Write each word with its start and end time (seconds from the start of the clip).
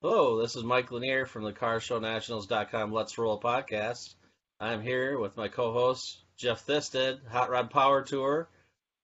Hello, 0.00 0.40
this 0.40 0.54
is 0.54 0.62
Mike 0.62 0.92
Lanier 0.92 1.26
from 1.26 1.42
the 1.42 1.52
CarShowNationals.com 1.52 2.92
Let's 2.92 3.18
Roll 3.18 3.40
podcast. 3.40 4.14
I'm 4.60 4.80
here 4.80 5.18
with 5.18 5.36
my 5.36 5.48
co-host 5.48 6.22
Jeff 6.36 6.64
Thisted, 6.64 7.18
Hot 7.26 7.50
Rod 7.50 7.68
Power 7.70 8.02
Tour 8.02 8.48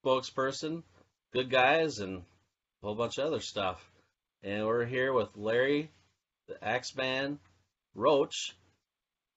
spokesperson, 0.07 0.85
good 1.33 1.51
guys, 1.51 1.99
and 1.99 2.19
a 2.19 2.87
whole 2.87 2.95
bunch 2.95 3.19
of 3.19 3.27
other 3.27 3.41
stuff. 3.41 3.85
And 4.45 4.65
we're 4.67 4.85
here 4.85 5.13
with 5.13 5.31
Larry, 5.35 5.91
the 6.47 6.63
Axeman 6.65 7.41
Roach. 7.97 8.55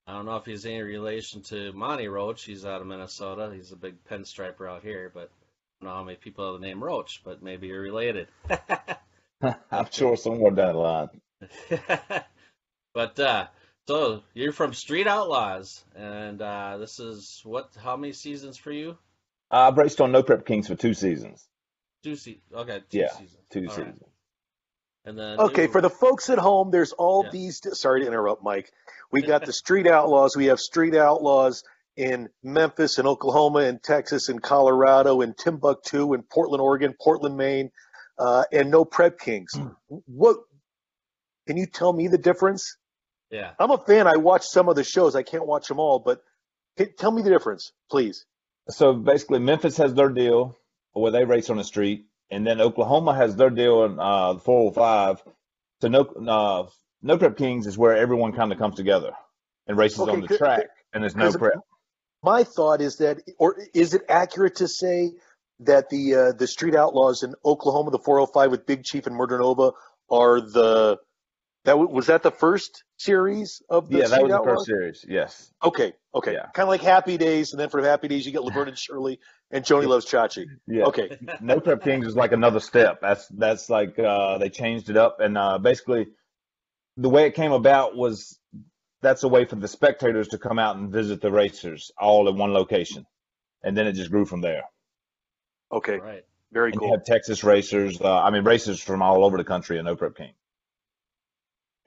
I 0.05 0.13
don't 0.13 0.27
know 0.27 0.35
if 0.35 0.45
he's 0.45 0.67
any 0.67 0.83
relation 0.83 1.41
to 1.45 1.73
Monty 1.73 2.07
Roach. 2.07 2.43
He's 2.43 2.67
out 2.67 2.81
of 2.81 2.87
Minnesota. 2.87 3.51
He's 3.51 3.71
a 3.71 3.77
big 3.77 3.95
pinstriper 4.05 4.69
out 4.69 4.83
here, 4.83 5.09
but 5.11 5.31
I 5.81 5.85
don't 5.85 5.89
know 5.89 5.95
how 5.95 6.03
many 6.03 6.17
people 6.17 6.51
have 6.51 6.61
the 6.61 6.67
name 6.67 6.83
Roach, 6.83 7.21
but 7.25 7.41
maybe 7.41 7.65
you're 7.65 7.81
related. 7.81 8.27
I'm 9.71 9.87
sure 9.89 10.15
somewhere 10.17 10.51
down 10.51 10.73
the 10.73 10.79
line. 10.79 11.09
but 12.93 13.19
uh, 13.19 13.47
so 13.87 14.23
you're 14.33 14.51
from 14.51 14.73
Street 14.73 15.07
Outlaws, 15.07 15.83
and 15.95 16.41
uh, 16.41 16.77
this 16.77 16.99
is 16.99 17.41
what? 17.43 17.69
How 17.81 17.95
many 17.97 18.13
seasons 18.13 18.57
for 18.57 18.71
you? 18.71 18.97
I've 19.49 19.77
raced 19.77 20.01
on 20.01 20.11
No 20.11 20.23
Prep 20.23 20.45
Kings 20.45 20.67
for 20.67 20.75
two 20.75 20.93
seasons. 20.93 21.47
Two 22.03 22.15
se- 22.15 22.41
Okay, 22.53 22.81
two 22.89 22.97
Yeah, 22.99 23.11
seasons. 23.11 23.37
two 23.51 23.59
All 23.61 23.65
right. 23.67 23.75
seasons. 23.75 24.03
And 25.05 25.17
then 25.17 25.39
Okay, 25.39 25.63
you- 25.63 25.71
for 25.71 25.81
the 25.81 25.89
folks 25.89 26.29
at 26.29 26.37
home, 26.37 26.69
there's 26.71 26.91
all 26.93 27.23
Yeah. 27.25 27.29
these. 27.31 27.61
Sorry 27.79 28.01
to 28.01 28.07
interrupt, 28.07 28.43
Mike. 28.43 28.71
We 29.11 29.21
got 29.23 29.45
the 29.45 29.53
Street 29.53 29.87
Outlaws. 29.87 30.35
We 30.35 30.47
have 30.47 30.59
Street 30.59 30.95
Outlaws 30.95 31.63
in 31.95 32.29
Memphis 32.43 32.97
and 32.97 33.07
Oklahoma 33.07 33.59
and 33.59 33.81
Texas 33.81 34.29
and 34.29 34.41
Colorado 34.43 35.21
and 35.21 35.35
Timbuktu 35.37 36.13
and 36.13 36.27
Portland, 36.29 36.61
Oregon, 36.61 36.93
Portland, 37.01 37.37
Maine, 37.37 37.71
uh, 38.19 38.43
and 38.51 38.69
No 38.69 38.83
Prep 38.85 39.17
Kings. 39.19 39.53
What? 39.87 40.37
Can 41.47 41.57
you 41.57 41.65
tell 41.65 41.91
me 41.93 42.07
the 42.07 42.17
difference? 42.17 42.77
yeah. 43.31 43.51
I'm 43.59 43.71
a 43.71 43.77
fan. 43.77 44.07
I 44.07 44.17
watch 44.17 44.45
some 44.45 44.69
of 44.69 44.75
the 44.75 44.83
shows. 44.83 45.15
I 45.15 45.23
can't 45.23 45.45
watch 45.47 45.67
them 45.67 45.79
all, 45.79 45.99
but 45.99 46.21
tell 46.97 47.11
me 47.11 47.21
the 47.21 47.29
difference, 47.29 47.71
please. 47.89 48.25
So 48.69 48.93
basically, 48.93 49.39
Memphis 49.39 49.77
has 49.77 49.93
their 49.93 50.09
deal 50.09 50.55
where 50.93 51.11
they 51.11 51.25
race 51.25 51.49
on 51.49 51.57
the 51.57 51.63
street, 51.63 52.05
and 52.29 52.45
then 52.45 52.59
Oklahoma 52.61 53.15
has 53.15 53.35
their 53.35 53.49
deal 53.49 53.85
in 53.85 53.99
uh, 53.99 54.33
the 54.33 54.39
405. 54.39 55.23
So 55.81 55.87
no, 55.87 56.01
uh, 56.01 56.67
no 57.01 57.17
prep 57.17 57.37
kings 57.37 57.67
is 57.67 57.77
where 57.77 57.95
everyone 57.95 58.33
kind 58.33 58.51
of 58.51 58.57
comes 58.57 58.75
together 58.75 59.11
and 59.67 59.77
races 59.77 59.99
Okay, 59.99 60.11
on 60.11 60.21
the 60.21 60.37
track, 60.37 60.65
and 60.93 61.03
there's 61.03 61.15
no 61.15 61.27
because- 61.27 61.37
prep. 61.37 61.59
My 62.23 62.43
thought 62.43 62.81
is 62.81 62.97
that, 62.97 63.19
or 63.37 63.57
is 63.75 63.93
it 63.93 64.01
accurate 64.09 64.55
to 64.55 64.67
say 64.67 65.11
that 65.59 65.89
the 65.89 66.15
uh, 66.15 66.31
the 66.31 66.47
Street 66.47 66.75
Outlaws 66.75 67.21
in 67.23 67.35
Oklahoma, 67.45 67.91
the 67.91 67.99
405 67.99 68.49
with 68.51 68.65
Big 68.65 68.83
Chief 68.83 69.05
and 69.05 69.15
Murder 69.15 69.37
Nova, 69.37 69.71
are 70.09 70.41
the 70.41 70.97
that 71.67 71.77
was 71.77 72.07
that 72.07 72.23
the 72.23 72.31
first 72.31 72.85
series 72.95 73.61
of 73.69 73.89
the 73.89 73.97
Yeah, 73.99 74.07
that 74.07 74.23
was 74.23 74.31
the 74.31 74.41
first 74.41 74.65
series. 74.65 75.05
Yes. 75.05 75.51
Okay, 75.61 75.93
okay, 76.15 76.33
Yeah. 76.33 76.45
kind 76.53 76.63
of 76.63 76.69
like 76.69 76.81
Happy 76.81 77.17
Days, 77.17 77.51
and 77.51 77.59
then 77.59 77.67
from 77.67 77.83
Happy 77.83 78.07
Days 78.07 78.25
you 78.25 78.31
get 78.31 78.41
Laverne 78.41 78.69
and 78.69 78.77
Shirley 78.77 79.19
and 79.51 79.65
Joanie 79.65 79.87
Loves 79.87 80.05
Chachi. 80.05 80.45
Yeah. 80.65 80.85
Okay, 80.85 81.17
No 81.41 81.59
prep 81.59 81.83
kings 81.83 82.07
is 82.07 82.15
like 82.15 82.31
another 82.31 82.61
step. 82.61 83.01
That's 83.01 83.27
that's 83.27 83.69
like 83.69 83.99
uh, 83.99 84.37
they 84.37 84.49
changed 84.49 84.89
it 84.89 84.95
up, 84.95 85.19
and 85.19 85.37
uh, 85.37 85.57
basically 85.57 86.07
the 86.95 87.09
way 87.09 87.25
it 87.25 87.35
came 87.35 87.51
about 87.51 87.97
was 87.97 88.39
that's 89.01 89.23
a 89.23 89.27
way 89.27 89.43
for 89.43 89.57
the 89.57 89.67
spectators 89.67 90.29
to 90.29 90.37
come 90.37 90.59
out 90.59 90.77
and 90.77 90.89
visit 90.89 91.19
the 91.19 91.31
racers 91.31 91.91
all 91.99 92.29
in 92.29 92.37
one 92.37 92.53
location, 92.53 93.05
and 93.61 93.75
then 93.75 93.87
it 93.87 93.91
just 93.93 94.09
grew 94.09 94.25
from 94.25 94.39
there. 94.39 94.63
okay, 95.69 95.97
Right. 95.97 96.23
very 96.53 96.71
And 96.71 96.81
you 96.81 96.91
have 96.91 97.03
Texas 97.03 97.43
racers, 97.43 97.99
uh, 97.99 98.21
I 98.21 98.29
mean 98.31 98.45
racers 98.45 98.81
from 98.81 99.01
all 99.01 99.25
over 99.25 99.35
the 99.35 99.43
country 99.43 99.77
in 99.77 99.83
No 99.83 99.97
Prep 99.97 100.15
King. 100.15 100.31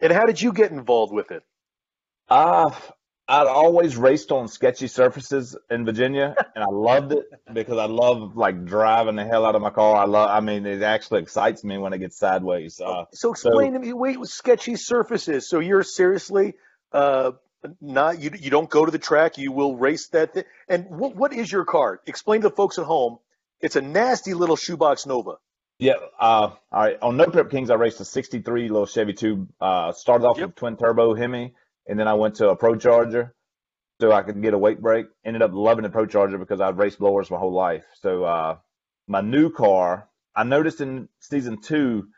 And 0.01 0.13
how 0.13 0.27
did 0.27 0.41
you 0.41 0.53
get 0.53 0.71
involved 0.71 1.13
with 1.13 1.31
it? 1.31 1.43
Uh, 2.29 2.71
I'd 3.29 3.47
always 3.47 3.97
raced 3.97 4.33
on 4.33 4.49
sketchy 4.49 4.89
surfaces 4.89 5.57
in 5.71 5.85
Virginia, 5.85 6.35
and 6.55 6.65
I 6.65 6.69
loved 6.69 7.13
it 7.13 7.27
because 7.53 7.79
I 7.79 7.85
love 7.85 8.37
like 8.37 8.65
driving 8.65 9.17
the 9.17 9.25
hell 9.25 9.47
out 9.47 9.55
of 9.55 9.63
my 9.63 9.71
car. 9.71 9.97
I 9.97 10.05
love, 10.07 10.31
I 10.31 10.41
mean, 10.41 10.67
it 10.67 10.83
actually 10.83 11.23
excites 11.23 11.63
me 11.63 11.79
when 11.79 11.93
it 11.93 11.99
gets 11.99 12.19
sideways. 12.19 12.81
Uh, 12.81 13.05
So 13.13 13.31
explain 13.31 13.75
to 13.75 13.79
me. 13.79 13.93
Wait, 13.93 14.19
with 14.19 14.31
sketchy 14.31 14.77
surfaces. 14.77 15.49
So 15.49 15.61
you're 15.61 15.85
seriously 15.85 16.55
uh, 16.93 17.33
not 17.81 18.21
you. 18.21 18.33
You 18.37 18.51
don't 18.51 18.69
go 18.69 18.85
to 18.85 18.91
the 18.91 18.99
track. 18.99 19.39
You 19.39 19.53
will 19.53 19.77
race 19.77 20.09
that. 20.09 20.35
Thing. 20.35 20.45
And 20.69 20.87
what 20.91 21.15
what 21.15 21.33
is 21.33 21.51
your 21.53 21.65
car? 21.65 22.01
Explain 22.07 22.41
to 22.43 22.49
the 22.49 22.55
folks 22.55 22.79
at 22.79 22.85
home. 22.85 23.19
It's 23.61 23.77
a 23.77 23.81
nasty 23.83 24.35
little 24.35 24.57
shoebox 24.57 25.07
Nova. 25.07 25.35
Yeah, 25.81 25.95
uh, 26.19 26.51
all 26.51 26.57
right. 26.73 26.99
On 27.01 27.17
No 27.17 27.27
Prep 27.27 27.51
Kings, 27.51 27.71
I 27.71 27.75
raced 27.75 28.01
a 28.01 28.05
'63 28.05 28.69
little 28.69 28.87
Chevy 28.87 29.15
II. 29.23 29.47
Uh, 29.61 29.93
started 29.93 30.27
off 30.27 30.39
Yep. 30.39 30.47
with 30.49 30.57
twin 30.57 30.77
turbo 30.77 31.15
Hemi, 31.15 31.55
and 31.89 31.99
then 31.99 32.07
I 32.07 32.15
went 32.15 32.37
to 32.37 32.51
a 32.51 32.57
Pro 32.57 32.77
Charger 32.77 33.35
so 34.01 34.13
I 34.13 34.23
could 34.23 34.43
get 34.43 34.55
a 34.55 34.59
weight 34.59 34.83
break. 34.83 35.07
Ended 35.25 35.43
up 35.43 35.53
loving 35.55 35.85
the 35.85 35.91
Pro 35.91 36.07
Charger 36.07 36.39
because 36.39 36.61
I've 36.61 36.79
raced 36.79 36.99
blowers 36.99 37.31
my 37.31 37.39
whole 37.39 37.55
life. 37.55 37.85
So 38.03 38.25
uh, 38.25 38.59
my 39.09 39.23
new 39.23 39.51
car, 39.51 40.09
I 40.37 40.45
noticed 40.45 40.83
in 40.83 41.09
season 41.21 41.63
two 41.63 42.09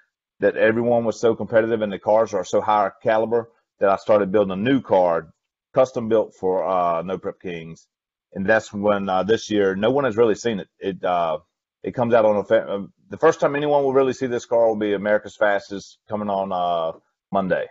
that 0.40 0.56
everyone 0.56 1.04
was 1.04 1.20
so 1.20 1.36
competitive 1.36 1.82
and 1.82 1.92
the 1.92 2.00
cars 2.00 2.34
are 2.34 2.44
so 2.44 2.60
high 2.60 2.90
caliber 3.02 3.48
that 3.78 3.88
I 3.90 3.96
started 3.96 4.32
building 4.32 4.52
a 4.52 4.56
new 4.56 4.80
car, 4.80 5.32
custom 5.72 6.08
built 6.08 6.34
for 6.34 6.64
uh, 6.68 7.02
No 7.02 7.16
Prep 7.16 7.40
Kings, 7.40 7.86
and 8.32 8.44
that's 8.44 8.72
when 8.72 9.08
uh, 9.08 9.22
this 9.22 9.50
year 9.50 9.76
no 9.76 9.92
one 9.92 10.04
has 10.04 10.16
really 10.16 10.34
seen 10.34 10.58
it. 10.58 10.68
It 10.80 11.04
uh, 11.04 11.38
it 11.84 11.92
comes 11.94 12.14
out 12.14 12.24
on 12.24 12.36
a 12.36 12.86
the 13.12 13.18
first 13.18 13.40
time 13.40 13.54
anyone 13.54 13.84
will 13.84 13.92
really 13.92 14.14
see 14.14 14.26
this 14.26 14.46
car 14.46 14.66
will 14.66 14.76
be 14.76 14.94
America's 14.94 15.36
fastest 15.36 15.98
coming 16.08 16.30
on 16.30 16.50
uh, 16.50 16.98
Monday, 17.30 17.66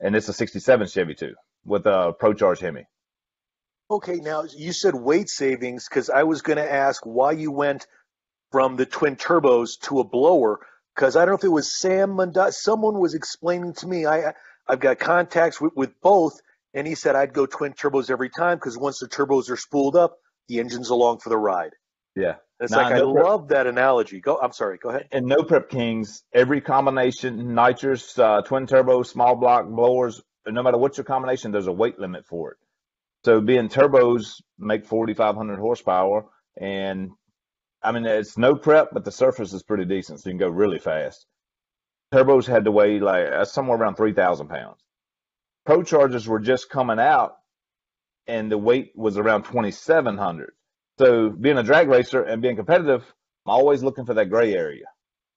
and 0.00 0.16
it's 0.16 0.28
a 0.28 0.32
'67 0.32 0.88
Chevy 0.88 1.16
II 1.22 1.34
with 1.64 1.86
a 1.86 2.12
Pro 2.18 2.34
Charge 2.34 2.58
Hemi. 2.58 2.84
Okay, 3.88 4.16
now 4.16 4.42
you 4.56 4.72
said 4.72 4.96
weight 4.96 5.28
savings 5.28 5.88
because 5.88 6.10
I 6.10 6.24
was 6.24 6.42
going 6.42 6.56
to 6.56 6.72
ask 6.72 7.06
why 7.06 7.32
you 7.32 7.52
went 7.52 7.86
from 8.50 8.74
the 8.74 8.84
twin 8.84 9.14
turbos 9.14 9.78
to 9.82 10.00
a 10.00 10.04
blower 10.04 10.58
because 10.96 11.14
I 11.14 11.20
don't 11.20 11.34
know 11.34 11.38
if 11.38 11.44
it 11.44 11.48
was 11.48 11.78
Sam 11.78 12.10
Mundot. 12.10 12.52
Someone 12.52 12.98
was 12.98 13.14
explaining 13.14 13.74
to 13.74 13.86
me. 13.86 14.06
I 14.06 14.34
I've 14.66 14.80
got 14.80 14.98
contacts 14.98 15.60
with, 15.60 15.74
with 15.76 16.00
both, 16.00 16.40
and 16.72 16.84
he 16.84 16.96
said 16.96 17.14
I'd 17.14 17.32
go 17.32 17.46
twin 17.46 17.74
turbos 17.74 18.10
every 18.10 18.30
time 18.30 18.56
because 18.56 18.76
once 18.76 18.98
the 18.98 19.06
turbos 19.06 19.50
are 19.50 19.56
spooled 19.56 19.94
up, 19.94 20.16
the 20.48 20.58
engine's 20.58 20.90
along 20.90 21.20
for 21.20 21.28
the 21.28 21.38
ride. 21.38 21.74
Yeah, 22.16 22.36
It's 22.60 22.70
Nah, 22.72 22.78
like 22.82 22.92
I 22.94 23.00
prep- 23.00 23.24
love 23.24 23.48
that 23.48 23.66
analogy. 23.66 24.20
Go. 24.20 24.38
I'm 24.40 24.52
sorry. 24.52 24.78
Go 24.78 24.90
ahead. 24.90 25.08
and 25.12 25.26
No 25.26 25.42
Prep 25.42 25.68
Kings, 25.68 26.22
every 26.32 26.60
combination, 26.60 27.54
nitrous, 27.54 28.18
uh, 28.18 28.42
twin 28.42 28.66
turbo, 28.66 29.02
small 29.02 29.34
block 29.36 29.66
blowers, 29.66 30.22
no 30.46 30.62
matter 30.62 30.78
what 30.78 30.96
your 30.96 31.04
combination, 31.04 31.50
there's 31.52 31.66
a 31.66 31.72
weight 31.72 31.98
limit 31.98 32.24
for 32.26 32.52
it. 32.52 32.58
So 33.24 33.40
being 33.40 33.68
turbos 33.68 34.40
make 34.58 34.84
4,500 34.86 35.58
horsepower, 35.58 36.26
and 36.60 37.10
I 37.82 37.92
mean 37.92 38.04
it's 38.06 38.36
no 38.38 38.54
prep, 38.54 38.90
but 38.92 39.04
the 39.04 39.10
surface 39.12 39.52
is 39.52 39.62
pretty 39.62 39.84
decent, 39.86 40.20
so 40.20 40.28
you 40.28 40.32
can 40.32 40.38
go 40.38 40.48
really 40.48 40.78
fast. 40.78 41.26
Turbos 42.12 42.46
had 42.46 42.64
to 42.66 42.70
weigh 42.70 43.00
like 43.00 43.26
uh, 43.26 43.44
somewhere 43.44 43.78
around 43.78 43.96
3,000 43.96 44.48
pounds. 44.48 44.78
Pro 45.66 45.82
Chargers 45.82 46.28
were 46.28 46.38
just 46.38 46.68
coming 46.70 46.98
out, 47.00 47.36
and 48.26 48.52
the 48.52 48.58
weight 48.58 48.92
was 48.94 49.16
around 49.16 49.44
2,700. 49.44 50.52
So 50.98 51.30
being 51.30 51.58
a 51.58 51.62
drag 51.62 51.88
racer 51.88 52.22
and 52.22 52.40
being 52.40 52.56
competitive, 52.56 53.02
I'm 53.46 53.52
always 53.54 53.82
looking 53.82 54.06
for 54.06 54.14
that 54.14 54.30
gray 54.30 54.54
area. 54.54 54.86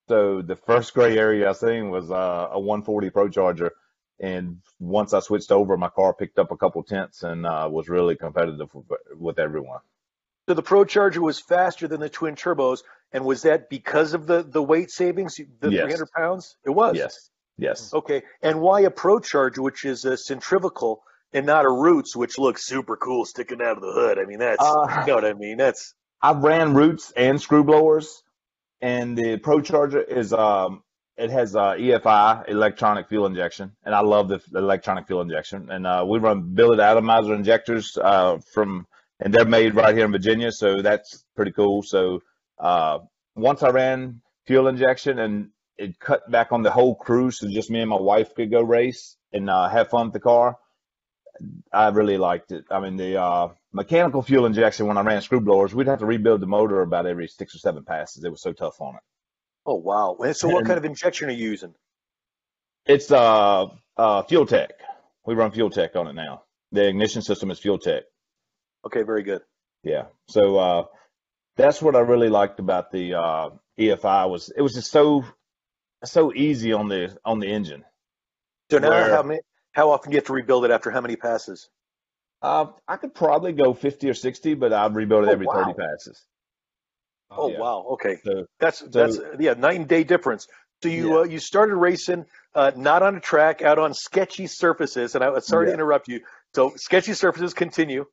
So 0.08 0.40
the 0.40 0.56
first 0.56 0.94
gray 0.94 1.18
area 1.18 1.48
I 1.50 1.52
seen 1.52 1.90
was 1.90 2.10
uh, 2.10 2.48
a 2.52 2.58
140 2.58 3.10
Pro 3.10 3.28
Charger, 3.28 3.72
and 4.20 4.58
once 4.78 5.12
I 5.12 5.20
switched 5.20 5.52
over, 5.52 5.76
my 5.76 5.90
car 5.90 6.14
picked 6.14 6.38
up 6.38 6.50
a 6.50 6.56
couple 6.56 6.82
tenths 6.82 7.22
and 7.22 7.44
uh, 7.44 7.68
was 7.70 7.88
really 7.88 8.16
competitive 8.16 8.72
with, 8.74 8.86
with 9.14 9.38
everyone. 9.38 9.80
So 10.48 10.54
the 10.54 10.62
Pro 10.62 10.84
Charger 10.84 11.20
was 11.20 11.38
faster 11.38 11.88
than 11.88 12.00
the 12.00 12.08
twin 12.08 12.34
turbos, 12.36 12.78
and 13.12 13.24
was 13.24 13.42
that 13.42 13.68
because 13.68 14.14
of 14.14 14.26
the 14.26 14.42
the 14.42 14.62
weight 14.62 14.90
savings, 14.90 15.36
the 15.36 15.70
Yes. 15.70 15.82
300 15.82 16.10
pounds? 16.16 16.56
It 16.64 16.70
was. 16.70 16.96
Yes, 16.96 17.30
yes. 17.58 17.92
Okay, 17.92 18.22
and 18.40 18.60
why 18.60 18.80
a 18.82 18.90
Pro 18.90 19.18
Charger, 19.18 19.60
which 19.60 19.84
is 19.84 20.06
a 20.06 20.16
centrifugal 20.16 21.02
and 21.32 21.46
not 21.46 21.64
a 21.64 21.70
Roots, 21.70 22.16
which 22.16 22.38
looks 22.38 22.64
super 22.64 22.96
cool 22.96 23.24
sticking 23.24 23.60
out 23.62 23.76
of 23.76 23.82
the 23.82 23.92
hood? 23.92 24.18
I 24.18 24.24
mean, 24.24 24.38
that's 24.38 24.62
Uh, 24.62 25.02
you 25.02 25.06
know 25.08 25.14
what 25.16 25.24
I 25.24 25.34
mean. 25.34 25.56
That's 25.56 25.94
I've 26.20 26.42
ran 26.42 26.74
roots 26.74 27.12
and 27.16 27.40
screw 27.40 27.62
blowers, 27.64 28.22
and 28.80 29.16
the 29.16 29.36
Pro 29.38 29.60
Charger 29.60 30.00
is 30.02 30.32
um 30.32 30.82
it 31.18 31.30
has 31.30 31.56
uh, 31.56 31.72
EFI 31.72 32.48
electronic 32.48 33.08
fuel 33.08 33.26
injection, 33.26 33.72
and 33.84 33.92
I 33.94 34.00
love 34.00 34.28
the, 34.28 34.40
the 34.52 34.60
electronic 34.60 35.08
fuel 35.08 35.20
injection. 35.20 35.68
And 35.68 35.84
uh, 35.86 36.04
we 36.08 36.20
run 36.20 36.54
billet 36.54 36.78
atomizer 36.78 37.34
injectors 37.34 37.98
uh, 38.00 38.38
from, 38.54 38.86
and 39.18 39.34
they're 39.34 39.44
made 39.44 39.74
right 39.74 39.94
here 39.96 40.04
in 40.04 40.12
Virginia, 40.12 40.52
so 40.52 40.80
that's 40.80 41.24
pretty 41.34 41.50
cool. 41.50 41.82
So 41.82 42.22
uh, 42.60 43.00
once 43.34 43.64
I 43.64 43.70
ran 43.70 44.20
fuel 44.46 44.68
injection, 44.68 45.18
and 45.18 45.50
it 45.76 45.98
cut 45.98 46.30
back 46.30 46.52
on 46.52 46.62
the 46.62 46.70
whole 46.70 46.94
crew, 46.94 47.32
so 47.32 47.48
just 47.48 47.68
me 47.68 47.80
and 47.80 47.90
my 47.90 47.96
wife 47.96 48.34
could 48.36 48.52
go 48.52 48.62
race 48.62 49.16
and 49.32 49.50
uh, 49.50 49.68
have 49.68 49.88
fun 49.90 50.06
with 50.06 50.12
the 50.12 50.20
car. 50.20 50.56
I 51.72 51.88
really 51.88 52.18
liked 52.18 52.52
it. 52.52 52.64
I 52.70 52.80
mean, 52.80 52.96
the 52.96 53.20
uh, 53.20 53.48
mechanical 53.72 54.22
fuel 54.22 54.46
injection 54.46 54.86
when 54.86 54.96
I 54.98 55.02
ran 55.02 55.20
screw 55.22 55.40
blowers, 55.40 55.74
we'd 55.74 55.86
have 55.86 55.98
to 56.00 56.06
rebuild 56.06 56.40
the 56.40 56.46
motor 56.46 56.82
about 56.82 57.06
every 57.06 57.28
six 57.28 57.54
or 57.54 57.58
seven 57.58 57.84
passes. 57.84 58.24
It 58.24 58.30
was 58.30 58.42
so 58.42 58.52
tough 58.52 58.80
on 58.80 58.94
it. 58.96 59.02
oh 59.66 59.74
wow. 59.74 60.16
So 60.32 60.48
what 60.48 60.58
And- 60.58 60.66
kind 60.66 60.78
of 60.78 60.84
injection 60.84 61.28
are 61.28 61.32
you 61.32 61.50
using? 61.50 61.74
It's 62.86 63.10
uh, 63.12 63.66
uh, 63.96 64.22
Fuel 64.22 64.46
Tech. 64.46 64.70
We 65.26 65.34
run 65.34 65.50
Fuel 65.52 65.70
Tech 65.70 65.94
on 65.96 66.06
it 66.06 66.14
now. 66.14 66.44
The 66.72 66.88
ignition 66.88 67.22
system 67.22 67.50
is 67.50 67.58
Fuel 67.58 67.78
Tech. 67.78 68.04
Okay, 68.86 69.02
very 69.02 69.22
good. 69.22 69.42
Yeah. 69.82 70.06
So 70.28 70.56
uh, 70.56 70.84
that's 71.56 71.82
what 71.82 71.96
I 71.96 72.00
really 72.00 72.28
liked 72.30 72.60
about 72.60 72.90
the 72.90 73.14
uh, 73.14 73.50
EFI 73.78 74.28
was 74.30 74.50
it 74.56 74.62
was 74.62 74.74
just 74.74 74.90
so 74.90 75.24
so 76.04 76.32
easy 76.32 76.72
on 76.72 76.88
the 76.88 77.16
on 77.24 77.40
the 77.40 77.48
engine. 77.48 77.84
So 78.70 78.78
now, 78.78 78.88
Where- 78.90 79.10
how 79.10 79.22
many? 79.22 79.40
How 79.72 79.90
often 79.90 80.10
do 80.10 80.14
you 80.14 80.18
have 80.18 80.26
to 80.26 80.32
rebuild 80.32 80.64
it 80.64 80.70
after 80.70 80.90
how 80.90 81.00
many 81.00 81.16
passes? 81.16 81.68
Uh, 82.40 82.66
I 82.86 82.96
could 82.96 83.14
probably 83.14 83.52
go 83.52 83.74
50 83.74 84.08
or 84.08 84.14
60, 84.14 84.54
but 84.54 84.72
I'd 84.72 84.94
rebuild 84.94 85.24
it 85.24 85.28
Oh, 85.28 85.32
every 85.32 85.46
wow. 85.46 85.54
30 85.54 85.72
passes. 85.74 86.24
Oh 87.30 87.48
yeah. 87.48 87.58
wow. 87.58 87.86
Okay, 87.92 88.16
So 88.24 88.46
that's 88.58 88.80
that's 88.80 89.18
yeah, 89.38 89.54
night 89.54 89.76
and 89.76 89.88
day 89.88 90.04
difference. 90.04 90.46
So 90.82 90.88
you 90.88 91.12
Yeah. 91.12 91.18
uh, 91.18 91.22
you 91.24 91.38
started 91.40 91.74
racing 91.76 92.24
uh, 92.54 92.72
not 92.76 93.02
on 93.02 93.16
a 93.16 93.20
track, 93.20 93.62
out 93.62 93.78
on 93.78 93.92
sketchy 93.92 94.46
surfaces. 94.46 95.14
And 95.14 95.22
I 95.22 95.38
sorry 95.40 95.66
to 95.66 95.72
interrupt 95.74 96.08
you. 96.08 96.20
So 96.54 96.72
sketchy 96.76 97.12
surfaces 97.14 97.54
continue. 97.54 98.06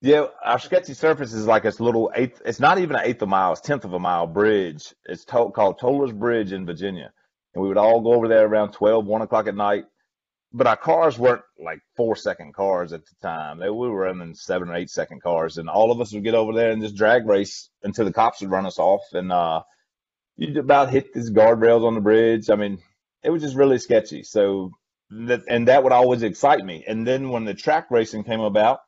Yeah, 0.00 0.26
our 0.44 0.58
sketchy 0.58 0.92
surface 0.92 1.32
is 1.32 1.46
like 1.46 1.62
this 1.62 1.80
little 1.80 2.12
eighth. 2.14 2.42
It's 2.44 2.60
not 2.60 2.78
even 2.78 2.94
an 2.96 3.02
eighth 3.04 3.22
of 3.22 3.28
a 3.28 3.30
mile. 3.30 3.52
It's 3.52 3.62
tenth 3.62 3.86
of 3.86 3.94
a 3.94 3.98
mile 3.98 4.26
bridge. 4.26 4.82
It's 5.06 5.24
to, 5.26 5.50
called 5.50 5.78
Toller's 5.78 6.12
Bridge 6.12 6.52
in 6.52 6.66
Virginia, 6.66 7.10
and 7.54 7.62
we 7.62 7.68
would 7.68 7.78
all 7.78 8.02
go 8.02 8.12
over 8.12 8.28
there 8.28 8.46
around 8.46 8.72
12, 8.72 9.06
1 9.06 9.22
o'clock 9.22 9.46
at 9.46 9.54
night. 9.56 9.84
But 10.56 10.68
our 10.68 10.76
cars 10.76 11.18
weren't 11.18 11.42
like 11.58 11.80
four 11.96 12.14
second 12.14 12.54
cars 12.54 12.92
at 12.92 13.04
the 13.04 13.14
time. 13.20 13.58
They, 13.58 13.68
we 13.68 13.88
were 13.88 14.02
running 14.02 14.34
seven 14.34 14.68
or 14.68 14.76
eight 14.76 14.88
second 14.88 15.20
cars, 15.20 15.58
and 15.58 15.68
all 15.68 15.90
of 15.90 16.00
us 16.00 16.12
would 16.12 16.24
get 16.24 16.36
over 16.36 16.52
there 16.52 16.70
and 16.70 16.80
just 16.80 16.94
drag 16.94 17.26
race 17.26 17.68
until 17.82 18.04
the 18.04 18.12
cops 18.12 18.40
would 18.40 18.52
run 18.52 18.64
us 18.64 18.78
off. 18.78 19.02
And 19.12 19.32
uh, 19.32 19.62
you'd 20.36 20.56
about 20.56 20.90
hit 20.90 21.12
these 21.12 21.32
guardrails 21.32 21.84
on 21.84 21.94
the 21.94 22.00
bridge. 22.00 22.50
I 22.50 22.54
mean, 22.54 22.78
it 23.24 23.30
was 23.30 23.42
just 23.42 23.56
really 23.56 23.78
sketchy. 23.78 24.22
So, 24.22 24.70
that, 25.10 25.42
and 25.48 25.68
that 25.68 25.82
would 25.82 25.92
always 25.92 26.22
excite 26.22 26.64
me. 26.64 26.84
And 26.86 27.04
then 27.06 27.30
when 27.30 27.44
the 27.44 27.54
track 27.54 27.90
racing 27.90 28.24
came 28.24 28.40
about. 28.40 28.80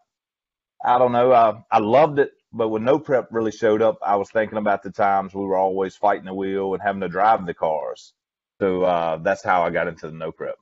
I 0.85 0.99
don't 0.99 1.13
know. 1.13 1.33
I, 1.33 1.63
I 1.71 1.79
loved 1.79 2.19
it, 2.19 2.31
but 2.53 2.69
when 2.69 2.85
no 2.85 2.99
prep 2.99 3.29
really 3.33 3.51
showed 3.51 3.83
up, 3.83 3.99
I 4.07 4.17
was 4.17 4.31
thinking 4.31 4.59
about 4.59 4.83
the 4.83 4.93
times 4.93 5.35
we 5.35 5.45
were 5.45 5.57
always 5.57 5.97
fighting 5.97 6.27
the 6.27 6.35
wheel 6.35 6.75
and 6.75 6.83
having 6.83 7.01
to 7.01 7.09
drive 7.09 7.45
the 7.45 7.55
cars. 7.55 8.13
So 8.61 8.85
uh, 8.85 9.17
that's 9.17 9.43
how 9.43 9.63
I 9.63 9.71
got 9.71 9.89
into 9.89 10.07
the 10.07 10.13
no 10.13 10.31
prep. 10.33 10.57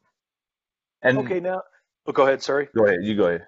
And 1.04 1.18
Okay, 1.18 1.38
now 1.40 1.62
oh, 2.06 2.12
go 2.12 2.24
ahead. 2.24 2.42
Sorry, 2.42 2.68
go 2.76 2.86
ahead, 2.86 3.00
you 3.02 3.16
go 3.16 3.26
ahead. 3.26 3.46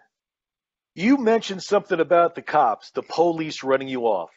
you 0.94 1.16
mentioned 1.16 1.62
something 1.62 1.98
about 2.00 2.34
the 2.36 2.42
cops, 2.42 2.90
the 2.92 3.02
police 3.02 3.64
running 3.64 3.88
you 3.88 4.02
off. 4.02 4.30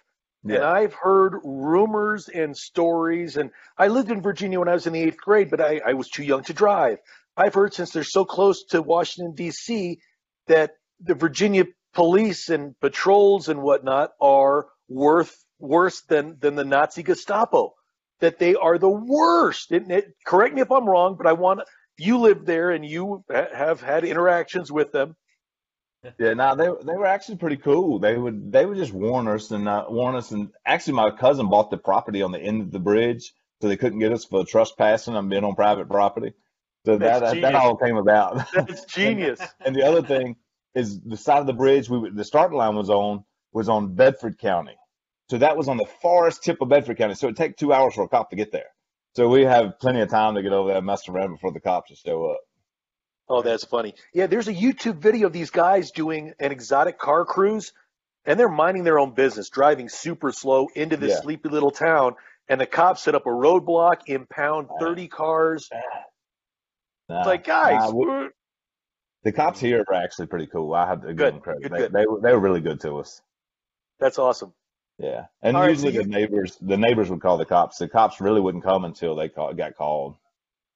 Yeah. 0.44 0.56
And 0.56 0.64
I've 0.64 0.94
heard 0.94 1.42
rumors 1.44 2.30
and 2.30 2.56
stories, 2.58 3.36
and 3.38 3.52
I 3.78 3.90
lived 3.90 4.10
in 4.10 4.22
Virginia 4.22 4.60
when 4.60 4.70
I 4.70 4.74
was 4.74 4.88
in 4.88 4.94
the 4.94 5.02
eighth 5.02 5.18
grade, 5.18 5.50
but 5.50 5.60
I, 5.62 5.82
I 5.86 5.94
was 5.94 6.10
too 6.10 6.24
young 6.24 6.44
to 6.46 6.54
drive. 6.54 7.00
I've 7.36 7.54
heard 7.54 7.74
since 7.74 7.92
they're 7.92 8.04
so 8.04 8.24
close 8.26 8.64
to 8.70 8.82
Washington, 8.82 9.36
D.C., 9.36 10.00
that 10.48 10.72
the 11.02 11.14
Virginia 11.14 11.66
police 11.94 12.50
and 12.50 12.80
patrols 12.80 13.50
and 13.50 13.62
whatnot 13.62 14.12
are 14.22 14.68
worth 14.88 15.36
worse 15.60 16.02
than, 16.08 16.38
than 16.40 16.56
the 16.56 16.64
Nazi 16.66 17.04
Gestapo, 17.04 17.74
that 18.22 18.40
they 18.40 18.56
are 18.56 18.78
the 18.78 18.90
worst. 18.90 19.72
It, 19.72 19.92
it, 19.92 20.06
correct 20.26 20.56
me 20.56 20.62
if 20.62 20.72
I'm 20.72 20.88
wrong, 20.88 21.16
but 21.18 21.28
I 21.28 21.34
want 21.34 21.62
you 22.00 22.20
live 22.20 22.46
there 22.46 22.72
and 22.72 22.86
you 22.86 23.24
ha- 23.32 23.48
have 23.54 23.82
had 23.82 24.06
interactions 24.06 24.72
with 24.72 24.92
them. 24.92 25.16
yeah. 26.20 26.34
Now 26.34 26.56
they 26.56 26.66
they 26.84 26.96
were 26.96 27.06
actually 27.06 27.38
pretty 27.38 27.58
cool. 27.58 28.00
They 28.00 28.18
would 28.18 28.52
they 28.52 28.66
would 28.66 28.78
just 28.78 28.94
warn 28.94 29.28
us 29.28 29.52
and 29.52 29.68
uh, 29.68 29.86
warn 29.90 30.16
us. 30.16 30.32
And 30.32 30.50
actually, 30.66 30.94
my 30.94 31.12
cousin 31.12 31.50
bought 31.50 31.72
the 31.72 31.78
property 31.78 32.22
on 32.22 32.32
the 32.32 32.40
end 32.40 32.62
of 32.62 32.72
the 32.72 32.80
bridge, 32.80 33.34
so 33.62 33.68
they 33.68 33.78
couldn't 33.78 34.00
get 34.00 34.14
us 34.14 34.26
for 34.26 34.46
trespassing 34.46 35.16
and 35.16 35.30
being 35.30 35.44
on 35.44 35.56
private 35.56 35.90
property. 35.90 36.34
So 36.86 36.98
that 36.98 37.20
that, 37.20 37.42
that 37.42 37.56
all 37.56 37.76
came 37.76 37.98
about. 37.98 38.42
That's 38.54 38.86
genius. 38.86 39.42
And 39.66 39.76
the 39.76 39.84
other 39.84 40.02
thing 40.02 40.38
is 40.76 41.00
the 41.02 41.18
side 41.18 41.40
of 41.40 41.48
the 41.48 41.54
bridge 41.54 41.90
we 41.90 42.10
the 42.12 42.24
start 42.24 42.54
line 42.54 42.76
was 42.76 42.90
on 42.90 43.26
was 43.52 43.68
on 43.70 43.96
Bedford 43.96 44.38
County. 44.40 44.76
So 45.30 45.38
that 45.40 45.58
was 45.58 45.68
on 45.68 45.78
the 45.78 45.86
farthest 46.02 46.44
tip 46.44 46.62
of 46.62 46.70
Bedford 46.70 46.98
County. 46.98 47.16
So 47.16 47.28
it'd 47.28 47.38
take 47.38 47.58
two 47.58 47.74
hours 47.74 47.94
for 47.94 48.04
a 48.04 48.08
cop 48.08 48.30
to 48.32 48.36
get 48.36 48.52
there. 48.52 48.70
So 49.16 49.28
we 49.28 49.44
have 49.44 49.80
plenty 49.80 50.02
of 50.02 50.10
time 50.10 50.36
to 50.36 50.42
get 50.44 50.54
over 50.54 50.70
there 50.70 50.78
and 50.78 50.86
mess 50.86 51.08
around 51.10 51.32
before 51.34 51.52
the 51.52 51.60
cops 51.60 51.90
will 51.90 51.98
show 51.98 52.26
up. 52.32 52.40
Oh, 53.28 53.42
that's 53.42 53.64
funny. 53.64 53.94
Yeah, 54.14 54.28
there's 54.28 54.48
a 54.48 54.54
YouTube 54.54 54.98
video 54.98 55.28
of 55.28 55.34
these 55.34 55.52
guys 55.52 55.92
doing 55.92 56.34
an 56.40 56.52
exotic 56.52 56.98
car 56.98 57.26
cruise, 57.26 57.74
and 58.26 58.40
they're 58.40 58.50
minding 58.50 58.84
their 58.84 59.00
own 59.00 59.14
business, 59.14 59.50
driving 59.50 59.90
super 59.90 60.32
slow 60.32 60.68
into 60.76 60.98
this 60.98 61.12
Yeah. 61.16 61.22
sleepy 61.22 61.50
little 61.50 61.72
town, 61.72 62.16
and 62.48 62.60
the 62.60 62.66
cops 62.66 63.04
set 63.04 63.14
up 63.16 63.26
a 63.26 63.30
roadblock, 63.30 64.02
impound 64.08 64.70
30 64.80 65.08
cars. 65.08 65.70
Nah, 67.08 67.20
It's 67.20 67.28
like, 67.28 67.44
guys, 67.44 67.92
nah, 67.92 67.96
we- 67.96 68.30
the 69.24 69.32
cops 69.32 69.60
here 69.60 69.84
are 69.88 69.94
actually 69.94 70.28
pretty 70.28 70.48
cool. 70.48 70.74
I 70.74 70.88
have 70.88 71.02
to 71.02 71.08
give 71.08 71.18
Good, 71.18 71.34
them 71.36 71.42
credit. 71.42 71.64
good, 71.64 71.72
they, 71.72 71.78
good. 71.78 71.92
they 71.94 72.06
they 72.30 72.34
were 72.34 72.40
really 72.40 72.62
good 72.62 72.80
to 72.82 72.98
us. 73.00 73.22
that's 74.00 74.18
awesome. 74.18 74.54
Yeah, 75.00 75.28
and 75.42 75.56
All 75.56 75.64
right, 75.64 75.78
so 75.80 75.90
usually 75.90 75.92
the 75.92 76.04
neighbors 76.06 76.58
the 76.62 76.78
neighbors 76.78 77.10
would 77.10 77.22
call 77.22 77.38
the 77.38 77.46
cops. 77.46 77.78
The 77.78 77.88
cops 77.88 78.22
really 78.22 78.42
wouldn't 78.42 78.64
come 78.66 78.86
until 78.86 79.16
they 79.16 79.30
call, 79.30 79.54
got 79.54 79.76
called. 79.76 80.18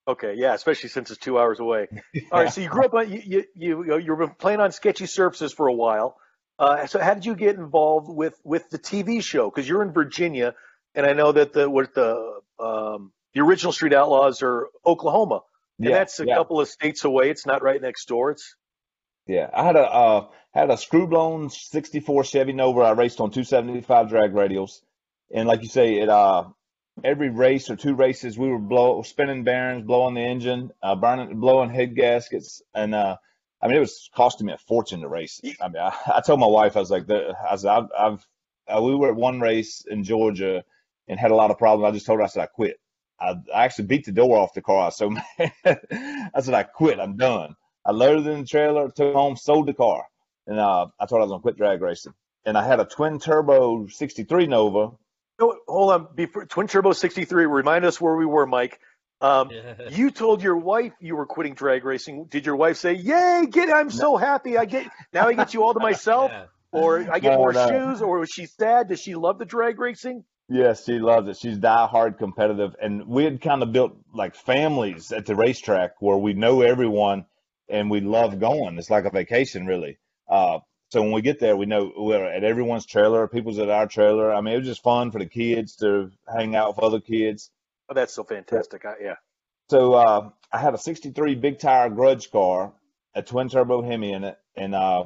Okay, 0.07 0.35
yeah, 0.35 0.53
especially 0.53 0.89
since 0.89 1.11
it's 1.11 1.19
two 1.19 1.39
hours 1.39 1.59
away. 1.59 1.87
All 2.31 2.39
right, 2.41 2.51
so 2.51 2.61
you 2.61 2.69
grew 2.69 2.85
up 2.85 2.93
on 2.93 3.11
you 3.11 3.21
you 3.25 3.45
you 3.55 3.97
you've 3.99 4.19
been 4.19 4.35
playing 4.35 4.59
on 4.59 4.71
sketchy 4.71 5.05
surfaces 5.05 5.53
for 5.53 5.67
a 5.67 5.73
while. 5.73 6.17
Uh, 6.59 6.85
so 6.87 6.99
how 6.99 7.13
did 7.13 7.25
you 7.25 7.35
get 7.35 7.55
involved 7.55 8.09
with 8.09 8.39
with 8.43 8.69
the 8.69 8.79
TV 8.79 9.23
show? 9.23 9.49
Because 9.49 9.67
you're 9.67 9.81
in 9.81 9.91
Virginia, 9.93 10.55
and 10.95 11.05
I 11.05 11.13
know 11.13 11.31
that 11.31 11.53
the 11.53 11.69
what 11.69 11.93
the 11.93 12.41
um, 12.59 13.11
the 13.33 13.41
original 13.41 13.71
Street 13.73 13.93
Outlaws 13.93 14.41
are 14.41 14.67
Oklahoma, 14.85 15.41
and 15.81 15.89
Yeah, 15.89 15.99
that's 15.99 16.19
a 16.19 16.25
yeah. 16.25 16.35
couple 16.35 16.59
of 16.61 16.67
states 16.67 17.03
away. 17.05 17.29
It's 17.29 17.45
not 17.45 17.61
right 17.63 17.81
next 17.81 18.07
door. 18.07 18.31
It's 18.31 18.55
Yeah, 19.27 19.49
I 19.53 19.63
had 19.63 19.75
a 19.75 19.81
uh, 19.89 20.27
had 20.53 20.69
a 20.69 20.77
screw 20.77 21.07
blown 21.07 21.49
'64 21.49 22.25
Chevy 22.25 22.53
Nova. 22.53 22.81
I 22.81 22.91
raced 22.91 23.21
on 23.21 23.31
275 23.31 24.09
drag 24.09 24.33
radials, 24.33 24.81
and 25.33 25.47
like 25.47 25.61
you 25.61 25.69
say, 25.69 25.95
it 25.99 26.09
uh 26.09 26.45
every 27.03 27.29
race 27.29 27.69
or 27.69 27.75
two 27.75 27.95
races 27.95 28.37
we 28.37 28.49
were 28.49 28.59
blow 28.59 29.01
spinning 29.03 29.43
bearings, 29.43 29.85
blowing 29.85 30.15
the 30.15 30.21
engine, 30.21 30.71
uh, 30.83 30.95
burning, 30.95 31.39
blowing 31.39 31.69
head 31.69 31.95
gaskets, 31.95 32.61
and 32.75 32.93
uh, 32.93 33.15
I 33.61 33.67
mean 33.67 33.77
it 33.77 33.81
was 33.81 34.09
costing 34.13 34.47
me 34.47 34.53
a 34.53 34.57
fortune 34.57 35.01
to 35.01 35.07
race. 35.07 35.39
I 35.61 35.69
mean, 35.69 35.81
I, 35.81 35.93
I 36.17 36.21
told 36.21 36.39
my 36.41 36.47
wife 36.47 36.75
I 36.75 36.81
was 36.81 36.91
like, 36.91 37.09
I 37.09 37.55
said 37.55 37.69
I've, 37.71 37.89
I've 37.97 38.27
uh, 38.67 38.81
we 38.81 38.95
were 38.95 39.09
at 39.09 39.15
one 39.15 39.39
race 39.39 39.85
in 39.89 40.03
Georgia 40.03 40.63
and 41.07 41.19
had 41.19 41.31
a 41.31 41.35
lot 41.35 41.51
of 41.51 41.57
problems. 41.57 41.89
I 41.89 41.93
just 41.95 42.05
told 42.05 42.19
her 42.19 42.23
I 42.25 42.27
said 42.27 42.43
I 42.43 42.47
quit. 42.47 42.77
I, 43.21 43.35
I 43.55 43.63
actually 43.65 43.85
beat 43.85 44.05
the 44.05 44.11
door 44.11 44.37
off 44.37 44.53
the 44.53 44.61
car. 44.61 44.85
Was 44.85 44.97
so. 44.97 45.15
I 45.39 46.41
said 46.41 46.53
I 46.53 46.63
quit. 46.63 46.99
I'm 46.99 47.15
done. 47.17 47.55
I 47.85 47.91
loaded 47.91 48.27
in 48.27 48.41
the 48.41 48.45
trailer, 48.47 48.89
took 48.89 49.13
home, 49.13 49.35
sold 49.35 49.67
the 49.67 49.73
car, 49.73 50.05
and 50.47 50.59
uh, 50.59 50.87
I 50.99 51.05
told 51.05 51.19
I 51.19 51.23
was 51.23 51.31
gonna 51.31 51.41
quit 51.41 51.57
drag 51.57 51.81
racing. 51.81 52.13
And 52.45 52.57
I 52.57 52.63
had 52.65 52.79
a 52.79 52.85
twin 52.85 53.19
turbo 53.19 53.87
'63 53.87 54.47
Nova. 54.47 54.91
no, 55.39 55.57
hold 55.67 55.91
on. 55.93 56.07
Before 56.15 56.45
Twin 56.45 56.67
Turbo 56.67 56.91
63, 56.93 57.45
remind 57.45 57.85
us 57.85 57.99
where 58.01 58.15
we 58.15 58.25
were, 58.25 58.45
Mike. 58.45 58.79
Um, 59.21 59.49
you 59.91 60.11
told 60.11 60.43
your 60.43 60.57
wife 60.57 60.91
you 60.99 61.15
were 61.15 61.25
quitting 61.25 61.53
drag 61.53 61.85
racing. 61.85 62.25
Did 62.25 62.45
your 62.45 62.57
wife 62.57 62.75
say, 62.77 62.93
"Yay, 62.93 63.47
get! 63.49 63.69
I'm 63.69 63.89
so 63.89 64.17
happy. 64.17 64.57
I 64.57 64.65
get 64.65 64.87
now. 65.13 65.27
I 65.27 65.33
get 65.33 65.53
you 65.53 65.63
all 65.63 65.73
to 65.73 65.79
myself." 65.79 66.31
Yeah. 66.73 66.79
or 66.81 66.99
I 67.13 67.19
get 67.19 67.33
No, 67.33 67.37
more 67.37 67.53
no. 67.53 67.67
shoes, 67.69 68.01
or 68.01 68.17
was 68.17 68.31
she 68.31 68.47
sad? 68.47 68.89
Does 68.89 68.99
she 68.99 69.13
love 69.13 69.37
the 69.37 69.45
drag 69.45 69.77
racing? 69.79 70.23
Yes, 70.49 70.83
she 70.85 70.93
loves 70.93 71.27
it. 71.29 71.37
She's 71.37 71.59
die-hard 71.59 72.17
competitive, 72.17 72.75
and 72.81 73.05
we 73.07 73.23
had 73.25 73.39
kind 73.41 73.61
of 73.61 73.71
built 73.71 73.93
like 74.11 74.33
families 74.33 75.11
at 75.11 75.27
the 75.27 75.35
racetrack 75.35 76.01
where 76.01 76.17
we 76.17 76.33
know 76.33 76.61
everyone 76.61 77.25
and 77.69 77.89
we 77.89 78.01
love 78.01 78.39
going. 78.39 78.77
It's 78.77 78.89
like 78.89 79.05
a 79.05 79.09
vacation, 79.09 79.65
really. 79.65 79.97
Uh, 80.29 80.59
so 80.89 81.01
when 81.01 81.11
we 81.11 81.21
get 81.21 81.39
there, 81.39 81.57
we 81.57 81.65
know 81.65 81.91
we're 81.95 82.23
at 82.23 82.43
everyone's 82.43 82.85
trailer. 82.85 83.27
People's 83.27 83.59
at 83.59 83.69
our 83.69 83.87
trailer. 83.87 84.33
I 84.33 84.41
mean, 84.41 84.53
it 84.53 84.59
was 84.59 84.67
just 84.67 84.83
fun 84.83 85.11
for 85.11 85.19
the 85.19 85.25
kids 85.25 85.77
to 85.77 86.11
hang 86.31 86.55
out 86.55 86.75
with 86.75 86.83
other 86.83 86.99
kids. 86.99 87.49
Oh, 87.89 87.93
that's 87.93 88.13
so 88.13 88.23
fantastic. 88.23 88.85
I, 88.85 88.93
yeah. 89.01 89.15
So 89.69 89.93
uh, 89.93 90.29
I 90.51 90.59
had 90.59 90.73
a 90.73 90.77
'63 90.77 91.35
big 91.35 91.59
tire 91.59 91.89
grudge 91.89 92.31
car, 92.31 92.73
a 93.15 93.23
twin 93.23 93.49
turbo 93.49 93.81
Hemi 93.81 94.13
in 94.13 94.23
it, 94.23 94.37
and 94.55 94.75
uh, 94.75 95.05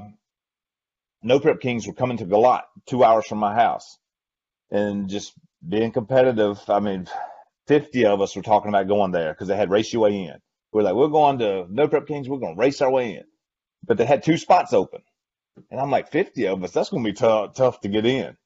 No 1.23 1.39
Prep 1.39 1.61
Kings 1.61 1.87
were 1.87 1.93
coming 1.93 2.17
to 2.17 2.25
GALOT, 2.25 2.63
two 2.85 3.03
hours 3.03 3.25
from 3.25 3.37
my 3.37 3.53
house, 3.53 3.97
and 4.69 5.09
just 5.09 5.33
being 5.65 5.91
competitive. 5.91 6.59
I 6.67 6.81
mean, 6.81 7.07
50 7.67 8.05
of 8.05 8.21
us 8.21 8.35
were 8.35 8.41
talking 8.41 8.69
about 8.69 8.87
going 8.87 9.11
there 9.11 9.33
because 9.33 9.47
they 9.47 9.55
had 9.55 9.69
race 9.69 9.93
way 9.93 10.23
in. 10.25 10.39
We're 10.73 10.83
like, 10.83 10.95
we're 10.95 11.07
going 11.09 11.39
to 11.39 11.67
No 11.69 11.87
Prep 11.87 12.07
Kings. 12.07 12.29
We're 12.29 12.39
going 12.39 12.55
to 12.55 12.59
race 12.59 12.81
our 12.81 12.91
way 12.91 13.15
in, 13.15 13.23
but 13.85 13.97
they 13.97 14.05
had 14.05 14.23
two 14.23 14.37
spots 14.37 14.73
open, 14.73 15.01
and 15.71 15.79
I'm 15.79 15.91
like, 15.91 16.11
50 16.11 16.47
of 16.47 16.63
us. 16.63 16.71
That's 16.71 16.89
going 16.89 17.03
to 17.03 17.09
be 17.09 17.13
tough, 17.15 17.55
tough 17.55 17.81
to 17.81 17.89
get 17.89 18.05
in 18.05 18.37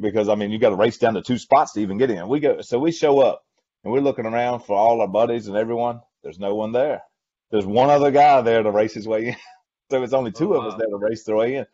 because 0.00 0.28
I 0.28 0.34
mean, 0.34 0.50
you 0.50 0.58
got 0.58 0.70
to 0.70 0.76
race 0.76 0.98
down 0.98 1.14
to 1.14 1.22
two 1.22 1.38
spots 1.38 1.72
to 1.74 1.80
even 1.80 1.98
get 1.98 2.10
in. 2.10 2.28
We 2.28 2.40
go, 2.40 2.60
so 2.62 2.78
we 2.78 2.92
show 2.92 3.20
up 3.20 3.42
and 3.84 3.92
we're 3.92 4.00
looking 4.00 4.26
around 4.26 4.60
for 4.60 4.76
all 4.76 5.00
our 5.00 5.08
buddies 5.08 5.48
and 5.48 5.56
everyone. 5.56 6.00
There's 6.22 6.38
no 6.40 6.54
one 6.54 6.72
there. 6.72 7.02
There's 7.50 7.66
one 7.66 7.90
other 7.90 8.10
guy 8.10 8.40
there 8.42 8.62
to 8.62 8.70
race 8.70 8.94
his 8.94 9.08
way 9.08 9.28
in. 9.28 9.36
so 9.90 10.02
it's 10.02 10.12
only 10.14 10.32
two 10.32 10.54
Oh, 10.54 10.58
of 10.58 10.66
us 10.66 10.74
wow. 10.74 10.78
there 10.78 10.88
to 10.88 10.96
race 10.98 11.24
their 11.24 11.36
way 11.36 11.56
in. 11.56 11.66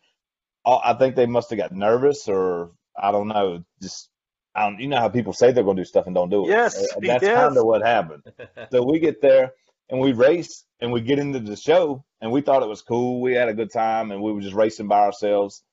Oh, 0.65 0.79
I 0.83 0.93
think 0.95 1.15
they 1.15 1.25
must 1.25 1.49
have 1.51 1.59
got 1.59 1.73
nervous 1.73 2.27
or 2.27 2.71
I 2.97 3.11
don't 3.11 3.29
know. 3.29 3.63
Just, 3.81 4.09
I 4.55 4.69
don't, 4.69 4.79
you 4.79 4.87
know 4.87 4.99
how 4.99 5.09
people 5.09 5.33
say 5.33 5.51
they're 5.51 5.63
going 5.63 5.77
to 5.77 5.81
do 5.83 5.87
stuff 5.87 6.07
and 6.07 6.15
don't 6.15 6.29
do 6.29 6.45
it. 6.45 6.49
Yes, 6.49 6.75
That's 7.05 7.23
yes. 7.23 7.23
kind 7.23 7.57
of 7.57 7.65
what 7.65 7.81
happened. 7.83 8.23
So 8.71 8.83
we 8.83 8.99
get 8.99 9.21
there 9.21 9.53
and 9.91 9.99
we 9.99 10.13
race 10.13 10.65
and 10.79 10.91
we 10.91 11.01
get 11.01 11.19
into 11.19 11.39
the 11.39 11.55
show 11.55 12.03
and 12.21 12.31
we 12.31 12.41
thought 12.41 12.63
it 12.63 12.69
was 12.69 12.81
cool. 12.81 13.21
We 13.21 13.33
had 13.33 13.49
a 13.49 13.53
good 13.53 13.71
time 13.71 14.11
and 14.11 14.21
we 14.21 14.31
were 14.31 14.41
just 14.41 14.55
racing 14.55 14.87
by 14.87 15.01
ourselves. 15.01 15.63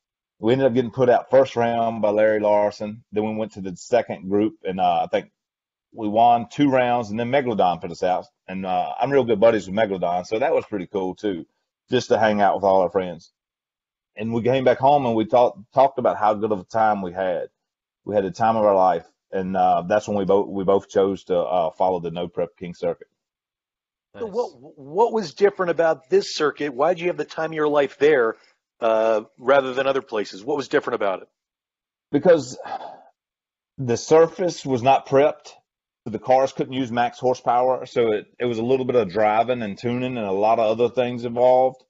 We 0.40 0.52
ended 0.52 0.66
up 0.66 0.74
getting 0.74 0.90
put 0.90 1.08
out 1.08 1.30
first 1.30 1.56
round 1.56 2.02
by 2.02 2.10
Larry 2.10 2.40
Larson. 2.40 3.04
Then 3.12 3.24
we 3.24 3.36
went 3.36 3.52
to 3.52 3.60
the 3.60 3.76
second 3.76 4.28
group 4.28 4.56
and 4.64 4.80
uh, 4.80 5.04
I 5.04 5.06
think 5.06 5.30
we 5.94 6.08
won 6.08 6.48
two 6.50 6.68
rounds 6.68 7.10
and 7.10 7.18
then 7.18 7.30
Megalodon 7.30 7.80
put 7.80 7.92
us 7.92 8.02
out. 8.02 8.26
And 8.48 8.66
uh, 8.66 8.92
I'm 9.00 9.10
real 9.10 9.24
good 9.24 9.40
buddies 9.40 9.68
with 9.68 9.76
Megalodon, 9.76 10.26
so 10.26 10.38
that 10.38 10.54
was 10.54 10.64
pretty 10.66 10.86
cool 10.86 11.14
too, 11.14 11.46
just 11.90 12.08
to 12.08 12.18
hang 12.18 12.40
out 12.40 12.56
with 12.56 12.64
all 12.64 12.82
our 12.82 12.90
friends. 12.90 13.32
And 14.16 14.34
we 14.34 14.42
came 14.42 14.64
back 14.64 14.78
home 14.78 15.06
and 15.06 15.14
we 15.14 15.26
talked 15.26 15.60
talked 15.72 15.98
about 15.98 16.16
how 16.16 16.34
good 16.34 16.50
of 16.50 16.60
a 16.60 16.64
time 16.64 17.02
we 17.02 17.12
had. 17.12 17.48
We 18.04 18.16
had 18.16 18.24
the 18.24 18.32
time 18.32 18.56
of 18.56 18.64
our 18.64 18.74
life, 18.74 19.06
and 19.30 19.56
uh, 19.56 19.82
that's 19.82 20.08
when 20.08 20.16
we 20.16 20.24
both 20.24 20.48
we 20.48 20.64
both 20.64 20.88
chose 20.88 21.24
to 21.24 21.38
uh, 21.38 21.70
follow 21.72 22.00
the 22.00 22.10
no 22.10 22.26
prep 22.26 22.56
king 22.56 22.74
circuit. 22.74 23.06
So 24.18 24.26
what 24.26 24.50
what 24.76 25.12
was 25.12 25.34
different 25.34 25.70
about 25.70 26.08
this 26.08 26.34
circuit? 26.34 26.74
Why 26.74 26.94
did 26.94 27.00
you 27.00 27.08
have 27.08 27.16
the 27.16 27.24
time 27.24 27.50
of 27.50 27.54
your 27.54 27.68
life 27.68 27.98
there 27.98 28.36
uh, 28.80 29.22
rather 29.38 29.74
than 29.74 29.86
other 29.86 30.02
places? 30.02 30.44
What 30.44 30.56
was 30.56 30.68
different 30.68 30.96
about 30.96 31.22
it? 31.22 31.28
Because 32.10 32.58
the 33.76 33.96
surface 33.96 34.64
was 34.64 34.82
not 34.82 35.06
prepped, 35.06 35.52
so 36.04 36.10
the 36.10 36.18
cars 36.18 36.52
couldn't 36.52 36.72
use 36.72 36.90
max 36.90 37.18
horsepower. 37.18 37.86
So 37.86 38.12
it, 38.12 38.26
it 38.40 38.46
was 38.46 38.58
a 38.58 38.64
little 38.64 38.86
bit 38.86 38.96
of 38.96 39.10
driving 39.10 39.62
and 39.62 39.78
tuning 39.78 40.16
and 40.16 40.26
a 40.26 40.32
lot 40.32 40.58
of 40.58 40.78
other 40.78 40.92
things 40.92 41.24
involved. 41.24 41.84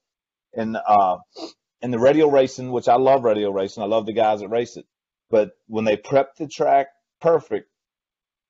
And 0.53 0.75
uh, 0.75 1.17
in 1.81 1.91
the 1.91 1.99
radial 1.99 2.29
racing, 2.29 2.71
which 2.71 2.87
I 2.87 2.95
love 2.95 3.23
radial 3.23 3.53
racing, 3.53 3.81
I 3.81 3.87
love 3.87 4.05
the 4.05 4.13
guys 4.13 4.41
that 4.41 4.49
race 4.49 4.77
it. 4.77 4.85
But 5.29 5.51
when 5.67 5.85
they 5.85 5.95
prepped 5.95 6.35
the 6.37 6.47
track 6.47 6.87
perfect 7.21 7.69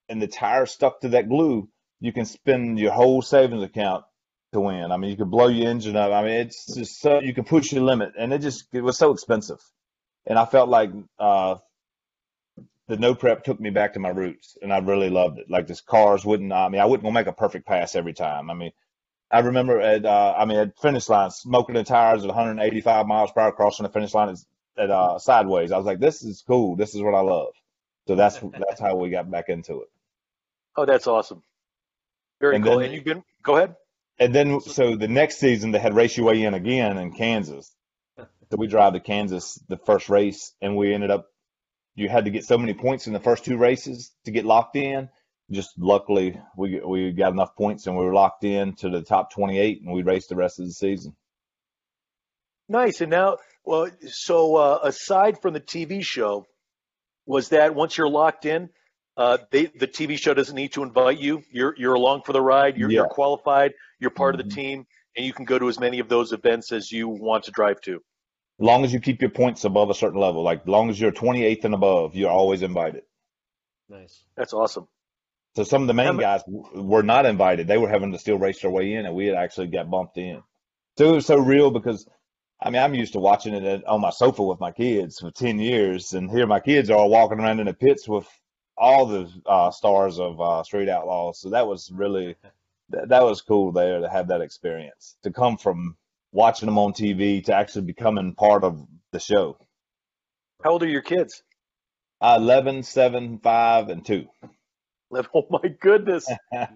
and 0.08 0.22
the 0.22 0.28
tire 0.28 0.66
stuck 0.66 1.02
to 1.02 1.10
that 1.10 1.30
glue, 1.30 1.70
you 2.00 2.14
can 2.14 2.26
spend 2.26 2.80
your 2.80 2.92
whole 2.92 3.22
savings 3.22 3.64
account 3.64 4.06
to 4.54 4.60
win. 4.60 4.92
I 4.92 4.98
mean, 4.98 5.12
you 5.12 5.18
could 5.18 5.32
blow 5.32 5.48
your 5.48 5.70
engine 5.70 5.96
up. 5.96 6.12
I 6.12 6.24
mean, 6.24 6.32
it's 6.32 6.74
just 6.74 7.00
so 7.00 7.20
you 7.20 7.34
can 7.34 7.44
push 7.44 7.72
your 7.72 7.84
limit, 7.84 8.14
and 8.18 8.34
it 8.34 8.40
just 8.40 8.66
it 8.74 8.82
was 8.82 8.98
so 8.98 9.12
expensive. 9.12 9.60
And 10.26 10.38
I 10.38 10.46
felt 10.46 10.70
like 10.70 10.92
uh, 11.20 11.56
the 12.88 12.98
no 12.98 13.16
prep 13.16 13.44
took 13.44 13.60
me 13.60 13.70
back 13.70 13.94
to 13.94 14.00
my 14.00 14.10
roots, 14.10 14.58
and 14.62 14.74
I 14.74 14.80
really 14.80 15.10
loved 15.10 15.40
it. 15.40 15.50
Like 15.50 15.68
this 15.68 15.82
cars 15.82 16.26
wouldn't. 16.26 16.52
I 16.52 16.70
mean, 16.70 16.82
I 16.82 16.86
wouldn't 16.86 17.04
go 17.04 17.12
make 17.12 17.28
a 17.28 17.34
perfect 17.34 17.68
pass 17.68 17.96
every 17.96 18.14
time. 18.14 18.50
I 18.50 18.54
mean, 18.54 18.72
I 19.32 19.40
remember 19.40 19.80
at 19.80 20.06
uh, 20.06 20.36
I 20.38 20.46
mean 20.46 20.58
at 20.58 20.80
finish 20.80 21.08
line 21.10 21.32
smoking 21.32 21.76
the 21.76 21.84
tires 21.84 22.24
at 22.24 22.28
185 22.28 23.06
miles 23.06 23.32
per 23.32 23.42
hour 23.42 23.52
crossing 23.52 23.84
the 23.84 23.90
finish 23.90 24.14
line 24.14 24.36
at 24.78 24.90
uh, 24.90 25.20
sideways. 25.20 25.72
I 25.72 25.78
was 25.78 25.86
like, 25.86 26.00
this 26.00 26.24
is 26.24 26.44
cool. 26.48 26.76
This 26.76 26.96
is 26.96 27.02
what 27.02 27.14
I 27.14 27.22
love. 27.22 27.54
So 28.08 28.16
that's 28.16 28.40
that's 28.40 28.82
how 28.82 28.96
we 28.96 29.10
got 29.10 29.30
back 29.30 29.50
into 29.50 29.82
it. 29.82 29.90
Oh, 30.76 30.86
that's 30.86 31.06
awesome. 31.08 31.44
Very 32.40 32.56
And 32.56 32.66
cool. 32.66 32.80
then- 32.80 32.94
and 32.94 33.04
been 33.04 33.24
go 33.44 33.58
ahead. 33.58 33.76
And 34.22 34.36
then, 34.36 34.60
so 34.60 34.96
the 34.98 35.08
next 35.08 35.38
season 35.38 35.72
they 35.72 35.80
had 35.80 35.96
race 35.96 36.18
you 36.18 36.26
weigh 36.26 36.44
in 36.44 36.54
again 36.54 36.98
in 36.98 37.14
Kansas. 37.14 37.74
So 38.18 38.58
we 38.58 38.68
drive 38.68 38.94
to 38.94 39.00
Kansas 39.00 39.56
the 39.70 39.78
first 39.78 40.10
race, 40.10 40.54
and 40.62 40.76
we 40.76 40.94
ended 40.94 41.12
up. 41.12 41.28
You 41.96 42.10
had 42.10 42.26
to 42.26 42.32
get 42.32 42.44
so 42.46 42.58
many 42.58 42.74
points 42.74 43.08
in 43.08 43.14
the 43.14 43.20
first 43.20 43.46
two 43.46 43.58
races 43.58 44.12
to 44.26 44.32
get 44.32 44.44
locked 44.46 44.76
in. 44.76 45.10
Just 45.52 45.70
luckily, 45.78 46.40
we 46.58 46.80
we 46.82 47.12
got 47.12 47.32
enough 47.32 47.56
points, 47.56 47.88
and 47.88 47.96
we 47.98 48.04
were 48.04 48.14
locked 48.14 48.44
in 48.44 48.76
to 48.78 48.90
the 48.90 49.02
top 49.04 49.32
28, 49.32 49.82
and 49.84 49.94
we 49.94 50.02
raced 50.04 50.30
the 50.30 50.36
rest 50.36 50.60
of 50.60 50.66
the 50.66 50.72
season. 50.74 51.16
Nice. 52.68 53.02
And 53.02 53.10
now, 53.12 53.38
well, 53.64 53.90
so 54.08 54.56
uh, 54.56 54.80
aside 54.84 55.42
from 55.42 55.54
the 55.54 55.62
TV 55.62 56.04
show, 56.04 56.46
was 57.26 57.50
that 57.50 57.74
once 57.76 57.98
you're 57.98 58.10
locked 58.10 58.46
in, 58.46 58.70
uh, 59.20 59.38
they, 59.52 59.66
the 59.66 59.88
TV 59.88 60.18
show 60.18 60.34
doesn't 60.34 60.56
need 60.56 60.72
to 60.72 60.82
invite 60.82 61.20
you. 61.20 61.44
You're 61.52 61.76
you're 61.78 61.94
along 61.96 62.22
for 62.26 62.32
the 62.32 62.42
ride. 62.42 62.78
You're, 62.78 62.90
you're 62.90 63.08
qualified. 63.10 63.74
You're 64.00 64.12
part 64.12 64.34
of 64.34 64.40
Mhm. 64.42 64.50
the 64.50 64.56
team, 64.56 64.88
and 65.18 65.26
you 65.26 65.34
can 65.34 65.44
go 65.44 65.60
to 65.60 65.68
as 65.68 65.78
many 65.78 66.00
of 66.00 66.08
those 66.08 66.32
events 66.32 66.72
as 66.72 66.90
you 66.90 67.10
want 67.10 67.44
to 67.44 67.52
drive 67.52 67.82
to. 67.82 67.96
As 67.96 68.66
long 68.66 68.86
as 68.86 68.94
you 68.94 69.00
keep 69.02 69.20
your 69.22 69.30
points 69.30 69.66
above 69.66 69.90
a 69.90 69.94
certain 69.94 70.20
level, 70.22 70.42
like 70.42 70.62
as 70.62 70.68
long 70.68 70.90
as 70.90 71.00
you're 71.00 71.12
28th 71.12 71.66
and 71.66 71.74
above, 71.74 72.16
you're 72.16 72.30
always 72.32 72.62
invited. 72.62 73.04
Nice. 73.90 74.24
That's 74.38 74.54
awesome. 74.54 74.88
So 75.56 75.64
some 75.66 75.82
of 75.82 75.88
the 75.88 75.94
main 75.94 76.08
How 76.08 76.14
mu- 76.14 76.22
guys 76.22 76.42
were 76.48 77.04
not 77.04 77.26
invited. 77.26 77.68
They 77.68 77.78
were 77.78 77.90
having 77.90 78.14
to 78.14 78.20
still 78.20 78.38
race 78.38 78.62
their 78.62 78.72
way 78.72 78.94
in, 78.94 79.06
and 79.06 79.16
we 79.16 79.26
had 79.26 79.36
actually 79.36 79.68
got 79.68 79.90
bumped 79.90 80.18
in. 80.18 80.42
So 80.98 81.10
it 81.10 81.16
was 81.16 81.26
so 81.26 81.38
real 81.38 81.72
because, 81.72 82.08
I 82.62 82.70
mean, 82.70 82.82
I'm 82.82 82.94
used 82.94 83.14
to 83.14 83.20
watching 83.20 83.54
it 83.54 83.86
on 83.86 84.00
my 84.00 84.12
sofa 84.12 84.44
with 84.44 84.60
my 84.62 84.72
kids 84.72 85.20
for 85.20 85.32
10 85.32 85.60
years, 85.60 86.14
and 86.14 86.30
here 86.32 86.48
my 86.48 86.60
kids 86.62 86.90
are 86.90 87.08
walking 87.08 87.40
around 87.40 87.60
in 87.60 87.66
the 87.66 87.74
pits 87.74 88.08
with 88.08 88.28
all 88.80 89.06
the 89.06 89.30
uh, 89.46 89.70
stars 89.72 90.20
of 90.20 90.40
uh, 90.42 90.64
Street 90.64 90.90
Outlaws. 90.90 91.40
So 91.40 91.50
that 91.50 91.68
was 91.68 91.92
really, 91.92 92.36
that, 92.90 93.10
that 93.10 93.24
was 93.24 93.42
cool 93.42 93.72
there 93.72 94.00
to 94.00 94.10
have 94.10 94.30
that 94.30 94.42
experience, 94.42 95.18
to 95.24 95.32
come 95.32 95.58
from 95.58 95.96
watching 96.32 96.68
them 96.68 96.78
on 96.78 96.94
TV 96.94 97.44
to 97.46 97.54
actually 97.54 97.82
becoming 97.86 98.34
part 98.36 98.64
of 98.64 98.86
the 99.12 99.20
show. 99.20 99.58
How 100.64 100.72
old 100.72 100.84
are 100.84 100.88
your 100.88 101.02
kids? 101.02 101.44
Uh, 102.22 102.38
11, 102.40 102.84
7, 102.84 103.40
5, 103.40 103.90
and 103.90 104.06
2. 104.06 104.28
Oh 105.34 105.48
my 105.50 105.70
goodness! 105.80 106.30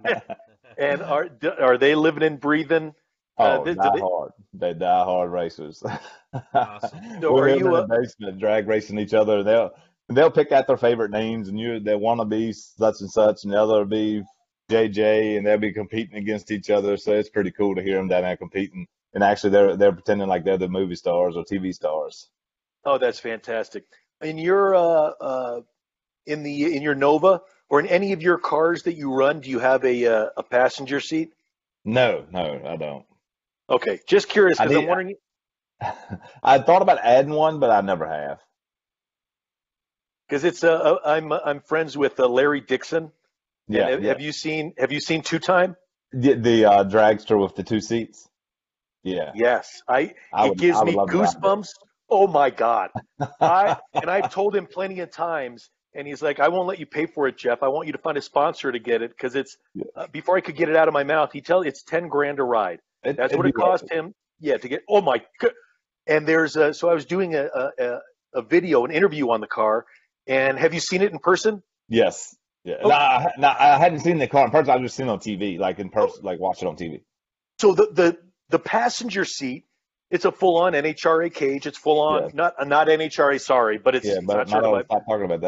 And 0.77 1.03
are 1.03 1.29
are 1.60 1.77
they 1.77 1.93
living 1.93 2.24
and 2.24 2.39
breathing? 2.39 2.95
Uh, 3.38 3.60
Oh, 3.60 3.63
did- 3.63 3.77
die 3.77 3.91
they- 3.93 4.01
hard. 4.01 4.31
They 4.55 4.74
die 4.74 5.03
hard 5.03 5.31
racers. 5.31 5.83
Awesome. 6.53 7.00
So 7.22 7.33
We're 7.33 7.43
are 7.43 7.48
in 7.50 7.60
you, 7.60 7.65
the 7.65 7.74
uh, 7.83 7.88
basement, 7.88 8.39
drag 8.39 8.67
racing 8.67 8.98
each 8.98 9.13
other. 9.13 9.43
They'll 9.43 9.72
they'll 10.15 10.32
pick 10.32 10.51
out 10.51 10.67
their 10.67 10.77
favorite 10.77 11.12
names, 11.12 11.48
and 11.48 11.60
you 11.60 11.79
they 11.79 11.96
want 11.96 12.20
to 12.20 12.25
be 12.25 12.53
such 12.53 13.01
and 13.01 13.10
such, 13.10 13.43
and 13.43 13.53
the 13.53 13.62
other 13.62 13.79
will 13.79 13.86
be 13.86 14.24
JJ, 14.70 15.38
and 15.38 15.46
they'll 15.46 15.58
be 15.58 15.74
competing 15.74 16.17
against 16.17 16.51
each 16.51 16.70
other. 16.70 16.98
So 16.98 17.13
it's 17.13 17.29
pretty 17.29 17.51
cool 17.51 17.75
to 17.75 17.82
hear 17.82 17.98
them 17.98 18.08
down 18.08 18.24
there 18.24 18.38
competing. 18.38 18.88
And 19.13 19.24
actually, 19.24 19.51
they're 19.51 19.77
they're 19.77 19.91
pretending 19.91 20.27
like 20.27 20.43
they're 20.43 20.58
the 20.58 20.67
movie 20.67 20.96
stars 20.96 21.38
or 21.38 21.43
TV 21.43 21.74
stars. 21.74 22.29
Oh, 22.86 22.98
that's 22.98 23.20
fantastic. 23.20 23.86
In 24.22 24.38
your 24.38 24.75
uh, 24.75 25.12
uh, 25.22 25.62
in 26.25 26.43
the 26.43 26.75
in 26.75 26.82
your 26.82 26.96
Nova 26.96 27.41
or 27.70 27.79
in 27.79 27.88
any 27.88 28.13
of 28.13 28.22
your 28.22 28.38
cars 28.38 28.84
that 28.84 28.96
you 28.96 29.13
run, 29.13 29.39
do 29.39 29.50
you 29.50 29.60
have 29.60 29.84
a 29.86 30.05
uh, 30.05 30.29
a 30.38 30.43
passenger 30.43 31.00
seat? 31.00 31.34
No, 31.86 32.25
no, 32.32 32.62
I 32.65 32.75
don't. 32.75 33.05
Okay, 33.70 34.00
just 34.08 34.29
curious 34.29 34.58
because 34.58 34.75
I'm 34.75 34.88
wondering. 34.88 35.15
I 36.43 36.60
thought 36.60 36.82
about 36.82 37.00
adding 37.03 37.34
one, 37.34 37.60
but 37.60 37.70
I 37.70 37.82
never 37.82 38.08
have. 38.08 38.39
Because 40.34 40.46
it's 40.46 40.63
uh, 40.63 40.74
uh, 40.74 40.98
I'm 41.06 41.32
I'm 41.32 41.60
friends 41.62 41.96
with 41.96 42.20
uh, 42.20 42.28
Larry 42.28 42.60
Dixon. 42.60 43.12
Yeah, 43.68 43.88
have, 43.92 44.02
yeah. 44.02 44.10
have 44.10 44.20
you 44.20 44.32
seen 44.32 44.74
Have 44.80 44.92
you 44.92 45.00
seen 45.00 45.22
Two 45.22 45.38
Time? 45.38 45.75
the, 46.12 46.34
the 46.34 46.66
uh, 46.66 46.84
dragster 46.86 47.40
with 47.40 47.56
the 47.56 47.62
two 47.62 47.80
seats. 47.80 48.28
Yeah, 49.04 49.30
Yes, 49.36 49.84
I. 49.88 50.16
I 50.34 50.48
it 50.48 50.50
would, 50.50 50.58
gives 50.58 50.80
I 50.80 50.86
me 50.86 50.96
love 50.96 51.12
to 51.12 51.18
ride 51.20 51.28
that. 51.28 51.38
goosebumps. 51.40 51.68
Oh 52.10 52.25
my 52.25 52.50
god! 52.50 52.90
I 53.40 53.78
and 53.94 54.10
I've 54.10 54.34
told 54.34 54.56
him 54.56 54.66
plenty 54.66 55.02
of 55.02 55.12
times, 55.12 55.70
and 55.94 56.08
he's 56.08 56.24
like, 56.24 56.40
"I 56.40 56.48
won't 56.48 56.68
let 56.68 56.80
you 56.80 56.88
pay 56.88 57.06
for 57.06 57.28
it, 57.28 57.38
Jeff. 57.38 57.62
I 57.62 57.68
want 57.68 57.86
you 57.86 57.94
to 57.94 58.00
find 58.00 58.18
a 58.18 58.22
sponsor 58.24 58.72
to 58.72 58.80
get 58.80 59.04
it 59.04 59.12
because 59.12 59.36
it's 59.36 59.56
Yeah. 59.75 59.84
uh, 59.96 60.08
before 60.08 60.36
I 60.36 60.42
could 60.42 60.56
get 60.56 60.68
it 60.68 60.75
out 60.75 60.88
of 60.88 60.96
my 60.96 61.04
mouth. 61.04 61.32
He 61.32 61.42
tell 61.42 61.62
it's 61.62 61.84
ten 61.84 62.08
grand 62.08 62.40
a 62.40 62.44
ride. 62.44 62.80
It- 63.04 63.18
That's 63.18 63.36
what 63.38 63.46
it 63.46 63.54
cost 63.54 63.88
him. 63.92 64.16
Yeah, 64.40 64.58
to 64.58 64.68
get. 64.68 64.82
Oh 64.90 65.02
my 65.02 65.22
god! 65.40 65.52
And 66.08 66.28
there's 66.28 66.56
a, 66.56 66.74
so 66.74 66.90
I 66.90 66.96
was 66.96 67.06
doing 67.06 67.36
a, 67.36 67.44
a 67.54 67.70
a- 67.80 68.00
a 68.36 68.42
video, 68.42 68.84
an 68.84 68.90
interview 68.90 69.30
on 69.30 69.42
the 69.42 69.48
car. 69.48 69.86
And 70.27 70.58
have 70.58 70.74
you 70.74 70.80
seen 70.80 71.01
it 71.01 71.12
in 71.12 71.20
person? 71.20 71.62
Yes. 71.89 72.36
Yeah. 72.63 72.75
Oh. 72.84 72.88
No, 72.89 72.96
I, 72.96 73.32
no, 73.38 73.48
I 73.60 73.77
hadn't 73.77 74.00
seen 74.00 74.18
the 74.20 74.27
car 74.27 74.46
in 74.46 74.51
person. 74.51 74.72
I've 74.74 74.82
just 74.82 74.96
seen 74.96 75.08
it 75.08 75.12
on 75.12 75.20
TV, 75.20 75.60
like 75.60 75.80
in 75.80 75.89
person, 75.89 76.24
like 76.24 76.39
watch 76.39 76.62
it 76.62 76.68
on 76.68 76.77
TV. 76.77 77.01
So 77.60 77.74
the 77.74 77.88
the 77.92 78.18
the 78.50 78.60
passenger 78.60 79.25
seat, 79.25 79.65
it's 80.10 80.24
a 80.25 80.32
full 80.32 80.58
on 80.58 80.72
NHRA 80.74 81.34
cage. 81.34 81.68
It's 81.68 81.77
full 81.77 82.00
on 82.01 82.24
Yeah. 82.24 82.30
not 82.34 82.68
not 82.68 82.88
NHRA. 82.88 83.39
Sorry, 83.42 83.77
but 83.77 83.96
it's, 83.96 84.06
Yeah, 84.06 84.13
it's 84.20 84.25
but 84.25 84.38
not 84.38 84.50
not 84.50 84.63
all, 84.63 84.75
certified. 84.75 84.86
stop 84.86 85.03
talking 85.10 85.25
about 85.32 85.42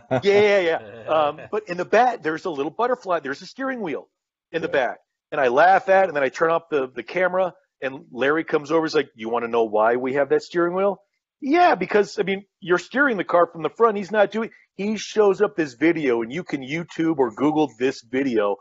that. 0.00 0.24
Yeah, 0.24 0.40
yeah, 0.40 0.60
yeah. 0.60 1.04
Um, 1.12 1.40
but 1.50 1.68
in 1.68 1.76
the 1.76 1.84
back, 1.84 2.22
there's 2.22 2.46
a 2.46 2.50
little 2.50 2.70
butterfly. 2.72 3.20
There's 3.20 3.42
a 3.42 3.46
steering 3.46 3.82
wheel 3.82 4.08
in 4.52 4.62
the 4.62 4.68
Yeah. 4.68 4.72
back, 4.72 4.98
and 5.32 5.40
I 5.40 5.48
laugh 5.48 5.90
at, 5.90 6.04
it, 6.04 6.08
and 6.08 6.16
then 6.16 6.22
I 6.22 6.30
turn 6.30 6.50
off 6.50 6.70
the 6.70 6.88
the 6.88 7.02
camera, 7.02 7.52
and 7.82 8.06
Larry 8.10 8.44
comes 8.44 8.70
over. 8.72 8.86
He's 8.86 8.94
like, 8.94 9.10
"You 9.14 9.28
want 9.28 9.44
to 9.44 9.48
know 9.50 9.64
why 9.64 9.96
we 9.96 10.14
have 10.14 10.30
that 10.30 10.42
steering 10.42 10.74
wheel?" 10.74 11.02
Yeah, 11.40 11.74
because 11.74 12.18
I 12.18 12.22
mean, 12.22 12.44
you're 12.60 12.78
steering 12.78 13.16
the 13.16 13.24
car 13.24 13.46
from 13.46 13.62
the 13.62 13.70
front. 13.70 13.96
He's 13.96 14.10
not 14.10 14.30
doing. 14.30 14.50
He 14.76 14.96
shows 14.96 15.40
up 15.40 15.56
this 15.56 15.74
video, 15.74 16.22
and 16.22 16.32
you 16.32 16.42
can 16.42 16.62
YouTube 16.62 17.18
or 17.18 17.30
Google 17.30 17.70
this 17.78 18.02
video. 18.02 18.56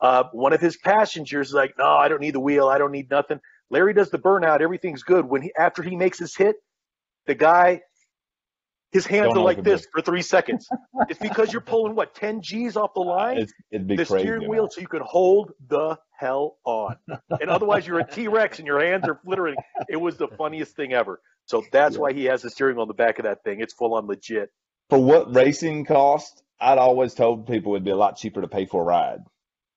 Uh, 0.00 0.24
one 0.32 0.52
of 0.52 0.60
his 0.60 0.76
passengers 0.76 1.48
is 1.48 1.54
like, 1.54 1.74
"No, 1.78 1.86
I 1.86 2.08
don't 2.08 2.20
need 2.20 2.34
the 2.34 2.40
wheel. 2.40 2.68
I 2.68 2.78
don't 2.78 2.92
need 2.92 3.10
nothing." 3.10 3.40
Larry 3.70 3.94
does 3.94 4.10
the 4.10 4.18
burnout. 4.18 4.60
Everything's 4.60 5.02
good. 5.02 5.26
When 5.26 5.42
he 5.42 5.52
after 5.58 5.82
he 5.82 5.96
makes 5.96 6.18
his 6.18 6.36
hit, 6.36 6.56
the 7.26 7.34
guy, 7.34 7.80
his 8.96 9.06
hands 9.06 9.28
Don't 9.34 9.38
are 9.38 9.44
like 9.44 9.62
this 9.62 9.86
for 9.92 10.00
three 10.00 10.22
seconds. 10.22 10.68
it's 11.10 11.18
because 11.20 11.52
you're 11.52 11.60
pulling 11.60 11.94
what 11.94 12.14
10 12.14 12.40
G's 12.42 12.76
off 12.76 12.94
the 12.94 13.00
line, 13.00 13.38
It's, 13.38 13.52
it'd 13.70 13.86
be 13.86 13.96
the 13.96 14.06
crazy. 14.06 14.24
steering 14.24 14.40
man. 14.42 14.50
wheel, 14.50 14.68
so 14.70 14.80
you 14.80 14.88
can 14.88 15.02
hold 15.04 15.52
the 15.68 15.98
hell 16.18 16.56
on. 16.64 16.96
And 17.40 17.50
otherwise, 17.50 17.86
you're 17.86 17.98
a 18.00 18.06
T 18.10 18.26
Rex 18.28 18.58
and 18.58 18.66
your 18.66 18.80
hands 18.80 19.06
are 19.06 19.20
flittering. 19.24 19.56
It 19.88 19.96
was 19.96 20.16
the 20.16 20.28
funniest 20.28 20.74
thing 20.76 20.92
ever. 20.94 21.20
So 21.44 21.62
that's 21.70 21.94
Yeah. 21.96 22.00
why 22.00 22.12
he 22.14 22.24
has 22.24 22.42
the 22.42 22.50
steering 22.50 22.78
on 22.78 22.88
the 22.88 22.94
back 22.94 23.18
of 23.18 23.24
that 23.24 23.44
thing. 23.44 23.60
It's 23.60 23.74
full 23.74 23.94
on 23.94 24.06
legit. 24.06 24.50
For 24.88 24.98
what 24.98 25.34
racing 25.34 25.84
cost, 25.84 26.42
I'd 26.58 26.78
always 26.78 27.12
told 27.14 27.46
people 27.46 27.72
it'd 27.74 27.84
be 27.84 27.90
a 27.90 27.96
lot 27.96 28.16
cheaper 28.16 28.40
to 28.40 28.48
pay 28.48 28.64
for 28.66 28.80
a 28.80 28.84
ride 28.84 29.20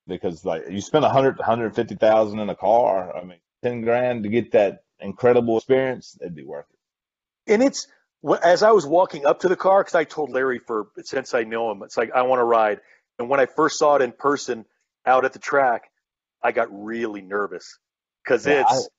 because 0.07 0.45
like 0.45 0.63
you 0.69 0.81
spend 0.81 1.03
a 1.03 1.09
hundred, 1.09 1.39
hundred 1.41 1.75
fifty 1.75 1.95
thousand 1.95 2.39
in 2.39 2.49
a 2.49 2.55
car. 2.55 3.15
I 3.15 3.23
mean, 3.25 3.39
ten 3.63 3.81
grand 3.81 4.23
to 4.23 4.29
get 4.29 4.51
that 4.53 4.83
incredible 5.01 5.57
experience, 5.57 6.17
it'd 6.21 6.35
be 6.35 6.43
worth 6.45 6.65
it. 6.71 7.53
And 7.53 7.63
it's 7.63 7.87
as 8.43 8.63
I 8.63 8.71
was 8.71 8.85
walking 8.85 9.25
up 9.25 9.41
to 9.41 9.49
the 9.49 9.55
car 9.55 9.81
because 9.81 9.95
I 9.95 10.03
told 10.03 10.31
Larry 10.31 10.59
for 10.59 10.87
since 11.03 11.33
I 11.33 11.43
know 11.43 11.71
him, 11.71 11.83
it's 11.83 11.97
like 11.97 12.11
I 12.13 12.23
want 12.23 12.39
to 12.39 12.43
ride. 12.43 12.79
And 13.17 13.29
when 13.29 13.39
I 13.39 13.45
first 13.45 13.77
saw 13.79 13.95
it 13.95 14.01
in 14.01 14.11
person 14.11 14.65
out 15.05 15.25
at 15.25 15.33
the 15.33 15.39
track, 15.39 15.83
I 16.43 16.51
got 16.51 16.67
really 16.71 17.21
nervous 17.21 17.79
because 18.23 18.45
Yeah, 18.45 18.65
it's 18.69 18.89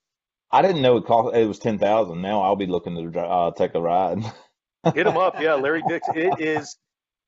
I 0.50 0.62
didn't 0.62 0.82
know 0.82 0.96
it 0.96 1.04
cost. 1.04 1.34
It 1.36 1.46
was 1.46 1.58
ten 1.58 1.78
thousand. 1.78 2.22
Now 2.22 2.42
I'll 2.42 2.56
be 2.56 2.66
looking 2.66 3.12
to 3.12 3.20
uh, 3.20 3.52
take 3.52 3.74
a 3.74 3.80
ride. 3.80 4.22
hit 4.94 5.06
him 5.06 5.16
up. 5.16 5.40
Yeah, 5.40 5.54
Larry 5.54 5.82
Dix. 5.86 6.08
It 6.14 6.40
is. 6.40 6.76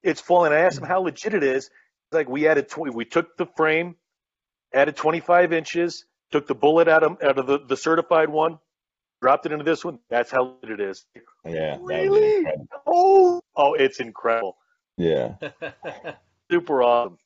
It's 0.03 0.21
full. 0.21 0.45
And 0.45 0.55
I 0.55 0.61
asked 0.61 0.79
him 0.79 0.85
how 0.85 1.01
legit 1.01 1.35
it 1.35 1.45
is. 1.45 1.67
It's 1.67 2.15
like 2.15 2.29
we 2.29 2.49
added 2.49 2.69
20. 2.69 2.91
We 2.93 3.05
took 3.05 3.37
the 3.37 3.47
frame, 3.57 3.97
added 4.75 4.97
25 4.97 5.53
inches, 5.53 6.05
took 6.33 6.47
the 6.47 6.55
bullet 6.55 6.89
out 6.89 7.05
of 7.05 7.23
out 7.23 7.39
of 7.39 7.47
the, 7.47 7.59
the 7.59 7.77
certified 7.77 8.29
one, 8.29 8.59
dropped 9.23 9.47
it 9.47 9.53
into 9.53 9.65
this 9.65 9.85
one. 9.85 9.99
That's 10.11 10.31
how 10.31 10.57
legit 10.63 10.81
it 10.81 10.91
is. 10.91 11.07
yeah, 11.47 11.77
that 11.77 11.81
would 11.81 11.89
be 11.89 11.95
Really? 11.95 12.47
Oh, 12.87 13.41
oh, 13.57 13.75
it's 13.75 14.01
incredible. 14.01 14.57
Yeah. 14.99 15.37
Super 16.51 16.83
awesome. 16.83 17.19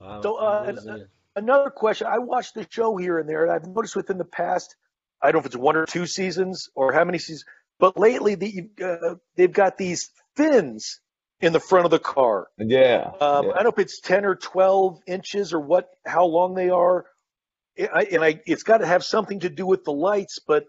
Wow, 0.00 0.22
So, 0.22 0.36
uh, 0.36 0.64
I'm 0.66 0.74
losing 0.74 0.94
it. 0.94 1.08
Another 1.36 1.70
question. 1.70 2.08
I 2.08 2.18
watched 2.18 2.54
the 2.54 2.66
show 2.68 2.96
here 2.96 3.18
and 3.18 3.28
there, 3.28 3.44
and 3.44 3.52
I've 3.52 3.66
noticed 3.66 3.94
within 3.94 4.18
the 4.18 4.24
past, 4.24 4.74
I 5.22 5.26
don't 5.30 5.34
know 5.34 5.40
if 5.40 5.46
it's 5.46 5.56
one 5.56 5.76
or 5.76 5.86
two 5.86 6.06
seasons 6.06 6.70
or 6.74 6.92
how 6.92 7.04
many 7.04 7.18
seasons, 7.18 7.44
but 7.78 7.96
lately 7.96 8.34
the, 8.34 8.68
uh, 8.82 9.14
they've 9.36 9.52
got 9.52 9.78
these 9.78 10.10
fins 10.36 11.00
in 11.40 11.52
the 11.52 11.60
front 11.60 11.84
of 11.84 11.90
the 11.90 11.98
car. 11.98 12.48
Yeah. 12.58 13.12
Um, 13.20 13.46
yeah. 13.46 13.52
I 13.52 13.62
don't 13.62 13.64
know 13.64 13.70
if 13.70 13.78
it's 13.78 14.00
10 14.00 14.24
or 14.24 14.34
12 14.34 15.00
inches 15.06 15.52
or 15.52 15.60
what, 15.60 15.90
how 16.04 16.24
long 16.24 16.54
they 16.54 16.70
are. 16.70 17.06
I, 17.88 18.02
and 18.12 18.24
I, 18.24 18.40
it's 18.46 18.62
got 18.62 18.78
to 18.78 18.86
have 18.86 19.04
something 19.04 19.40
to 19.40 19.48
do 19.48 19.66
with 19.66 19.84
the 19.84 19.92
lights, 19.92 20.38
but 20.46 20.64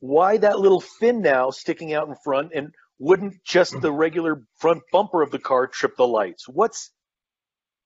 why 0.00 0.36
that 0.38 0.58
little 0.58 0.80
fin 0.80 1.22
now 1.22 1.50
sticking 1.50 1.92
out 1.92 2.08
in 2.08 2.14
front 2.24 2.52
and 2.54 2.74
wouldn't 2.98 3.44
just 3.44 3.80
the 3.80 3.92
regular 3.92 4.42
front 4.58 4.82
bumper 4.92 5.22
of 5.22 5.30
the 5.30 5.38
car 5.38 5.66
trip 5.66 5.96
the 5.96 6.06
lights? 6.06 6.48
What's, 6.48 6.90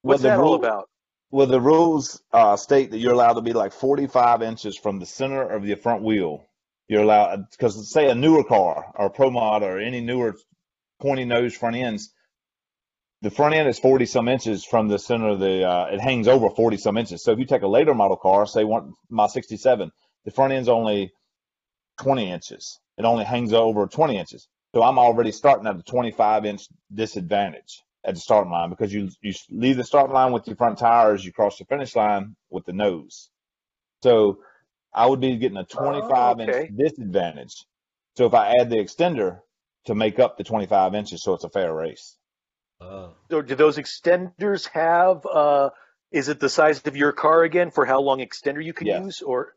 what's 0.03 0.23
the 0.23 0.29
that 0.29 0.39
all 0.39 0.45
rule- 0.45 0.55
about? 0.55 0.89
Well, 1.33 1.47
the 1.47 1.61
rules 1.61 2.21
uh, 2.33 2.57
state 2.57 2.91
that 2.91 2.99
you're 2.99 3.13
allowed 3.13 3.35
to 3.35 3.41
be 3.41 3.53
like 3.53 3.73
45 3.73 4.43
inches 4.43 4.77
from 4.77 4.99
the 4.99 5.07
center 5.07 5.49
of 5.49 5.65
your 5.65 5.77
front 5.77 6.03
wheel. 6.03 6.45
You're 6.89 7.05
allowed 7.05 7.49
because 7.53 7.89
say 7.89 8.11
a 8.11 8.17
newer 8.17 8.43
car 8.43 8.93
or 8.97 9.07
a 9.07 9.11
Pro 9.11 9.31
Mod 9.31 9.63
or 9.63 9.79
any 9.79 10.01
newer 10.01 10.35
pointy 11.01 11.25
nose 11.25 11.55
front 11.55 11.77
ends, 11.77 12.13
the 13.23 13.31
front 13.31 13.55
end 13.55 13.69
is 13.69 13.79
40 13.79 14.07
some 14.07 14.29
inches 14.29 14.65
from 14.65 14.89
the 14.89 14.99
center 14.99 15.29
of 15.29 15.41
the. 15.41 15.65
Uh, 15.65 15.87
it 15.87 16.01
hangs 16.01 16.27
over 16.27 16.49
40 16.49 16.77
some 16.79 16.97
inches. 16.97 17.23
So 17.23 17.33
if 17.33 17.39
you 17.39 17.45
take 17.45 17.63
a 17.63 17.69
later 17.69 17.95
model 17.95 18.17
car, 18.17 18.47
say 18.47 18.65
one 18.65 18.95
my 19.11 19.27
67, 19.27 19.91
the 20.25 20.31
front 20.31 20.53
end's 20.53 20.69
only 20.69 21.13
20 22.03 22.31
inches. 22.31 22.79
It 22.97 23.05
only 23.05 23.25
hangs 23.25 23.53
over 23.53 23.87
20 23.87 24.17
inches. 24.17 24.49
So 24.75 24.83
I'm 24.83 24.99
already 24.99 25.33
starting 25.33 25.67
at 25.67 25.77
a 25.77 25.83
25 25.83 26.47
inch 26.47 26.63
disadvantage 26.93 27.83
at 28.05 28.15
the 28.15 28.21
starting 28.21 28.53
line 28.53 28.71
because 28.71 28.93
you 28.93 29.11
you 29.21 29.35
leave 29.51 29.77
the 29.77 29.85
starting 29.85 30.15
line 30.15 30.33
with 30.33 30.47
your 30.47 30.57
front 30.57 30.79
tires, 30.79 31.25
you 31.25 31.33
cross 31.33 31.59
the 31.59 31.65
finish 31.67 31.95
line 31.95 32.37
with 32.49 32.65
the 32.65 32.73
nose. 32.73 33.31
So 34.03 34.39
I 34.95 35.07
would 35.07 35.21
be 35.21 35.37
getting 35.37 35.59
a 35.59 35.65
25 35.65 36.41
okay. 36.41 36.63
inch 36.63 36.77
disadvantage. 36.77 37.55
So 38.17 38.27
if 38.27 38.35
I 38.35 38.55
add 38.61 38.71
the 38.71 38.77
extender 38.77 39.41
to 39.87 39.95
make 39.95 40.19
up 40.19 40.37
the 40.37 40.45
25 40.45 40.95
inches, 40.95 41.23
so 41.23 41.35
it's 41.35 41.45
a 41.45 41.51
fair 41.51 41.75
race. 41.75 42.17
Oh. 42.81 43.11
Or 43.31 43.43
do 43.43 43.55
those 43.55 43.77
extenders 43.77 44.67
have, 44.69 45.27
uh, 45.27 45.71
is 46.11 46.29
it 46.29 46.41
the 46.41 46.49
size 46.49 46.83
of 46.87 46.97
your 46.97 47.13
car 47.13 47.43
again 47.43 47.71
for 47.71 47.85
how 47.85 48.01
long 48.01 48.19
extender 48.21 48.65
you 48.65 48.73
can 48.73 48.87
Yes. 48.87 49.05
use? 49.05 49.23
Or, 49.23 49.55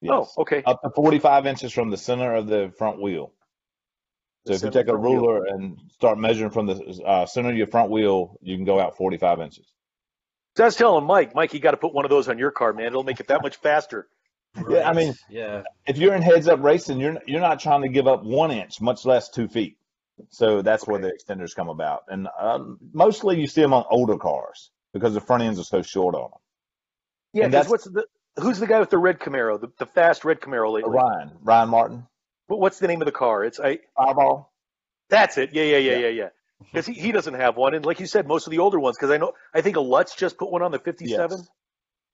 Yes. 0.00 0.12
oh, 0.12 0.42
okay. 0.42 0.62
Up 0.64 0.82
to 0.82 0.90
45 0.90 1.46
inches 1.46 1.72
from 1.72 1.90
the 1.90 1.96
center 1.96 2.34
of 2.34 2.46
the 2.46 2.72
front 2.76 3.00
wheel. 3.00 3.32
So 4.46 4.52
The 4.52 4.54
if 4.56 4.62
you 4.62 4.70
take 4.70 4.86
a 4.86 4.90
front 4.90 5.02
wheel. 5.02 5.14
ruler 5.14 5.44
and 5.46 5.78
start 5.92 6.18
measuring 6.18 6.50
from 6.50 6.66
the 6.66 7.02
uh, 7.04 7.26
center 7.26 7.50
of 7.50 7.56
your 7.56 7.66
front 7.66 7.90
wheel, 7.90 8.36
you 8.42 8.56
can 8.56 8.64
go 8.64 8.78
out 8.78 8.96
45 8.96 9.40
inches. 9.40 9.66
So 10.56 10.64
I 10.64 10.66
was 10.66 10.76
telling 10.76 11.04
Mike, 11.04 11.34
Mike, 11.34 11.52
you 11.54 11.60
got 11.60 11.70
to 11.72 11.76
put 11.76 11.92
one 11.94 12.04
of 12.04 12.10
those 12.10 12.28
on 12.28 12.38
your 12.38 12.50
car, 12.50 12.72
man. 12.72 12.86
It'll 12.86 13.02
make 13.04 13.20
it 13.20 13.28
that 13.28 13.42
much 13.42 13.56
faster. 13.56 14.08
Yeah, 14.68 14.88
I 14.88 14.92
mean- 14.94 15.14
yeah. 15.28 15.62
if 15.86 15.98
you're 15.98 16.14
in 16.14 16.22
heads 16.22 16.48
up 16.48 16.62
racing, 16.62 16.98
you're 16.98 17.18
you're 17.26 17.40
not 17.40 17.60
trying 17.60 17.82
to 17.82 17.88
give 17.88 18.08
up 18.08 18.24
one 18.24 18.50
inch, 18.50 18.80
much 18.80 19.04
less 19.04 19.28
two 19.28 19.46
feet. 19.46 19.76
So 20.30 20.62
that's 20.62 20.86
where 20.86 21.00
the 21.00 21.10
extenders 21.12 21.54
come 21.54 21.68
about, 21.68 22.04
and 22.08 22.28
um, 22.38 22.78
mostly 22.92 23.40
you 23.40 23.46
see 23.46 23.60
them 23.62 23.72
on 23.74 23.84
older 23.90 24.16
cars 24.16 24.70
because 24.92 25.14
the 25.14 25.20
front 25.20 25.42
ends 25.42 25.58
are 25.58 25.64
so 25.64 25.82
short 25.82 26.14
on 26.14 26.22
them. 26.30 26.40
Yeah, 27.32 27.44
And 27.44 27.54
that's- 27.54 27.70
what's 27.70 27.84
the, 27.84 28.04
who's 28.40 28.58
the 28.58 28.66
guy 28.66 28.80
with 28.80 28.90
the 28.90 28.98
red 28.98 29.18
Camaro, 29.20 29.60
the, 29.60 29.68
the 29.78 29.86
fast 29.86 30.24
red 30.24 30.40
Camaro 30.40 30.72
lately? 30.72 30.90
Ryan, 30.92 31.30
Ryan 31.42 31.68
Martin, 31.68 32.06
What- 32.46 32.60
What's 32.60 32.78
the 32.78 32.88
name 32.88 33.02
of 33.02 33.06
the 33.06 33.12
car? 33.12 33.44
It's 33.44 33.60
I. 33.60 33.80
fireball. 33.96 34.52
That's 35.10 35.36
it. 35.38 35.50
Yeah, 35.52 35.62
yeah, 35.64 35.76
yeah, 35.78 35.92
Yeah. 35.92 35.98
yeah, 35.98 36.08
yeah. 36.08 36.28
Because 36.60 36.86
he, 36.86 36.94
he 36.94 37.12
doesn't 37.12 37.34
have 37.34 37.56
one, 37.56 37.74
and 37.74 37.84
like 37.86 38.00
you 38.00 38.06
said, 38.06 38.26
most 38.26 38.46
of 38.46 38.50
the 38.50 38.58
older 38.58 38.80
ones. 38.80 38.96
Because 38.96 39.10
I 39.12 39.16
know 39.16 39.32
I 39.54 39.60
think 39.60 39.76
a 39.76 39.80
Lutz 39.80 40.16
just 40.16 40.36
put 40.38 40.50
one 40.50 40.60
on 40.62 40.72
the 40.72 40.78
'57. 40.80 41.30
Yes. 41.30 41.48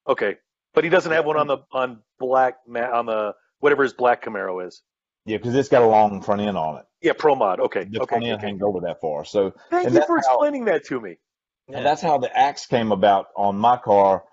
Okay, 0.07 0.37
but 0.75 0.85
he 0.85 0.91
doesn't 0.91 1.11
have 1.13 1.25
one 1.25 1.39
on 1.39 1.47
the 1.47 1.59
on 1.73 2.01
black 2.19 2.59
ma- 2.67 2.91
on 2.93 3.07
the 3.07 3.35
whatever 3.61 3.83
his 3.85 3.95
black 3.95 4.23
Camaro 4.23 4.67
is. 4.67 4.83
Yeah, 5.27 5.39
because 5.39 5.55
it's 5.55 5.69
got 5.69 5.83
a 5.83 5.87
long 5.87 6.21
front 6.21 6.41
end 6.43 6.57
on 6.57 6.79
it. 6.79 6.85
Yeah, 7.01 7.13
Pro 7.17 7.35
Mod. 7.35 7.61
Okay, 7.61 7.85
The 7.85 8.01
okay. 8.03 8.09
front 8.09 8.25
end 8.25 8.35
okay. 8.35 8.47
hangs 8.47 8.63
over 8.63 8.81
that 8.81 9.01
far. 9.01 9.25
So 9.25 9.53
Thank 9.71 9.91
you 9.91 10.01
for 10.03 10.17
how- 10.17 10.17
explaining 10.19 10.67
that 10.67 10.85
to 10.87 11.01
me. 11.01 11.17
And 11.69 11.85
that's 11.85 12.03
how 12.03 12.19
the 12.19 12.37
axe 12.37 12.67
came 12.67 12.93
about 12.93 13.29
on 13.37 13.57
my 13.57 13.79
car. 13.79 14.25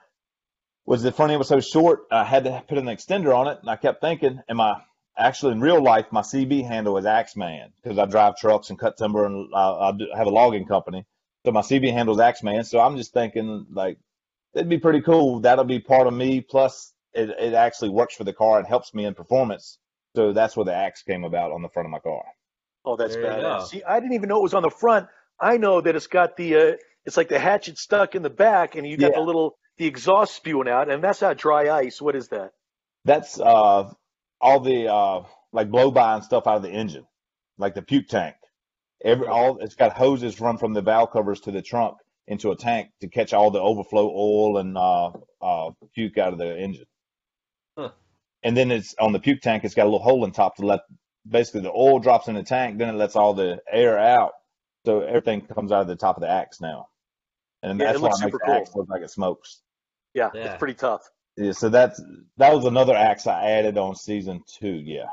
Was 0.86 1.02
the 1.02 1.14
front 1.14 1.32
end 1.32 1.40
was 1.40 1.48
so 1.48 1.62
short, 1.62 2.02
I 2.12 2.26
had 2.26 2.44
to 2.44 2.62
put 2.68 2.78
an 2.78 2.86
extender 2.86 3.34
on 3.34 3.48
it, 3.48 3.60
and 3.62 3.70
I 3.70 3.78
kept 3.78 4.02
thinking, 4.02 4.42
am 4.50 4.60
I 4.60 4.82
actually 5.18 5.54
in 5.54 5.62
real 5.62 5.82
life? 5.82 6.08
My 6.12 6.22
CB 6.22 6.68
handle 6.68 6.98
is 6.98 7.06
Axeman 7.06 7.72
because 7.82 7.98
I 7.98 8.06
drive 8.06 8.36
trucks 8.36 8.70
and 8.70 8.78
cut 8.78 8.98
timber, 8.98 9.26
and 9.26 9.48
uh, 9.54 9.80
I 9.92 10.18
have 10.18 10.28
a 10.28 10.32
logging 10.32 10.66
company. 10.66 11.06
So 11.46 11.52
my 11.54 11.62
CB 11.62 11.94
handle 11.94 12.16
is 12.16 12.20
Axeman. 12.20 12.66
So 12.66 12.82
I'm 12.82 12.98
just 12.98 13.14
thinking, 13.14 13.66
like, 13.72 13.98
it'd 14.54 14.68
be 14.68 14.80
pretty 14.80 15.02
cool. 15.02 15.40
That'll 15.40 15.64
be 15.64 15.80
part 15.80 16.08
of 16.08 16.14
me. 16.14 16.42
Plus, 16.42 16.92
it, 17.14 17.30
it 17.30 17.54
actually 17.54 17.90
works 17.92 18.16
for 18.16 18.26
the 18.26 18.34
car 18.34 18.58
and 18.60 18.68
helps 18.68 18.94
me 18.94 19.06
in 19.06 19.14
performance. 19.14 19.78
So 20.16 20.34
that's 20.34 20.56
where 20.58 20.66
the 20.66 20.76
axe 20.76 21.04
came 21.04 21.24
about 21.24 21.52
on 21.52 21.62
the 21.62 21.70
front 21.70 21.86
of 21.88 21.92
my 21.92 22.00
car. 22.00 22.24
Oh, 22.84 22.96
that's 22.96 23.16
There 23.16 23.24
you 23.24 23.30
badass. 23.30 23.68
See, 23.68 23.84
I 23.84 24.00
didn't 24.00 24.14
even 24.14 24.30
know 24.30 24.38
it 24.40 24.44
was 24.44 24.54
on 24.54 24.64
the 24.64 24.70
front. 24.70 25.08
I 25.40 25.58
know 25.58 25.82
that 25.82 25.96
it's 25.96 26.08
got 26.08 26.36
the 26.38 26.56
uh, 26.56 26.72
it's 27.06 27.18
like 27.18 27.30
the 27.30 27.40
hatchet 27.40 27.78
stuck 27.78 28.16
in 28.16 28.22
the 28.22 28.30
back, 28.30 28.76
and 28.76 28.86
you 28.86 28.98
got 28.98 29.12
Yeah. 29.12 29.20
the 29.20 29.22
little 29.22 29.58
the 29.78 29.86
exhaust 29.88 30.36
spewing 30.36 30.68
out, 30.68 30.90
and 30.90 31.04
that's 31.04 31.22
not 31.22 31.38
dry 31.38 31.70
ice. 31.70 32.02
What 32.02 32.16
is 32.16 32.28
that? 32.30 32.52
That's 33.06 33.40
uh 33.40 33.92
all 34.40 34.60
the 34.60 34.88
uh 34.92 35.24
like 35.54 35.70
blow 35.72 35.92
by 35.92 36.16
and 36.16 36.24
stuff 36.24 36.48
out 36.48 36.58
of 36.58 36.64
the 36.64 36.72
engine, 36.72 37.06
like 37.58 37.74
the 37.76 37.82
puke 37.82 38.08
tank. 38.08 38.36
Every 39.04 39.28
all 39.28 39.58
it's 39.60 39.76
got 39.76 39.94
hoses 39.94 40.40
run 40.40 40.58
from 40.58 40.74
the 40.74 40.82
valve 40.82 41.12
covers 41.12 41.42
to 41.42 41.52
the 41.52 41.62
trunk 41.62 41.98
into 42.28 42.52
a 42.52 42.56
tank 42.56 42.90
to 43.02 43.08
catch 43.10 43.34
all 43.34 43.52
the 43.52 43.60
overflow 43.60 44.10
oil 44.10 44.58
and 44.58 44.78
uh 44.78 45.12
uh 45.42 45.72
puke 45.96 46.18
out 46.18 46.34
of 46.34 46.40
the 46.40 46.58
engine. 46.58 46.86
Huh. 48.44 48.48
And 48.48 48.58
then 48.58 48.72
it's 48.72 48.96
on 49.00 49.12
the 49.12 49.20
puke 49.20 49.42
tank. 49.42 49.64
It's 49.64 49.76
got 49.76 49.84
a 49.84 49.90
little 49.90 50.00
hole 50.02 50.26
in 50.26 50.32
top 50.32 50.56
to 50.58 50.66
let 50.66 50.82
basically 51.28 51.62
the 51.62 51.72
oil 51.72 52.00
drops 52.00 52.28
in 52.28 52.36
the 52.36 52.44
tank. 52.44 52.78
Then 52.78 52.90
it 52.90 52.98
lets 52.98 53.16
all 53.16 53.34
the 53.34 53.60
air 53.72 53.98
out, 54.00 54.34
so 54.86 55.02
everything 55.02 55.42
comes 55.42 55.72
out 55.72 55.82
of 55.82 55.88
the 55.88 55.96
top 55.96 56.18
of 56.18 56.22
the 56.22 56.30
axe 56.30 56.60
now. 56.62 56.88
And 57.64 57.80
Yeah, 57.80 57.86
it 57.86 57.88
that's 57.94 58.00
why 58.02 58.08
looks 58.10 58.22
it 58.22 58.26
makes 58.26 58.34
super 58.34 58.46
the 58.48 58.54
axe 58.60 58.76
look 58.76 58.90
like 58.90 59.02
it 59.04 59.12
smokes. 59.12 59.62
Yeah, 60.14 60.30
Yeah. 60.34 60.46
it's 60.46 60.58
pretty 60.60 60.74
tough. 60.74 61.02
Yeah, 61.38 61.54
so 61.54 61.70
that's 61.70 62.02
that 62.38 62.54
was 62.54 62.66
another 62.66 62.96
axe 62.96 63.26
I 63.28 63.52
added 63.52 63.78
on 63.78 63.96
season 63.96 64.44
two. 64.60 64.68
Yeah, 64.74 65.06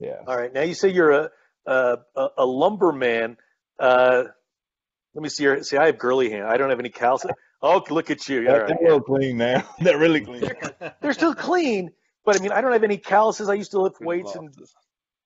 yeah. 0.00 0.16
All 0.26 0.36
right, 0.36 0.52
now 0.52 0.62
you 0.62 0.74
say 0.74 0.88
you're 0.88 1.10
a 1.12 1.30
a, 1.66 1.98
a, 2.16 2.28
a 2.38 2.46
lumberman. 2.46 3.36
Uh, 3.78 4.24
let 5.14 5.22
me 5.22 5.28
see 5.28 5.44
here. 5.44 5.62
See, 5.62 5.76
I 5.76 5.86
have 5.86 5.98
girly 5.98 6.30
hand. 6.30 6.44
I 6.46 6.56
don't 6.56 6.70
have 6.70 6.80
any 6.80 6.88
calluses. 6.88 7.30
Oh, 7.60 7.84
look 7.90 8.10
at 8.10 8.28
you. 8.28 8.38
All 8.38 8.44
They're, 8.46 8.60
right. 8.64 8.68
they're 8.80 8.88
real 8.88 9.00
clean 9.00 9.36
now. 9.36 9.64
They're 9.80 9.98
really 9.98 10.22
clean. 10.22 10.42
They're 11.00 11.12
still 11.12 11.34
clean, 11.34 11.92
but 12.24 12.38
I 12.38 12.42
mean, 12.42 12.52
I 12.52 12.60
don't 12.60 12.72
have 12.72 12.84
any 12.84 12.98
calluses. 12.98 13.48
I 13.48 13.54
used 13.54 13.72
to 13.72 13.80
lift 13.80 14.00
weights 14.00 14.34
and 14.34 14.54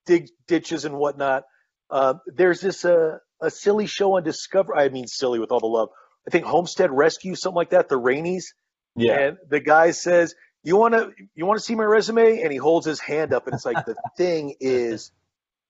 dig 0.06 0.28
ditches 0.46 0.84
and 0.84 0.96
whatnot. 0.96 1.44
Uh, 1.90 2.14
there's 2.26 2.60
this 2.60 2.84
uh, 2.84 3.18
a 3.40 3.50
silly 3.50 3.86
show 3.86 4.16
on 4.16 4.22
Discovery. 4.22 4.76
I 4.78 4.88
mean, 4.88 5.06
silly 5.06 5.38
with 5.38 5.52
all 5.52 5.60
the 5.60 5.66
love. 5.66 5.90
I 6.26 6.30
think 6.30 6.44
Homestead 6.44 6.90
Rescue, 6.90 7.34
something 7.34 7.56
like 7.56 7.70
that. 7.70 7.88
The 7.88 8.00
Raneys, 8.00 8.46
Yeah, 8.96 9.18
and 9.18 9.36
the 9.48 9.60
guy 9.60 9.92
says, 9.92 10.34
"You 10.64 10.76
want 10.76 10.94
to 10.94 11.12
you 11.34 11.46
want 11.46 11.58
to 11.58 11.64
see 11.64 11.74
my 11.74 11.84
resume?" 11.84 12.42
And 12.42 12.50
he 12.50 12.58
holds 12.58 12.86
his 12.86 12.98
hand 12.98 13.32
up, 13.32 13.46
and 13.46 13.54
it's 13.54 13.64
like 13.64 13.84
the 13.86 13.94
thing 14.16 14.56
is, 14.58 15.12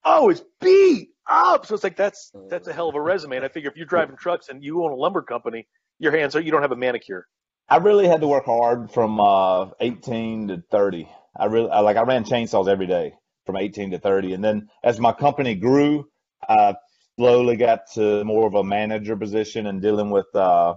oh, 0.05 0.31
it's 0.31 0.43
beat 0.61 1.11
up. 1.29 1.67
So 1.67 1.75
it's 1.75 1.85
like 1.85 1.97
that's 1.97 2.33
that's 2.49 2.69
a 2.69 2.73
hell 2.73 2.89
of 2.89 2.95
a 2.95 3.01
resume. 3.01 3.37
And 3.37 3.45
I 3.45 3.49
figure 3.49 3.71
if 3.71 3.77
you're 3.77 3.87
driving 3.87 4.17
trucks 4.17 4.49
and 4.49 4.63
you 4.63 4.83
own 4.85 4.93
a 4.93 4.97
lumber 4.97 5.23
company, 5.23 5.67
your 5.99 6.13
hands 6.13 6.37
are 6.37 6.41
you 6.41 6.51
don't 6.51 6.63
have 6.63 6.73
a 6.73 6.77
manicure. 6.77 7.27
I 7.69 7.79
really 7.79 8.07
had 8.07 8.21
to 8.21 8.29
work 8.29 8.45
hard 8.45 8.93
from 8.93 9.21
uh, 9.21 9.71
18 9.81 10.49
to 10.49 10.63
30. 10.71 11.09
I 11.37 11.47
really 11.47 11.71
I, 11.71 11.81
like 11.81 11.97
I 11.97 12.03
ran 12.03 12.25
chainsaws 12.25 12.69
every 12.69 12.87
day 12.87 13.15
from 13.45 13.57
18 13.57 13.91
to 13.93 13.99
30, 13.99 14.35
and 14.35 14.45
then 14.45 14.69
as 14.85 15.01
my 15.01 15.13
company 15.13 15.55
grew, 15.55 16.09
I 16.49 16.77
slowly 17.17 17.57
got 17.57 17.81
to 17.95 18.25
more 18.25 18.47
of 18.47 18.55
a 18.55 18.65
manager 18.65 19.17
position 19.17 19.67
and 19.67 19.83
dealing 19.83 20.11
with 20.11 20.27
uh, 20.35 20.77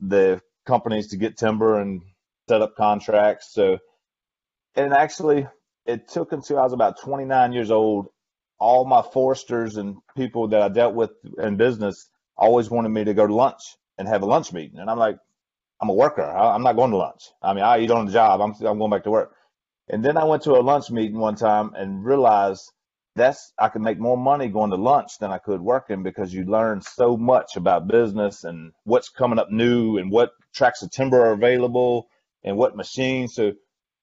the 0.00 0.40
companies 0.66 1.08
to 1.08 1.16
get 1.16 1.36
timber 1.36 1.80
and 1.80 2.02
set 2.48 2.62
up 2.62 2.76
contracts. 2.76 3.52
So, 3.52 3.78
and 4.74 4.94
actually, 4.94 5.46
it 5.84 6.08
took 6.08 6.32
until 6.32 6.58
I 6.58 6.62
was 6.62 6.72
about 6.72 7.00
29 7.00 7.52
years 7.52 7.70
old. 7.70 8.08
All 8.58 8.86
my 8.86 9.02
foresters 9.02 9.76
and 9.76 9.96
people 10.16 10.48
that 10.48 10.62
I 10.62 10.68
dealt 10.68 10.94
with 10.94 11.10
in 11.38 11.56
business 11.56 12.08
always 12.36 12.70
wanted 12.70 12.88
me 12.88 13.04
to 13.04 13.14
go 13.14 13.26
to 13.26 13.34
lunch 13.34 13.60
and 13.98 14.08
have 14.08 14.22
a 14.22 14.26
lunch 14.26 14.52
meeting. 14.52 14.78
And 14.78 14.88
I'm 14.90 14.98
like, 14.98 15.18
I'm 15.80 15.88
a 15.88 15.94
worker. 15.94 16.22
I, 16.22 16.54
I'm 16.54 16.62
not 16.62 16.76
going 16.76 16.90
to 16.90 16.96
lunch. 16.96 17.22
I 17.42 17.52
mean, 17.54 17.64
I 17.64 17.78
eat 17.80 17.90
on 17.90 18.06
the 18.06 18.12
job. 18.12 18.40
I'm, 18.40 18.52
I'm 18.66 18.78
going 18.78 18.90
back 18.90 19.04
to 19.04 19.10
work. 19.10 19.32
And 19.88 20.04
then 20.04 20.16
I 20.16 20.24
went 20.24 20.42
to 20.44 20.52
a 20.52 20.62
lunch 20.62 20.90
meeting 20.90 21.18
one 21.18 21.36
time 21.36 21.72
and 21.74 22.04
realized 22.04 22.62
that's 23.14 23.52
I 23.58 23.68
could 23.68 23.82
make 23.82 23.98
more 23.98 24.16
money 24.16 24.48
going 24.48 24.70
to 24.70 24.76
lunch 24.76 25.18
than 25.20 25.30
I 25.30 25.38
could 25.38 25.60
working 25.60 26.02
because 26.02 26.34
you 26.34 26.44
learn 26.44 26.82
so 26.82 27.16
much 27.16 27.56
about 27.56 27.88
business 27.88 28.44
and 28.44 28.72
what's 28.84 29.08
coming 29.08 29.38
up 29.38 29.50
new 29.50 29.96
and 29.96 30.10
what 30.10 30.32
tracks 30.54 30.82
of 30.82 30.90
timber 30.90 31.20
are 31.24 31.32
available 31.32 32.08
and 32.44 32.56
what 32.56 32.76
machines. 32.76 33.34
So 33.34 33.52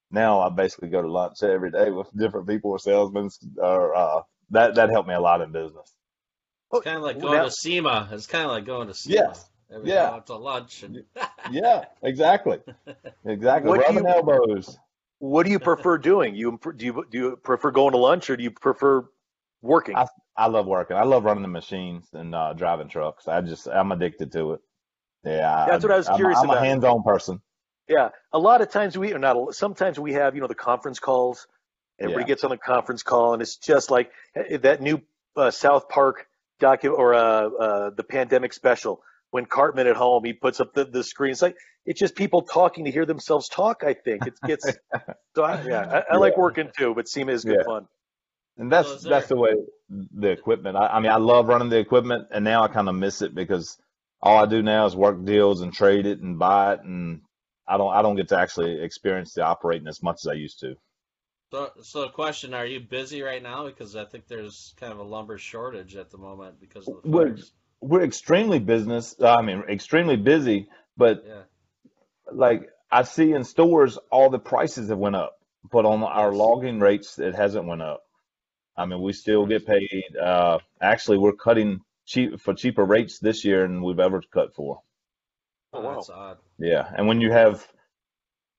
now 0.10 0.40
I 0.42 0.50
basically 0.50 0.90
go 0.90 1.02
to 1.02 1.12
lunch 1.12 1.44
every 1.44 1.70
day 1.70 1.92
with 1.92 2.08
different 2.16 2.48
people 2.48 2.72
or 2.72 2.80
salesmen. 2.80 3.30
Or 3.58 3.96
uh, 3.96 4.22
that 4.52 4.76
that 4.76 4.90
helped 4.90 5.08
me 5.10 5.16
a 5.16 5.22
lot 5.22 5.42
in 5.42 5.52
business. 5.52 5.94
It's 6.72 6.84
kind 6.84 6.98
of 6.98 7.04
like 7.04 7.20
going 7.20 7.34
Now- 7.34 7.46
to 7.46 7.52
SEMA. 7.52 8.10
It's 8.12 8.28
kind 8.28 8.46
of 8.46 8.52
like 8.52 8.66
going 8.66 8.88
to 8.88 8.94
SEMA. 8.94 9.16
Yes. 9.16 9.50
Every 9.72 9.90
Yeah. 9.90 10.10
time 10.12 10.24
to 10.24 10.36
lunch. 10.36 10.84
And 10.84 11.04
Yeah, 11.52 11.86
exactly, 12.02 12.60
exactly. 13.26 13.70
What 13.70 13.80
do 13.80 13.86
Rubbing 13.88 14.04
you- 14.06 14.10
elbows. 14.10 14.78
What 15.20 15.46
do 15.46 15.52
you 15.52 15.60
prefer 15.60 15.98
doing? 15.98 16.36
You 16.36 16.60
do 16.76 16.86
you 16.86 17.06
do 17.10 17.18
you 17.18 17.36
prefer 17.38 17.72
going 17.72 17.92
to 17.94 17.98
lunch 17.98 18.30
or 18.30 18.36
do 18.38 18.44
you 18.44 18.52
prefer 18.52 19.06
working? 19.62 19.96
I- 19.96 20.08
I 20.36 20.48
love 20.48 20.66
working. 20.66 20.98
I 20.98 21.04
love 21.04 21.26
running 21.26 21.44
the 21.44 21.48
machines 21.48 22.10
and 22.14 22.34
uh, 22.34 22.54
driving 22.54 22.90
trucks. 22.90 23.28
I 23.28 23.42
just 23.42 23.68
I'm 23.68 23.92
addicted 23.92 24.32
to 24.34 24.54
it. 24.54 24.62
Yeah, 25.24 25.66
That's 25.70 25.84
what 25.84 25.92
I 25.94 25.98
was 25.98 26.08
I'm- 26.08 26.18
curious 26.18 26.40
I'm, 26.40 26.46
about. 26.46 26.58
a 26.58 26.66
hands-on 26.66 27.04
person. 27.04 27.40
Yeah, 27.88 28.10
a 28.32 28.40
lot 28.40 28.62
of 28.62 28.70
times 28.72 28.98
we 28.98 29.14
or 29.14 29.20
not. 29.20 29.54
Sometimes 29.56 30.00
we 30.00 30.14
have 30.14 30.36
you 30.36 30.42
know 30.42 30.48
the 30.48 30.56
conference 30.56 31.00
calls. 31.00 31.48
Everybody 32.00 32.24
Yeah. 32.24 32.28
gets 32.28 32.44
on 32.44 32.50
the 32.50 32.58
conference 32.58 33.04
call, 33.04 33.34
and 33.34 33.42
it's 33.42 33.56
just 33.58 33.92
like 33.92 34.12
eh, 34.36 34.58
that 34.58 34.82
new 34.82 35.02
uh, 35.38 35.52
South 35.52 35.88
Park 35.88 36.28
docu 36.60 36.92
or 36.98 37.14
uh, 37.14 37.20
uh, 37.20 37.90
the 37.92 38.04
pandemic 38.04 38.52
special. 38.54 39.02
When 39.34 39.48
Cartman 39.48 39.88
at 39.88 39.96
home, 39.96 40.24
he 40.24 40.34
puts 40.34 40.60
up 40.60 40.76
the, 40.76 40.86
the 40.86 41.04
screen. 41.04 41.32
It's 41.32 41.42
like 41.42 41.58
it's 41.88 42.00
just 42.00 42.16
people 42.16 42.44
talking 42.44 42.86
to 42.86 42.92
hear 42.92 43.08
themselves 43.08 43.50
talk. 43.50 43.84
I 43.84 43.96
think 43.96 44.28
it 44.28 44.36
gets. 44.46 44.78
so 45.36 45.44
I, 45.44 45.60
yeah, 45.68 45.82
I, 45.92 46.14
I 46.14 46.18
like 46.18 46.38
working 46.38 46.70
too, 46.78 46.94
but 46.94 47.08
SEMA 47.08 47.32
is 47.32 47.44
good 47.44 47.58
Yeah. 47.58 47.64
fun. 47.64 47.88
And 48.58 48.72
that's 48.72 48.88
Well, 48.90 49.00
that's 49.10 49.28
the 49.30 49.36
way 49.36 49.54
the 49.90 50.30
equipment. 50.30 50.78
I, 50.78 50.86
I 50.86 51.00
mean, 51.00 51.12
I 51.12 51.18
love 51.18 51.48
running 51.48 51.70
the 51.70 51.80
equipment, 51.80 52.28
and 52.30 52.46
now 52.46 52.64
I 52.64 52.68
kind 52.68 52.88
of 52.88 52.94
miss 52.94 53.24
it 53.24 53.34
because 53.34 53.76
all 54.22 54.38
I 54.38 54.46
do 54.46 54.62
now 54.62 54.86
is 54.86 54.96
work 54.96 55.26
deals 55.26 55.62
and 55.62 55.74
trade 55.74 56.06
it 56.06 56.20
and 56.20 56.38
buy 56.38 56.74
it, 56.74 56.82
and 56.82 57.22
I 57.68 57.78
don't 57.78 57.92
I 57.92 58.04
don't 58.04 58.16
get 58.16 58.28
to 58.30 58.38
actually 58.38 58.84
experience 58.84 59.34
the 59.34 59.44
operating 59.44 59.88
as 59.88 60.04
much 60.04 60.18
as 60.24 60.28
I 60.28 60.34
used 60.34 60.60
to. 60.60 60.76
So, 61.52 61.72
so 61.82 62.02
the 62.02 62.10
question: 62.10 62.54
Are 62.54 62.68
you 62.68 62.82
busy 62.82 63.24
right 63.24 63.42
now? 63.42 63.66
Because 63.66 63.96
I 63.96 64.06
think 64.06 64.28
there's 64.28 64.76
kind 64.78 64.94
of 64.94 65.00
a 65.00 65.04
lumber 65.04 65.40
shortage 65.40 65.96
at 65.96 66.12
the 66.12 66.20
moment 66.20 66.60
because 66.60 66.92
of 66.92 66.98
the 66.98 67.10
Well, 67.10 67.26
fires. 67.26 67.52
We're 67.84 68.04
extremely 68.04 68.60
business. 68.60 69.16
I 69.22 69.42
mean, 69.42 69.64
extremely 69.70 70.16
busy, 70.16 70.70
but 70.96 71.24
Yeah. 71.28 71.44
like 72.32 72.70
I 72.92 73.04
see 73.04 73.34
in 73.34 73.44
stores, 73.44 73.98
all 74.12 74.30
the 74.30 74.40
prices 74.40 74.90
have 74.90 74.98
went 74.98 75.16
up, 75.16 75.38
but 75.72 75.86
on 75.86 76.02
our 76.04 76.32
logging 76.32 76.80
rates, 76.80 77.20
it 77.20 77.36
hasn't 77.36 77.66
went 77.66 77.82
up. 77.82 78.04
I 78.78 78.86
mean, 78.86 79.02
we 79.02 79.14
still 79.14 79.46
get 79.46 79.66
paid. 79.66 80.16
Uh, 80.18 80.60
actually, 80.82 81.18
we're 81.18 81.34
cutting 81.34 81.82
cheap 82.06 82.40
for 82.40 82.54
cheaper 82.54 82.84
rates 82.86 83.20
this 83.20 83.44
year 83.46 83.64
than 83.68 83.84
we've 83.84 84.00
ever 84.00 84.22
cut 84.22 84.56
for. 84.56 84.82
Oh, 85.74 85.80
Oh, 85.80 85.82
wow. 85.82 85.94
that's 85.96 86.10
odd. 86.10 86.38
Yeah, 86.60 86.90
and 86.96 87.08
when 87.08 87.22
you 87.22 87.32
have 87.32 87.68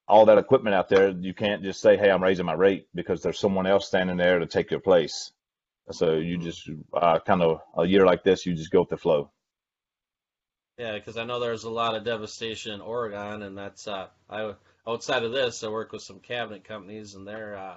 all 0.07 0.27
that 0.27 0.39
equipment 0.39 0.75
out 0.75 0.89
there, 0.89 1.11
you 1.11 1.33
can't 1.35 1.63
just 1.63 1.81
say, 1.81 1.97
"Hey, 1.97 2.11
I'm 2.11 2.23
raising 2.23 2.47
my 2.47 2.53
rate," 2.55 2.89
because 2.95 3.23
there's 3.23 3.39
someone 3.39 3.67
else 3.67 3.87
standing 3.87 4.17
there 4.19 4.39
to 4.39 4.47
take 4.47 4.71
your 4.71 4.81
place. 4.81 5.33
So 5.91 6.15
you 6.15 6.39
just 6.39 6.69
uh, 6.95 7.21
kind 7.21 7.43
of 7.43 7.61
a 7.77 7.87
year 7.87 8.07
like 8.07 8.25
this, 8.25 8.47
you 8.47 8.55
just 8.55 8.71
go 8.71 8.81
with 8.81 8.91
the 8.91 8.97
flow. 8.97 9.31
Yeah, 10.79 10.95
because 10.95 11.17
I 11.17 11.25
know 11.25 11.39
there's 11.39 11.65
a 11.65 11.71
lot 11.71 11.95
of 11.95 12.05
devastation 12.05 12.73
in 12.73 12.81
Oregon, 12.81 13.43
and 13.43 13.57
that's 13.57 13.87
uh, 13.87 14.09
I 14.29 14.55
outside 14.87 15.23
of 15.23 15.33
this, 15.33 15.63
I 15.63 15.69
work 15.69 15.93
with 15.93 16.03
some 16.03 16.19
cabinet 16.21 16.65
companies, 16.65 17.15
and 17.15 17.27
they're 17.27 17.57
uh, 17.57 17.77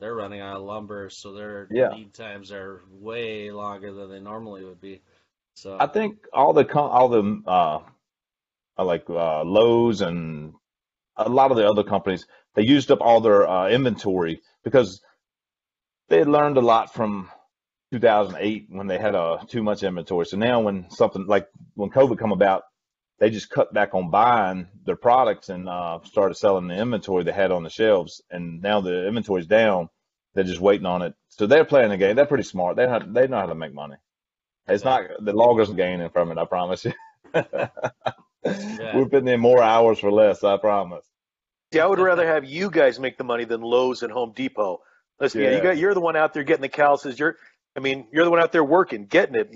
they're 0.00 0.14
running 0.14 0.40
out 0.40 0.56
of 0.56 0.62
lumber, 0.62 1.08
so 1.10 1.32
their 1.32 1.70
Yeah. 1.70 1.88
lead 1.88 2.14
times 2.14 2.50
are 2.50 2.82
way 2.90 3.50
longer 3.52 3.92
than 3.92 4.10
they 4.10 4.20
normally 4.20 4.64
would 4.64 4.80
be. 4.80 5.02
So 5.54 5.78
I 5.78 5.86
think 5.86 6.18
all 6.32 6.52
the 6.52 6.66
all 6.78 7.08
the 7.08 7.42
uh, 7.46 7.80
like 8.82 9.08
uh, 9.08 9.44
Lowe's 9.44 10.00
and 10.00 10.54
a 11.16 11.28
lot 11.28 11.50
of 11.50 11.56
the 11.56 11.68
other 11.68 11.84
companies, 11.84 12.26
they 12.54 12.62
used 12.62 12.90
up 12.90 13.00
all 13.00 13.20
their 13.20 13.48
uh, 13.48 13.68
inventory 13.68 14.40
because 14.64 15.00
they 16.08 16.24
learned 16.24 16.56
a 16.56 16.60
lot 16.60 16.92
from 16.92 17.30
2008 17.92 18.66
when 18.70 18.86
they 18.86 18.98
had 18.98 19.14
uh, 19.14 19.38
too 19.46 19.62
much 19.62 19.82
inventory. 19.82 20.24
So 20.24 20.38
now 20.38 20.60
when 20.60 20.90
something 20.90 21.26
like 21.26 21.46
when 21.74 21.90
COVID 21.90 22.18
come 22.18 22.32
about, 22.32 22.62
they 23.18 23.30
just 23.30 23.50
cut 23.50 23.72
back 23.72 23.94
on 23.94 24.10
buying 24.10 24.66
their 24.84 24.96
products 24.96 25.50
and 25.50 25.68
uh, 25.68 26.00
started 26.04 26.34
selling 26.34 26.68
the 26.68 26.74
inventory 26.74 27.22
they 27.22 27.32
had 27.32 27.52
on 27.52 27.62
the 27.62 27.70
shelves. 27.70 28.22
And 28.30 28.62
now 28.62 28.80
the 28.80 29.06
inventory's 29.06 29.46
down. 29.46 29.90
They're 30.34 30.42
just 30.42 30.60
waiting 30.60 30.86
on 30.86 31.02
it. 31.02 31.14
So 31.28 31.46
they're 31.46 31.66
playing 31.66 31.90
the 31.90 31.98
game. 31.98 32.16
They're 32.16 32.26
pretty 32.26 32.44
smart. 32.44 32.76
They 32.76 32.86
know, 32.86 33.00
they 33.06 33.28
know 33.28 33.40
how 33.40 33.46
to 33.46 33.54
make 33.54 33.74
money. 33.74 33.96
It's 34.66 34.84
not 34.84 35.02
the 35.20 35.32
loggers 35.34 35.70
gaining 35.70 36.08
from 36.08 36.32
it. 36.32 36.38
I 36.38 36.46
promise 36.46 36.86
you. 36.86 36.94
We're 37.34 39.08
putting 39.10 39.28
in 39.28 39.40
more 39.40 39.62
hours 39.62 39.98
for 39.98 40.10
less. 40.10 40.42
I 40.42 40.56
promise. 40.56 41.04
See, 41.72 41.80
I 41.80 41.86
would 41.86 41.98
rather 41.98 42.26
have 42.26 42.44
you 42.44 42.70
guys 42.70 42.98
make 42.98 43.18
the 43.18 43.24
money 43.24 43.44
than 43.44 43.60
Lowe's 43.60 44.02
and 44.02 44.12
Home 44.12 44.32
Depot. 44.34 44.80
Listen, 45.20 45.42
yeah, 45.42 45.56
you 45.56 45.62
got, 45.62 45.76
you're 45.76 45.94
the 45.94 46.00
one 46.00 46.16
out 46.16 46.34
there 46.34 46.42
getting 46.42 46.62
the 46.62 46.68
calluses. 46.68 47.18
You're, 47.18 47.36
I 47.76 47.80
mean, 47.80 48.06
you're 48.12 48.24
the 48.24 48.30
one 48.30 48.40
out 48.40 48.52
there 48.52 48.64
working, 48.64 49.06
getting 49.06 49.34
it. 49.34 49.50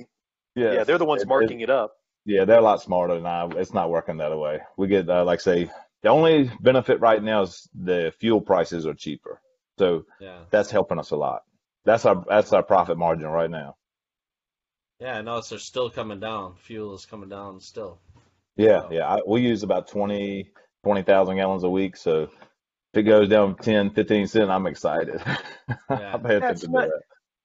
Yes. 0.55 0.74
Yeah, 0.74 0.85
they're 0.85 0.98
the 0.98 1.05
ones 1.05 1.22
It- 1.22 1.29
marking 1.29 1.61
it 1.61 1.70
up. 1.70 1.92
Yeah, 2.24 2.44
they're 2.44 2.59
a 2.59 2.62
lot 2.62 2.83
smarter 2.83 3.14
than 3.14 3.26
I. 3.26 3.46
It's 3.57 3.72
not 3.72 3.88
working 3.90 4.16
that 4.16 4.37
way. 4.37 4.59
We 4.76 4.88
get 4.88 5.09
uh, 5.09 5.24
like 5.24 5.40
say 5.40 5.70
the 6.02 6.09
only 6.09 6.50
benefit 6.61 6.98
right 7.00 7.22
now 7.22 7.42
is 7.42 7.68
the 7.72 8.12
fuel 8.18 8.40
prices 8.40 8.85
are 8.85 8.94
cheaper, 8.94 9.40
so 9.79 10.05
yeah, 10.20 10.40
that's 10.50 10.70
helping 10.72 10.98
us 10.98 11.12
a 11.12 11.16
lot. 11.16 11.42
That's 11.85 12.05
our 12.05 12.24
that's 12.29 12.52
our 12.52 12.64
profit 12.64 12.98
margin 12.98 13.29
right 13.29 13.48
now. 13.50 13.76
yeah, 14.98 15.18
I 15.18 15.22
notice 15.22 15.50
they're 15.50 15.59
still 15.61 15.88
coming 15.88 16.18
down. 16.18 16.57
Fuel 16.64 16.94
is 16.96 17.07
coming 17.07 17.29
down 17.29 17.61
still. 17.61 18.00
Yeah, 18.57 18.81
Wow. 18.81 18.88
yeah. 18.90 19.07
I, 19.14 19.18
we 19.24 19.42
use 19.42 19.62
about 19.62 19.87
20 19.87 20.50
20,000 20.83 21.37
gallons 21.37 21.62
a 21.62 21.70
week, 21.70 21.96
so 21.96 22.22
if 22.22 22.31
it 22.94 23.02
goes 23.05 23.29
down 23.29 23.55
10, 23.57 23.90
15 23.90 24.26
cents, 24.26 24.50
I'm 24.50 24.66
excited. 24.66 25.20
Yeah. 25.24 25.37
I 25.88 26.16
pay 26.18 26.38
That's 26.40 26.62
attention 26.64 26.72
to 26.72 26.72
not- 26.72 26.88
that. 26.88 27.02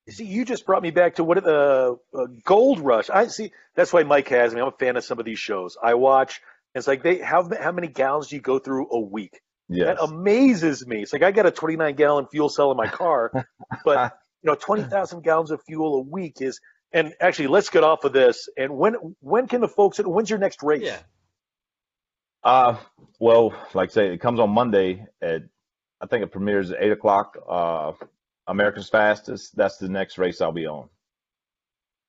See, 0.09 0.25
you 0.25 0.45
just 0.45 0.65
brought 0.65 0.81
me 0.83 0.91
back 0.91 1.15
to 1.15 1.23
what 1.23 1.43
the 1.43 1.97
uh, 2.13 2.25
Gold 2.43 2.79
Rush. 2.79 3.09
I 3.09 3.27
see. 3.27 3.51
That's 3.75 3.93
why 3.93 4.03
Mike 4.03 4.27
has 4.29 4.53
me. 4.53 4.61
I'm 4.61 4.67
a 4.67 4.71
fan 4.71 4.97
of 4.97 5.03
some 5.03 5.19
of 5.19 5.25
these 5.25 5.39
shows. 5.39 5.77
I 5.81 5.93
watch. 5.93 6.41
It's 6.73 6.87
like 6.87 7.03
they 7.03 7.19
how 7.19 7.49
how 7.59 7.71
many 7.71 7.87
gallons 7.87 8.27
do 8.29 8.35
you 8.35 8.41
go 8.41 8.59
through 8.59 8.89
a 8.91 8.99
week? 8.99 9.39
Yes. 9.69 9.87
That 9.87 10.03
amazes 10.03 10.85
me. 10.85 11.03
It's 11.03 11.13
like 11.13 11.23
I 11.23 11.31
got 11.31 11.45
a 11.45 11.51
29 11.51 11.95
gallon 11.95 12.27
fuel 12.27 12.49
cell 12.49 12.71
in 12.71 12.77
my 12.77 12.87
car, 12.87 13.31
but 13.85 14.13
you 14.43 14.49
know, 14.49 14.55
20,000 14.55 15.21
gallons 15.23 15.51
of 15.51 15.61
fuel 15.63 15.95
a 15.95 16.01
week 16.01 16.41
is. 16.41 16.59
And 16.93 17.13
actually, 17.21 17.47
let's 17.47 17.69
get 17.69 17.83
off 17.85 18.03
of 18.03 18.11
this. 18.11 18.49
And 18.57 18.75
when 18.77 18.95
when 19.21 19.47
can 19.47 19.61
the 19.61 19.69
folks? 19.69 19.99
When's 19.99 20.29
your 20.29 20.39
next 20.39 20.61
race? 20.61 20.81
Yeah, 20.83 20.99
Uh, 22.43 22.77
well, 23.19 23.53
like 23.73 23.91
I 23.91 23.93
say, 23.93 24.13
it 24.13 24.17
comes 24.19 24.39
on 24.39 24.49
Monday 24.49 25.05
at, 25.21 25.43
I 26.01 26.07
think 26.07 26.23
it 26.23 26.31
premieres 26.31 26.71
at 26.71 26.81
eight 26.83 26.91
o'clock. 26.91 27.37
Uh, 27.47 27.93
America's 28.47 28.89
Fastest. 28.89 29.55
That's 29.55 29.77
the 29.77 29.89
next 29.89 30.17
race 30.17 30.41
I'll 30.41 30.51
be 30.51 30.65
on 30.67 30.89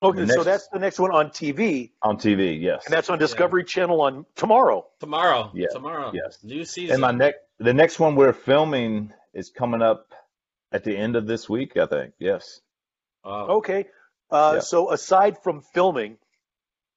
Okay, 0.02 0.24
The 0.24 0.32
so 0.32 0.42
that's 0.42 0.66
the 0.72 0.80
next 0.80 0.98
one 0.98 1.12
on 1.12 1.28
TV, 1.30 1.92
on 2.02 2.16
TV. 2.16 2.60
Yes. 2.60 2.84
and 2.86 2.92
that's 2.92 3.08
on 3.08 3.18
Discovery 3.20 3.62
Channel 3.62 4.00
on 4.00 4.26
tomorrow. 4.34 4.84
tomorrow. 4.98 5.50
Yeah, 5.54 5.68
tomorrow. 5.72 6.10
yes. 6.12 6.38
New 6.42 6.64
season. 6.64 6.94
and 6.94 7.00
my 7.00 7.12
next, 7.12 7.38
the 7.60 7.72
next 7.72 8.00
one 8.00 8.16
we're 8.16 8.32
filming 8.32 9.12
is 9.32 9.50
coming 9.50 9.80
up 9.80 10.08
at 10.72 10.82
the 10.82 10.96
end 10.96 11.14
of 11.14 11.26
this 11.28 11.48
week. 11.48 11.76
I 11.76 11.86
think. 11.86 12.14
Yes. 12.18 12.60
Wow. 13.24 13.46
Okay. 13.58 13.86
Uh, 14.28 14.52
Yeah. 14.54 14.60
So 14.60 14.90
aside 14.90 15.36
from 15.44 15.60
filming, 15.72 16.18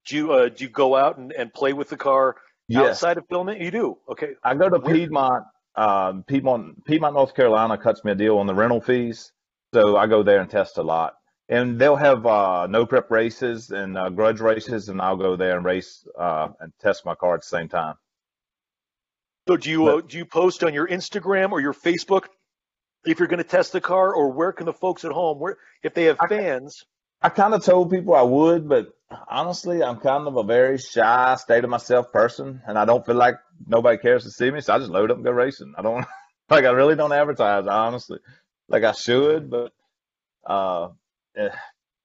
do 0.08 0.15
you 0.15 0.32
uh, 0.34 0.50
do 0.50 0.63
you 0.63 0.69
go 0.71 0.95
out 0.95 1.17
and, 1.19 1.32
and 1.32 1.54
play 1.54 1.74
with 1.74 1.89
the 1.89 1.98
car 1.98 2.38
Yes. 2.67 2.89
outside 2.89 3.17
of 3.19 3.26
filming? 3.30 3.62
You 3.62 3.69
do. 3.69 3.98
Okay. 4.10 4.30
I 4.43 4.56
go 4.56 4.67
to 4.69 4.80
Where- 4.80 4.95
Piedmont. 4.95 5.43
Um, 5.77 6.23
Piedmont, 6.23 6.85
Piedmont, 6.85 7.15
North 7.15 7.35
Carolina 7.35 7.77
cuts 7.77 8.03
me 8.03 8.11
a 8.11 8.15
deal 8.15 8.38
on 8.38 8.47
the 8.47 8.55
rental 8.55 8.81
fees, 8.81 9.31
so 9.73 9.97
I 9.97 10.07
go 10.07 10.23
there 10.23 10.39
and 10.39 10.49
test 10.49 10.77
a 10.77 10.83
lot. 10.83 11.15
And 11.49 11.79
they'll 11.79 11.97
have 11.97 12.25
uh, 12.25 12.67
no 12.67 12.85
prep 12.85 13.11
races 13.11 13.69
and 13.71 13.97
uh, 13.97 14.09
grudge 14.09 14.39
races, 14.39 14.89
and 14.89 15.01
I'll 15.01 15.17
go 15.17 15.35
there 15.35 15.57
and 15.57 15.65
race 15.65 16.07
uh, 16.17 16.49
and 16.59 16.71
test 16.79 17.05
my 17.05 17.13
car 17.13 17.35
at 17.35 17.41
the 17.41 17.47
same 17.47 17.67
time. 17.67 17.95
So 19.47 19.57
do 19.57 19.69
you 19.69 19.88
uh, 19.88 20.01
do 20.01 20.17
you 20.17 20.25
post 20.25 20.63
on 20.63 20.73
your 20.73 20.88
Instagram 20.88 21.51
or 21.51 21.61
your 21.61 21.73
Facebook 21.73 22.25
if 23.05 23.19
you're 23.19 23.27
going 23.27 23.38
to 23.38 23.43
test 23.43 23.73
the 23.73 23.81
car, 23.81 24.13
or 24.13 24.31
where 24.31 24.51
can 24.51 24.65
the 24.65 24.73
folks 24.73 25.05
at 25.05 25.11
home, 25.11 25.39
where 25.39 25.57
if 25.83 25.93
they 25.93 26.05
have 26.05 26.17
fans? 26.29 26.83
I 27.21 27.30
kind 27.30 27.54
of 27.54 27.63
told 27.63 27.91
people 27.91 28.13
I 28.13 28.21
would, 28.21 28.69
but 28.69 28.93
honestly, 29.28 29.84
I'm 29.84 29.97
kind 29.97 30.28
of 30.28 30.38
a 30.38 30.43
very 30.43 30.78
shy, 30.78 31.36
state 31.36 31.63
of 31.63 31.69
myself 31.69 32.12
person, 32.12 32.62
and 32.67 32.78
I 32.78 32.86
don't 32.86 33.06
feel 33.06 33.15
like 33.15 33.36
nobody 33.65 33.97
cares 33.97 34.23
to 34.23 34.32
see 34.32 34.51
me, 34.51 34.62
so 34.62 34.73
I 34.73 34.80
just 34.80 34.91
load 34.91 35.12
up 35.12 35.17
and 35.17 35.25
go 35.25 35.32
racing. 35.32 35.73
I 35.78 35.82
don't 35.82 36.06
like 36.49 36.65
I 36.65 36.71
really 36.71 36.95
don't 36.95 37.13
advertise, 37.13 37.67
honestly, 37.67 38.19
like 38.67 38.84
I 38.84 38.91
should, 38.91 39.49
but 39.49 39.73
uh, 40.45 40.89
eh, 41.36 41.49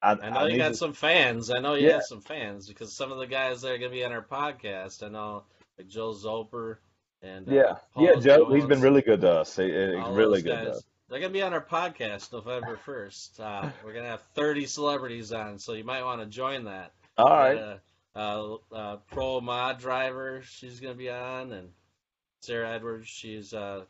I, 0.02 0.12
I 0.12 0.30
know 0.30 0.40
I 0.40 0.48
you 0.48 0.56
got 0.56 0.68
to, 0.68 0.74
some 0.74 0.92
fans. 0.92 1.50
I 1.50 1.60
know 1.60 1.74
you 1.74 1.88
yeah, 1.88 1.94
have 1.94 2.04
some 2.04 2.22
fans 2.22 2.68
because 2.68 2.96
some 2.96 3.12
of 3.12 3.18
the 3.18 3.26
guys 3.26 3.62
that 3.62 3.72
are 3.72 3.78
going 3.78 3.90
to 3.90 3.96
be 3.96 4.04
on 4.04 4.12
our 4.12 4.24
podcast, 4.24 5.02
I 5.02 5.08
know 5.08 5.44
like 5.76 5.88
Joe 5.88 6.12
Zoper 6.12 6.76
and 7.22 7.48
uh, 7.48 7.52
yeah, 7.52 7.74
yeah. 7.96 8.14
Joe, 8.20 8.52
he's 8.52 8.66
been 8.66 8.80
really 8.80 9.02
good 9.02 9.20
to 9.20 9.40
us. 9.40 9.56
He, 9.56 9.64
he's 9.64 9.72
really 9.72 10.40
those 10.40 10.42
good 10.42 10.64
to 10.64 10.70
us. 10.70 10.82
They're 11.10 11.18
going 11.18 11.32
to 11.32 11.38
be 11.38 11.42
on 11.42 11.52
our 11.52 11.64
podcast 11.64 12.32
November 12.32 12.78
1st. 12.86 13.40
Uh, 13.40 13.70
we're 13.84 13.92
going 13.92 14.04
to 14.04 14.10
have 14.10 14.22
30 14.34 14.66
celebrities 14.66 15.32
on, 15.32 15.58
so 15.58 15.72
you 15.72 15.84
might 15.84 16.04
want 16.04 16.20
to 16.20 16.26
join 16.26 16.64
that. 16.64 16.92
All 17.18 17.28
right. 17.28 17.54
We 17.54 17.58
got 17.60 17.68
right, 17.68 17.80
a, 18.14 18.20
a, 18.20 18.56
a 18.94 18.96
pro 19.10 19.40
mod 19.40 19.80
driver. 19.80 20.42
She's 20.44 20.78
going 20.80 20.94
to 20.94 20.98
be 20.98 21.10
on, 21.10 21.52
and 21.52 21.70
Sarah 22.42 22.70
Edwards. 22.70 23.08
She's 23.08 23.52
uh, 23.52 23.84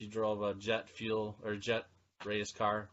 she 0.00 0.08
drove 0.08 0.42
a 0.42 0.54
jet 0.54 0.88
fuel 0.88 1.36
or 1.44 1.54
jet 1.56 1.84
race 2.24 2.50
car. 2.50 2.88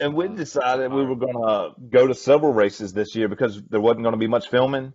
and 0.00 0.14
we 0.14 0.26
Uh, 0.26 0.28
decided 0.28 0.92
we 0.92 1.04
were 1.04 1.14
gonna 1.14 1.70
go 1.90 2.06
to 2.08 2.14
several 2.14 2.52
races 2.52 2.92
this 2.92 3.14
year 3.14 3.28
because 3.28 3.62
there 3.70 3.80
wasn't 3.80 4.02
gonna 4.02 4.16
be 4.16 4.26
much 4.26 4.48
filming, 4.48 4.92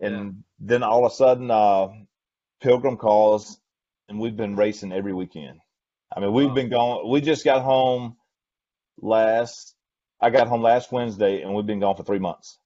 Yeah. 0.00 0.08
and 0.08 0.44
then 0.58 0.82
all 0.82 1.06
of 1.06 1.12
a 1.12 1.14
sudden, 1.14 1.48
uh, 1.50 1.88
Pilgrim 2.60 2.96
calls, 2.96 3.60
and 4.08 4.18
we've 4.18 4.36
been 4.36 4.56
racing 4.56 4.90
every 4.92 5.12
weekend. 5.12 5.60
I 6.16 6.20
mean, 6.20 6.32
we've 6.32 6.48
Wow. 6.48 6.54
been 6.54 6.70
going. 6.70 7.10
We 7.10 7.20
just 7.20 7.44
got 7.44 7.62
home 7.62 8.16
last. 9.00 9.74
I 10.20 10.30
got 10.30 10.48
home 10.48 10.62
last 10.62 10.92
Wednesday, 10.92 11.42
and 11.42 11.54
we've 11.54 11.66
been 11.66 11.80
gone 11.80 11.96
for 11.96 12.04
three 12.04 12.18
months. 12.20 12.58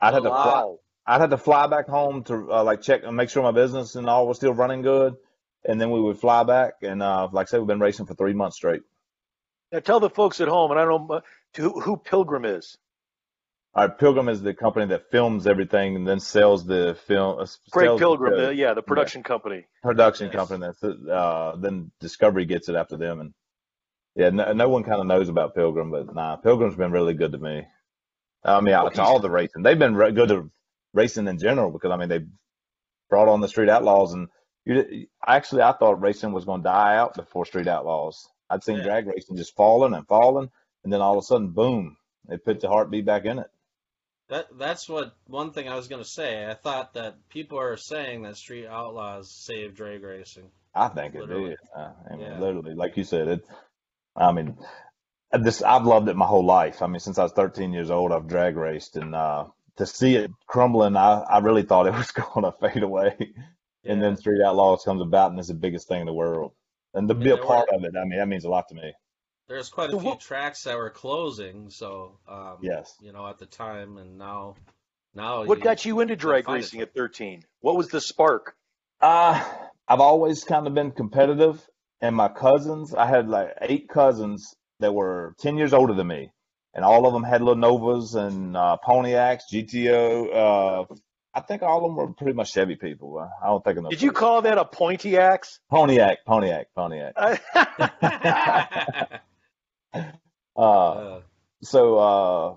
I'd 0.00 0.12
Oh 0.12 0.14
had 0.14 0.24
to 0.24 0.32
fly. 0.32 0.62
wow. 0.62 0.66
Wow. 0.66 0.78
I'd 1.06 1.20
had 1.20 1.30
to 1.30 1.38
fly 1.38 1.66
back 1.66 1.88
home 1.88 2.24
to 2.24 2.52
uh, 2.52 2.64
like 2.64 2.82
check 2.82 3.02
and 3.04 3.16
make 3.16 3.30
sure 3.30 3.42
my 3.42 3.52
business 3.52 3.96
and 3.96 4.08
all 4.08 4.26
was 4.28 4.36
still 4.38 4.54
running 4.54 4.82
good, 4.82 5.16
and 5.64 5.80
then 5.80 5.90
we 5.90 6.00
would 6.00 6.18
fly 6.18 6.44
back. 6.44 6.74
And 6.82 7.02
uh, 7.02 7.28
like 7.32 7.48
I 7.48 7.50
said, 7.50 7.58
we've 7.60 7.66
been 7.68 7.80
racing 7.80 8.06
for 8.06 8.14
three 8.14 8.34
months 8.34 8.56
straight. 8.56 8.82
Now 9.72 9.80
tell 9.80 10.00
the 10.00 10.10
folks 10.10 10.40
at 10.40 10.48
home, 10.48 10.70
and 10.70 10.80
I 10.80 10.84
don't 10.84 11.08
know 11.08 11.16
uh, 11.16 11.20
who, 11.56 11.80
who 11.80 11.96
Pilgrim 11.96 12.44
is. 12.44 12.78
All 13.74 13.86
right, 13.88 13.98
Pilgrim 13.98 14.28
is 14.28 14.42
the 14.42 14.54
company 14.54 14.86
that 14.86 15.10
films 15.10 15.46
everything 15.46 15.96
and 15.96 16.06
then 16.06 16.20
sells 16.20 16.66
the 16.66 16.98
film, 17.06 17.38
uh, 17.40 17.46
Craig 17.70 17.88
Pilgrim, 17.96 18.36
the, 18.36 18.54
yeah, 18.54 18.74
the 18.74 18.82
Yeah, 18.86 18.88
production 18.88 19.22
company. 19.22 19.66
production 19.82 20.28
Yes. 20.28 20.36
company 20.36 20.66
that's 20.66 20.82
uh, 20.84 21.56
then 21.58 21.90
Discovery 22.00 22.46
gets 22.46 22.68
it 22.68 22.76
after 22.76 22.96
them, 22.98 23.20
and 23.20 23.34
yeah, 24.16 24.30
no, 24.30 24.52
no 24.52 24.68
one 24.68 24.84
kind 24.84 25.00
of 25.00 25.06
knows 25.06 25.28
about 25.28 25.54
Pilgrim, 25.54 25.90
but 25.90 26.14
nah, 26.14 26.36
Pilgrim's 26.36 26.76
been 26.76 26.92
really 26.92 27.14
good 27.14 27.32
to 27.32 27.38
me. 27.38 27.66
I 28.44 28.60
mean, 28.60 28.74
out 28.74 28.94
to 28.94 29.02
all 29.02 29.20
the 29.20 29.30
racing, 29.30 29.62
they've 29.62 29.78
been 29.78 29.96
re- 29.96 30.12
good 30.12 30.28
to 30.30 30.50
racing 30.94 31.28
in 31.28 31.38
general 31.38 31.70
because 31.70 31.90
I 31.92 31.96
mean 31.96 32.08
they 32.10 32.20
brought 33.10 33.28
on 33.28 33.40
the 33.40 33.48
Street 33.48 33.68
Outlaws, 33.70 34.14
and 34.14 34.28
you 34.64 35.06
actually 35.26 35.62
I 35.62 35.72
thought 35.72 36.02
racing 36.02 36.32
was 36.32 36.44
going 36.44 36.62
to 36.62 36.68
die 36.68 36.96
out 36.96 37.14
before 37.16 37.46
Street 37.46 37.68
Outlaws. 37.68 38.28
I'd 38.50 38.64
seen 38.64 38.78
Yeah. 38.78 38.84
drag 38.84 39.06
racing 39.06 39.36
just 39.36 39.56
falling 39.56 39.94
and 39.94 40.06
falling, 40.06 40.50
and 40.84 40.92
then 40.92 41.00
all 41.02 41.18
of 41.18 41.22
a 41.24 41.26
sudden, 41.26 41.50
boom, 41.50 41.96
they 42.28 42.36
put 42.38 42.60
the 42.60 42.68
heartbeat 42.68 43.06
back 43.06 43.24
in 43.24 43.38
it. 43.38 43.50
That 44.32 44.58
that's 44.58 44.88
what 44.88 45.14
one 45.26 45.52
thing 45.52 45.68
I 45.68 45.76
was 45.76 45.88
gonna 45.88 46.04
say. 46.04 46.44
I 46.50 46.54
thought 46.54 46.94
that 46.94 47.28
people 47.28 47.58
are 47.60 47.76
saying 47.76 48.22
that 48.22 48.36
Street 48.36 48.66
Outlaws 48.66 49.30
saved 49.30 49.76
drag 49.76 50.02
racing. 50.02 50.50
I 50.74 50.88
think 50.88 51.14
it 51.14 51.20
Literally. 51.20 51.28
did. 51.28 51.58
Uh, 51.76 51.92
I 52.10 52.16
mean, 52.16 52.20
Yeah. 52.22 52.40
literally, 52.40 52.74
like 52.74 52.96
you 52.96 53.04
said, 53.04 53.28
it. 53.28 53.46
I 54.16 54.32
mean, 54.32 54.58
just 55.44 55.62
I've 55.64 55.86
loved 55.86 56.08
it 56.08 56.16
my 56.16 56.26
whole 56.26 56.44
life. 56.44 56.82
I 56.82 56.86
mean, 56.86 57.00
since 57.00 57.18
I 57.18 57.24
was 57.24 57.32
13 57.32 57.72
years 57.72 57.90
old, 57.90 58.12
I've 58.12 58.28
drag 58.28 58.56
raced, 58.56 58.96
and 58.96 59.14
uh, 59.14 59.46
to 59.78 59.86
see 59.86 60.16
it 60.16 60.30
crumbling, 60.46 60.96
I, 60.96 61.20
I 61.22 61.38
really 61.38 61.62
thought 61.64 61.86
it 61.86 61.94
was 61.94 62.12
going 62.12 62.44
to 62.44 62.52
fade 62.52 62.82
away. 62.82 63.16
And 63.84 64.02
then 64.02 64.16
Street 64.16 64.42
Outlaws 64.42 64.84
comes 64.84 65.02
about, 65.02 65.30
and 65.30 65.38
it's 65.40 65.48
the 65.48 65.54
biggest 65.54 65.88
thing 65.88 66.00
in 66.00 66.06
the 66.06 66.14
world. 66.14 66.52
And 66.94 67.08
to 67.08 67.14
And 67.18 67.22
be 67.22 67.30
a 67.30 67.38
part 67.38 67.68
were 67.68 67.72
of 67.72 67.84
it, 67.84 67.94
I 67.96 68.04
mean, 68.04 68.18
that 68.18 68.28
means 68.28 68.44
a 68.44 68.50
lot 68.50 68.68
to 68.68 68.74
me. 68.74 68.92
There's 69.52 69.68
quite 69.68 69.92
a 69.92 69.98
few 69.98 70.16
tracks 70.16 70.62
that 70.64 70.76
were 70.76 70.90
closing, 70.90 71.70
so 71.70 72.18
um, 72.28 72.58
Yes. 72.62 72.94
you 73.00 73.12
know, 73.12 73.26
at 73.28 73.38
the 73.38 73.46
time 73.46 73.98
and 73.98 74.18
now 74.18 74.56
now 75.14 75.44
What 75.44 75.58
you 75.58 75.64
got 75.64 75.84
you 75.84 76.00
into 76.00 76.12
can't 76.14 76.20
drag 76.20 76.44
find 76.46 76.56
it. 76.56 76.60
racing 76.64 76.80
at 76.80 76.94
13? 76.94 77.44
What 77.60 77.76
was 77.76 77.88
the 77.88 78.00
spark? 78.00 78.56
Uh, 79.00 79.42
I've 79.86 80.00
always 80.00 80.44
kind 80.44 80.66
of 80.66 80.74
been 80.74 80.90
competitive, 80.92 81.60
and 82.00 82.16
my 82.16 82.28
cousins, 82.28 82.94
I 82.94 83.06
had 83.06 83.28
like 83.28 83.54
eight 83.60 83.88
cousins 83.88 84.54
that 84.80 84.94
were 84.94 85.34
10 85.40 85.58
years 85.58 85.72
older 85.74 85.92
than 85.92 86.06
me, 86.06 86.30
and 86.74 86.84
all 86.84 87.06
of 87.06 87.12
them 87.12 87.24
had 87.24 87.42
little 87.42 87.56
Novas 87.56 88.14
and 88.14 88.56
uh, 88.56 88.78
Pontiacs, 88.86 89.42
GTO. 89.52 90.34
Uh, 90.34 90.84
I 91.34 91.40
think 91.40 91.62
all 91.62 91.78
of 91.78 91.82
them 91.84 91.96
were 91.96 92.12
pretty 92.14 92.32
much 92.34 92.52
Chevy 92.52 92.76
people. 92.76 93.18
Uh, 93.18 93.28
I 93.42 93.46
don't 93.48 93.62
think 93.64 93.78
of 93.78 93.84
no 93.84 93.90
Did 93.90 94.02
you 94.02 94.10
Ford. 94.10 94.16
call 94.16 94.42
that 94.42 94.58
a 94.58 94.64
Pontiacs? 94.64 95.58
Pontiac, 95.70 96.18
Pontiac, 96.26 96.66
Pontiac. 96.74 97.14
Uh, 100.54 101.20
so 101.62 101.98
uh, 101.98 102.56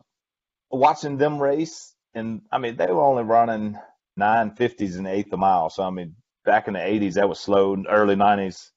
watching 0.71 1.17
them 1.17 1.41
race, 1.41 1.95
and 2.13 2.41
I 2.51 2.57
mean, 2.57 2.75
they 2.77 2.87
were 2.87 3.01
only 3.03 3.23
running 3.23 3.77
950s 4.19 4.97
in 4.97 5.05
the 5.05 5.11
eighth 5.13 5.27
of 5.27 5.33
a 5.33 5.37
mile. 5.37 5.69
So, 5.69 5.83
I 5.83 5.91
mean, 5.91 6.15
back 6.45 6.67
in 6.67 6.73
the 6.73 6.79
80s, 6.79 7.13
that 7.15 7.29
was 7.29 7.39
slow, 7.39 7.77
early 7.89 8.15
90s. 8.15 8.71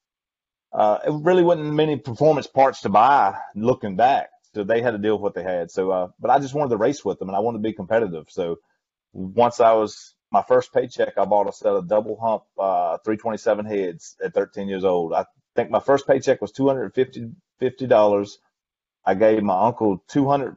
Uh, 0.72 0.98
it 1.06 1.12
really 1.22 1.42
wasn't 1.42 1.72
many 1.74 1.96
performance 1.98 2.46
parts 2.46 2.82
to 2.82 2.90
buy 2.90 3.36
looking 3.56 3.96
back. 3.96 4.30
So 4.54 4.64
they 4.64 4.82
had 4.82 4.92
to 4.92 4.98
deal 4.98 5.14
with 5.14 5.22
what 5.22 5.34
they 5.34 5.42
had. 5.42 5.70
So, 5.70 5.90
uh, 5.90 6.08
but 6.20 6.30
I 6.30 6.38
just 6.38 6.54
wanted 6.54 6.70
to 6.70 6.76
race 6.78 7.04
with 7.04 7.18
them 7.18 7.28
and 7.28 7.36
I 7.36 7.40
wanted 7.40 7.58
to 7.58 7.62
be 7.62 7.72
competitive. 7.72 8.26
So 8.30 8.58
once 9.12 9.60
I 9.60 9.72
was 9.72 10.14
my 10.32 10.42
first 10.42 10.72
paycheck, 10.72 11.18
I 11.18 11.24
bought 11.24 11.48
a 11.48 11.52
set 11.52 11.74
of 11.74 11.88
double 11.88 12.18
hump, 12.20 12.44
uh, 12.58 12.98
327 13.04 13.66
heads 13.66 14.16
at 14.24 14.34
13 14.34 14.68
years 14.68 14.84
old. 14.84 15.12
I 15.14 15.26
think 15.56 15.70
my 15.70 15.80
first 15.80 16.06
paycheck 16.06 16.40
was 16.42 16.52
$250, 16.52 17.34
$50. 17.60 18.28
I 19.04 19.14
gave 19.14 19.42
my 19.42 19.66
uncle 19.66 20.02
200 20.08 20.56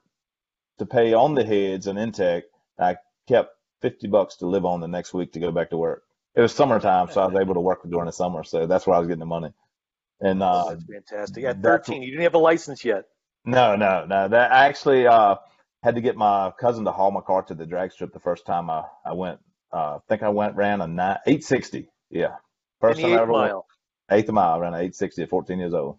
to 0.80 0.86
pay 0.86 1.14
on 1.14 1.36
the 1.36 1.44
heads 1.44 1.88
and 1.88 1.98
intake. 2.00 2.46
I 2.80 2.98
kept 3.28 3.52
50 3.82 4.08
bucks 4.08 4.36
to 4.38 4.48
live 4.48 4.66
on 4.66 4.80
the 4.82 4.88
next 4.88 5.14
week 5.14 5.34
to 5.34 5.40
go 5.40 5.52
back 5.52 5.70
to 5.72 5.78
work. 5.78 6.04
It 6.36 6.42
was 6.42 6.54
summertime, 6.54 7.10
so 7.10 7.22
I 7.22 7.26
was 7.28 7.36
able 7.42 7.56
to 7.56 7.60
work 7.60 7.82
during 7.90 8.06
the 8.06 8.12
summer. 8.12 8.44
So 8.44 8.68
that's 8.68 8.88
where 8.88 8.96
I 8.96 9.00
was 9.00 9.08
getting 9.08 9.20
the 9.20 9.26
money. 9.26 9.54
And 10.22 10.42
Oh, 10.42 10.46
uh, 10.46 10.70
that's 10.70 10.84
fantastic. 10.86 11.44
At 11.46 11.62
that's 11.62 11.88
13, 11.88 12.02
you 12.04 12.12
didn't 12.12 12.24
have 12.24 12.36
a 12.36 12.40
license 12.40 12.86
yet. 12.86 13.06
no, 13.46 13.76
no, 13.76 14.06
no. 14.06 14.28
That 14.28 14.52
I 14.52 14.66
actually 14.68 15.08
uh, 15.08 15.36
had 15.84 15.96
to 15.96 16.02
get 16.02 16.16
my 16.16 16.52
cousin 16.60 16.86
to 16.86 16.92
haul 16.92 17.12
my 17.12 17.22
car 17.22 17.44
to 17.44 17.56
the 17.56 17.66
drag 17.66 17.92
strip 17.92 18.14
the 18.14 18.20
first 18.20 18.46
time 18.46 18.70
I, 18.70 18.86
I 19.06 19.14
went. 19.14 19.40
Uh, 19.74 19.96
I 19.96 20.00
think 20.10 20.24
I 20.24 20.30
went 20.30 20.56
ran 20.56 20.82
a 20.82 20.88
nine, 20.88 21.18
860. 21.26 21.88
Yeah, 22.10 22.36
first 22.82 23.02
time 23.02 23.14
I 23.14 23.14
eighth 23.16 23.22
ever 23.22 23.32
went 23.32 23.46
mile. 23.50 23.66
eighth 24.12 24.30
of 24.30 24.36
mile. 24.36 24.54
I 24.56 24.60
ran 24.60 24.74
an 24.74 24.80
860 24.82 25.24
at 25.24 25.30
14 25.30 25.60
years 25.60 25.74
old. 25.74 25.98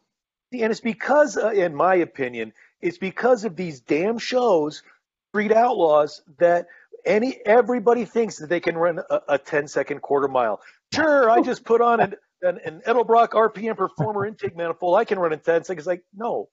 And 0.55 0.71
it's 0.71 0.81
because, 0.81 1.37
uh, 1.37 1.51
in 1.51 1.75
my 1.75 1.95
opinion, 1.97 2.53
it's 2.81 2.99
because 2.99 3.45
of 3.45 3.57
these 3.57 3.81
damn 3.81 4.19
shows, 4.19 4.83
Street 5.31 5.53
Outlaws, 5.53 6.23
that 6.39 6.67
any 7.07 7.39
everybody 7.47 8.05
thinks 8.05 8.37
that 8.39 8.49
they 8.49 8.61
can 8.61 8.77
run 8.77 9.01
a, 9.11 9.21
a 9.29 9.39
10 9.39 9.67
second 9.69 10.03
quarter 10.03 10.29
mile. 10.29 10.61
Sure, 10.95 11.31
I 11.31 11.41
just 11.41 11.65
put 11.65 11.81
on 11.81 12.01
an, 12.01 12.15
an, 12.43 12.59
an 12.65 12.83
Edelbrock 12.87 13.31
RPM 13.31 13.77
Performer 13.77 14.27
intake 14.27 14.57
manifold. 14.57 14.99
I 14.99 15.05
can 15.05 15.19
run 15.19 15.33
in 15.33 15.41
10 15.41 15.65
seconds. 15.65 15.87
Like, 15.87 16.03
no, 16.15 16.49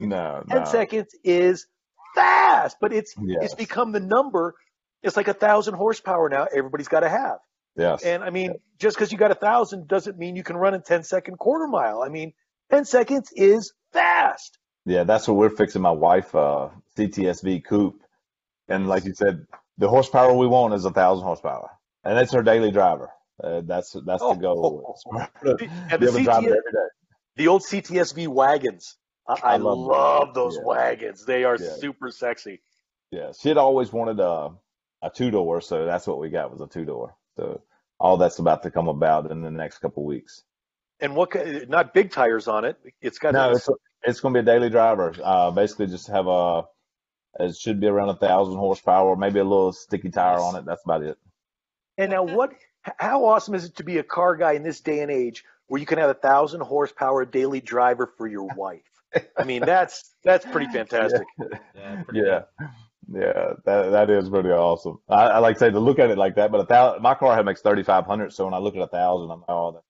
No, 0.00 0.42
10 0.48 0.58
no. 0.58 0.64
seconds 0.64 1.14
is 1.22 1.66
fast, 2.14 2.78
but 2.80 2.92
it's 2.92 3.14
Yes, 3.24 3.44
it's 3.44 3.54
become 3.54 3.92
the 3.92 4.00
number. 4.00 4.54
It's 5.02 5.16
like 5.16 5.28
a 5.28 5.34
thousand 5.34 5.74
horsepower 5.74 6.28
now. 6.28 6.46
Everybody's 6.54 6.88
got 6.88 7.00
to 7.00 7.08
have. 7.08 7.38
yes. 7.76 8.02
And 8.04 8.24
I 8.24 8.30
mean, 8.30 8.54
just 8.78 8.96
because 8.96 9.12
you 9.12 9.18
got 9.18 9.30
a 9.30 9.34
thousand 9.36 9.86
doesn't 9.86 10.18
mean 10.18 10.34
you 10.34 10.42
can 10.42 10.56
run 10.56 10.74
a 10.74 10.80
10 10.80 11.02
second 11.04 11.38
quarter 11.38 11.66
mile. 11.66 12.02
I 12.02 12.08
mean, 12.08 12.32
10 12.70 12.84
seconds 12.84 13.30
is 13.34 13.72
fast. 13.92 14.58
Yeah, 14.86 15.04
that's 15.04 15.26
what 15.28 15.36
we're 15.36 15.50
fixing 15.50 15.82
my 15.82 15.90
wife 15.90 16.34
uh 16.34 16.68
CTSV 16.96 17.64
coupe. 17.64 18.00
And 18.68 18.88
like 18.88 19.04
you 19.04 19.14
said, 19.14 19.46
the 19.78 19.88
horsepower 19.88 20.34
we 20.34 20.46
want 20.46 20.74
is 20.74 20.84
a 20.84 20.90
thousand 20.90 21.24
horsepower. 21.24 21.70
And 22.04 22.18
it's 22.18 22.32
her 22.32 22.42
daily 22.42 22.70
driver. 22.70 23.10
Uh, 23.42 23.62
that's 23.64 23.92
that's 24.06 24.22
the 24.22 24.34
goal. 24.34 24.96
Oh, 25.12 25.26
the 25.42 25.68
able 25.90 26.06
to 26.12 26.22
drive 26.22 26.44
it 26.44 26.46
CTS, 26.46 26.56
every 26.56 26.72
day. 26.72 26.88
the 27.36 27.48
old 27.48 27.62
CTSV 27.62 28.28
wagons. 28.28 28.96
I, 29.26 29.32
I 29.42 29.52
I 29.54 29.56
love 29.56 29.78
love 29.78 30.34
those 30.34 30.56
Yeah. 30.56 30.66
wagons. 30.66 31.24
They 31.24 31.44
are 31.44 31.56
Yeah. 31.56 31.76
super 31.76 32.10
sexy. 32.10 32.60
Yeah. 33.10 33.32
She 33.38 33.48
had 33.48 33.58
always 33.58 33.92
wanted 33.92 34.20
a 34.20 34.52
a 35.02 35.10
two 35.10 35.30
door, 35.30 35.60
so 35.60 35.84
that's 35.86 36.06
what 36.06 36.18
we 36.18 36.30
got 36.30 36.50
was 36.52 36.60
a 36.60 36.66
two 36.66 36.84
door. 36.84 37.16
So 37.36 37.62
all 37.98 38.16
that's 38.18 38.38
about 38.38 38.62
to 38.64 38.70
come 38.70 38.88
about 38.88 39.30
in 39.30 39.40
the 39.42 39.50
next 39.50 39.78
couple 39.78 40.04
weeks. 40.04 40.42
And 41.04 41.14
what? 41.14 41.32
ki- 41.32 41.66
Not 41.68 41.92
big 41.92 42.10
tires 42.10 42.48
on 42.48 42.64
it. 42.64 42.78
It's 43.02 43.18
got. 43.18 43.34
No, 43.34 43.50
a- 43.50 43.52
it's 43.52 43.68
it's 44.04 44.20
going 44.20 44.32
to 44.34 44.42
be 44.42 44.50
a 44.50 44.54
daily 44.54 44.70
driver. 44.70 45.14
Uh, 45.22 45.50
basically, 45.50 45.86
just 45.86 46.08
have 46.08 46.26
a 46.26 46.62
it 47.40 47.56
should 47.56 47.78
be 47.80 47.86
around 47.88 48.08
a 48.08 48.16
thousand 48.16 48.56
horsepower, 48.56 49.14
maybe 49.16 49.38
a 49.40 49.44
little 49.44 49.72
sticky 49.72 50.10
tire 50.10 50.38
on 50.38 50.56
it. 50.56 50.64
That's 50.64 50.82
about 50.84 51.02
it. 51.02 51.18
and 51.98 52.10
now, 52.10 52.22
what? 52.22 52.52
How 52.98 53.24
awesome 53.26 53.54
is 53.54 53.64
it 53.66 53.76
to 53.76 53.84
be 53.84 53.98
a 53.98 54.02
car 54.02 54.36
guy 54.36 54.52
in 54.52 54.62
this 54.62 54.80
day 54.80 55.00
and 55.00 55.10
age, 55.10 55.44
where 55.66 55.80
you 55.80 55.86
can 55.86 55.98
have 55.98 56.10
a 56.10 56.14
thousand 56.14 56.60
horsepower 56.60 57.24
daily 57.24 57.60
driver 57.60 58.06
for 58.16 58.26
your 58.26 58.48
wife. 58.56 58.82
I 59.36 59.44
mean, 59.44 59.62
that's 59.66 60.14
that's 60.22 60.46
pretty 60.46 60.72
fantastic. 60.72 61.26
Yeah, 61.74 62.02
pretty 62.02 62.20
Yeah. 62.20 62.40
Yeah, 63.12 63.52
that 63.66 63.90
that 63.90 64.08
is 64.10 64.30
pretty 64.30 64.48
awesome. 64.48 64.98
I, 65.10 65.24
I 65.24 65.38
like 65.38 65.56
to 65.56 65.60
say 65.60 65.70
to 65.70 65.78
look 65.78 65.98
at 65.98 66.10
it 66.10 66.16
like 66.16 66.36
that, 66.36 66.50
but 66.50 66.62
a 66.62 66.64
thousand, 66.64 67.02
my 67.02 67.14
car 67.14 67.34
have 67.36 67.44
makes 67.44 67.60
thirty 67.60 67.82
five 67.82 68.06
hundred, 68.06 68.32
so 68.32 68.46
when 68.46 68.54
I 68.54 68.58
look 68.58 68.74
at 68.76 68.80
a 68.80 68.86
thousand, 68.86 69.30
I'm 69.30 69.40
like, 69.40 69.50
oh, 69.50 69.72
good. 69.72 69.80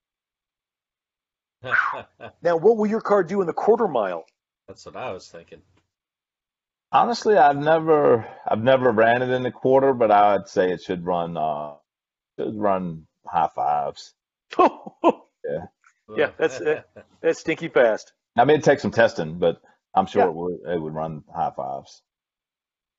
Now, 2.43 2.57
what 2.57 2.77
will 2.77 2.87
your 2.87 3.01
car 3.01 3.23
do 3.25 3.41
in 3.41 3.47
the 3.47 3.53
quarter 3.53 3.89
mile? 3.89 4.25
That's 4.69 4.85
what 4.87 4.97
I 4.97 5.13
was 5.13 5.29
thinking. 5.29 5.63
Honestly, 6.93 7.37
I've 7.37 7.57
never 7.57 8.27
I've 8.47 8.63
never 8.63 8.93
ran 8.93 9.23
it 9.23 9.31
in 9.31 9.43
the 9.43 9.51
quarter, 9.51 9.93
but 9.93 10.11
I'd 10.11 10.49
say 10.49 10.71
it 10.71 10.81
should 10.83 11.05
run 11.05 11.37
uh 11.37 11.75
should 12.39 12.57
run 12.57 13.07
high 13.27 13.49
fives. 13.55 14.15
Yeah, 15.47 15.67
Yeah, 16.17 16.31
that's 16.39 16.59
it. 16.61 16.89
that's 17.21 17.41
stinky 17.41 17.69
fast. 17.69 18.15
I 18.39 18.47
mean, 18.47 18.57
it 18.59 18.65
takes 18.65 18.81
some 18.81 18.91
testing, 18.91 19.39
but 19.39 19.61
I'm 19.95 20.07
sure 20.07 20.23
Yeah. 20.23 20.29
it 20.29 20.35
would 20.35 20.59
it 20.75 20.81
would 20.81 20.95
run 20.95 21.23
high 21.35 21.53
fives. 21.55 22.01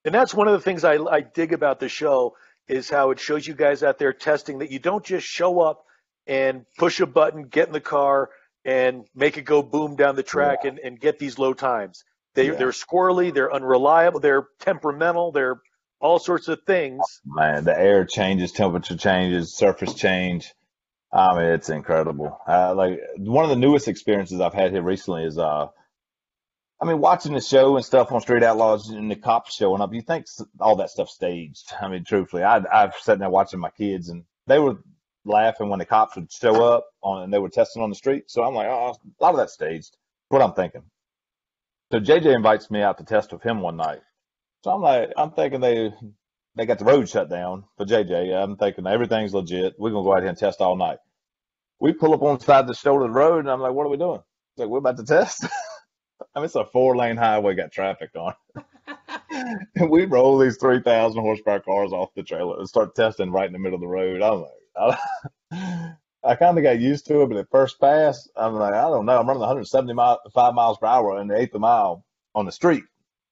And 0.04 0.14
that's 0.14 0.34
one 0.36 0.48
of 0.48 0.54
the 0.54 0.60
things 0.62 0.84
I, 0.84 0.98
I 0.98 1.22
dig 1.22 1.54
about 1.54 1.80
the 1.80 1.90
show 1.90 2.36
is 2.68 2.88
how 2.90 3.10
it 3.10 3.20
shows 3.20 3.48
you 3.48 3.56
guys 3.56 3.82
out 3.82 3.98
there 3.98 4.14
testing 4.14 4.60
that 4.60 4.70
you 4.70 4.78
don't 4.78 5.04
just 5.04 5.26
show 5.26 5.60
up 5.62 5.86
and 6.28 6.66
push 6.78 7.00
a 7.00 7.08
button, 7.08 7.48
get 7.48 7.66
in 7.68 7.74
the 7.74 7.80
car, 7.82 8.30
and 8.66 9.06
make 9.14 9.38
it 9.38 9.44
go 9.44 9.62
boom 9.62 9.96
down 9.96 10.16
the 10.16 10.24
track 10.24 10.66
and, 10.66 10.80
and 10.80 11.00
get 11.00 11.20
these 11.20 11.38
low 11.38 11.54
times. 11.54 12.04
They, 12.34 12.48
Yeah. 12.48 12.56
They're 12.56 12.70
squirrely, 12.72 13.34
they're 13.34 13.54
unreliable, 13.54 14.20
they're 14.20 14.48
temperamental, 14.60 15.32
they're 15.32 15.62
all 16.02 16.20
sorts 16.20 16.48
of 16.48 16.64
things. 16.64 17.02
Man, 17.26 17.64
the 17.64 17.78
air 17.78 18.06
changes, 18.06 18.52
temperature 18.52 18.98
changes, 18.98 19.56
surface 19.56 19.94
change. 19.94 20.54
I 21.14 21.38
mean, 21.38 21.46
it's 21.54 21.70
incredible. 21.70 22.38
Uh, 22.46 22.76
like 22.76 23.00
one 23.18 23.46
of 23.46 23.50
the 23.50 23.56
newest 23.56 23.88
experiences 23.88 24.42
I've 24.42 24.54
had 24.54 24.72
here 24.72 24.82
recently 24.82 25.24
is, 25.24 25.38
uh, 25.38 25.68
I 26.82 26.86
mean, 26.86 27.00
watching 27.00 27.34
the 27.34 27.40
show 27.40 27.78
and 27.78 27.86
stuff 27.86 28.12
on 28.12 28.20
Street 28.20 28.44
Outlaws 28.44 28.90
and 28.90 29.10
the 29.10 29.16
cops 29.16 29.56
showing 29.56 29.82
up. 29.82 29.94
You 29.94 30.02
think 30.02 30.26
all 30.60 30.76
that 30.78 30.90
stuff 30.90 31.08
staged? 31.08 31.72
I 31.80 31.88
mean, 31.88 32.04
truthfully, 32.04 32.44
I 32.44 32.62
I've 32.70 32.96
sat 32.96 33.20
there 33.20 33.30
watching 33.30 33.62
my 33.62 33.70
kids 33.70 34.10
and 34.10 34.26
they 34.48 34.60
were 34.60 34.80
laughing 35.26 35.70
when 35.70 35.80
the 35.80 35.86
cops 35.86 36.16
would 36.16 36.32
show 36.32 36.64
up 36.64 36.88
on 37.02 37.24
and 37.24 37.34
they 37.34 37.40
were 37.40 37.50
testing 37.50 37.82
on 37.82 37.90
the 37.90 37.96
street. 37.96 38.26
So 38.28 38.44
I'm 38.44 38.56
like, 38.56 38.68
oh, 38.68 38.96
a 39.20 39.24
lot 39.24 39.32
of 39.32 39.38
that 39.38 39.50
staged. 39.50 39.98
What 40.30 40.42
I'm 40.42 40.54
thinking. 40.54 40.84
So 41.92 42.00
JJ 42.00 42.36
invites 42.36 42.72
me 42.72 42.82
out 42.82 42.98
to 43.00 43.04
test 43.06 43.32
with 43.32 43.44
him 43.44 43.62
one 43.62 43.78
night. 43.78 44.02
So 44.64 44.72
I'm 44.72 44.82
like, 44.82 45.12
I'm 45.18 45.32
thinking 45.32 45.62
they 45.62 45.92
they 46.56 46.66
got 46.66 46.80
the 46.80 46.86
road 46.86 47.08
shut 47.10 47.30
down 47.30 47.66
for 47.78 47.86
JJ. 47.86 48.34
I'm 48.36 48.58
thinking 48.58 48.88
everything's 48.88 49.34
legit. 49.34 49.76
We're 49.78 49.92
gonna 49.92 50.04
go 50.04 50.14
out 50.14 50.22
here 50.22 50.30
and 50.30 50.38
test 50.38 50.62
all 50.62 50.76
night. 50.76 51.00
We 51.80 51.94
pull 51.94 52.14
up 52.14 52.24
on 52.24 52.38
the 52.38 52.44
side 52.44 52.62
of 52.62 52.68
the 52.68 52.74
shoulder 52.74 53.06
of 53.06 53.14
the 53.14 53.20
road, 53.20 53.40
and 53.40 53.52
I'm 53.52 53.62
like, 53.62 53.74
"What 53.74 53.86
are 53.86 53.90
we 53.90 53.98
doing?" 53.98 54.20
It's 54.20 54.60
like, 54.60 54.70
"We're 54.70 54.80
about 54.80 54.98
to 54.98 55.06
test." 55.06 55.46
I 56.36 56.40
mean, 56.40 56.46
it's 56.46 56.56
a 56.56 56.66
four 56.66 56.96
lane 56.98 57.18
highway, 57.18 57.56
got 57.56 57.72
traffic 57.72 58.12
on. 58.16 58.34
and 59.76 59.90
we 59.90 60.06
roll 60.06 60.38
these 60.38 60.58
three 60.58 60.82
thousand 60.82 61.22
horsepower 61.22 61.60
cars 61.62 61.94
off 61.94 62.14
the 62.16 62.24
trailer 62.24 62.58
and 62.60 62.68
start 62.70 62.96
testing 62.96 63.32
right 63.32 63.48
in 63.48 63.54
the 63.54 63.60
middle 63.60 63.76
of 63.76 63.82
the 63.82 63.88
road. 63.88 64.22
I'm 64.22 64.42
like, 64.42 64.52
I, 64.78 64.98
I 66.24 66.36
kind 66.36 66.58
of 66.58 66.64
got 66.64 66.80
used 66.80 67.08
to 67.08 67.22
it, 67.24 67.28
but 67.30 67.38
at 67.38 67.50
first 67.52 67.80
pass, 67.80 68.30
I'm 68.36 68.56
like, 68.56 68.74
I 68.74 68.84
don't 68.84 69.06
know. 69.06 69.20
I'm 69.20 69.28
running 69.28 69.42
170 69.42 69.94
mile, 69.94 70.20
miles 70.54 70.78
per 70.80 70.88
hour 70.88 71.22
in 71.22 71.28
the 71.28 71.38
eighth 71.38 71.52
of 71.52 71.58
a 71.58 71.60
mile 71.60 72.06
on 72.36 72.46
the 72.46 72.52
street 72.52 72.84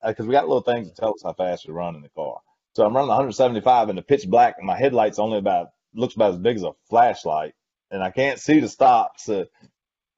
uh, 0.04 0.10
because 0.10 0.28
we 0.28 0.34
got 0.34 0.48
little 0.48 0.62
things 0.64 0.90
to 0.90 0.96
tell 0.96 1.12
us 1.14 1.24
how 1.24 1.34
fast 1.34 1.68
we 1.68 1.74
run 1.74 1.96
in 1.96 2.02
the 2.04 2.10
car. 2.10 2.40
So 2.76 2.86
I'm 2.86 2.96
running 2.96 3.10
175 3.10 3.90
in 3.90 3.96
the 3.98 4.02
pitch 4.04 4.28
black, 4.28 4.56
and 4.58 4.68
my 4.68 4.78
headlight's 4.78 5.20
only 5.20 5.40
about 5.40 5.70
looks 5.96 6.16
about 6.16 6.34
as 6.34 6.40
big 6.40 6.58
as 6.58 6.64
a 6.64 6.74
flashlight, 6.90 7.54
and 7.92 8.04
I 8.04 8.12
can't 8.12 8.40
see 8.40 8.60
the 8.60 8.70
stop. 8.70 9.20
So 9.20 9.42
uh, 9.42 9.46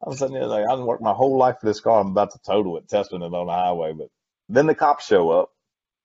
I'm 0.05 0.13
sitting 0.15 0.35
there 0.35 0.47
like 0.47 0.65
I've 0.69 0.79
worked 0.79 1.03
my 1.03 1.13
whole 1.13 1.37
life 1.37 1.57
for 1.61 1.67
this 1.67 1.81
car. 1.81 2.01
I'm 2.01 2.09
about 2.09 2.31
to 2.33 2.39
total 2.45 2.77
it, 2.77 2.89
testing 2.89 3.21
it 3.21 3.25
on 3.33 3.47
the 3.47 3.53
highway. 3.53 3.93
But 3.93 4.09
then 4.49 4.67
the 4.67 4.75
cops 4.75 5.05
show 5.07 5.31
up, 5.31 5.49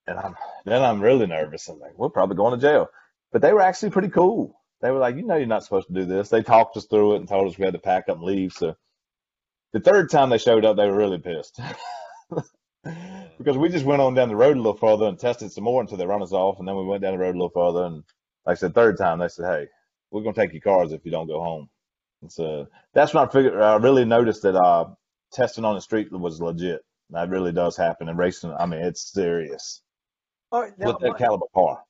and 0.06 0.18
I'm 0.18 0.36
then 0.66 0.82
I'm 0.82 1.00
really 1.02 1.26
nervous. 1.26 1.68
I'm 1.68 1.80
like, 1.80 1.98
we're 1.98 2.10
probably 2.10 2.36
going 2.36 2.58
to 2.58 2.66
jail. 2.66 2.88
But 3.32 3.42
they 3.42 3.52
were 3.54 3.62
actually 3.62 3.90
pretty 3.90 4.10
cool. 4.10 4.59
They 4.80 4.90
were 4.90 4.98
like, 4.98 5.16
you 5.16 5.22
know, 5.22 5.36
you're 5.36 5.46
not 5.46 5.64
supposed 5.64 5.88
to 5.88 5.94
do 5.94 6.04
this. 6.04 6.30
They 6.30 6.42
talked 6.42 6.76
us 6.76 6.86
through 6.86 7.14
it 7.14 7.18
and 7.18 7.28
told 7.28 7.50
us 7.50 7.58
we 7.58 7.64
had 7.64 7.74
to 7.74 7.80
pack 7.80 8.08
up 8.08 8.16
and 8.16 8.24
leave. 8.24 8.52
So 8.52 8.76
the 9.72 9.80
third 9.80 10.10
time 10.10 10.30
they 10.30 10.38
showed 10.38 10.64
up, 10.64 10.76
they 10.76 10.88
were 10.88 10.96
really 10.96 11.18
pissed. 11.18 11.60
because 13.38 13.58
we 13.58 13.68
just 13.68 13.84
went 13.84 14.00
on 14.02 14.14
down 14.14 14.28
the 14.28 14.36
road 14.36 14.56
a 14.56 14.60
little 14.60 14.76
further 14.76 15.06
and 15.06 15.18
tested 15.18 15.52
some 15.52 15.64
more 15.64 15.80
until 15.80 15.98
they 15.98 16.06
run 16.06 16.22
us 16.22 16.32
off, 16.32 16.58
and 16.58 16.66
then 16.66 16.76
we 16.76 16.84
went 16.84 17.02
down 17.02 17.12
the 17.12 17.18
road 17.18 17.34
a 17.34 17.38
little 17.38 17.50
further, 17.50 17.84
and 17.84 18.04
like 18.46 18.52
I 18.52 18.54
said, 18.54 18.74
third 18.74 18.96
time 18.96 19.18
they 19.18 19.28
said, 19.28 19.46
"Hey, 19.46 19.68
we're 20.10 20.22
gonna 20.22 20.34
take 20.34 20.52
your 20.52 20.62
cars 20.62 20.92
if 20.92 21.04
you 21.04 21.10
don't 21.10 21.26
go 21.26 21.40
home." 21.42 21.68
And 22.22 22.32
so 22.32 22.66
that's 22.94 23.14
when 23.14 23.26
I 23.26 23.30
figured 23.30 23.60
I 23.60 23.76
really 23.76 24.04
noticed 24.04 24.42
that 24.42 24.56
uh, 24.56 24.86
testing 25.32 25.64
on 25.64 25.74
the 25.74 25.80
street 25.80 26.10
was 26.12 26.40
legit. 26.40 26.82
That 27.10 27.28
really 27.28 27.52
does 27.52 27.76
happen 27.76 28.08
in 28.08 28.16
racing. 28.16 28.52
I 28.52 28.66
mean, 28.66 28.80
it's 28.80 29.12
serious 29.12 29.82
right, 30.52 30.72
now, 30.78 30.88
with 30.88 30.98
that 31.00 31.18
caliber 31.18 31.46
car. 31.54 31.82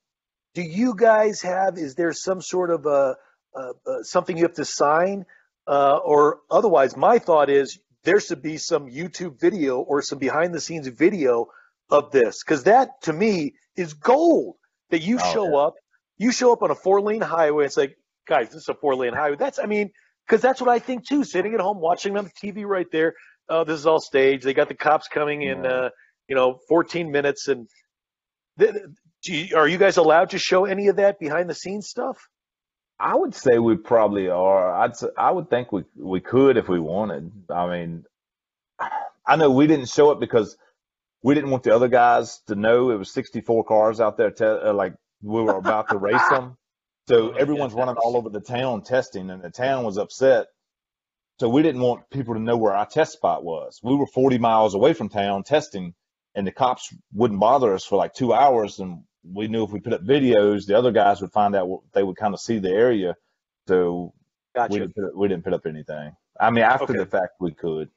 Do 0.53 0.61
you 0.61 0.95
guys 0.95 1.41
have? 1.41 1.77
Is 1.77 1.95
there 1.95 2.13
some 2.13 2.41
sort 2.41 2.69
of 2.71 2.85
a, 2.85 3.15
a, 3.55 3.61
a 3.89 4.03
something 4.03 4.37
you 4.37 4.43
have 4.43 4.55
to 4.55 4.65
sign, 4.65 5.25
uh, 5.67 5.97
or 6.03 6.39
otherwise? 6.49 6.95
My 6.97 7.19
thought 7.19 7.49
is 7.49 7.79
there 8.03 8.19
should 8.19 8.41
be 8.41 8.57
some 8.57 8.87
YouTube 8.87 9.39
video 9.39 9.79
or 9.79 10.01
some 10.01 10.19
behind 10.19 10.53
the 10.53 10.59
scenes 10.61 10.87
video 10.87 11.47
of 11.89 12.11
this 12.11 12.43
because 12.43 12.63
that 12.63 13.01
to 13.03 13.13
me 13.13 13.53
is 13.75 13.93
gold. 13.93 14.55
That 14.89 15.01
you 15.01 15.19
Oh, 15.21 15.33
show 15.33 15.49
yeah. 15.51 15.67
up, 15.67 15.73
you 16.17 16.31
show 16.33 16.51
up 16.51 16.63
on 16.63 16.71
a 16.71 16.75
four 16.75 17.01
lane 17.01 17.21
highway. 17.21 17.65
It's 17.65 17.77
like, 17.77 17.95
guys, 18.27 18.47
this 18.47 18.63
is 18.63 18.69
a 18.69 18.73
four 18.73 18.95
lane 18.95 19.13
highway. 19.13 19.37
That's 19.37 19.57
I 19.59 19.65
mean, 19.67 19.91
because 20.27 20.41
that's 20.41 20.59
what 20.59 20.69
I 20.69 20.79
think 20.79 21.07
too. 21.07 21.23
Sitting 21.23 21.53
at 21.53 21.61
home 21.61 21.79
watching 21.79 22.17
on 22.17 22.25
the 22.25 22.31
TV 22.31 22.65
right 22.65 22.87
there. 22.91 23.13
Oh, 23.47 23.63
this 23.63 23.79
is 23.79 23.85
all 23.85 23.99
staged. 24.01 24.43
They 24.43 24.53
got 24.53 24.67
the 24.67 24.75
cops 24.75 25.07
coming 25.07 25.43
in, 25.43 25.65
uh, 25.65 25.89
you 26.27 26.35
know, 26.35 26.59
14 26.67 27.09
minutes 27.11 27.47
and. 27.47 27.67
th- 28.59 28.75
you, 29.23 29.55
are 29.55 29.67
you 29.67 29.77
guys 29.77 29.97
allowed 29.97 30.31
to 30.31 30.39
show 30.39 30.65
any 30.65 30.87
of 30.87 30.97
that 30.97 31.19
behind 31.19 31.49
the 31.49 31.55
scenes 31.55 31.87
stuff? 31.87 32.17
I 32.99 33.15
would 33.15 33.33
say 33.33 33.57
we 33.57 33.77
probably 33.77 34.29
are. 34.29 34.71
I'd 34.71 34.93
I 35.17 35.31
would 35.31 35.49
think 35.49 35.71
we 35.71 35.83
we 35.95 36.19
could 36.19 36.57
if 36.57 36.69
we 36.69 36.79
wanted. 36.79 37.31
I 37.49 37.67
mean, 37.67 38.05
I 39.25 39.35
know 39.37 39.49
we 39.49 39.65
didn't 39.65 39.89
show 39.89 40.11
it 40.11 40.19
because 40.19 40.55
we 41.23 41.33
didn't 41.33 41.49
want 41.49 41.63
the 41.63 41.75
other 41.75 41.87
guys 41.87 42.41
to 42.47 42.55
know 42.55 42.91
it 42.91 42.97
was 42.97 43.11
64 43.11 43.63
cars 43.65 43.99
out 43.99 44.17
there. 44.17 44.29
Te- 44.29 44.45
uh, 44.45 44.73
like 44.73 44.93
we 45.23 45.41
were 45.41 45.57
about 45.57 45.89
to 45.89 45.97
race 45.97 46.27
them, 46.29 46.57
so 47.07 47.31
Oh 47.31 47.35
everyone's 47.35 47.73
running 47.73 47.95
all 47.95 48.17
over 48.17 48.29
the 48.29 48.39
town 48.39 48.83
testing, 48.83 49.31
and 49.31 49.41
the 49.41 49.49
town 49.49 49.83
was 49.83 49.97
upset. 49.97 50.47
So 51.39 51.49
we 51.49 51.63
didn't 51.63 51.81
want 51.81 52.07
people 52.11 52.35
to 52.35 52.39
know 52.39 52.55
where 52.57 52.75
our 52.75 52.85
test 52.85 53.13
spot 53.13 53.43
was. 53.43 53.79
We 53.81 53.95
were 53.95 54.05
40 54.05 54.37
miles 54.37 54.75
away 54.75 54.93
from 54.93 55.09
town 55.09 55.41
testing, 55.41 55.95
and 56.35 56.45
the 56.45 56.51
cops 56.51 56.93
wouldn't 57.13 57.39
bother 57.39 57.73
us 57.73 57.83
for 57.83 57.95
like 57.95 58.13
two 58.13 58.31
hours. 58.31 58.77
And 58.77 59.05
we 59.23 59.47
knew 59.47 59.63
if 59.63 59.71
we 59.71 59.79
put 59.79 59.93
up 59.93 60.03
videos, 60.03 60.65
the 60.65 60.77
other 60.77 60.91
guys 60.91 61.21
would 61.21 61.31
find 61.31 61.55
out. 61.55 61.67
what- 61.67 61.81
They 61.93 62.03
would 62.03 62.17
kind 62.17 62.33
of 62.33 62.39
see 62.39 62.59
the 62.59 62.69
area. 62.71 63.15
So 63.67 64.13
we 64.69 64.79
didn't 64.79 64.95
put, 64.95 65.15
we 65.15 65.27
didn't 65.27 65.43
put 65.43 65.53
up 65.53 65.65
anything. 65.65 66.15
I 66.39 66.49
mean, 66.49 66.63
after 66.63 66.85
Okay. 66.85 66.97
the 66.97 67.05
fact, 67.05 67.33
we 67.39 67.51
could. 67.53 67.89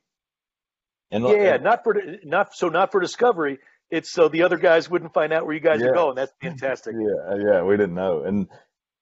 And 1.10 1.24
Yeah, 1.24 1.32
yeah, 1.34 1.56
not 1.58 1.84
for 1.84 1.96
not 2.24 2.54
so 2.54 2.68
not 2.68 2.90
for 2.92 3.00
discovery. 3.00 3.58
It's 3.90 4.10
so 4.10 4.28
the 4.28 4.42
other 4.42 4.56
guys 4.56 4.90
wouldn't 4.90 5.14
find 5.14 5.32
out 5.32 5.46
where 5.46 5.54
you 5.54 5.60
guys 5.60 5.80
Yeah. 5.80 5.88
are 5.88 5.94
going. 5.94 6.16
That's 6.16 6.32
fantastic. 6.40 6.94
Yeah, 6.98 7.36
yeah, 7.36 7.62
we 7.62 7.76
didn't 7.76 7.94
know. 7.94 8.24
And 8.24 8.48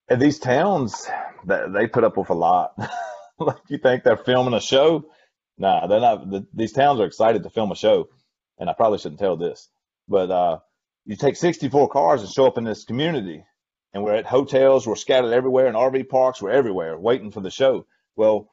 and 0.08 0.20
these 0.20 0.38
towns, 0.38 1.08
they 1.44 1.86
put 1.86 2.04
up 2.04 2.16
with 2.16 2.30
a 2.30 2.34
lot. 2.34 2.74
like 3.38 3.56
you 3.68 3.78
think 3.78 4.04
they're 4.04 4.16
filming 4.16 4.54
a 4.54 4.60
show? 4.60 5.10
Nah, 5.58 5.86
they're 5.86 6.00
not. 6.00 6.28
The, 6.30 6.46
these 6.52 6.72
towns 6.72 7.00
are 7.00 7.06
excited 7.06 7.42
to 7.44 7.50
film 7.50 7.72
a 7.72 7.76
show, 7.76 8.08
and 8.58 8.68
I 8.68 8.72
probably 8.74 8.98
shouldn't 8.98 9.20
tell 9.20 9.36
this, 9.36 9.68
but 10.08 10.30
uh, 10.30 10.58
you 11.04 11.16
take 11.16 11.36
64 11.36 11.88
cars 11.88 12.22
and 12.22 12.30
show 12.30 12.46
up 12.46 12.58
in 12.58 12.64
this 12.64 12.84
community, 12.84 13.44
and 13.92 14.02
we're 14.02 14.14
at 14.14 14.26
hotels, 14.26 14.86
we're 14.86 14.96
scattered 14.96 15.32
everywhere, 15.32 15.66
in 15.66 15.74
RV 15.74 16.08
parks, 16.08 16.40
we're 16.40 16.50
everywhere 16.50 16.98
waiting 16.98 17.30
for 17.30 17.40
the 17.40 17.50
show. 17.50 17.86
Well, 18.16 18.52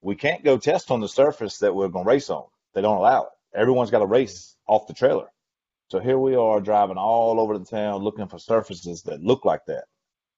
we 0.00 0.14
can't 0.14 0.44
go 0.44 0.56
test 0.56 0.90
on 0.90 1.00
the 1.00 1.08
surface 1.08 1.58
that 1.58 1.74
we're 1.74 1.88
going 1.88 2.04
to 2.04 2.08
race 2.08 2.30
on. 2.30 2.44
They 2.74 2.80
don't 2.80 2.96
allow 2.96 3.24
it. 3.24 3.28
Everyone's 3.54 3.90
got 3.90 3.98
to 3.98 4.06
race 4.06 4.56
off 4.66 4.86
the 4.86 4.94
trailer. 4.94 5.28
So 5.88 5.98
here 5.98 6.18
we 6.18 6.36
are 6.36 6.60
driving 6.60 6.96
all 6.96 7.40
over 7.40 7.58
the 7.58 7.64
town 7.64 8.02
looking 8.02 8.28
for 8.28 8.38
surfaces 8.38 9.02
that 9.02 9.22
look 9.22 9.44
like 9.44 9.66
that. 9.66 9.84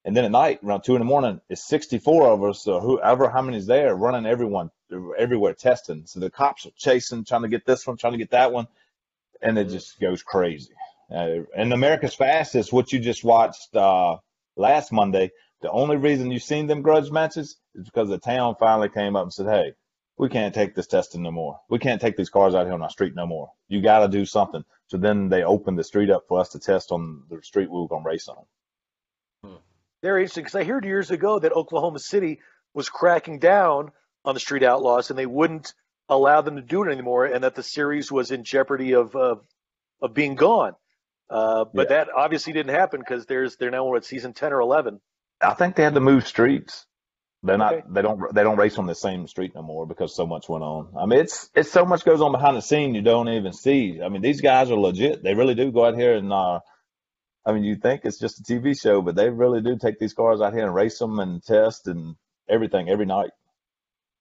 And 0.05 0.17
then 0.17 0.25
at 0.25 0.31
night, 0.31 0.59
around 0.63 0.81
two 0.81 0.95
in 0.95 0.99
the 0.99 1.05
morning, 1.05 1.39
it's 1.47 1.65
64 1.67 2.27
of 2.27 2.43
us, 2.43 2.67
or 2.67 2.81
whoever, 2.81 3.29
how 3.29 3.41
many's 3.41 3.67
there, 3.67 3.95
running 3.95 4.25
everyone 4.25 4.69
everywhere 5.17 5.53
testing. 5.53 6.05
So 6.07 6.19
the 6.19 6.29
cops 6.29 6.65
are 6.65 6.71
chasing, 6.75 7.23
trying 7.23 7.43
to 7.43 7.47
get 7.47 7.65
this 7.65 7.87
one, 7.87 7.95
trying 7.95 8.13
to 8.13 8.17
get 8.17 8.31
that 8.31 8.51
one, 8.51 8.67
and 9.41 9.57
it 9.57 9.67
mm-hmm. 9.67 9.75
just 9.75 9.99
goes 9.99 10.21
crazy. 10.21 10.73
Uh, 11.11 11.43
and 11.55 11.73
America's 11.73 12.15
Fastest, 12.15 12.73
what 12.73 12.91
you 12.91 12.99
just 12.99 13.23
watched 13.23 13.75
uh, 13.75 14.17
last 14.55 14.91
Monday, 14.91 15.31
the 15.61 15.71
only 15.71 15.97
reason 15.97 16.31
you've 16.31 16.43
seen 16.43 16.67
them 16.67 16.81
grudge 16.81 17.11
matches 17.11 17.57
is 17.75 17.85
because 17.85 18.09
the 18.09 18.17
town 18.17 18.55
finally 18.59 18.89
came 18.89 19.15
up 19.15 19.23
and 19.23 19.33
said, 19.33 19.47
"Hey, 19.47 19.73
we 20.17 20.29
can't 20.29 20.53
take 20.53 20.75
this 20.75 20.87
testing 20.87 21.23
no 21.23 21.31
more. 21.31 21.59
We 21.69 21.79
can't 21.79 22.01
take 22.01 22.17
these 22.17 22.29
cars 22.29 22.55
out 22.55 22.65
here 22.65 22.73
on 22.73 22.81
our 22.81 22.89
street 22.89 23.15
no 23.15 23.25
more. 23.25 23.51
You 23.67 23.81
got 23.81 23.99
to 23.99 24.07
do 24.07 24.25
something." 24.25 24.63
So 24.87 24.97
then 24.97 25.29
they 25.29 25.43
opened 25.43 25.79
the 25.79 25.83
street 25.83 26.09
up 26.09 26.25
for 26.27 26.39
us 26.39 26.49
to 26.49 26.59
test 26.59 26.91
on 26.91 27.23
the 27.29 27.41
street 27.41 27.71
we 27.71 27.79
were 27.79 27.87
going 27.87 28.03
to 28.03 28.09
race 28.09 28.27
on. 28.27 29.57
Very 30.03 30.23
interesting 30.23 30.43
because 30.43 30.55
I 30.55 30.65
heard 30.65 30.83
years 30.83 31.11
ago 31.11 31.39
that 31.39 31.53
Oklahoma 31.53 31.99
City 31.99 32.41
was 32.73 32.89
cracking 32.89 33.39
down 33.39 33.91
on 34.25 34.33
the 34.33 34.39
Street 34.39 34.63
Outlaws, 34.63 35.09
and 35.09 35.17
they 35.17 35.25
wouldn't 35.25 35.73
allow 36.09 36.41
them 36.41 36.57
to 36.57 36.61
do 36.61 36.83
it 36.83 36.91
anymore, 36.91 37.25
and 37.25 37.45
that 37.45 37.55
the 37.55 37.63
series 37.63 38.11
was 38.11 38.29
in 38.31 38.43
jeopardy 38.43 38.95
of 38.95 39.15
of, 39.15 39.45
of 40.01 40.13
being 40.13 40.35
gone. 40.35 40.75
Uh, 41.29 41.65
but 41.73 41.89
Yeah. 41.89 42.05
that 42.05 42.09
obviously 42.15 42.53
didn't 42.53 42.75
happen 42.75 42.99
because 42.99 43.25
there's 43.25 43.57
they're 43.57 43.71
now 43.71 43.93
at 43.95 44.05
season 44.05 44.33
ten 44.33 44.53
or 44.53 44.59
eleven. 44.61 45.01
I 45.41 45.53
think 45.55 45.75
they 45.75 45.83
had 45.83 45.95
to 45.95 45.99
move 46.01 46.27
streets. 46.27 46.85
They're 47.43 47.57
not. 47.57 47.73
Okay. 47.73 47.83
They 47.89 48.01
don't. 48.01 48.33
They 48.33 48.43
don't 48.43 48.57
race 48.57 48.77
on 48.77 48.85
the 48.87 48.95
same 48.95 49.27
street 49.27 49.53
no 49.55 49.61
more 49.63 49.85
because 49.85 50.15
so 50.15 50.25
much 50.27 50.47
went 50.49 50.63
on. 50.63 50.93
I 50.97 51.05
mean, 51.05 51.19
it's 51.19 51.49
it's 51.55 51.71
so 51.71 51.85
much 51.85 52.05
goes 52.05 52.21
on 52.21 52.31
behind 52.31 52.55
the 52.57 52.61
scene 52.61 52.95
you 52.95 53.01
don't 53.01 53.29
even 53.29 53.53
see. 53.53 54.01
I 54.03 54.09
mean, 54.09 54.21
these 54.21 54.41
guys 54.41 54.71
are 54.71 54.79
legit. 54.79 55.23
They 55.23 55.33
really 55.35 55.55
do 55.55 55.71
go 55.71 55.85
out 55.85 55.95
here 55.95 56.15
and. 56.15 56.31
uh 56.33 56.59
I 57.45 57.51
mean, 57.53 57.65
you 57.65 57.75
think 57.75 58.01
it's 58.05 58.19
just 58.19 58.39
a 58.39 58.43
TV 58.43 58.79
show, 58.79 59.01
but 59.01 59.15
they 59.15 59.29
really 59.29 59.61
do 59.61 59.77
take 59.77 59.99
these 59.99 60.13
cars 60.13 60.41
out 60.41 60.53
here 60.53 60.65
and 60.65 60.73
race 60.73 60.99
them 60.99 61.19
and 61.19 61.43
test 61.43 61.87
and 61.87 62.15
everything 62.49 62.89
every 62.89 63.05
night. 63.05 63.31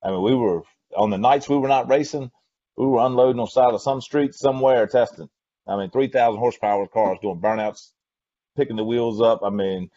I 0.03 0.11
mean, 0.11 0.23
we 0.23 0.35
were 0.35 0.63
on 0.97 1.11
the 1.11 1.19
nights 1.19 1.49
we 1.49 1.57
were 1.59 1.69
not 1.69 1.89
racing, 1.91 2.31
we 2.77 2.87
were 2.87 3.05
unloading 3.07 3.41
on 3.41 3.47
the 3.47 3.51
side 3.51 3.75
of 3.75 3.83
some 3.83 4.01
street 4.01 4.35
somewhere 4.35 4.87
testing. 4.89 5.29
I 5.67 5.77
mean, 5.77 5.91
three 5.91 6.09
thousand 6.09 6.39
horsepower 6.41 6.87
cars 6.87 7.19
doing 7.23 7.41
burnouts, 7.41 7.91
picking 8.57 8.77
the 8.77 8.85
wheels 8.85 9.21
up. 9.21 9.41
I 9.45 9.51
mean, 9.51 9.91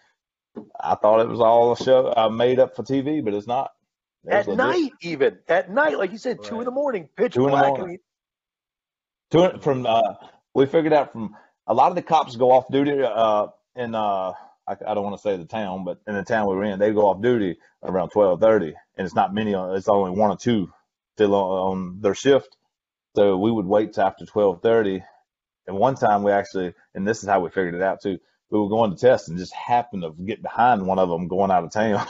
I 0.80 0.96
thought 0.96 1.22
it 1.22 1.30
was 1.30 1.40
all 1.40 1.72
a 1.72 1.78
show 1.78 2.14
I 2.16 2.30
made 2.30 2.60
up 2.60 2.76
for 2.76 2.84
TV, 2.84 3.24
but 3.24 3.34
it's 3.34 3.48
not. 3.48 3.72
It 4.26 4.34
At 4.34 4.48
legit. 4.48 4.58
night, 4.58 4.92
even 5.02 5.40
at 5.48 5.70
night, 5.70 5.98
like 5.98 6.12
you 6.12 6.18
said, 6.18 6.44
two 6.44 6.60
in 6.60 6.66
the 6.66 6.72
morning, 6.72 7.10
pitch 7.16 7.34
Two 7.34 7.46
in 7.48 7.52
the 7.52 7.58
morning. 7.58 8.00
I 9.34 9.38
mean, 9.38 9.60
from 9.60 9.86
uh, 9.86 10.02
we 10.54 10.66
figured 10.66 10.94
out 10.94 11.12
from 11.12 11.36
a 11.68 11.74
lot 11.74 11.90
of 11.90 11.96
the 11.96 12.02
cops 12.02 12.36
go 12.36 12.52
off 12.52 12.66
duty 12.72 13.02
uh, 13.04 13.48
in 13.76 13.96
uh, 13.96 14.34
I, 14.68 14.76
I 14.88 14.94
don't 14.94 15.04
want 15.04 15.16
to 15.16 15.22
say 15.22 15.38
the 15.38 15.46
town, 15.46 15.84
but 15.84 16.00
in 16.08 16.16
the 16.16 16.24
town 16.24 16.48
we 16.48 16.56
were 16.56 16.64
in, 16.64 16.80
they 16.80 16.92
go 16.92 17.08
off 17.08 17.22
duty 17.22 17.58
around 17.84 18.10
twelve 18.10 18.40
thirty, 18.40 18.74
and 18.98 19.06
it's 19.06 19.16
not 19.16 19.34
many. 19.34 19.54
It's 19.54 19.88
only 19.88 20.12
one 20.12 20.32
or 20.32 20.38
two 20.38 20.72
still 21.16 21.36
on, 21.36 21.78
on 21.78 22.02
their 22.02 22.16
shift. 22.16 22.56
So 23.16 23.38
we 23.38 23.52
would 23.52 23.66
wait 23.66 23.94
till 23.94 24.04
after 24.04 24.26
twelve 24.26 24.62
thirty. 24.62 25.04
And 25.68 25.78
one 25.78 25.96
time 25.96 26.24
we 26.24 26.32
actually, 26.32 26.74
and 26.94 27.08
this 27.08 27.24
is 27.24 27.30
how 27.30 27.40
we 27.40 27.50
figured 27.50 27.76
it 27.76 27.82
out 27.82 28.02
too. 28.02 28.20
We 28.52 28.60
were 28.60 28.70
going 28.70 28.92
to 28.92 28.98
test 28.98 29.30
and 29.30 29.38
just 29.38 29.54
happened 29.54 30.04
to 30.04 30.12
get 30.26 30.42
behind 30.44 30.86
one 30.86 31.00
of 31.00 31.10
them 31.10 31.28
going 31.28 31.52
out 31.52 31.64
of 31.64 31.72
town. 31.72 32.08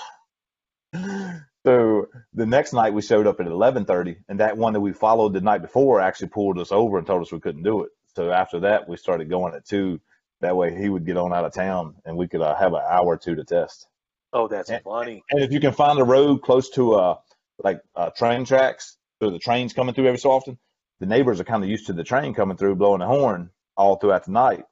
so 1.65 2.07
the 2.33 2.45
next 2.45 2.73
night 2.73 2.93
we 2.93 3.01
showed 3.01 3.27
up 3.27 3.39
at 3.39 3.47
eleven 3.47 3.85
thirty, 3.85 4.17
and 4.29 4.39
that 4.39 4.57
one 4.57 4.73
that 4.73 4.81
we 4.81 4.93
followed 4.93 5.33
the 5.33 5.41
night 5.41 5.61
before 5.61 6.01
actually 6.01 6.29
pulled 6.29 6.59
us 6.59 6.71
over 6.71 6.97
and 6.97 7.07
told 7.07 7.21
us 7.21 7.31
we 7.31 7.39
couldn't 7.39 7.63
do 7.63 7.83
it. 7.83 7.91
So 8.15 8.31
after 8.31 8.61
that, 8.61 8.87
we 8.89 8.97
started 8.97 9.29
going 9.29 9.55
at 9.55 9.65
two. 9.65 10.01
That 10.41 10.55
way 10.57 10.75
he 10.77 10.89
would 10.89 11.05
get 11.05 11.17
on 11.17 11.33
out 11.33 11.45
of 11.45 11.53
town, 11.53 11.95
and 12.05 12.17
we 12.17 12.27
could 12.27 12.41
uh, 12.41 12.55
have 12.55 12.73
an 12.73 12.81
hour 12.87 13.07
or 13.07 13.17
two 13.17 13.35
to 13.35 13.43
test. 13.43 13.87
oh, 14.33 14.47
that's 14.47 14.69
Yeah. 14.69 14.79
funny. 14.83 15.23
And 15.31 15.41
if 15.43 15.51
you 15.51 15.59
can 15.59 15.73
find 15.73 15.99
a 15.99 16.03
road 16.03 16.41
close 16.43 16.69
to 16.71 16.95
uh 16.95 17.15
like 17.63 17.81
uh, 17.95 18.09
train 18.11 18.45
tracks, 18.45 18.97
so 19.21 19.31
the 19.31 19.39
trains 19.39 19.73
coming 19.73 19.95
through 19.95 20.07
every 20.07 20.19
so 20.19 20.31
often, 20.31 20.57
the 20.99 21.05
neighbors 21.05 21.39
are 21.39 21.45
kind 21.45 21.63
of 21.63 21.69
used 21.69 21.87
to 21.87 21.93
the 21.93 22.03
train 22.03 22.33
coming 22.33 22.57
through, 22.57 22.75
blowing 22.75 22.99
the 22.99 23.07
horn 23.07 23.49
all 23.75 23.97
throughout 23.97 24.25
the 24.25 24.31
night. 24.31 24.63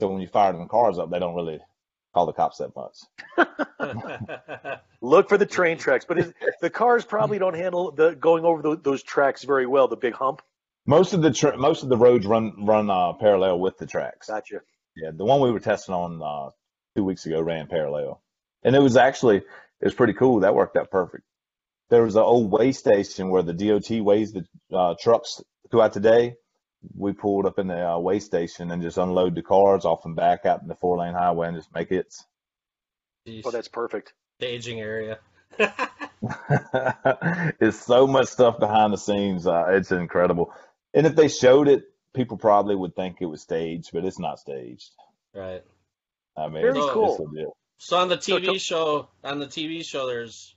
So 0.00 0.08
when 0.08 0.20
you 0.20 0.28
fire 0.28 0.52
them 0.52 0.68
cars 0.68 0.98
up, 0.98 1.10
they 1.10 1.18
don't 1.18 1.34
really 1.34 1.60
call 2.14 2.26
the 2.26 2.32
cops 2.32 2.58
that 2.58 2.74
much. 2.74 2.96
Look 5.00 5.28
for 5.28 5.38
the 5.38 5.46
train 5.46 5.78
tracks, 5.78 6.04
but 6.04 6.18
it, 6.18 6.34
the 6.60 6.70
cars 6.70 7.04
probably 7.04 7.38
don't 7.38 7.54
handle 7.54 7.92
the 7.92 8.14
going 8.14 8.44
over 8.44 8.62
tho- 8.62 8.76
those 8.76 9.02
tracks 9.02 9.44
very 9.44 9.66
well. 9.66 9.88
The 9.88 9.96
big 9.96 10.14
hump. 10.14 10.42
Most 10.86 11.12
of 11.12 11.22
the 11.22 11.32
tra- 11.32 11.56
most 11.56 11.82
of 11.82 11.88
the 11.88 11.96
roads 11.96 12.26
run 12.26 12.64
run 12.64 12.90
uh, 12.90 13.12
parallel 13.14 13.60
with 13.60 13.78
the 13.78 13.86
tracks. 13.86 14.28
Gotcha. 14.28 14.60
Yeah, 14.96 15.10
the 15.14 15.24
one 15.24 15.40
we 15.40 15.52
were 15.52 15.60
testing 15.60 15.94
on 15.94 16.22
uh, 16.22 16.50
two 16.96 17.04
weeks 17.04 17.26
ago 17.26 17.40
ran 17.40 17.66
parallel, 17.66 18.22
and 18.62 18.74
it 18.74 18.80
was 18.80 18.96
actually 18.96 19.36
it 19.36 19.44
was 19.84 19.94
pretty 19.94 20.14
cool. 20.14 20.40
That 20.40 20.54
worked 20.54 20.76
out 20.76 20.90
perfect. 20.90 21.24
There 21.90 22.02
was 22.02 22.16
an 22.16 22.22
old 22.22 22.50
weigh 22.50 22.72
station 22.72 23.30
where 23.30 23.42
the 23.42 23.52
DOT 23.52 23.90
weighs 24.00 24.32
the 24.32 24.46
uh, 24.72 24.94
trucks 25.00 25.42
throughout 25.70 25.92
the 25.92 26.00
day. 26.00 26.36
We 26.96 27.12
pulled 27.12 27.44
up 27.44 27.58
in 27.58 27.66
the 27.66 27.90
uh, 27.90 27.98
weigh 27.98 28.20
station 28.20 28.70
and 28.70 28.80
just 28.80 28.96
unload 28.96 29.34
the 29.34 29.42
cars 29.42 29.84
off 29.84 30.06
and 30.06 30.16
back 30.16 30.46
out 30.46 30.62
in 30.62 30.68
the 30.68 30.74
four 30.74 30.98
lane 30.98 31.12
highway 31.12 31.48
and 31.48 31.56
just 31.56 31.74
make 31.74 31.90
hits. 31.90 32.24
Jeez. 33.26 33.42
Oh, 33.44 33.50
that's 33.50 33.68
perfect. 33.68 34.14
The 34.38 34.46
staging 34.46 34.80
area. 34.80 35.18
it's 37.60 37.84
so 37.84 38.06
much 38.06 38.28
stuff 38.28 38.58
behind 38.58 38.92
the 38.92 38.98
scenes. 38.98 39.46
Uh, 39.46 39.66
it's 39.68 39.92
incredible. 39.92 40.54
And 40.94 41.06
if 41.06 41.14
they 41.14 41.28
showed 41.28 41.68
it, 41.68 41.84
people 42.14 42.36
probably 42.36 42.74
would 42.74 42.96
think 42.96 43.18
it 43.20 43.26
was 43.26 43.42
staged, 43.42 43.90
but 43.92 44.04
it's 44.04 44.18
not 44.18 44.38
staged. 44.38 44.90
right. 45.34 45.62
I 46.36 46.48
mean, 46.48 46.62
Very 46.62 46.78
it's, 46.78 46.90
cool. 46.92 47.10
it's 47.10 47.20
legit. 47.20 47.48
So 47.78 47.98
on 47.98 48.08
the 48.08 48.16
TV 48.16 48.52
to- 48.52 48.58
show, 48.58 49.08
on 49.24 49.40
the 49.40 49.46
TV 49.46 49.84
show, 49.84 50.06
there's 50.06 50.54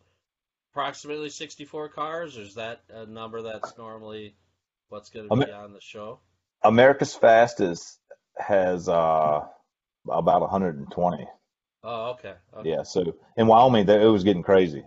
approximately 0.72 1.30
64 1.30 1.89
cars, 1.89 2.38
or 2.38 2.41
is 2.41 2.55
that 2.55 2.82
a 2.89 3.05
number 3.05 3.41
that's 3.41 3.78
normally 3.78 4.36
what's 4.93 5.09
going 5.09 5.27
to 5.27 5.35
be 5.35 5.45
mean- 5.45 5.53
on 5.53 5.73
the 5.73 5.81
show? 5.81 6.19
America's 6.63 7.15
Fastest 7.15 7.99
has 8.37 8.87
uh, 8.87 9.41
about 10.07 10.41
120. 10.41 11.27
Oh, 11.83 12.11
okay. 12.11 12.35
okay. 12.55 12.69
Yeah, 12.69 12.83
so 12.83 13.15
in 13.35 13.47
Wyoming, 13.47 13.85
they, 13.85 14.01
it 14.01 14.07
was 14.07 14.23
getting 14.23 14.43
crazy. 14.43 14.85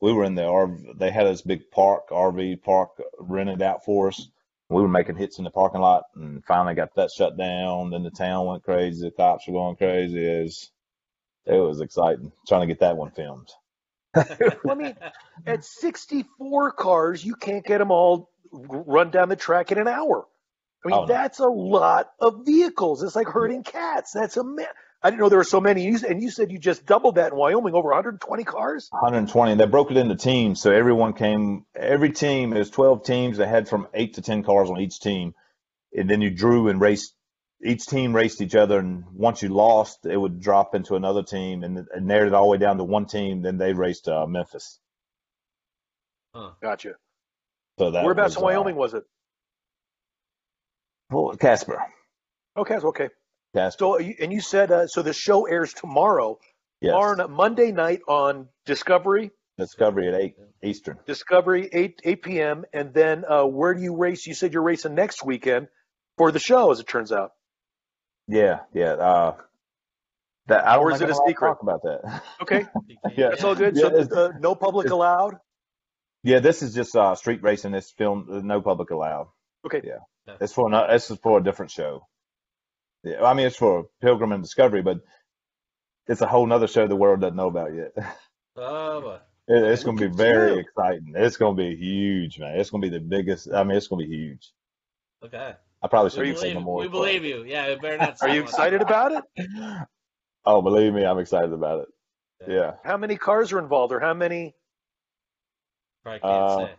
We 0.00 0.12
were 0.12 0.24
in 0.24 0.34
the 0.34 0.42
RV, 0.42 0.98
they 0.98 1.10
had 1.12 1.28
this 1.28 1.42
big 1.42 1.70
park, 1.70 2.08
RV 2.10 2.62
park 2.62 2.90
rented 3.20 3.62
out 3.62 3.84
for 3.84 4.08
us. 4.08 4.26
We 4.68 4.82
were 4.82 4.88
making 4.88 5.16
hits 5.16 5.38
in 5.38 5.44
the 5.44 5.50
parking 5.50 5.82
lot 5.82 6.04
and 6.16 6.42
finally 6.44 6.74
got 6.74 6.94
that 6.96 7.10
shut 7.12 7.36
down. 7.36 7.90
Then 7.90 8.02
the 8.02 8.10
town 8.10 8.46
went 8.46 8.64
crazy. 8.64 9.04
The 9.06 9.12
cops 9.12 9.46
were 9.46 9.52
going 9.52 9.76
crazy. 9.76 10.26
It 10.26 10.42
was, 10.44 10.70
it 11.46 11.58
was 11.58 11.80
exciting 11.80 12.32
trying 12.48 12.62
to 12.62 12.66
get 12.66 12.80
that 12.80 12.96
one 12.96 13.12
filmed. 13.12 13.50
I 14.14 14.74
mean, 14.74 14.96
at 15.46 15.64
64 15.64 16.72
cars, 16.72 17.24
you 17.24 17.34
can't 17.36 17.64
get 17.64 17.78
them 17.78 17.90
all 17.90 18.18
r- 18.20 18.26
run 18.52 19.10
down 19.10 19.28
the 19.28 19.36
track 19.36 19.72
in 19.72 19.78
an 19.78 19.88
hour. 19.88 20.26
I 20.84 20.88
mean, 20.88 20.96
Oh, 20.98 21.00
no. 21.02 21.06
that's 21.06 21.38
a 21.38 21.46
lot 21.48 22.10
of 22.20 22.44
vehicles. 22.44 23.02
It's 23.02 23.16
like 23.16 23.28
herding 23.28 23.62
cats. 23.62 24.12
That's 24.12 24.36
a 24.36 24.44
man. 24.44 24.66
I 25.02 25.10
didn't 25.10 25.20
know 25.20 25.28
there 25.28 25.38
were 25.38 25.44
so 25.44 25.60
many. 25.60 25.84
You, 25.84 25.98
and 26.08 26.22
you 26.22 26.30
said 26.30 26.52
you 26.52 26.58
just 26.58 26.86
doubled 26.86 27.16
that 27.16 27.32
in 27.32 27.38
Wyoming, 27.38 27.74
over 27.74 27.88
120 27.88 28.44
cars. 28.44 28.88
120. 28.92 29.52
and 29.52 29.60
They 29.60 29.66
broke 29.66 29.90
it 29.90 29.96
into 29.96 30.14
teams, 30.16 30.60
so 30.60 30.70
everyone 30.70 31.12
came. 31.14 31.66
Every 31.74 32.10
team, 32.12 32.50
there's 32.50 32.70
12 32.70 33.04
teams. 33.04 33.36
They 33.36 33.46
had 33.48 33.68
from 33.68 33.88
eight 33.94 34.14
to 34.14 34.22
10 34.22 34.44
cars 34.44 34.70
on 34.70 34.80
each 34.80 35.00
team, 35.00 35.34
and 35.92 36.08
then 36.08 36.20
you 36.20 36.30
drew 36.30 36.68
and 36.68 36.80
raced. 36.80 37.14
Each 37.64 37.84
team 37.86 38.14
raced 38.14 38.40
each 38.40 38.54
other, 38.56 38.78
and 38.78 39.04
once 39.12 39.42
you 39.42 39.48
lost, 39.48 40.04
it 40.06 40.16
would 40.16 40.40
drop 40.40 40.74
into 40.74 40.94
another 40.96 41.22
team, 41.22 41.62
and, 41.64 41.86
and 41.92 42.06
narrowed 42.06 42.28
it 42.28 42.34
all 42.34 42.44
the 42.44 42.50
way 42.50 42.58
down 42.58 42.78
to 42.78 42.84
one 42.84 43.06
team. 43.06 43.42
Then 43.42 43.56
they 43.58 43.72
raced 43.72 44.08
uh, 44.08 44.26
Memphis. 44.26 44.78
Gotcha. 46.62 46.94
So 47.78 47.90
that 47.90 48.04
Whereabouts 48.04 48.36
in 48.36 48.42
Wyoming 48.42 48.76
was 48.76 48.94
it? 48.94 49.04
Uh, 51.12 51.16
well, 51.16 51.36
Casper. 51.36 51.82
Okay, 52.56 52.78
so- 52.78 52.88
okay. 52.88 53.08
Casper. 53.54 53.78
So, 53.78 53.96
and 53.98 54.32
you 54.32 54.40
said 54.40 54.70
uh, 54.70 54.86
so 54.86 55.02
the 55.02 55.12
show 55.12 55.46
airs 55.46 55.72
tomorrow, 55.74 56.38
yes. 56.80 56.92
tomorrow 56.92 57.28
Monday 57.28 57.70
night 57.72 58.00
on 58.08 58.48
Discovery, 58.64 59.30
Discovery 59.58 60.08
at 60.08 60.14
eight 60.14 60.34
Eastern. 60.62 60.98
Discovery 61.06 61.68
8 61.70 62.00
8 62.04 62.22
p.m. 62.22 62.64
And 62.72 62.94
then 62.94 63.24
uh, 63.28 63.44
where 63.44 63.74
do 63.74 63.82
you 63.82 63.94
race? 63.96 64.26
You 64.26 64.34
said 64.34 64.52
you're 64.54 64.62
racing 64.62 64.94
next 64.94 65.22
weekend 65.24 65.68
for 66.16 66.32
the 66.32 66.38
show, 66.38 66.70
as 66.70 66.80
it 66.80 66.86
turns 66.88 67.12
out. 67.12 67.32
Yeah, 68.28 68.60
yeah. 68.72 68.92
Uh, 68.92 69.34
that 70.46 70.66
I 70.66 70.76
Or 70.78 70.90
is 70.92 71.00
it 71.02 71.10
a 71.10 71.12
I'm 71.12 71.12
allowed 71.12 71.24
to 71.24 71.30
secret? 71.30 71.48
Talk 71.48 71.62
about 71.62 71.82
that. 71.82 72.22
Okay, 72.40 72.64
Yeah. 73.16 73.28
that's 73.30 73.44
all 73.44 73.54
good. 73.54 73.76
Yeah, 73.76 74.04
So 74.04 74.26
uh, 74.26 74.32
no 74.40 74.54
public 74.54 74.88
allowed. 74.88 75.34
Yeah, 76.22 76.38
this 76.40 76.62
is 76.62 76.74
just 76.74 76.94
uh, 76.96 77.14
street 77.14 77.42
racing. 77.42 77.74
It's 77.74 77.90
filmed, 77.90 78.28
no 78.44 78.60
public 78.60 78.90
allowed. 78.90 79.28
Okay. 79.66 79.80
Yeah, 79.84 79.98
Yeah. 80.26 80.36
it's 80.40 80.52
for 80.52 80.68
no, 80.70 80.86
this 80.90 81.10
is 81.10 81.18
for 81.18 81.38
a 81.38 81.42
different 81.42 81.70
show. 81.72 82.06
Yeah, 83.04 83.24
I 83.24 83.34
mean 83.34 83.46
it's 83.46 83.56
for 83.56 83.86
Pilgrim 84.00 84.32
and 84.32 84.42
Discovery, 84.42 84.82
but 84.82 84.98
it's 86.06 86.20
a 86.20 86.26
whole 86.26 86.46
nother 86.46 86.68
show 86.68 86.86
the 86.86 86.96
world 86.96 87.20
doesn't 87.20 87.36
know 87.36 87.48
about 87.48 87.74
yet. 87.74 87.92
Oh. 88.54 89.18
It, 89.48 89.62
it's 89.64 89.82
going 89.82 89.96
to 89.96 90.10
be 90.10 90.14
very 90.14 90.52
you. 90.52 90.58
exciting. 90.58 91.14
It's 91.16 91.38
going 91.38 91.56
to 91.56 91.62
be 91.62 91.74
huge, 91.74 92.38
man. 92.38 92.60
It's 92.60 92.68
going 92.68 92.82
to 92.82 92.90
be 92.90 92.96
the 92.98 93.02
biggest. 93.02 93.48
I 93.50 93.64
mean, 93.64 93.78
it's 93.78 93.88
going 93.88 94.04
to 94.04 94.08
be 94.08 94.14
huge. 94.14 94.52
okay. 95.24 95.54
I 95.82 95.88
probably 95.88 96.10
shouldn't 96.10 96.38
say 96.38 96.52
no 96.52 96.60
more. 96.60 96.80
we 96.80 96.86
but- 96.86 96.92
believe 96.92 97.24
you. 97.24 97.42
Yeah, 97.44 97.70
we 97.70 97.76
better 97.76 97.96
not. 97.96 98.18
Are 98.20 98.28
you 98.28 98.42
much. 98.42 98.50
excited 98.50 98.82
about 98.82 99.12
it? 99.12 99.48
Oh, 100.44 100.60
believe 100.60 100.92
me, 100.92 101.04
I'm 101.06 101.18
excited 101.18 101.52
about 101.52 101.80
it. 101.82 102.50
Yeah, 102.52 102.72
How 102.84 102.96
many 102.96 103.16
cars 103.16 103.52
are 103.52 103.58
involved, 103.60 103.92
or 103.92 104.00
how 104.00 104.12
many? 104.12 104.54
Probably 106.02 106.20
can't 106.20 106.32
Uh, 106.32 106.66
say. 106.66 106.72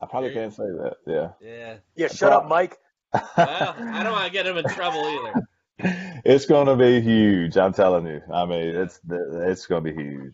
I 0.00 0.06
probably 0.06 0.32
can't 0.32 0.52
say 0.52 0.64
that. 0.64 0.96
Yeah. 1.06 1.28
Yeah. 1.40 1.76
Yeah, 1.94 2.08
shut 2.08 2.32
up, 2.32 2.48
Mike. 2.48 2.78
Well, 3.36 3.74
I 3.78 4.02
don't 4.02 4.12
want 4.12 4.26
to 4.26 4.32
get 4.32 4.46
him 4.46 4.56
in 4.56 4.64
trouble 4.70 5.00
either. 5.04 6.22
it's 6.24 6.46
going 6.46 6.66
to 6.66 6.76
be 6.76 7.00
huge. 7.02 7.56
I'm 7.58 7.74
telling 7.74 8.06
you. 8.06 8.22
I 8.32 8.46
mean, 8.46 8.74
it's 8.74 9.00
it's 9.10 9.66
going 9.66 9.84
to 9.84 9.92
be 9.92 10.02
huge. 10.02 10.32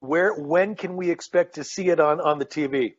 Where? 0.00 0.34
When 0.34 0.74
can 0.74 0.96
we 0.96 1.10
expect 1.10 1.54
to 1.54 1.64
see 1.64 1.88
it 1.88 1.98
on 1.98 2.20
on 2.20 2.38
the 2.38 2.44
TV? 2.44 2.92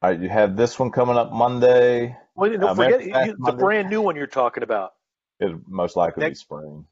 All 0.00 0.10
right, 0.10 0.18
you 0.20 0.28
have 0.30 0.56
this 0.56 0.78
one 0.78 0.90
coming 0.90 1.16
up 1.16 1.32
Monday. 1.32 2.16
Well, 2.36 2.50
don't 2.56 2.74
forget 2.76 3.02
American 3.02 3.36
you, 3.38 3.44
the 3.44 3.52
brand 3.52 3.90
new 3.90 4.00
one 4.00 4.16
you're 4.16 4.26
talking 4.26 4.62
about. 4.62 4.92
It'll 5.40 5.60
most 5.66 5.94
likely 5.96 6.22
Next- 6.22 6.40
be 6.40 6.44
spring. 6.44 6.86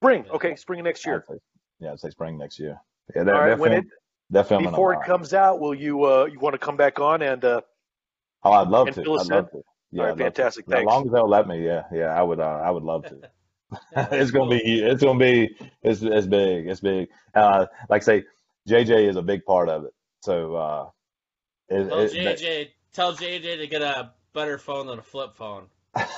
Spring. 0.00 0.24
Okay, 0.32 0.54
spring 0.56 0.80
of 0.80 0.84
next 0.84 1.04
year. 1.04 1.24
I'd 1.28 1.34
say, 1.34 1.40
yeah, 1.80 1.92
I'd 1.92 2.00
say 2.00 2.10
spring 2.10 2.38
next 2.38 2.58
year. 2.58 2.80
Yeah, 3.16 3.24
they're, 3.24 3.34
All 3.34 3.40
right. 3.40 3.48
they're 3.48 3.56
When 3.56 3.72
it 3.72 3.84
film- 4.44 4.64
Before 4.64 4.94
it 4.94 5.00
comes 5.06 5.34
out, 5.34 5.60
will 5.60 5.74
you 5.74 6.04
uh, 6.04 6.24
you 6.26 6.38
want 6.38 6.54
to 6.54 6.58
come 6.58 6.76
back 6.76 6.98
on 7.00 7.22
and 7.22 7.44
uh, 7.44 7.60
Oh, 8.44 8.52
I'd 8.52 8.68
love 8.68 8.90
to. 8.94 9.00
I'd 9.00 9.06
love 9.06 9.28
in? 9.30 9.44
to. 9.60 9.64
Yeah, 9.92 10.02
All 10.02 10.06
right, 10.06 10.12
I'd 10.12 10.18
to. 10.18 10.24
fantastic. 10.24 10.64
As 10.72 10.84
long 10.84 11.06
as 11.06 11.12
they'll 11.12 11.28
let 11.28 11.46
me, 11.48 11.64
yeah, 11.64 11.82
yeah, 11.92 12.06
I 12.18 12.22
would. 12.22 12.40
Uh, 12.40 12.44
I 12.64 12.70
would 12.70 12.82
love 12.84 13.04
to. 13.06 13.16
It's 14.12 14.30
gonna 14.30 14.50
be. 14.50 14.80
It's 14.82 15.02
gonna 15.02 15.18
be. 15.18 15.56
It's 15.82 16.02
it's 16.02 16.26
big. 16.26 16.66
It's 16.68 16.80
big. 16.80 17.08
Uh, 17.34 17.66
like 17.88 18.02
I 18.02 18.04
say, 18.04 18.24
JJ 18.68 19.08
is 19.08 19.16
a 19.16 19.22
big 19.22 19.44
part 19.44 19.68
of 19.68 19.84
it. 19.84 19.94
So, 20.22 20.54
uh, 20.56 20.88
it, 21.68 21.88
Tell 21.88 21.98
it, 22.00 22.12
JJ, 22.12 22.68
tell 22.92 23.12
JJ 23.14 23.58
to 23.58 23.66
get 23.66 23.82
a 23.82 24.12
better 24.34 24.58
phone 24.58 24.86
than 24.86 24.98
a 24.98 25.02
flip 25.02 25.36
phone. 25.36 25.66
that- 25.94 26.10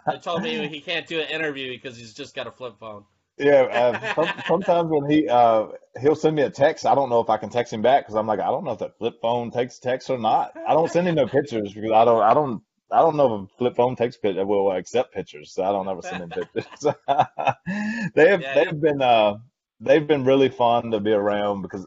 They 0.06 0.18
told 0.18 0.42
me 0.42 0.66
he 0.68 0.80
can't 0.80 1.06
do 1.06 1.20
an 1.20 1.28
interview 1.28 1.70
because 1.72 1.96
he's 1.96 2.14
just 2.14 2.34
got 2.34 2.46
a 2.46 2.50
flip 2.50 2.74
phone. 2.78 3.04
Yeah. 3.42 3.62
Uh, 3.62 4.14
some, 4.14 4.42
sometimes 4.46 4.90
when 4.90 5.10
he 5.10 5.28
uh 5.28 5.66
he'll 6.00 6.14
send 6.16 6.36
me 6.36 6.42
a 6.42 6.50
text, 6.50 6.86
I 6.86 6.94
don't 6.94 7.10
know 7.10 7.20
if 7.20 7.30
I 7.30 7.36
can 7.36 7.50
text 7.50 7.72
him 7.72 7.82
back 7.82 8.04
because 8.04 8.14
I'm 8.16 8.26
like, 8.26 8.40
I 8.40 8.46
don't 8.46 8.64
know 8.64 8.72
if 8.72 8.78
that 8.80 8.98
flip 8.98 9.14
phone 9.20 9.50
takes 9.50 9.78
text 9.78 10.10
or 10.10 10.18
not. 10.18 10.52
I 10.66 10.74
don't 10.74 10.90
send 10.90 11.08
him 11.08 11.16
no 11.16 11.26
pictures 11.26 11.72
because 11.72 11.92
I 11.92 12.04
don't. 12.04 12.22
I 12.22 12.34
don't. 12.34 12.62
I 12.90 12.98
don't 13.00 13.16
know 13.16 13.34
if 13.36 13.50
a 13.50 13.56
flip 13.58 13.76
phone 13.76 13.96
takes 13.96 14.16
pictures. 14.16 14.44
Will 14.46 14.72
accept 14.72 15.14
pictures, 15.14 15.52
so 15.52 15.64
I 15.64 15.72
don't 15.72 15.88
ever 15.88 16.02
send 16.02 16.22
him 16.22 16.30
pictures. 16.30 16.66
they 18.14 18.28
have. 18.28 18.42
Yeah, 18.42 18.54
they've 18.54 18.80
been. 18.80 19.02
Uh, 19.02 19.38
they've 19.80 20.06
been 20.06 20.24
really 20.24 20.48
fun 20.48 20.90
to 20.92 21.00
be 21.00 21.12
around 21.12 21.62
because 21.62 21.86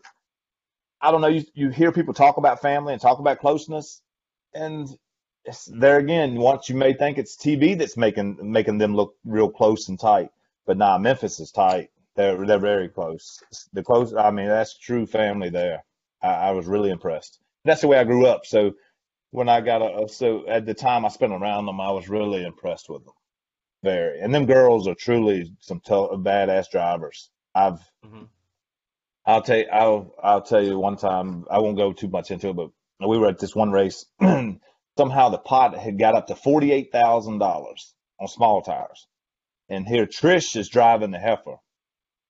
I 1.02 1.12
don't 1.12 1.22
know. 1.22 1.28
You 1.28 1.44
you 1.54 1.70
hear 1.70 1.92
people 1.92 2.14
talk 2.14 2.38
about 2.38 2.62
family 2.62 2.94
and 2.94 3.02
talk 3.02 3.20
about 3.20 3.40
closeness, 3.40 4.02
and 4.54 4.88
it's, 5.46 5.66
there 5.66 5.98
again, 6.00 6.36
once 6.36 6.70
you 6.70 6.76
may 6.76 6.94
think 6.94 7.18
it's 7.18 7.38
TV 7.38 7.78
that's 7.78 7.98
making 7.98 8.38
making 8.42 8.78
them 8.80 8.96
look 8.96 9.16
real 9.26 9.50
close 9.50 9.90
and 9.90 10.00
tight, 10.00 10.30
but 10.66 10.78
nah, 10.78 10.98
Memphis 10.98 11.40
is 11.40 11.52
tight. 11.52 11.90
They're 12.16 12.46
they're 12.46 12.60
very 12.60 12.90
close. 12.90 13.42
The 13.74 13.84
close. 13.84 14.14
I 14.14 14.32
mean, 14.32 14.48
that's 14.48 14.78
true 14.78 15.06
family 15.06 15.50
there. 15.50 15.84
I, 16.22 16.30
I 16.30 16.52
was 16.52 16.68
really 16.68 16.92
impressed. 16.92 17.40
That's 17.66 17.82
the 17.82 17.88
way 17.88 17.98
I 17.98 18.04
grew 18.06 18.26
up. 18.28 18.46
So 18.46 18.74
when 19.32 19.50
I 19.50 19.62
got 19.62 19.82
a 19.82 20.08
so 20.10 20.48
at 20.48 20.66
the 20.66 20.74
time 20.74 21.06
I 21.06 21.10
spent 21.10 21.34
around 21.34 21.66
them, 21.66 21.82
I 21.82 21.92
was 21.92 22.10
really 22.10 22.44
impressed 22.44 22.90
with 22.90 23.04
them. 23.06 23.14
Very, 23.84 24.20
and 24.22 24.34
them 24.34 24.46
girls 24.48 24.88
are 24.88 24.96
truly 24.96 25.52
some 25.62 25.80
t- 25.82 25.94
badass 25.94 26.72
drivers. 26.72 27.30
I've 27.56 27.80
Mhm. 28.06 28.30
I'll 29.26 29.42
tell 29.42 29.58
you, 29.58 29.68
I'll 29.72 30.16
I'll 30.24 30.42
tell 30.42 30.64
you 30.64 30.80
one 30.80 30.98
time. 30.98 31.46
I 31.50 31.60
won't 31.60 31.78
go 31.78 31.94
too 31.94 32.08
much 32.08 32.32
into 32.32 32.50
it, 32.50 32.56
but 32.56 32.72
we 33.08 33.18
were 33.18 33.28
at 33.28 33.40
this 33.40 33.56
one 33.56 33.72
race. 33.72 34.06
Somehow 34.98 35.30
the 35.30 35.38
pot 35.38 35.78
had 35.78 36.00
got 36.00 36.16
up 36.16 36.28
to 36.28 36.36
forty 36.36 36.72
eight 36.72 36.92
thousand 36.92 37.40
dollars 37.40 37.94
on 38.20 38.28
small 38.28 38.62
tires, 38.62 39.08
and 39.70 39.88
here 39.88 40.06
Trish 40.06 40.56
is 40.56 40.70
driving 40.70 41.12
the 41.12 41.20
heifer. 41.20 41.58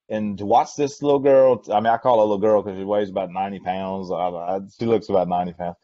And 0.09 0.37
to 0.37 0.45
watch 0.45 0.75
this 0.77 1.01
little 1.01 1.19
girl, 1.19 1.63
I 1.71 1.79
mean, 1.79 1.87
I 1.87 1.97
call 1.97 2.17
her 2.17 2.19
a 2.19 2.23
little 2.23 2.37
girl 2.37 2.61
because 2.61 2.77
she 2.77 2.83
weighs 2.83 3.09
about 3.09 3.31
ninety 3.31 3.59
pounds. 3.59 4.11
I, 4.11 4.15
I, 4.15 4.59
she 4.77 4.85
looks 4.85 5.09
about 5.09 5.27
ninety 5.27 5.53
pounds. 5.53 5.77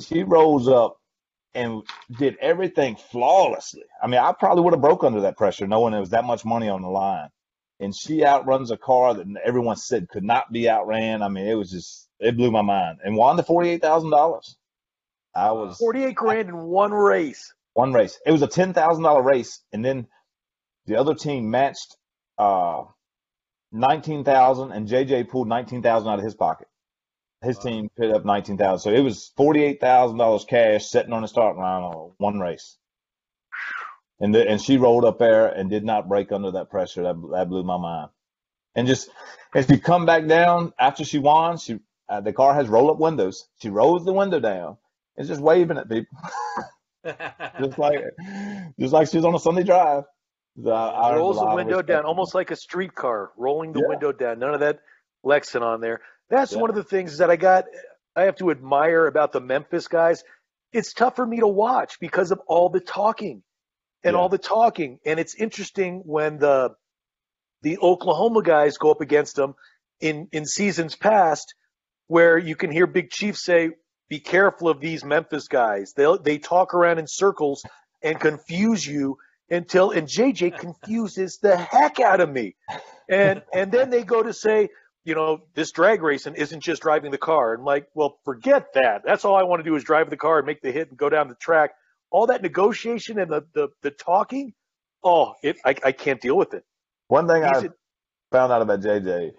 She 0.00 0.22
rolls 0.24 0.68
up 0.68 0.96
and 1.54 1.82
did 2.18 2.36
everything 2.40 2.96
flawlessly. 2.96 3.84
I 4.02 4.06
mean, 4.08 4.20
I 4.20 4.32
probably 4.32 4.64
would 4.64 4.74
have 4.74 4.80
broke 4.82 5.04
under 5.04 5.22
that 5.22 5.36
pressure, 5.36 5.66
knowing 5.66 5.92
there 5.92 6.00
was 6.00 6.10
that 6.10 6.24
much 6.24 6.44
money 6.44 6.68
on 6.68 6.82
the 6.82 6.88
line 6.88 7.28
and 7.80 7.94
she 7.94 8.24
outruns 8.24 8.70
a 8.70 8.76
car 8.76 9.14
that 9.14 9.26
everyone 9.44 9.76
said 9.76 10.08
could 10.08 10.24
not 10.24 10.50
be 10.52 10.68
outran. 10.68 11.22
I 11.22 11.28
mean, 11.28 11.46
it 11.46 11.54
was 11.54 11.70
just 11.70 12.08
it 12.18 12.36
blew 12.36 12.50
my 12.50 12.62
mind. 12.62 12.98
And 13.04 13.16
won 13.16 13.36
the 13.36 13.42
forty 13.42 13.70
eight 13.70 13.82
thousand 13.82 14.10
dollars. 14.10 14.56
I 15.34 15.52
was 15.52 15.76
Forty-eight 15.78 16.16
grand 16.16 16.48
in 16.48 16.58
one 16.58 16.92
race. 16.92 17.52
one 17.74 17.92
race. 17.92 18.18
It 18.26 18.32
was 18.32 18.42
a 18.42 18.48
ten 18.48 18.72
thousand 18.72 19.04
dollar 19.04 19.22
race, 19.22 19.62
and 19.72 19.84
then 19.84 20.08
the 20.88 20.96
other 20.96 21.14
team 21.14 21.50
matched 21.50 21.96
uh 22.38 22.84
nineteen 23.72 24.24
thousand, 24.24 24.72
and 24.72 24.88
JJ 24.88 25.28
pulled 25.30 25.48
nineteen 25.48 25.82
thousand 25.82 26.10
out 26.10 26.18
of 26.20 26.24
his 26.26 26.34
pocket. 26.36 26.68
His 27.42 27.58
Wow. 27.58 27.62
team 27.62 27.90
put 27.96 28.10
up 28.10 28.24
nineteen 28.24 28.58
thousand, 28.58 28.92
so 28.92 28.96
it 28.98 29.02
was 29.02 29.32
forty 29.36 29.62
eight 29.64 29.80
thousand 29.80 30.18
dollars 30.18 30.44
cash 30.44 30.86
sitting 30.86 31.12
on 31.12 31.22
the 31.22 31.28
starting 31.28 31.62
line 31.62 31.82
on 31.84 32.12
one 32.18 32.40
race. 32.40 32.78
And 34.20 34.34
the, 34.34 34.48
and 34.48 34.60
she 34.60 34.78
rolled 34.78 35.04
up 35.04 35.18
there 35.18 35.46
and 35.48 35.70
did 35.70 35.84
not 35.84 36.08
break 36.08 36.32
under 36.32 36.52
that 36.52 36.70
pressure. 36.70 37.04
That 37.04 37.16
that 37.32 37.48
blew 37.48 37.64
my 37.64 37.78
mind. 37.78 38.10
And 38.76 38.88
just 38.88 39.10
as 39.54 39.66
she 39.66 39.78
come 39.78 40.06
back 40.06 40.26
down 40.26 40.72
after 40.80 41.04
she 41.04 41.18
won, 41.18 41.58
she 41.58 41.80
uh, 42.08 42.20
the 42.22 42.32
car 42.32 42.54
has 42.54 42.68
roll 42.68 42.90
up 42.90 42.98
windows. 42.98 43.48
She 43.62 43.70
rolls 43.70 44.04
the 44.04 44.14
window 44.14 44.40
down 44.40 44.78
and 45.16 45.28
just 45.28 45.40
waving 45.42 45.78
at 45.78 45.90
people, 45.90 46.18
just 47.60 47.78
like 47.78 48.00
just 48.80 48.92
like 48.92 49.08
she 49.08 49.18
was 49.18 49.26
on 49.26 49.34
a 49.34 49.40
Sunday 49.40 49.64
drive. 49.64 50.04
I 50.66 51.14
Rolls 51.16 51.38
the 51.38 51.54
window 51.54 51.82
down, 51.82 52.04
almost 52.04 52.34
like 52.34 52.50
a 52.50 52.56
streetcar, 52.56 53.32
rolling 53.36 53.72
the 53.72 53.80
Yeah. 53.80 53.88
window 53.88 54.12
down. 54.12 54.38
None 54.38 54.54
of 54.54 54.60
that 54.60 54.80
Lexan 55.24 55.62
on 55.62 55.80
there. 55.80 56.00
That's 56.28 56.52
Yeah. 56.52 56.60
one 56.60 56.70
of 56.70 56.76
the 56.76 56.84
things 56.84 57.18
that 57.18 57.30
I 57.30 57.36
got. 57.36 57.66
I 58.16 58.22
have 58.22 58.36
to 58.36 58.50
admire 58.50 59.06
about 59.06 59.32
the 59.32 59.40
Memphis 59.40 59.86
guys. 59.88 60.24
It's 60.72 60.92
tough 60.92 61.16
for 61.16 61.24
me 61.26 61.38
to 61.40 61.46
watch 61.48 62.00
because 62.00 62.30
of 62.32 62.40
all 62.46 62.68
the 62.68 62.80
talking 62.80 63.42
and 64.02 64.14
Yeah. 64.14 64.20
all 64.20 64.28
the 64.28 64.38
talking. 64.38 64.98
And 65.04 65.20
it's 65.20 65.34
interesting 65.34 66.02
when 66.04 66.38
the 66.38 66.74
the 67.62 67.78
Oklahoma 67.78 68.42
guys 68.42 68.78
go 68.78 68.90
up 68.90 69.00
against 69.00 69.34
them 69.36 69.54
in 70.00 70.28
in 70.32 70.44
seasons 70.46 70.94
past, 70.96 71.54
where 72.06 72.38
you 72.38 72.54
can 72.56 72.70
hear 72.70 72.86
Big 72.86 73.10
Chief 73.10 73.36
say, 73.36 73.70
"Be 74.08 74.20
careful 74.20 74.68
of 74.68 74.80
these 74.80 75.04
Memphis 75.04 75.48
guys. 75.48 75.92
They 75.94 76.06
they 76.22 76.38
talk 76.38 76.74
around 76.74 76.98
in 76.98 77.06
circles 77.08 77.64
and 78.02 78.20
confuse 78.20 78.86
you 78.86 79.18
until 79.50 79.90
and 79.92 80.08
JJ 80.08 80.56
confuses 80.58 81.38
the 81.42 81.56
heck 81.56 82.00
out 82.00 82.20
of 82.20 82.30
me. 82.30 82.56
And 83.10 83.42
and 83.54 83.72
then 83.72 83.90
they 83.90 84.04
go 84.04 84.22
to 84.22 84.32
say, 84.34 84.68
you 85.04 85.14
know, 85.14 85.40
this 85.54 85.72
drag 85.72 86.02
racing 86.02 86.34
isn't 86.36 86.60
just 86.60 86.82
driving 86.82 87.10
the 87.12 87.18
car. 87.18 87.52
And 87.54 87.60
I'm 87.60 87.66
like, 87.66 87.88
well, 87.94 88.18
forget 88.24 88.66
that. 88.74 89.02
That's 89.04 89.24
all 89.24 89.36
I 89.36 89.44
want 89.44 89.60
to 89.60 89.64
do 89.70 89.76
is 89.76 89.84
drive 89.84 90.10
the 90.10 90.16
car 90.16 90.38
and 90.38 90.46
make 90.46 90.62
the 90.62 90.72
hit 90.72 90.90
and 90.90 90.98
go 90.98 91.08
down 91.08 91.28
the 91.28 91.36
track. 91.36 91.72
All 92.10 92.26
that 92.28 92.42
negotiation 92.42 93.18
and 93.18 93.30
the 93.30 93.46
the, 93.54 93.68
the 93.82 93.90
talking, 93.90 94.54
oh, 95.04 95.34
it 95.42 95.56
I, 95.64 95.76
I 95.84 95.92
can't 95.92 96.20
deal 96.20 96.36
with 96.36 96.54
it. 96.54 96.64
One 97.08 97.28
thing 97.28 97.44
He's 97.44 97.62
I 97.62 97.64
a- 97.64 97.74
found 98.32 98.52
out 98.52 98.62
about 98.62 98.80
JJ, 98.80 99.32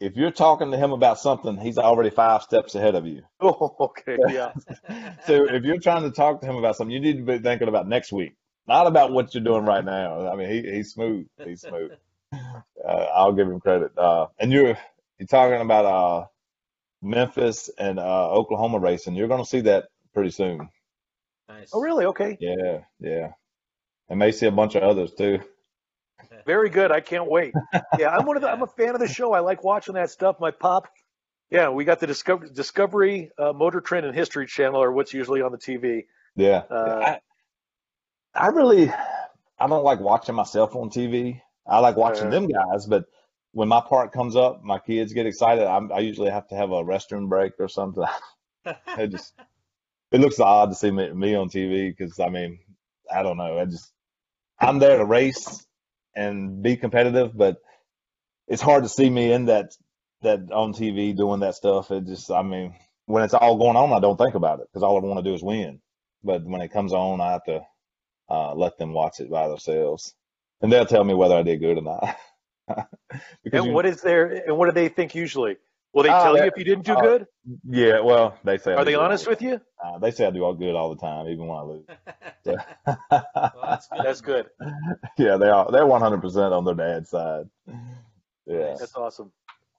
if 0.00 0.16
you're 0.16 0.30
talking 0.32 0.70
to 0.72 0.78
him 0.78 0.92
about 0.92 1.18
something, 1.20 1.56
he's 1.58 1.78
already 1.78 2.10
five 2.10 2.42
steps 2.42 2.74
ahead 2.74 2.94
of 2.94 3.06
you. 3.06 3.22
Oh, 3.40 3.76
okay, 3.80 4.18
yeah. 4.26 4.52
So 5.26 5.46
if 5.48 5.64
you're 5.64 5.80
trying 5.80 6.02
to 6.04 6.10
talk 6.10 6.40
to 6.42 6.46
him 6.46 6.56
about 6.56 6.76
something, 6.76 6.92
you 6.92 7.00
need 7.00 7.18
to 7.18 7.24
be 7.24 7.38
thinking 7.38 7.68
about 7.68 7.88
next 7.88 8.12
week, 8.12 8.34
not 8.70 8.86
about 8.86 9.10
what 9.10 9.34
you're 9.34 9.42
doing 9.42 9.64
right 9.64 9.84
now. 9.84 10.30
I 10.30 10.36
mean, 10.36 10.48
he, 10.48 10.62
he's 10.70 10.92
smooth. 10.92 11.26
He's 11.44 11.62
smooth. 11.62 11.92
Uh, 12.32 13.06
I'll 13.14 13.32
give 13.32 13.48
him 13.48 13.58
credit. 13.60 13.90
Uh, 13.98 14.28
and 14.38 14.52
you're 14.52 14.78
you're 15.18 15.26
talking 15.28 15.60
about 15.60 15.84
uh, 15.84 16.26
Memphis 17.02 17.68
and 17.76 17.98
uh, 17.98 18.30
Oklahoma 18.30 18.78
racing. 18.78 19.16
You're 19.16 19.28
going 19.28 19.42
to 19.42 19.48
see 19.48 19.62
that 19.62 19.88
pretty 20.14 20.30
soon. 20.30 20.68
nice. 21.48 21.70
Oh, 21.74 21.80
really? 21.80 22.06
Okay. 22.06 22.38
Yeah, 22.40 22.78
yeah. 23.00 23.32
And 24.08 24.18
may 24.20 24.30
see 24.30 24.46
a 24.46 24.52
bunch 24.52 24.76
of 24.76 24.84
others 24.84 25.12
too. 25.12 25.40
Very 26.46 26.70
good. 26.70 26.92
I 26.92 27.00
can't 27.00 27.28
wait. 27.28 27.52
Yeah, 27.98 28.16
I'm 28.16 28.24
one 28.24 28.36
of 28.36 28.42
the. 28.42 28.48
I'm 28.48 28.62
a 28.62 28.66
fan 28.78 28.94
of 28.94 29.00
the 29.00 29.08
show. 29.08 29.32
I 29.32 29.40
like 29.40 29.64
watching 29.64 29.94
that 29.94 30.10
stuff. 30.10 30.36
My 30.38 30.52
pop. 30.52 30.86
Yeah, 31.50 31.70
we 31.70 31.84
got 31.84 31.98
the 31.98 32.06
Discovery, 32.06 32.48
Discovery 32.54 33.30
uh, 33.36 33.52
Motor 33.52 33.80
Trend 33.80 34.06
and 34.06 34.14
History 34.14 34.46
Channel, 34.46 34.80
or 34.80 34.92
what's 34.92 35.12
usually 35.12 35.42
on 35.42 35.50
the 35.50 35.58
TV. 35.58 36.06
Yeah. 36.36 36.62
Uh, 36.70 37.00
I, 37.04 37.20
I 38.34 38.48
really, 38.48 38.90
I 39.58 39.66
don't 39.68 39.84
like 39.84 40.00
watching 40.00 40.34
myself 40.34 40.76
on 40.76 40.90
TV. 40.90 41.40
I 41.66 41.80
like 41.80 41.96
watching 41.96 42.28
Uh. 42.28 42.30
them 42.30 42.48
guys, 42.48 42.86
but 42.86 43.06
when 43.52 43.68
my 43.68 43.80
part 43.80 44.12
comes 44.12 44.36
up, 44.36 44.62
my 44.64 44.78
kids 44.78 45.12
get 45.12 45.26
excited. 45.26 45.66
I'm, 45.66 45.92
I 45.92 46.00
usually 46.00 46.30
have 46.30 46.48
to 46.48 46.56
have 46.56 46.70
a 46.70 46.84
restroom 46.84 47.28
break 47.28 47.54
or 47.58 47.68
something. 47.68 48.04
it 48.66 49.08
just, 49.10 49.34
it 50.12 50.20
looks 50.20 50.40
odd 50.40 50.70
to 50.70 50.74
see 50.76 50.90
me, 50.90 51.12
me 51.12 51.34
on 51.34 51.48
TV 51.50 51.90
because 51.96 52.20
I 52.20 52.28
mean, 52.30 52.60
I 53.12 53.22
don't 53.22 53.38
know. 53.38 53.58
I 53.58 53.66
just, 53.66 53.92
I'm 54.60 54.78
there 54.78 54.98
to 54.98 55.04
race 55.06 55.66
and 56.16 56.62
be 56.62 56.76
competitive, 56.76 57.36
but 57.36 57.58
it's 58.48 58.62
hard 58.62 58.84
to 58.84 58.88
see 58.88 59.08
me 59.10 59.32
in 59.32 59.46
that 59.46 59.72
that 60.22 60.40
on 60.52 60.72
TV 60.72 61.16
doing 61.16 61.40
that 61.40 61.54
stuff. 61.54 61.90
It 61.90 62.06
just, 62.06 62.30
I 62.30 62.42
mean, 62.42 62.74
when 63.06 63.22
it's 63.24 63.34
all 63.34 63.58
going 63.58 63.76
on, 63.76 63.92
I 63.92 64.00
don't 64.00 64.16
think 64.18 64.34
about 64.34 64.60
it 64.60 64.68
because 64.72 64.82
all 64.82 64.96
I 64.98 65.00
want 65.06 65.24
to 65.24 65.30
do 65.30 65.34
is 65.34 65.42
win. 65.42 65.80
But 66.24 66.44
when 66.44 66.60
it 66.62 66.72
comes 66.72 66.92
on, 66.92 67.20
I 67.20 67.32
have 67.32 67.44
to 67.44 67.60
uh, 68.30 68.54
let 68.54 68.78
them 68.78 68.92
watch 68.92 69.20
it 69.20 69.30
by 69.30 69.48
themselves, 69.48 70.14
and 70.60 70.72
they'll 70.72 70.86
tell 70.86 71.04
me 71.04 71.14
whether 71.14 71.34
I 71.36 71.42
did 71.42 71.60
good 71.60 71.78
or 71.78 71.82
not. 71.82 72.16
because 73.42 73.60
and 73.60 73.66
you- 73.66 73.72
what 73.72 73.86
is 73.86 74.00
their 74.02 74.26
and 74.46 74.56
what 74.56 74.66
do 74.66 74.72
they 74.72 74.88
think 74.88 75.14
usually? 75.14 75.56
Will 75.92 76.04
they 76.04 76.08
Oh, 76.10 76.22
tell 76.22 76.36
you 76.36 76.44
if 76.44 76.56
you 76.56 76.62
didn't 76.62 76.84
do 76.86 76.92
uh, 76.94 77.00
good? 77.00 77.26
yeah, 77.68 77.98
well, 77.98 78.38
they 78.44 78.58
say 78.58 78.74
Are 78.74 78.78
do 78.78 78.84
they 78.84 78.94
honest 78.94 79.26
with 79.26 79.42
you? 79.42 79.60
Uh, 79.84 79.98
they 79.98 80.12
say 80.12 80.24
I 80.24 80.30
do 80.30 80.44
all 80.44 80.54
good 80.54 80.76
all 80.76 80.94
the 80.94 81.00
time, 81.00 81.26
even 81.26 81.48
when 81.48 81.58
I 81.58 81.62
lose. 81.62 81.84
So- 82.44 82.56
Well, 83.10 83.52
that's 83.68 83.88
good. 83.88 84.00
That's 84.04 84.20
good. 84.20 84.46
yeah, 85.18 85.36
they 85.36 85.48
are. 85.48 85.70
They're 85.72 85.86
100 85.86 86.20
percent 86.20 86.54
on 86.54 86.64
their 86.64 86.74
dad's 86.74 87.10
side. 87.10 87.48
Yeah. 88.46 88.76
That's 88.78 88.94
awesome. 88.94 89.32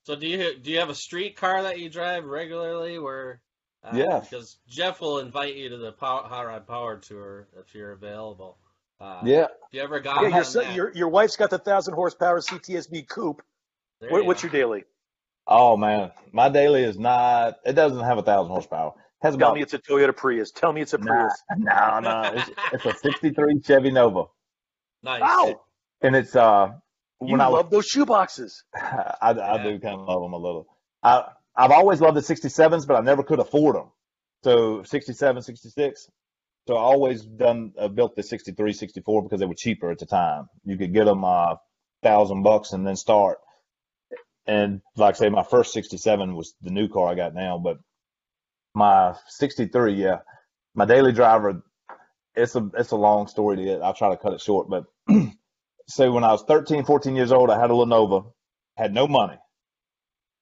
So 0.03 0.15
do 0.15 0.27
you 0.27 0.59
do 0.59 0.69
you 0.69 0.79
have 0.79 0.89
a 0.89 0.95
street 0.95 1.37
car 1.37 1.63
that 1.63 1.79
you 1.79 1.89
drive 1.89 2.25
regularly? 2.25 2.99
Where 2.99 3.41
uh, 3.83 3.91
Yeah. 3.95 4.19
because 4.19 4.57
Jeff 4.67 5.01
will 5.01 5.19
invite 5.19 5.55
you 5.55 5.69
to 5.69 5.77
the 5.77 5.91
pow- 5.91 6.23
Hot 6.23 6.45
Rod 6.47 6.67
Power 6.67 6.97
Tour 6.97 7.47
if 7.59 7.73
you're 7.75 7.91
available. 7.91 8.57
Uh, 8.99 9.21
Yeah. 9.25 9.45
If 9.45 9.73
you 9.73 9.81
ever 9.81 9.99
got 9.99 10.21
Yeah, 10.21 10.27
on 10.27 10.31
your, 10.33 10.63
that, 10.63 10.75
your 10.75 10.93
your 10.93 11.09
wife's 11.09 11.35
got 11.35 11.49
the 11.49 11.57
thousand 11.59 11.93
horsepower 11.95 12.39
CTSV 12.39 13.07
coupe. 13.07 13.41
What, 13.99 14.19
you 14.21 14.25
what's 14.25 14.43
your 14.43 14.51
daily? 14.51 14.83
Oh 15.47 15.75
man, 15.77 16.11
my 16.31 16.49
daily 16.49 16.83
is 16.83 16.97
not. 16.99 17.57
It 17.65 17.73
doesn't 17.73 18.03
have 18.03 18.17
a 18.17 18.23
thousand 18.23 18.51
horsepower. 18.51 18.93
It 18.95 19.25
has 19.25 19.35
Tell 19.35 19.47
about 19.49 19.55
me 19.55 19.61
it's 19.61 19.73
a 19.73 19.79
Toyota 19.79 20.15
Prius. 20.15 20.51
Tell 20.51 20.71
me 20.71 20.81
it's 20.81 20.93
a 20.93 20.97
nah, 20.99 21.05
Prius. 21.05 21.43
no, 21.57 21.99
no. 21.99 22.31
It's, 22.35 22.49
it's 22.73 22.85
a 22.85 22.93
'63 22.93 23.61
Chevy 23.63 23.91
Nova, 23.91 24.25
Nice. 25.03 25.21
Wow. 25.21 25.61
and 26.01 26.15
it's 26.15 26.35
uh 26.35 26.69
You 27.21 27.31
when 27.31 27.41
I 27.41 27.47
was 27.47 27.57
love 27.57 27.69
those 27.71 27.87
shoe 27.87 28.05
boxes. 28.05 28.63
I, 28.75 29.15
I 29.21 29.31
Yeah. 29.55 29.63
do 29.63 29.79
kind 29.79 29.99
of 29.99 30.07
love 30.07 30.21
them 30.21 30.33
a 30.33 30.37
little. 30.37 30.67
I 31.03 31.25
I've 31.55 31.71
always 31.71 32.01
loved 32.01 32.17
the 32.17 32.21
67s, 32.21 32.87
but 32.87 32.95
I 32.97 33.01
never 33.01 33.23
could 33.23 33.39
afford 33.39 33.77
them. 33.77 33.91
So 34.43 34.83
67, 34.83 35.43
66. 35.43 36.07
So 36.67 36.77
I 36.77 36.81
always 36.81 37.23
done 37.23 37.73
uh, 37.79 37.89
built 37.89 38.15
the 38.15 38.23
63, 38.23 38.73
64 38.73 39.23
because 39.23 39.41
they 39.41 39.47
were 39.47 39.55
cheaper 39.55 39.91
at 39.91 39.99
the 39.99 40.07
time. 40.07 40.49
You 40.65 40.77
could 40.77 40.93
get 40.93 41.05
them 41.05 41.25
uh 41.25 41.55
thousand 42.03 42.43
bucks 42.43 42.73
and 42.73 42.87
then 42.87 42.97
start. 42.97 43.39
And 44.47 44.81
like 44.97 45.15
I 45.15 45.19
say, 45.19 45.29
my 45.29 45.43
first 45.43 45.73
67 45.73 46.35
was 46.35 46.55
the 46.61 46.71
new 46.71 46.89
car 46.89 47.09
I 47.09 47.15
got 47.15 47.35
now, 47.35 47.59
but 47.59 47.79
my 48.75 49.15
63, 49.29 49.93
yeah, 49.95 50.19
my 50.75 50.85
daily 50.85 51.13
driver. 51.13 51.63
It's 52.35 52.55
a 52.55 52.69
it's 52.77 52.91
a 52.91 52.97
long 52.97 53.27
story 53.27 53.57
to 53.57 53.63
get. 53.65 53.81
I'll 53.83 53.93
try 53.95 54.09
to 54.09 54.17
cut 54.17 54.33
it 54.33 54.41
short, 54.41 54.69
but 54.69 54.85
so 55.89 56.11
when 56.13 56.23
I 56.25 56.31
was 56.33 56.43
13, 56.43 56.85
14 56.85 57.15
years 57.17 57.33
old, 57.33 57.51
I 57.51 57.59
had 57.59 57.71
a 57.71 57.75
Lenovo, 57.75 58.33
had 58.77 58.93
no 58.93 59.07
money. 59.07 59.37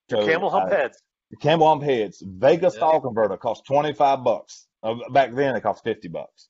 So 0.10 0.26
camel 0.26 0.50
hump 0.50 0.72
I- 0.72 0.76
heads. 0.76 1.02
the 1.32 1.38
camel 1.38 1.68
hump 1.68 1.84
heads, 1.84 2.22
Vega 2.26 2.64
Yeah. 2.68 2.70
stall 2.70 3.02
converter 3.02 3.38
cost 3.38 3.66
25 3.66 4.24
bucks. 4.24 4.68
Uh, 4.82 4.96
back 5.12 5.34
then 5.34 5.56
it 5.56 5.62
cost 5.62 5.84
50 5.84 6.08
bucks. 6.08 6.48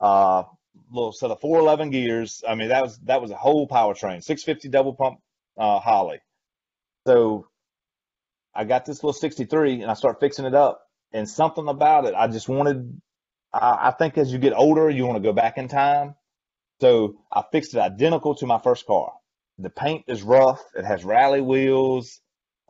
Uh, 0.00 0.44
little 0.92 1.12
set 1.12 1.30
of 1.30 1.40
411 1.40 1.90
gears. 1.90 2.42
I 2.46 2.54
mean, 2.54 2.68
that 2.68 2.82
was, 2.82 2.98
that 3.00 3.20
was 3.20 3.30
a 3.30 3.36
whole 3.36 3.66
powertrain, 3.68 4.22
650 4.22 4.68
double 4.68 4.94
pump, 4.94 5.18
uh, 5.58 5.80
Holley. 5.80 6.20
So 7.06 7.48
I 8.54 8.64
got 8.64 8.84
this 8.84 9.02
little 9.02 9.12
63 9.12 9.82
and 9.82 9.90
I 9.90 9.94
start 9.94 10.20
fixing 10.20 10.44
it 10.44 10.54
up 10.54 10.82
and 11.12 11.28
something 11.28 11.68
about 11.68 12.04
it. 12.06 12.14
I 12.14 12.28
just 12.28 12.48
wanted, 12.48 13.00
I, 13.52 13.88
I 13.88 13.90
think 13.92 14.16
as 14.18 14.32
you 14.32 14.38
get 14.38 14.52
older, 14.52 14.88
you 14.90 15.06
want 15.06 15.16
to 15.16 15.22
go 15.28 15.32
back 15.32 15.58
in 15.58 15.68
time. 15.68 16.14
So 16.80 17.16
I 17.32 17.42
fixed 17.52 17.74
it 17.74 17.80
identical 17.80 18.34
to 18.36 18.46
my 18.46 18.58
first 18.58 18.86
car. 18.86 19.12
The 19.58 19.70
paint 19.70 20.04
is 20.08 20.22
rough. 20.22 20.62
It 20.74 20.84
has 20.84 21.04
rally 21.04 21.40
wheels. 21.40 22.20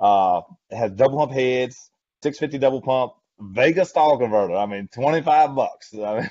Uh, 0.01 0.43
it 0.71 0.77
has 0.77 0.93
double 0.93 1.19
hump 1.19 1.33
heads, 1.33 1.91
650 2.23 2.59
double 2.59 2.81
pump, 2.81 3.13
Vega 3.39 3.85
stall 3.85 4.19
converter. 4.19 4.55
I 4.55 4.67
mean, 4.67 4.89
25 4.93 5.55
bucks. 5.55 5.95
I 5.95 6.21
mean, 6.21 6.31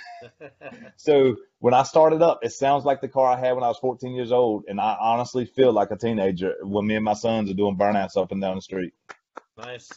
so 0.97 1.35
when 1.59 1.73
I 1.73 1.83
started 1.83 2.21
up, 2.21 2.39
it 2.43 2.51
sounds 2.51 2.85
like 2.85 3.01
the 3.01 3.07
car 3.07 3.31
I 3.35 3.39
had 3.39 3.53
when 3.53 3.63
I 3.63 3.67
was 3.67 3.77
14 3.79 4.13
years 4.13 4.31
old, 4.31 4.65
and 4.67 4.79
I 4.79 4.95
honestly 4.99 5.45
feel 5.45 5.71
like 5.71 5.91
a 5.91 5.97
teenager 5.97 6.55
when 6.63 6.85
me 6.87 6.95
and 6.95 7.05
my 7.05 7.13
sons 7.13 7.49
are 7.49 7.53
doing 7.55 7.77
burnouts 7.77 8.17
up 8.17 8.31
and 8.31 8.41
down 8.41 8.55
the 8.55 8.61
street. 8.61 8.93
nice. 9.57 9.89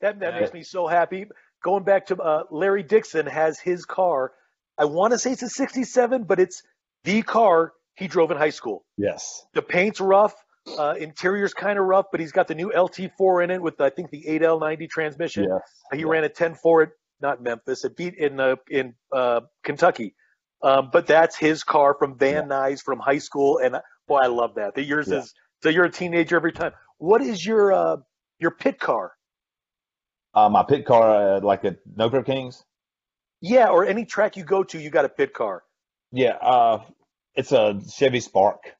That 0.00 0.20
that 0.20 0.34
Yeah. 0.34 0.40
makes 0.40 0.52
me 0.52 0.62
so 0.62 0.86
happy. 0.86 1.26
Going 1.62 1.84
back 1.84 2.06
to 2.06 2.16
uh, 2.16 2.44
Larry 2.50 2.82
Dixon 2.82 3.26
has 3.26 3.58
his 3.58 3.84
car. 3.86 4.32
I 4.76 4.84
want 4.86 5.12
to 5.12 5.18
say 5.18 5.32
it's 5.32 5.42
a 5.42 5.48
'67, 5.48 6.24
but 6.24 6.40
it's 6.40 6.62
the 7.04 7.22
car 7.22 7.72
he 7.94 8.06
drove 8.08 8.30
in 8.30 8.36
high 8.36 8.50
school. 8.50 8.84
Yes. 8.98 9.46
The 9.54 9.62
paint's 9.62 10.00
rough, 10.00 10.34
uh, 10.78 10.94
interior's 10.98 11.54
kind 11.54 11.78
of 11.78 11.84
rough, 11.84 12.06
but 12.10 12.20
he's 12.20 12.32
got 12.32 12.48
the 12.48 12.54
new 12.54 12.70
LT4 12.70 13.44
in 13.44 13.50
it 13.50 13.62
with 13.62 13.80
I 13.80 13.90
think 13.90 14.10
the 14.10 14.24
8L90 14.28 14.88
transmission. 14.88 15.44
Yes. 15.44 15.60
He 15.92 16.00
yeah. 16.00 16.06
ran 16.06 16.24
a 16.24 16.28
10-4 16.28 16.84
at 16.84 16.88
not 17.20 17.42
Memphis, 17.42 17.84
it 17.84 17.96
beat 17.96 18.14
in 18.14 18.40
uh, 18.40 18.56
in 18.70 18.94
uh, 19.12 19.40
Kentucky. 19.62 20.14
Um, 20.62 20.90
but 20.92 21.06
that's 21.06 21.36
his 21.36 21.62
car 21.62 21.94
from 21.98 22.18
Van 22.18 22.48
Nuys 22.48 22.80
from 22.82 22.98
high 22.98 23.18
school, 23.18 23.58
and 23.58 23.76
boy, 24.08 24.18
I 24.18 24.26
love 24.26 24.54
that. 24.56 24.74
That 24.74 24.84
yours 24.84 25.08
Yeah. 25.08 25.18
is 25.18 25.34
so 25.62 25.68
you're 25.68 25.84
a 25.84 25.90
teenager 25.90 26.36
every 26.36 26.52
time. 26.52 26.72
What 26.98 27.22
is 27.22 27.44
your 27.44 27.72
uh, 27.72 27.96
your 28.38 28.50
pit 28.50 28.78
car? 28.78 29.12
Uh, 30.34 30.48
my 30.48 30.62
pit 30.62 30.84
car, 30.84 31.36
uh, 31.36 31.40
like 31.40 31.64
at 31.64 31.78
No 31.96 32.10
Prep 32.10 32.26
Kings. 32.26 32.64
Yeah, 33.40 33.68
or 33.68 33.84
any 33.84 34.04
track 34.04 34.36
you 34.36 34.44
go 34.44 34.64
to, 34.64 34.78
you 34.78 34.90
got 34.90 35.04
a 35.04 35.08
pit 35.08 35.32
car. 35.32 35.62
Yeah. 36.12 36.36
Uh, 36.40 36.82
it's 37.34 37.52
a 37.52 37.80
Chevy 37.94 38.20
Spark. 38.20 38.74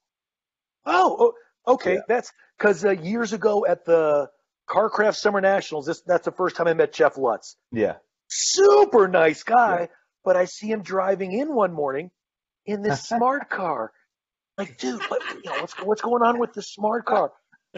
Oh, 0.86 1.16
oh 1.18 1.32
okay. 1.66 1.94
Yeah. 1.94 2.00
That's 2.08 2.32
because 2.58 2.84
uh, 2.84 2.90
years 2.90 3.32
ago 3.32 3.66
at 3.66 3.84
the 3.84 4.28
Car 4.66 4.88
Craft 4.90 5.18
Summer 5.18 5.40
Nationals, 5.40 5.86
this 5.86 6.00
that's 6.02 6.24
the 6.24 6.32
first 6.32 6.56
time 6.56 6.68
I 6.68 6.74
met 6.74 6.92
Jeff 6.92 7.16
Lutz. 7.18 7.56
Yeah. 7.72 7.94
Super 8.28 9.08
nice 9.08 9.42
guy, 9.42 9.80
Yeah. 9.80 9.86
but 10.24 10.36
I 10.36 10.46
see 10.46 10.68
him 10.70 10.82
driving 10.82 11.32
in 11.32 11.54
one 11.54 11.72
morning 11.72 12.10
in 12.66 12.82
this 12.82 13.02
smart 13.08 13.48
car. 13.50 13.92
Like, 14.56 14.78
dude, 14.78 15.00
what, 15.08 15.20
you 15.34 15.50
know, 15.50 15.60
what's 15.60 15.74
what's 15.82 16.02
going 16.02 16.22
on 16.22 16.38
with 16.38 16.52
this 16.54 16.72
smart 16.72 17.04
car? 17.06 17.32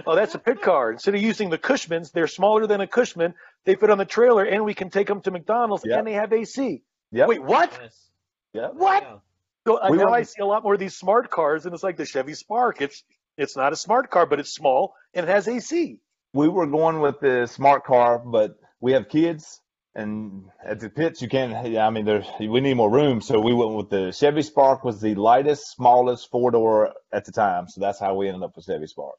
Oh, 0.07 0.15
that's 0.15 0.35
a 0.35 0.39
pit 0.39 0.61
car. 0.61 0.93
Instead 0.93 1.15
of 1.15 1.23
using 1.23 1.49
the 1.49 1.57
Cushmans, 1.57 2.13
they're 2.13 2.27
smaller 2.27 2.67
than 2.67 2.83
a 2.83 2.87
Cushman. 2.87 3.33
They 3.65 3.77
fit 3.77 3.89
on 3.89 3.97
the 3.97 4.05
trailer, 4.05 4.45
and 4.45 4.63
we 4.65 4.75
can 4.75 4.91
take 4.91 5.07
them 5.07 5.23
to 5.23 5.31
McDonald's, 5.31 5.85
Yeah. 5.87 5.99
and 5.99 6.07
they 6.07 6.13
have 6.13 6.35
AC. 6.35 6.83
Yep. 7.13 7.29
Wait, 7.29 7.43
what? 7.43 7.73
Nice. 7.81 8.11
Yep. 8.53 8.73
What? 8.75 9.21
So 9.67 9.77
uh, 9.81 9.89
We 9.91 9.97
now 9.97 10.13
I 10.13 10.23
see 10.25 10.43
a 10.43 10.47
lot 10.47 10.63
more 10.63 10.75
of 10.75 10.81
these 10.81 10.95
smart 10.95 11.31
cars, 11.31 11.65
and 11.65 11.73
it's 11.75 11.83
like 11.83 11.97
the 11.97 12.05
Chevy 12.05 12.35
Spark. 12.35 12.83
It's 12.83 13.03
it's 13.37 13.57
not 13.57 13.73
a 13.73 13.77
smart 13.77 14.11
car, 14.11 14.27
but 14.27 14.41
it's 14.41 14.53
small 14.55 14.95
and 15.15 15.29
it 15.29 15.31
has 15.31 15.49
AC. 15.49 15.99
we 16.33 16.49
were 16.49 16.67
going 16.67 17.01
with 17.01 17.21
the 17.21 17.47
smart 17.47 17.85
car, 17.85 18.19
but 18.19 18.57
we 18.81 18.93
have 18.93 19.09
kids, 19.09 19.61
and 19.95 20.45
at 20.65 20.81
the 20.81 20.91
pits 20.91 21.23
you 21.23 21.29
can't. 21.29 21.69
Yeah, 21.69 21.87
I 21.87 21.91
mean, 21.91 22.05
there's 22.05 22.27
we 22.39 22.61
need 22.61 22.75
more 22.75 22.91
room, 22.91 23.21
so 23.23 23.41
we 23.41 23.55
went 23.55 23.73
with 23.75 23.91
the 23.91 24.13
Chevy 24.13 24.43
Spark. 24.43 24.85
Was 24.85 25.01
the 25.01 25.15
lightest, 25.15 25.71
smallest 25.73 26.31
four 26.31 26.51
door 26.51 26.93
at 27.13 27.25
the 27.25 27.33
time, 27.33 27.69
so 27.69 27.81
that's 27.81 27.99
how 27.99 28.15
we 28.15 28.29
ended 28.29 28.43
up 28.43 28.55
with 28.57 28.67
Chevy 28.67 28.87
Spark. 28.87 29.17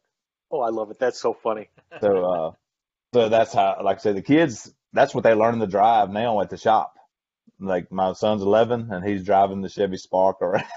Oh, 0.52 0.62
I 0.62 0.70
love 0.70 0.92
it. 0.92 1.00
That's 1.00 1.20
so 1.20 1.34
funny. 1.34 1.70
So, 2.02 2.26
uh, 2.26 2.52
so 3.14 3.30
that's 3.30 3.54
how, 3.54 3.80
like 3.84 3.98
I 3.98 4.02
said, 4.02 4.16
the 4.16 4.22
kids. 4.22 4.72
That's 4.94 5.16
what 5.16 5.24
they 5.24 5.34
learn 5.34 5.60
to 5.60 5.68
drive 5.68 6.10
now 6.12 6.42
at 6.42 6.50
the 6.50 6.58
shop. 6.58 6.94
Like 7.60 7.92
my 7.92 8.14
son's 8.14 8.44
11, 8.44 8.90
and 8.92 9.04
he's 9.08 9.24
driving 9.24 9.62
the 9.62 9.70
Chevy 9.70 9.98
Spark, 9.98 10.38
or 10.42 10.62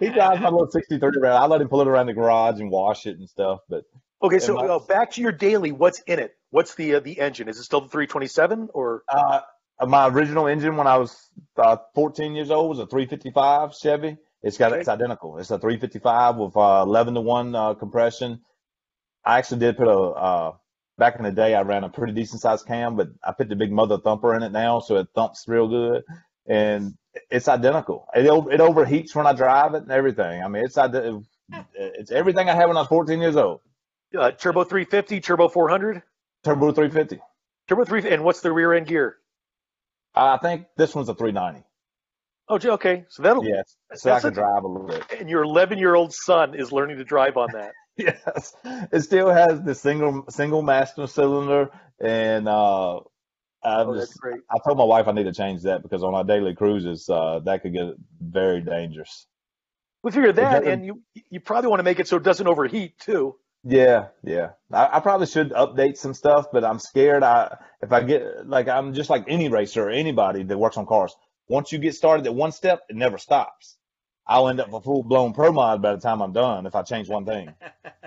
he 0.00 0.08
drives 0.10 0.40
my 0.40 0.48
little 0.48 0.70
63 0.70 1.10
around. 1.20 1.36
I 1.42 1.46
let 1.46 1.60
him 1.60 1.68
pull 1.68 1.80
it 1.80 1.88
around 1.88 2.06
the 2.06 2.14
garage 2.14 2.60
and 2.60 2.70
wash 2.70 3.06
it 3.06 3.18
and 3.18 3.28
stuff, 3.28 3.60
but. 3.68 3.84
Okay, 4.22 4.38
so 4.38 4.54
my- 4.54 4.66
uh, 4.66 4.78
back 4.78 5.10
to 5.12 5.20
your 5.20 5.32
daily. 5.32 5.72
What's 5.72 6.00
in 6.00 6.18
it? 6.18 6.36
What's 6.50 6.74
the 6.74 6.94
uh, 6.96 7.00
the 7.00 7.18
engine? 7.18 7.48
Is 7.48 7.58
it 7.58 7.64
still 7.64 7.80
the 7.80 7.88
327 7.88 8.68
or? 8.72 9.02
Uh, 9.08 9.40
my 9.86 10.06
original 10.08 10.46
engine 10.46 10.76
when 10.76 10.86
I 10.86 10.96
was 10.98 11.30
uh, 11.56 11.76
14 11.94 12.34
years 12.34 12.50
old 12.50 12.68
was 12.68 12.78
a 12.78 12.86
355 12.86 13.74
Chevy. 13.74 14.16
It's 14.42 14.58
got 14.58 14.72
Okay. 14.72 14.80
it's 14.80 14.88
identical. 14.88 15.38
It's 15.38 15.50
a 15.50 15.58
355 15.58 16.36
with 16.36 16.56
uh, 16.56 16.82
11 16.86 17.14
to 17.14 17.20
one 17.20 17.54
uh, 17.54 17.74
compression. 17.74 18.40
I 19.24 19.38
actually 19.38 19.60
did 19.60 19.76
put 19.76 19.88
a 19.88 19.98
uh, 19.98 20.52
back 20.98 21.16
in 21.16 21.24
the 21.24 21.32
day. 21.32 21.54
I 21.54 21.62
ran 21.62 21.84
a 21.84 21.88
pretty 21.88 22.12
decent 22.12 22.42
sized 22.42 22.66
cam, 22.66 22.96
but 22.96 23.08
I 23.24 23.32
put 23.32 23.48
the 23.48 23.56
big 23.56 23.72
mother 23.72 23.98
thumper 23.98 24.34
in 24.34 24.42
it 24.42 24.52
now, 24.52 24.80
so 24.80 24.96
it 24.96 25.08
thumps 25.14 25.44
real 25.48 25.68
good, 25.68 26.02
and 26.46 26.94
it's 27.30 27.48
identical. 27.48 28.08
It 28.14 28.24
it 28.26 28.60
overheats 28.60 29.14
when 29.14 29.26
I 29.26 29.32
drive 29.32 29.74
it 29.74 29.82
and 29.82 29.90
everything. 29.92 30.42
I 30.42 30.48
mean, 30.48 30.64
it's 30.64 30.76
it's 31.74 32.10
everything 32.10 32.48
I 32.48 32.54
had 32.54 32.66
when 32.68 32.76
I 32.76 32.80
was 32.80 32.88
14 32.88 33.20
years 33.20 33.36
old. 33.36 33.60
Uh, 34.16 34.30
turbo 34.30 34.64
350, 34.64 35.20
turbo 35.20 35.48
400, 35.48 36.02
Turbo 36.44 36.72
350. 36.72 37.22
turbo 37.68 37.84
3. 37.84 38.10
And 38.10 38.24
what's 38.24 38.40
the 38.40 38.52
rear 38.52 38.74
end 38.74 38.86
gear? 38.86 39.16
I 40.14 40.36
think 40.36 40.66
this 40.76 40.94
one's 40.94 41.08
a 41.08 41.14
390. 41.14 41.64
Oh, 42.48 42.58
okay. 42.74 43.04
So 43.08 43.22
that'll. 43.22 43.44
Yes, 43.44 43.76
so 43.94 44.12
I 44.12 44.20
can 44.20 44.30
a- 44.30 44.32
drive 44.32 44.64
a 44.64 44.68
little 44.68 44.86
bit. 44.86 45.04
And 45.18 45.30
your 45.30 45.42
11 45.44 45.78
year 45.78 45.94
old 45.94 46.12
son 46.12 46.54
is 46.54 46.72
learning 46.72 46.98
to 46.98 47.04
drive 47.04 47.36
on 47.36 47.50
that. 47.52 47.72
Yes, 47.94 48.54
it 48.64 49.02
still 49.02 49.28
has 49.28 49.60
the 49.62 49.74
single 49.74 50.24
single 50.30 50.62
master 50.62 51.06
cylinder, 51.06 51.68
and 52.00 52.48
uh, 52.48 53.00
I'm 53.64 53.88
Oh, 53.90 53.94
just. 53.94 54.18
I 54.50 54.58
told 54.64 54.78
my 54.78 54.84
wife 54.84 55.06
I 55.08 55.12
need 55.12 55.24
to 55.24 55.32
change 55.32 55.62
that 55.62 55.82
because 55.82 56.02
on 56.02 56.14
our 56.14 56.24
daily 56.24 56.54
cruises, 56.54 57.08
uh, 57.08 57.40
that 57.44 57.62
could 57.62 57.72
get 57.72 57.94
very 58.20 58.60
dangerous. 58.60 59.26
We 60.02 60.10
figured 60.10 60.36
that, 60.36 60.64
and 60.64 60.84
you 60.84 61.00
you 61.30 61.40
probably 61.40 61.70
want 61.70 61.78
to 61.80 61.84
make 61.84 62.00
it 62.00 62.08
so 62.08 62.16
it 62.16 62.24
doesn't 62.24 62.46
overheat 62.46 62.98
too. 62.98 63.36
Yeah, 63.64 64.08
yeah. 64.24 64.50
I, 64.72 64.96
I 64.96 65.00
probably 65.00 65.26
should 65.28 65.50
update 65.52 65.96
some 65.96 66.14
stuff, 66.14 66.46
but 66.52 66.64
I'm 66.64 66.80
scared. 66.80 67.22
I 67.22 67.56
if 67.80 67.92
I 67.92 68.02
get 68.02 68.48
like 68.48 68.66
I'm 68.68 68.94
just 68.94 69.10
like 69.10 69.24
any 69.28 69.48
racer 69.48 69.86
or 69.86 69.90
anybody 69.90 70.42
that 70.42 70.58
works 70.58 70.76
on 70.76 70.86
cars. 70.86 71.14
Once 71.48 71.70
you 71.70 71.78
get 71.78 71.94
started 71.94 72.26
at 72.26 72.34
one 72.34 72.50
step, 72.52 72.82
it 72.88 72.96
never 72.96 73.18
stops. 73.18 73.76
I'll 74.26 74.48
end 74.48 74.60
up 74.60 74.72
a 74.72 74.80
full 74.80 75.02
blown 75.04 75.32
pro 75.32 75.52
mod 75.52 75.82
by 75.82 75.94
the 75.94 76.00
time 76.00 76.20
I'm 76.22 76.32
done 76.32 76.66
if 76.66 76.74
I 76.74 76.82
change 76.82 77.08
one 77.08 77.24
thing. 77.26 77.54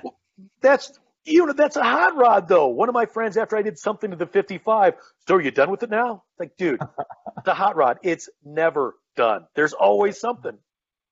That's 0.62 0.92
you 1.26 1.46
know 1.46 1.54
that's 1.54 1.76
a 1.76 1.84
hot 1.84 2.16
rod 2.16 2.48
though. 2.48 2.68
One 2.68 2.90
of 2.90 2.94
my 2.96 3.06
friends, 3.06 3.38
after 3.38 3.58
I 3.58 3.62
did 3.62 3.78
something 3.78 4.12
to 4.12 4.18
the 4.18 4.28
55, 4.28 4.96
so 5.28 5.36
are 5.36 5.42
you 5.42 5.52
done 5.52 5.72
with 5.72 5.84
it 5.84 5.90
now? 5.90 6.24
Like, 6.40 6.58
dude, 6.58 6.82
the 7.46 7.54
hot 7.54 7.76
rod, 7.76 8.00
it's 8.04 8.30
never 8.44 8.96
done. 9.16 9.46
There's 9.56 9.74
always 9.74 10.20
something. 10.20 10.58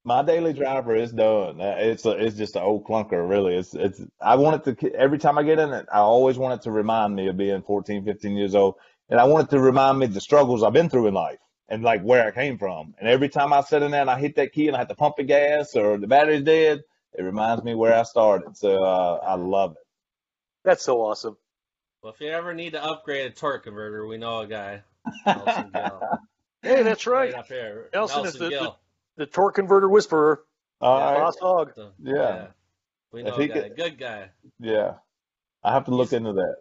My 0.06 0.22
daily 0.22 0.52
driver 0.54 0.96
is 0.96 1.14
done. 1.14 1.62
Uh, 1.62 1.76
It's 1.80 2.06
a, 2.06 2.12
it's 2.12 2.36
just 2.36 2.56
an 2.58 2.64
old 2.64 2.86
clunker, 2.86 3.28
really. 3.28 3.56
It's 3.56 3.74
it's. 3.74 4.02
I 4.22 4.36
want 4.36 4.68
it 4.68 4.80
to 4.80 4.94
every 4.96 5.18
time 5.18 5.38
I 5.38 5.44
get 5.44 5.60
in 5.60 5.72
it, 5.74 5.86
I 5.92 6.00
always 6.00 6.38
want 6.38 6.60
it 6.60 6.64
to 6.64 6.72
remind 6.72 7.16
me 7.16 7.28
of 7.28 7.38
being 7.38 7.62
14, 7.62 8.04
15 8.04 8.36
years 8.36 8.56
old, 8.56 8.76
and 9.10 9.20
I 9.20 9.26
want 9.26 9.48
it 9.48 9.52
to 9.52 9.62
remind 9.62 10.00
me 10.00 10.06
of 10.08 10.14
the 10.14 10.22
struggles 10.22 10.64
I've 10.64 10.74
been 10.74 10.90
through 10.90 11.08
in 11.08 11.14
life 11.14 11.40
and 11.70 11.84
like 11.84 12.02
where 12.02 12.28
I 12.28 12.32
came 12.32 12.58
from. 12.58 12.94
And 13.00 13.08
every 13.08 13.30
time 13.30 13.54
I 13.54 13.62
sit 13.62 13.82
in 13.82 13.92
there 13.92 14.02
and 14.02 14.10
I 14.10 14.20
hit 14.20 14.36
that 14.36 14.52
key 14.52 14.68
and 14.68 14.76
I 14.76 14.80
have 14.80 14.90
to 14.90 14.96
pump 14.96 15.16
the 15.18 15.24
gas 15.24 15.76
or 15.76 15.98
the 15.98 16.08
battery's 16.08 16.44
dead, 16.44 16.82
it 17.18 17.24
reminds 17.24 17.64
me 17.64 17.74
where 17.76 17.94
I 17.96 18.04
started. 18.04 18.58
So 18.58 18.84
uh, 18.84 19.20
I 19.26 19.36
love 19.36 19.72
it. 19.74 19.83
That's 20.64 20.84
so 20.84 21.02
awesome. 21.02 21.38
Well, 22.02 22.14
if 22.14 22.20
you 22.22 22.30
ever 22.30 22.54
need 22.54 22.72
to 22.72 22.84
upgrade 22.84 23.26
a 23.28 23.30
torque 23.34 23.64
converter, 23.64 24.06
we 24.06 24.18
know 24.18 24.40
a 24.40 24.48
guy. 24.48 24.82
Nelson 25.26 25.72
Gill. 25.74 26.02
Hey, 26.62 26.84
that's 26.84 27.06
right. 27.08 27.34
up 27.34 27.48
here. 27.48 27.90
Nelson 27.94 28.26
is 28.26 28.34
the- 28.36 28.50
Gill. 28.50 28.80
The 29.16 29.26
torque 29.28 29.56
converter 29.56 29.88
whisperer, 29.88 30.44
All 30.82 31.00
Yeah. 31.00 31.20
Boss 31.20 31.38
Hog. 31.40 31.74
So, 31.76 31.92
Yeah. 32.02 32.48
We 33.12 33.22
know 33.24 33.36
he 33.38 33.44
a 33.44 33.48
guy. 33.48 33.54
could- 33.62 33.76
Good 33.76 33.98
guy. 34.00 34.30
Yeah. 34.60 34.96
I 35.64 35.72
have 35.74 35.86
to 35.86 35.92
look 35.92 36.10
He's- 36.10 36.18
into 36.18 36.34
that. 36.34 36.56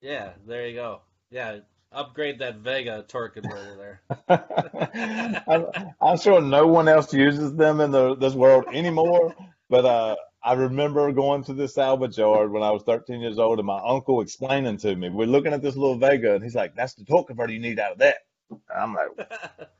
Yeah, 0.00 0.32
there 0.46 0.66
you 0.66 0.74
go. 0.74 1.00
Yeah, 1.30 1.60
upgrade 1.90 2.40
that 2.40 2.56
Vega 2.56 3.04
torque 3.08 3.34
converter 3.34 3.98
there. 4.28 5.42
I'm, 5.48 5.66
I'm 6.00 6.18
sure 6.18 6.40
no 6.42 6.66
one 6.66 6.88
else 6.88 7.12
uses 7.14 7.54
them 7.54 7.80
in 7.80 7.90
the, 7.90 8.14
this 8.16 8.34
world 8.34 8.64
anymore, 8.72 9.34
but 9.70 9.84
uh, 9.86 10.16
I 10.44 10.52
remember 10.54 11.10
going 11.12 11.42
to 11.44 11.54
the 11.54 11.68
salvage 11.68 12.18
yard 12.18 12.52
when 12.52 12.62
I 12.62 12.70
was 12.70 12.82
13 12.84 13.20
years 13.20 13.38
old 13.38 13.58
and 13.58 13.66
my 13.66 13.80
uncle 13.84 14.20
explaining 14.20 14.76
to 14.78 14.94
me, 14.94 15.08
we're 15.08 15.26
looking 15.26 15.54
at 15.54 15.62
this 15.62 15.76
little 15.76 15.98
Vega, 15.98 16.34
and 16.34 16.44
he's 16.44 16.54
like, 16.54 16.74
that's 16.74 16.94
the 16.94 17.04
torque 17.04 17.28
converter 17.28 17.52
you 17.52 17.60
need 17.60 17.78
out 17.80 17.92
of 17.92 17.98
that. 17.98 18.18
And 18.50 18.60
I'm 18.76 18.94
like, 18.94 19.30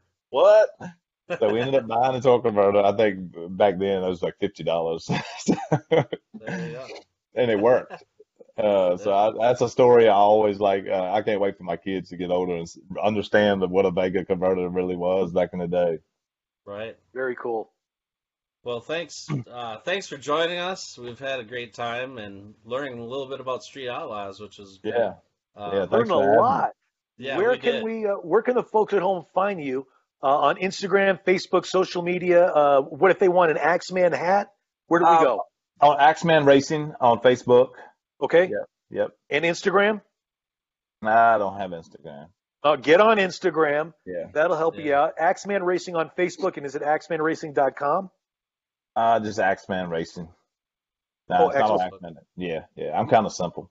what? 0.31 0.71
So 1.39 1.51
we 1.51 1.61
ended 1.61 1.77
up 1.77 1.87
buying 1.87 2.17
a 2.17 2.21
torque 2.21 2.45
converter. 2.45 2.81
I 2.81 2.97
think 2.97 3.33
back 3.57 3.79
then 3.79 4.03
it 4.03 4.09
was 4.09 4.23
like 4.23 4.39
$50. 4.41 5.07
there 5.91 6.09
and 7.35 7.51
it 7.51 7.61
worked. 7.61 8.05
Uh, 8.57 8.97
so 8.97 9.13
I, 9.13 9.33
that's 9.49 9.61
a 9.63 9.69
story 9.69 10.09
I 10.09 10.15
always 10.15 10.61
like. 10.61 10.87
Uh, 10.89 11.13
I 11.13 11.23
can't 11.23 11.41
wait 11.41 11.59
for 11.59 11.65
my 11.65 11.77
kids 11.77 12.11
to 12.11 12.17
get 12.17 12.31
older 12.31 12.55
and 12.55 12.63
s- 12.63 12.79
understand 13.03 13.69
what 13.71 13.87
a 13.87 13.91
Vega 13.91 14.25
converter 14.25 14.69
really 14.69 14.97
was 14.97 15.33
back 15.33 15.51
in 15.53 15.59
the 15.59 15.69
day. 15.69 15.99
Right. 16.65 16.97
Very 17.13 17.37
cool. 17.37 17.71
Well, 18.65 18.81
thanks. 18.81 19.29
Uh, 19.51 19.79
thanks 19.85 20.09
for 20.09 20.17
joining 20.17 20.59
us. 20.59 20.99
We've 20.99 21.19
had 21.19 21.39
a 21.39 21.45
great 21.45 21.75
time 21.75 22.17
and 22.19 22.55
learning 22.65 22.99
a 22.99 23.05
little 23.05 23.29
bit 23.29 23.41
about 23.41 23.63
Street 23.63 23.89
Outlaws, 23.91 24.41
which 24.41 24.59
is 24.59 24.79
good. 24.83 24.95
Yeah. 24.97 25.13
Uh, 25.57 25.71
Yeah, 25.73 25.79
thanks 25.81 25.93
Learned 25.93 26.09
for 26.09 26.15
a 26.15 26.21
having 26.23 26.31
me. 26.33 26.37
lot. 26.39 26.71
yeah, 27.19 27.37
where 27.37 27.51
we 27.51 27.59
can 27.59 27.73
did. 27.75 27.85
we? 27.85 28.07
Uh, 28.07 28.15
where 28.15 28.41
can 28.43 28.55
the 28.55 28.63
folks 28.63 28.95
at 28.95 29.03
home 29.03 29.25
find 29.35 29.63
you? 29.63 29.87
Uh, 30.23 30.39
on 30.39 30.57
Instagram, 30.57 31.23
Facebook, 31.25 31.67
social 31.67 32.01
media. 32.03 32.47
Uh, 32.47 32.81
what 32.81 33.11
if 33.11 33.19
they 33.19 33.29
want 33.29 33.51
an 33.51 33.59
Axeman 33.59 34.13
hat? 34.13 34.49
Where 34.87 35.01
do 35.01 35.07
we 35.07 35.13
Uh, 35.13 35.23
go? 35.23 35.43
On 35.83 36.01
Axeman 36.01 36.47
Racing 36.47 36.95
on 37.01 37.19
Facebook. 37.21 37.73
Okay. 38.23 38.45
yeah. 38.51 38.65
Yep. 39.03 39.11
And 39.29 39.45
Instagram. 39.45 40.01
Nah, 41.03 41.35
I 41.35 41.39
don't 41.39 41.59
have 41.59 41.71
Instagram. 41.73 42.29
Uh, 42.63 42.77
get 42.77 43.01
on 43.03 43.19
Instagram. 43.19 43.93
Yeah. 44.07 44.29
That'll 44.33 44.57
help 44.57 44.79
you 44.79 44.95
out. 44.95 45.13
Axeman 45.19 45.63
Racing 45.63 45.97
on 45.97 46.11
Facebook, 46.17 46.57
and 46.57 46.65
is 46.65 46.75
it 46.75 46.81
axemanracing.com? 46.83 48.11
Uh, 48.97 49.21
just 49.21 49.39
Axeman 49.39 49.91
Racing. 49.91 50.29
Nah, 51.29 51.45
Oh, 51.45 51.49
it's 51.49 51.59
not. 51.59 51.81
Axeman. 51.81 52.17
Yeah. 52.37 52.65
Yeah. 52.77 52.99
I'm 52.99 53.09
kind 53.09 53.27
of 53.27 53.33
simple. 53.33 53.71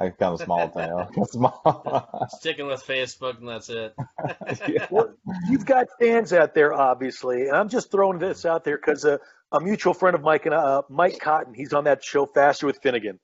I'm 0.00 0.12
kind 0.12 0.34
of 0.34 0.40
small 0.40 0.68
town. 0.76 1.08
small. 1.26 2.28
Sticking 2.30 2.66
with 2.66 2.84
Facebook, 2.84 3.38
and 3.38 3.48
that's 3.48 3.68
it. 3.68 3.94
yeah. 4.68 4.86
Well, 4.90 5.14
you've 5.48 5.66
got 5.66 5.86
fans 6.00 6.32
out 6.32 6.54
there, 6.54 6.72
obviously, 6.72 7.48
and 7.48 7.56
I'm 7.56 7.68
just 7.68 7.90
throwing 7.90 8.18
this 8.18 8.44
out 8.44 8.64
there 8.64 8.76
because 8.76 9.04
uh, 9.04 9.18
a 9.52 9.60
mutual 9.60 9.94
friend 9.94 10.14
of 10.14 10.22
Mike 10.22 10.46
and 10.46 10.54
uh, 10.54 10.82
Mike 10.88 11.18
Cotton, 11.20 11.54
he's 11.54 11.72
on 11.72 11.84
that 11.84 12.04
show 12.04 12.26
Faster 12.26 12.66
with 12.66 12.78
Finnegan. 12.82 13.18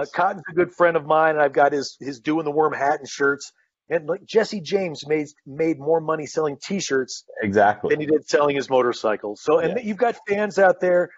Uh, 0.00 0.04
Cotton's 0.14 0.42
a 0.50 0.54
good 0.54 0.72
friend 0.72 0.94
of 0.96 1.06
mine, 1.06 1.36
and 1.36 1.42
I've 1.42 1.54
got 1.54 1.72
his 1.72 1.96
his 2.00 2.20
doing 2.20 2.44
the 2.44 2.50
worm 2.50 2.74
hat 2.74 2.98
and 3.00 3.08
shirts. 3.08 3.52
And 3.90 4.08
like 4.08 4.24
Jesse 4.24 4.60
James 4.60 5.06
made 5.06 5.26
made 5.44 5.78
more 5.80 6.00
money 6.00 6.24
selling 6.24 6.56
T-shirts 6.62 7.24
Exactly. 7.42 7.90
than 7.90 8.00
he 8.00 8.06
did 8.06 8.26
selling 8.28 8.54
his 8.54 8.70
motorcycles. 8.70 9.42
So, 9.42 9.58
and 9.58 9.76
Yeah. 9.76 9.82
you've 9.84 9.96
got 9.96 10.16
fans 10.28 10.58
out 10.58 10.80
there. 10.80 11.10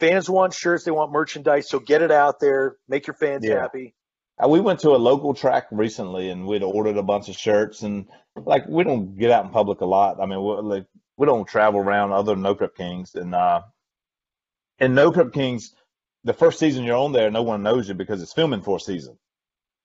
Fans 0.00 0.28
want 0.28 0.52
shirts, 0.52 0.84
they 0.84 0.90
want 0.90 1.12
merchandise. 1.12 1.68
So 1.68 1.78
get 1.78 2.02
it 2.02 2.10
out 2.10 2.40
there, 2.40 2.76
make 2.88 3.06
your 3.06 3.14
fans 3.14 3.44
Yeah. 3.44 3.60
happy. 3.60 3.94
Uh, 4.42 4.48
we 4.48 4.60
went 4.60 4.80
to 4.80 4.90
a 4.90 4.98
local 4.98 5.32
track 5.32 5.66
recently 5.70 6.28
and 6.30 6.46
we'd 6.46 6.62
ordered 6.62 6.96
a 6.96 7.02
bunch 7.02 7.28
of 7.28 7.36
shirts 7.36 7.82
and 7.82 8.06
like 8.36 8.66
we 8.68 8.84
don't 8.84 9.16
get 9.16 9.30
out 9.30 9.44
in 9.44 9.50
public 9.50 9.80
a 9.80 9.86
lot. 9.86 10.20
I 10.20 10.26
mean, 10.26 10.42
we 10.42 10.54
like 10.56 10.86
we 11.16 11.26
don't 11.26 11.46
travel 11.48 11.80
around 11.80 12.12
other 12.12 12.36
No 12.36 12.54
Prep 12.54 12.74
Kings 12.74 13.14
and 13.14 13.34
uh 13.34 13.62
in 14.80 14.94
No 14.94 15.10
Prep 15.12 15.32
Kings, 15.32 15.72
the 16.24 16.32
first 16.34 16.58
season 16.58 16.84
you're 16.84 16.96
on 16.96 17.12
there, 17.12 17.30
no 17.30 17.42
one 17.44 17.62
knows 17.62 17.88
you 17.88 17.94
because 17.94 18.20
it's 18.22 18.32
filming 18.32 18.60
for 18.62 18.76
a 18.76 18.80
season. 18.80 19.16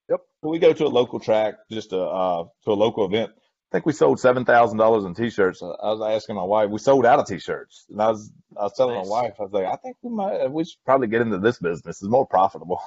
Yep. 0.10 0.20
So 0.44 0.50
we 0.50 0.60
go 0.60 0.74
to 0.74 0.86
a 0.86 0.88
local 0.88 1.20
track, 1.20 1.56
just 1.72 1.94
a 1.94 2.02
uh 2.02 2.44
to 2.66 2.72
a 2.72 2.74
local 2.74 3.06
event. 3.06 3.32
I 3.36 3.76
think 3.76 3.86
we 3.86 3.94
sold 3.94 4.20
seven 4.20 4.46
thousand 4.46 4.78
dollars 4.80 5.06
in 5.06 5.14
t-shirts. 5.14 5.62
I 5.62 5.68
was 5.68 6.02
asking 6.02 6.36
my 6.36 6.44
wife, 6.44 6.70
we 6.72 6.80
sold 6.80 7.06
out 7.06 7.20
of 7.20 7.28
t-shirts, 7.28 7.86
and 7.90 8.02
I 8.02 8.10
was 8.10 8.32
I 8.60 8.64
was 8.64 8.74
telling 8.76 8.96
Nice. 8.98 9.06
my 9.06 9.12
wife, 9.22 9.34
I 9.40 9.44
was 9.44 9.52
like, 9.52 9.66
I 9.66 9.76
think 9.76 9.98
we 10.02 10.10
might 10.12 10.52
we 10.52 10.64
should 10.66 10.84
probably 10.86 11.08
get 11.08 11.22
into 11.22 11.38
this 11.38 11.60
business. 11.60 12.02
It's 12.02 12.10
more 12.10 12.26
profitable. 12.26 12.82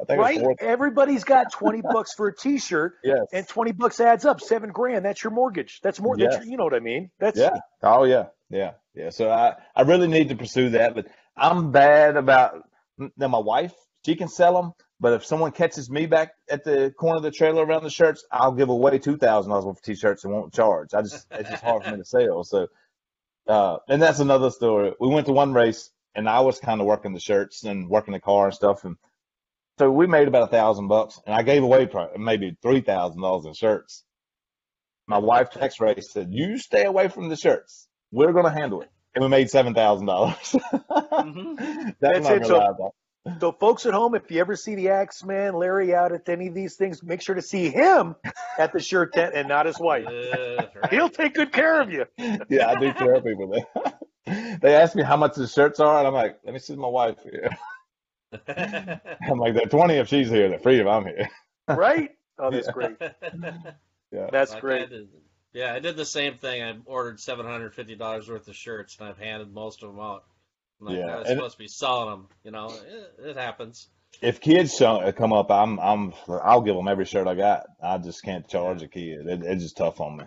I 0.00 0.04
think 0.04 0.20
Right? 0.20 0.40
Everybody's 0.60 1.24
got 1.24 1.52
20 1.52 1.80
bucks 1.92 2.12
for 2.12 2.28
a 2.28 2.34
T-shirt, 2.36 2.94
yes. 3.02 3.20
and 3.32 3.48
20 3.48 3.72
bucks 3.72 3.98
adds 4.00 4.24
up. 4.26 4.40
Seven 4.42 4.70
grand. 4.70 5.04
That's 5.06 5.22
your 5.24 5.32
mortgage. 5.32 5.80
That's 5.82 5.98
more. 6.00 6.16
That's 6.18 6.34
Yes. 6.36 6.44
your, 6.44 6.50
you 6.50 6.56
know 6.58 6.64
what 6.64 6.74
I 6.74 6.80
mean? 6.80 7.10
That's 7.18 7.38
Yeah. 7.38 7.58
Oh 7.82 8.04
yeah. 8.04 8.26
Yeah. 8.50 8.72
Yeah. 8.94 9.10
So 9.10 9.30
I, 9.30 9.54
I 9.74 9.82
really 9.82 10.08
need 10.08 10.28
to 10.30 10.36
pursue 10.36 10.70
that, 10.70 10.94
but 10.96 11.06
I'm 11.36 11.70
bad 11.70 12.16
about 12.16 12.62
now 13.16 13.28
my 13.28 13.38
wife, 13.38 13.72
she 14.04 14.16
can 14.16 14.28
sell 14.28 14.60
them, 14.60 14.72
but 14.98 15.12
if 15.12 15.24
someone 15.24 15.52
catches 15.52 15.90
me 15.90 16.06
back 16.06 16.32
at 16.48 16.64
the 16.64 16.92
corner 16.96 17.18
of 17.18 17.22
the 17.22 17.30
trailer 17.30 17.64
around 17.64 17.82
the 17.84 17.90
shirts, 17.90 18.24
I'll 18.32 18.52
give 18.52 18.68
away 18.68 18.98
two 18.98 19.16
thousand 19.16 19.50
dollars 19.50 19.64
worth 19.64 19.78
of 19.78 19.82
t-shirts 19.82 20.24
and 20.24 20.32
won't 20.32 20.54
charge. 20.54 20.94
I 20.94 21.02
just 21.02 21.26
it's 21.30 21.50
just 21.50 21.62
hard 21.64 21.84
for 21.84 21.90
me 21.90 21.98
to 21.98 22.04
sell. 22.04 22.44
So 22.44 22.68
uh 23.46 23.78
and 23.88 24.00
that's 24.00 24.20
another 24.20 24.50
story. 24.50 24.92
We 24.98 25.08
went 25.08 25.26
to 25.26 25.32
one 25.32 25.52
race 25.52 25.90
and 26.14 26.28
I 26.28 26.40
was 26.40 26.58
kind 26.58 26.80
of 26.80 26.86
working 26.86 27.12
the 27.12 27.20
shirts 27.20 27.64
and 27.64 27.88
working 27.88 28.12
the 28.12 28.20
car 28.20 28.46
and 28.46 28.54
stuff 28.54 28.84
and 28.84 28.96
so 29.78 29.90
we 29.90 30.06
made 30.06 30.26
about 30.28 30.44
a 30.44 30.50
thousand 30.50 30.88
bucks 30.88 31.20
and 31.26 31.34
I 31.34 31.42
gave 31.42 31.62
away 31.62 31.88
maybe 32.16 32.56
three 32.62 32.80
thousand 32.80 33.20
dollars 33.20 33.44
in 33.44 33.52
shirts. 33.52 34.04
My 35.06 35.18
wife 35.18 35.50
text 35.50 35.78
Ray 35.78 36.00
said, 36.00 36.32
"You 36.32 36.58
stay 36.58 36.84
away 36.84 37.08
from 37.08 37.28
the 37.28 37.36
shirts. 37.36 37.86
We're 38.10 38.32
gonna 38.32 38.50
handle 38.50 38.80
it." 38.80 38.90
And 39.14 39.22
we 39.22 39.28
made 39.28 39.50
seven 39.50 39.72
thousand 39.72 40.06
dollars. 40.06 40.56
Mhm. 40.72 41.94
That's 42.00 42.26
That's 42.26 42.48
not 42.48 42.80
it. 42.80 42.92
So- 43.40 43.52
folks 43.52 43.86
at 43.86 43.94
home, 43.94 44.14
if 44.14 44.30
you 44.30 44.40
ever 44.40 44.56
see 44.56 44.74
the 44.74 44.90
Axeman 44.90 45.54
Larry 45.54 45.94
out 45.94 46.12
at 46.12 46.28
any 46.28 46.48
of 46.48 46.54
these 46.54 46.76
things, 46.76 47.02
make 47.02 47.20
sure 47.22 47.34
to 47.34 47.42
see 47.42 47.70
him 47.70 48.14
at 48.58 48.72
the 48.72 48.80
shirt 48.80 49.12
tent 49.14 49.34
and 49.34 49.48
not 49.48 49.66
his 49.66 49.78
wife. 49.78 50.06
Yeah, 50.10 50.66
right. 50.74 50.90
He'll 50.92 51.08
take 51.10 51.34
good 51.34 51.52
care 51.52 51.80
of 51.80 51.90
you. 51.92 52.06
yeah, 52.18 52.68
I 52.68 52.74
do 52.78 52.92
care 52.94 53.14
of 53.14 53.24
people. 53.24 53.48
They, 54.26 54.56
they 54.62 54.74
ask 54.74 54.94
me 54.94 55.02
how 55.02 55.16
much 55.16 55.34
the 55.36 55.46
shirts 55.46 55.80
are, 55.80 55.98
and 55.98 56.06
I'm 56.06 56.14
like, 56.14 56.38
"Let 56.44 56.52
me 56.54 56.58
see 56.60 56.74
my 56.76 56.88
wife 56.88 57.16
here." 57.22 57.48
I'm 58.48 59.38
like, 59.38 59.54
"They're 59.54 59.66
twenty 59.66 59.94
if 59.94 60.08
she's 60.08 60.28
here. 60.28 60.48
They're 60.48 60.58
free 60.58 60.80
if 60.80 60.86
I'm 60.86 61.04
here." 61.04 61.28
Right? 61.68 62.10
Oh, 62.38 62.50
that's 62.50 62.68
great. 62.70 62.96
Yeah. 64.12 64.28
That's 64.30 64.50
Like 64.50 64.58
I 64.58 64.60
great. 64.60 64.90
did- 64.90 65.08
yeah, 65.54 65.72
I 65.72 65.78
did 65.78 65.96
the 65.96 66.04
same 66.04 66.36
thing. 66.36 66.62
I 66.62 66.76
ordered 66.84 67.18
seven 67.18 67.46
hundred 67.46 67.74
fifty 67.74 67.94
dollars 67.94 68.28
worth 68.28 68.46
of 68.46 68.54
shirts, 68.54 68.98
and 69.00 69.08
I've 69.08 69.16
handed 69.16 69.50
most 69.54 69.82
of 69.82 69.88
them 69.90 69.98
out. 69.98 70.24
I'm 70.80 70.86
like, 70.86 70.96
Yeah, 70.96 71.04
oh, 71.06 71.08
I 71.08 71.18
was 71.20 71.28
and- 71.28 71.36
supposed 71.38 71.54
to 71.54 71.58
be 71.58 71.68
selling 71.68 72.10
them. 72.10 72.28
You 72.44 72.50
know, 72.50 72.68
it, 73.18 73.30
it 73.30 73.36
happens. 73.36 73.88
If 74.22 74.40
kids 74.40 74.74
show, 74.74 75.12
come 75.12 75.32
up, 75.34 75.50
I'm 75.50 75.78
I'm 75.78 76.14
I'll 76.28 76.62
give 76.62 76.74
them 76.74 76.88
every 76.88 77.04
shirt 77.04 77.26
I 77.26 77.34
got. 77.34 77.66
I 77.82 77.98
just 77.98 78.22
can't 78.22 78.48
charge 78.48 78.82
a 78.82 78.88
kid. 78.88 79.26
It, 79.26 79.42
it's 79.42 79.62
just 79.62 79.76
tough 79.76 80.00
on 80.00 80.16
me. 80.16 80.24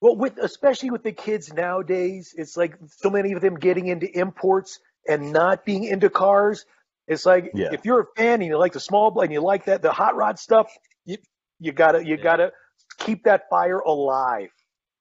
Well, 0.00 0.16
with 0.16 0.36
especially 0.38 0.90
with 0.90 1.04
the 1.04 1.12
kids 1.12 1.52
nowadays, 1.52 2.34
it's 2.36 2.56
like 2.56 2.76
so 2.88 3.08
many 3.10 3.32
of 3.32 3.40
them 3.40 3.54
getting 3.56 3.86
into 3.86 4.10
imports 4.18 4.80
and 5.06 5.32
not 5.32 5.64
being 5.64 5.84
into 5.84 6.10
cars. 6.10 6.64
It's 7.06 7.24
like 7.24 7.52
Yeah. 7.54 7.68
if 7.72 7.84
you're 7.84 8.00
a 8.00 8.06
fan 8.16 8.40
and 8.40 8.46
you 8.46 8.58
like 8.58 8.72
the 8.72 8.80
small 8.80 9.10
blade 9.12 9.26
and 9.26 9.32
you 9.34 9.42
like 9.42 9.66
that 9.66 9.82
the 9.82 9.92
hot 9.92 10.16
rod 10.16 10.38
stuff, 10.38 10.72
you 11.04 11.18
you 11.60 11.70
gotta 11.70 12.04
you 12.04 12.16
Yeah. 12.16 12.22
gotta 12.22 12.52
keep 12.98 13.24
that 13.24 13.48
fire 13.48 13.78
alive. 13.78 14.48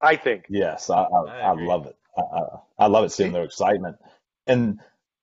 I 0.02 0.18
think. 0.18 0.46
Yes, 0.50 0.90
I 0.92 1.02
I, 1.02 1.06
I 1.26 1.40
I 1.40 1.52
love 1.54 1.88
it. 1.88 1.96
I, 2.16 2.22
I, 2.22 2.42
I 2.80 2.88
love 2.88 3.06
it 3.06 3.12
seeing 3.12 3.32
their 3.32 3.44
excitement, 3.44 3.96
and 4.50 4.80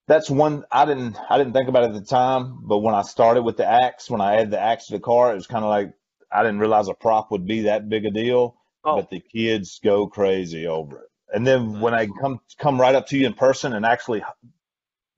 that's 0.07 0.31
one 0.31 0.64
I 0.70 0.85
didn't 0.85 1.18
I 1.29 1.37
didn't 1.37 1.53
think 1.53 1.68
about 1.68 1.85
it 1.85 1.95
at 1.95 1.95
the 1.95 2.09
time. 2.09 2.61
But 2.62 2.79
when 2.79 2.95
I 2.95 3.03
started 3.03 3.43
with 3.43 3.57
the 3.57 3.66
axe, 3.66 4.09
when 4.09 4.20
I 4.20 4.37
added 4.37 4.53
the 4.53 4.61
axe 4.61 4.87
to 4.87 4.95
the 4.95 5.01
car, 5.01 5.33
it 5.33 5.37
was 5.37 5.47
kind 5.47 5.64
of 5.64 5.70
like 5.70 5.93
I 6.31 6.43
didn't 6.43 6.61
realize 6.61 6.89
a 6.89 6.95
prop 6.95 7.31
would 7.31 7.47
be 7.47 7.62
that 7.62 7.89
big 7.89 8.07
a 8.07 8.11
deal. 8.11 8.57
Oh, 8.85 8.97
But 8.97 9.11
the 9.11 9.20
kids 9.20 9.81
go 9.83 10.07
crazy 10.07 10.66
over 10.66 11.01
it, 11.01 11.11
and 11.35 11.47
then 11.47 11.61
mm-hmm. 11.61 11.81
when 11.81 11.95
I 11.95 12.07
come 12.07 12.41
come 12.59 12.81
right 12.81 12.95
up 12.95 13.09
to 13.09 13.18
you 13.18 13.27
in 13.27 13.35
person 13.35 13.72
and 13.72 13.85
actually, 13.85 14.22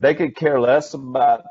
they 0.00 0.14
could 0.14 0.34
care 0.34 0.58
less 0.58 0.94
about 0.94 1.42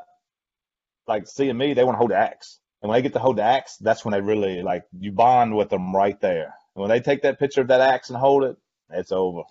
like 1.06 1.28
seeing 1.28 1.56
me. 1.56 1.74
They 1.74 1.84
want 1.84 1.94
to 1.94 1.98
hold 1.98 2.10
the 2.10 2.16
axe, 2.16 2.58
and 2.82 2.90
when 2.90 2.98
they 2.98 3.02
get 3.02 3.12
to 3.12 3.20
hold 3.20 3.36
the 3.36 3.44
axe, 3.44 3.76
that's 3.76 4.04
when 4.04 4.12
they 4.12 4.20
really 4.20 4.62
like 4.62 4.84
you 4.98 5.12
bond 5.12 5.56
with 5.56 5.68
them 5.68 5.94
right 5.94 6.20
there. 6.20 6.54
And 6.74 6.82
when 6.82 6.88
they 6.88 7.00
take 7.00 7.22
that 7.22 7.38
picture 7.38 7.60
of 7.60 7.68
that 7.68 7.80
axe 7.80 8.10
and 8.10 8.18
hold 8.18 8.42
it, 8.42 8.56
it's 8.90 9.12
over. 9.12 9.42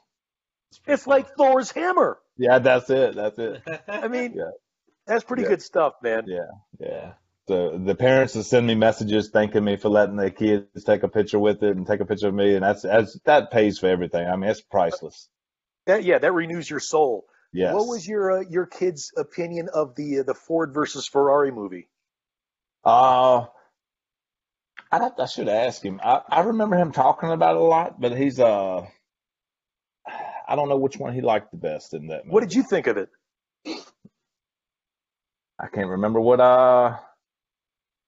it's 0.86 1.08
like 1.08 1.30
Thor's 1.38 1.72
hammer. 1.72 2.20
Yeah, 2.38 2.60
that's 2.60 2.90
it. 2.90 3.16
That's 3.16 3.40
it. 3.40 3.64
I 3.88 4.08
mean, 4.08 4.36
Yeah. 4.36 4.52
that's 5.06 5.24
pretty 5.24 5.44
Yeah. 5.44 5.50
good 5.50 5.62
stuff, 5.62 5.96
man. 6.04 6.28
Yeah, 6.28 6.52
yeah. 6.80 7.14
The 7.48 7.82
the 7.84 7.96
parents 7.96 8.36
will 8.36 8.44
send 8.44 8.68
me 8.68 8.76
messages 8.76 9.30
thanking 9.30 9.64
me 9.64 9.78
for 9.78 9.90
letting 9.90 10.18
their 10.18 10.30
kids 10.32 10.84
take 10.86 11.04
a 11.04 11.08
picture 11.08 11.40
with 11.40 11.64
it 11.64 11.78
and 11.78 11.88
take 11.88 12.02
a 12.02 12.06
picture 12.06 12.28
of 12.28 12.34
me, 12.34 12.56
and 12.56 12.64
that's 12.64 12.82
that's 12.82 13.18
that 13.26 13.52
pays 13.52 13.80
for 13.80 13.88
everything. 13.88 14.28
I 14.28 14.36
mean, 14.36 14.50
it's 14.50 14.62
priceless. 14.62 15.30
That 15.88 16.04
yeah, 16.04 16.20
that 16.20 16.34
renews 16.34 16.70
your 16.70 16.80
soul. 16.80 17.26
Yes. 17.54 17.74
What 17.74 17.88
was 17.88 18.08
your 18.08 18.40
uh, 18.40 18.44
your 18.50 18.68
kids' 18.68 19.12
opinion 19.18 19.70
of 19.74 19.96
the 19.96 20.20
uh, 20.20 20.24
the 20.24 20.34
Ford 20.36 20.74
versus 20.74 21.08
Ferrari 21.08 21.52
movie? 21.52 21.90
Uh, 22.84 23.46
to, 24.92 25.14
I 25.20 25.26
should 25.26 25.50
ask 25.50 25.84
him. 25.84 26.00
I, 26.04 26.22
I 26.30 26.40
remember 26.42 26.76
him 26.78 26.92
talking 26.92 27.32
about 27.32 27.56
it 27.56 27.62
a 27.62 27.66
lot, 27.66 28.00
but 28.00 28.18
he's 28.18 28.40
uh, 28.40 28.86
I 30.48 30.56
don't 30.56 30.70
know 30.70 30.78
which 30.78 30.98
one 30.98 31.14
he 31.14 31.22
liked 31.22 31.52
the 31.52 31.58
best 31.58 31.94
in 31.94 32.08
that. 32.08 32.26
What 32.26 32.42
did 32.42 32.54
you 32.54 32.64
think 32.64 32.88
of 32.88 32.98
it? 32.98 33.10
I 35.60 35.68
can't 35.68 35.90
remember 35.90 36.20
what 36.22 36.40
uh. 36.40 36.98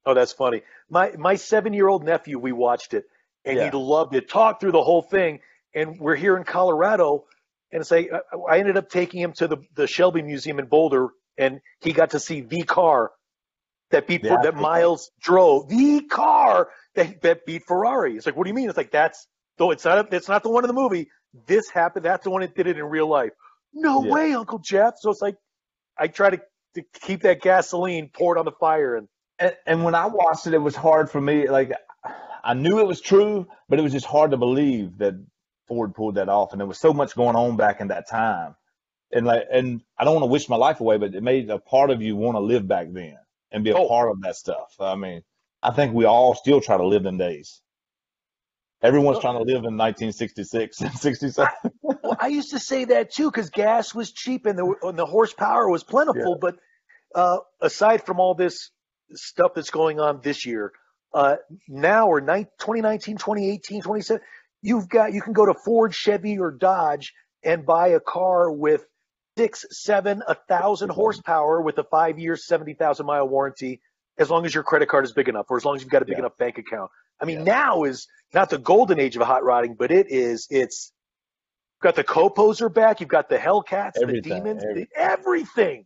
Oh, 0.06 0.14
that's 0.14 0.32
funny. 0.32 0.62
My 0.90 1.12
my 1.18 1.36
seven 1.36 1.74
year 1.74 1.88
old 1.88 2.04
nephew, 2.04 2.40
we 2.40 2.52
watched 2.52 2.94
it, 2.94 3.06
and 3.46 3.58
Yeah. 3.58 3.66
he 3.66 3.72
loved 3.72 4.16
it. 4.16 4.30
Talked 4.30 4.62
through 4.62 4.72
the 4.72 4.84
whole 4.84 5.02
thing, 5.02 5.40
and 5.74 6.00
we're 6.00 6.16
here 6.16 6.38
in 6.38 6.44
Colorado, 6.44 7.26
and 7.72 7.82
it's 7.82 7.92
like 7.92 8.10
I- 8.12 8.38
I 8.56 8.60
ended 8.60 8.78
up 8.78 8.90
taking 8.90 9.20
him 9.22 9.34
to 9.34 9.48
the 9.48 9.58
the 9.76 9.88
Shelby 9.88 10.22
Museum 10.22 10.60
in 10.60 10.68
Boulder, 10.68 11.10
and 11.38 11.60
he 11.82 11.92
got 11.92 12.12
to 12.12 12.20
see 12.20 12.42
the 12.42 12.64
car 12.64 13.12
that 13.92 14.08
beat 14.08 14.22
The 14.22 14.30
that. 14.44 14.56
Miles 14.56 15.12
drove, 15.20 15.68
the 15.68 16.02
car 16.08 16.70
that 16.96 17.22
that 17.24 17.46
beat 17.46 17.64
Ferrari. 17.68 18.16
It's 18.16 18.26
like, 18.26 18.36
what 18.36 18.44
do 18.46 18.50
you 18.50 18.56
mean? 18.56 18.70
It's 18.70 18.78
like 18.78 18.92
that's 18.92 19.28
though 19.58 19.72
it's 19.72 19.84
not 19.86 20.14
it's 20.14 20.30
not 20.30 20.44
the 20.44 20.50
one 20.50 20.64
in 20.64 20.68
the 20.68 20.74
movie. 20.74 21.10
This 21.48 21.70
happened. 21.70 22.06
That's 22.06 22.24
the 22.24 22.30
one 22.30 22.42
that 22.42 22.56
did 22.56 22.68
it 22.68 22.78
in 22.78 22.86
real 22.86 23.08
life. 23.08 23.32
No 23.74 24.04
Yeah. 24.04 24.12
way, 24.12 24.34
Uncle 24.34 24.60
Jeff. 24.60 24.96
So 25.00 25.12
it's 25.12 25.22
like 25.22 25.36
I 25.98 26.08
try 26.08 26.32
to, 26.32 26.42
to 26.76 26.84
keep 27.02 27.22
that 27.24 27.42
gasoline 27.42 28.10
poured 28.14 28.38
on 28.38 28.46
the 28.46 28.52
fire 28.52 28.96
and. 28.96 29.08
And, 29.42 29.56
and 29.66 29.84
when 29.86 29.96
I 29.96 30.08
watched 30.08 30.48
it, 30.48 30.54
it 30.54 30.58
was 30.62 30.76
hard 30.76 31.10
for 31.10 31.22
me. 31.22 31.48
Like 31.48 31.72
I 32.44 32.54
knew 32.56 32.80
it 32.80 32.88
was 32.88 33.00
true, 33.00 33.48
but 33.70 33.80
it 33.80 33.82
was 33.82 33.94
just 33.94 34.06
hard 34.06 34.32
to 34.32 34.38
believe 34.38 34.98
that 34.98 35.14
Ford 35.68 35.96
pulled 35.96 36.16
that 36.16 36.28
off. 36.28 36.52
And 36.52 36.60
there 36.60 36.68
was 36.68 36.78
so 36.80 36.92
much 36.94 37.16
going 37.16 37.38
on 37.38 37.56
back 37.56 37.80
in 37.80 37.88
that 37.88 38.10
time. 38.10 38.56
And 39.14 39.26
like, 39.26 39.44
and 39.52 39.82
I 39.98 40.04
don't 40.04 40.14
want 40.16 40.24
to 40.24 40.28
wish 40.32 40.50
my 40.50 40.58
life 40.58 40.82
away, 40.82 40.98
but 40.98 41.16
it 41.16 41.24
made 41.24 41.50
a 41.50 41.58
part 41.58 41.90
of 41.90 42.02
you 42.02 42.16
want 42.18 42.36
to 42.36 42.42
live 42.42 42.68
back 42.68 42.88
then 42.92 43.18
and 43.52 43.64
be 43.64 43.70
a 43.72 43.78
Oh. 43.78 43.88
part 43.88 44.12
of 44.12 44.22
that 44.24 44.36
stuff. 44.36 44.76
I 44.80 44.96
mean, 44.96 45.24
I 45.64 45.72
think 45.72 45.94
we 45.94 46.06
all 46.06 46.36
still 46.36 46.60
try 46.62 46.78
to 46.78 46.86
live 46.86 47.06
in 47.06 47.18
days. 47.18 47.62
Everyone's 48.82 49.18
Oh. 49.18 49.22
trying 49.22 49.38
to 49.38 49.44
live 49.44 49.66
in 49.66 49.76
1966 49.78 50.82
and 50.82 50.94
67. 50.94 51.50
Well, 51.82 52.18
I 52.20 52.28
used 52.28 52.52
to 52.52 52.60
say 52.60 52.86
that 52.86 53.12
too 53.12 53.30
because 53.30 53.50
gas 53.50 53.94
was 53.94 54.12
cheap 54.12 54.46
and 54.46 54.58
the 54.58 54.76
and 54.84 54.98
the 54.98 55.06
horsepower 55.06 55.70
was 55.70 55.84
plentiful. 55.84 56.38
But 56.40 56.56
uh, 57.14 57.40
aside 57.62 58.06
from 58.06 58.20
all 58.20 58.36
this 58.36 58.72
stuff 59.14 59.52
that's 59.56 59.70
going 59.72 60.00
on 60.00 60.22
this 60.24 60.46
year, 60.46 60.72
uh, 61.14 61.38
now 61.68 62.08
or 62.08 62.22
nine, 62.22 62.46
2019, 62.60 63.18
2018, 63.18 63.82
2017, 63.82 64.26
you've 64.62 64.88
got 64.88 65.12
you 65.14 65.22
can 65.22 65.34
go 65.34 65.46
to 65.46 65.54
Ford, 65.54 65.94
Chevy, 65.94 66.40
or 66.40 66.52
Dodge 66.52 67.14
and 67.44 67.66
buy 67.66 67.90
a 67.90 68.00
car 68.00 68.50
with 68.52 68.86
six, 69.38 69.66
seven, 69.72 70.22
a 70.28 70.36
thousand 70.36 70.90
horsepower 70.90 71.62
with 71.62 71.78
a 71.80 71.84
five 71.84 72.18
year, 72.20 72.38
seventy 72.38 72.76
thousand 72.76 73.06
mile 73.08 73.28
warranty, 73.28 73.82
as 74.18 74.30
long 74.30 74.46
as 74.46 74.54
your 74.54 74.64
credit 74.64 74.88
card 74.88 75.04
is 75.04 75.12
big 75.12 75.28
enough, 75.28 75.48
or 75.50 75.58
as 75.58 75.66
long 75.66 75.76
as 75.76 75.82
you've 75.82 75.92
got 75.92 76.02
a 76.02 76.06
big 76.06 76.14
Yeah. 76.14 76.20
enough 76.20 76.38
bank 76.38 76.58
account. 76.58 76.92
I 77.22 77.26
mean, 77.26 77.40
Yeah. 77.40 77.54
now 77.54 77.84
is 77.84 78.08
not 78.34 78.50
the 78.50 78.58
golden 78.58 79.00
age 79.00 79.16
of 79.16 79.22
hot 79.24 79.44
rodding, 79.44 79.76
but 79.78 79.92
it 79.92 80.08
is. 80.12 80.48
It's 80.50 80.92
got 81.82 81.96
the 81.96 82.04
co-poser 82.04 82.70
back. 82.70 83.00
You've 83.00 83.10
got 83.10 83.30
the 83.30 83.38
Hellcats, 83.38 83.94
the 83.94 84.22
demons, 84.22 84.64
everything. 84.64 84.88
the, 84.94 85.00
everything. 85.02 85.86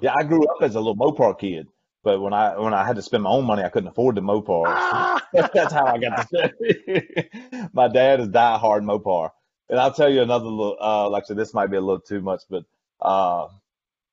Yeah, 0.00 0.14
I 0.18 0.22
grew 0.24 0.46
up 0.46 0.62
as 0.62 0.74
a 0.74 0.80
little 0.80 0.96
Mopar 0.96 1.38
kid, 1.38 1.66
but 2.04 2.20
when 2.20 2.32
I 2.32 2.58
when 2.58 2.74
I 2.74 2.84
had 2.86 2.96
to 2.96 3.02
spend 3.02 3.22
my 3.22 3.30
own 3.30 3.44
money, 3.44 3.62
I 3.62 3.68
couldn't 3.70 3.88
afford 3.88 4.16
the 4.16 4.20
Mopar. 4.20 4.64
Ah! 4.66 5.26
That's 5.32 5.72
how 5.72 5.86
I 5.86 5.98
got 5.98 6.28
the. 6.30 7.68
My 7.72 7.88
dad 7.88 8.20
is 8.20 8.28
diehard 8.28 8.82
Mopar. 8.84 9.30
And 9.70 9.78
I'll 9.78 9.92
tell 9.92 10.08
you 10.10 10.22
another 10.22 10.46
little, 10.46 10.76
uh, 10.80 11.08
like 11.10 11.24
I 11.24 11.26
said, 11.26 11.36
this 11.36 11.52
might 11.52 11.70
be 11.70 11.76
a 11.76 11.80
little 11.80 12.00
too 12.00 12.22
much, 12.22 12.40
but, 12.48 12.64
uh, 13.02 13.48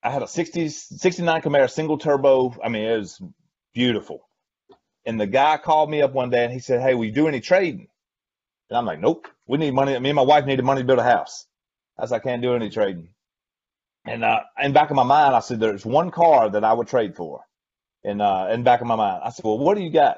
I 0.03 0.09
had 0.09 0.21
a 0.21 0.27
60, 0.27 0.67
69 0.67 1.41
Camaro 1.41 1.69
single 1.71 1.97
turbo. 1.97 2.53
I 2.61 2.67
mean, 2.67 2.83
it 2.83 2.97
was 2.97 3.21
beautiful. 3.73 4.27
And 5.06 5.20
the 5.20 5.28
guy 5.28 5.58
called 5.58 5.89
me 5.89 6.01
up 6.01 6.14
one 6.14 6.30
day 6.30 6.43
and 6.43 6.53
he 6.53 6.60
said, 6.60 6.82
Hey, 6.82 6.95
will 6.95 7.06
you 7.06 7.12
do 7.12 7.28
any 7.28 7.41
trading? 7.41 7.88
And 8.70 8.78
I'm 8.78 8.86
like, 8.86 8.99
Nope. 8.99 9.28
We 9.47 9.58
need 9.58 9.74
money. 9.74 9.97
Me 9.99 10.10
and 10.10 10.16
my 10.16 10.24
wife 10.24 10.45
needed 10.45 10.66
money 10.66 10.82
to 10.82 10.88
build 10.88 10.99
a 10.99 11.03
house. 11.03 11.45
I 11.99 12.06
said, 12.08 12.16
I 12.16 12.20
can't 12.20 12.41
do 12.41 12.56
any 12.56 12.70
trading. 12.70 13.10
And, 14.06 14.24
uh, 14.24 14.41
in 14.62 14.74
back 14.74 14.89
of 14.89 14.95
my 14.95 15.03
mind, 15.03 15.36
I 15.36 15.39
said, 15.39 15.60
There's 15.60 15.86
one 15.86 16.12
car 16.12 16.49
that 16.49 16.64
I 16.64 16.74
would 16.74 16.88
trade 16.88 17.16
for. 17.16 17.41
And, 18.03 18.22
uh, 18.22 18.47
in 18.51 18.64
back 18.64 18.82
of 18.82 18.88
my 18.88 18.95
mind, 18.95 19.22
I 19.24 19.30
said, 19.30 19.45
Well, 19.45 19.60
what 19.60 19.78
do 19.78 19.84
you 19.84 19.91
got? 19.91 20.18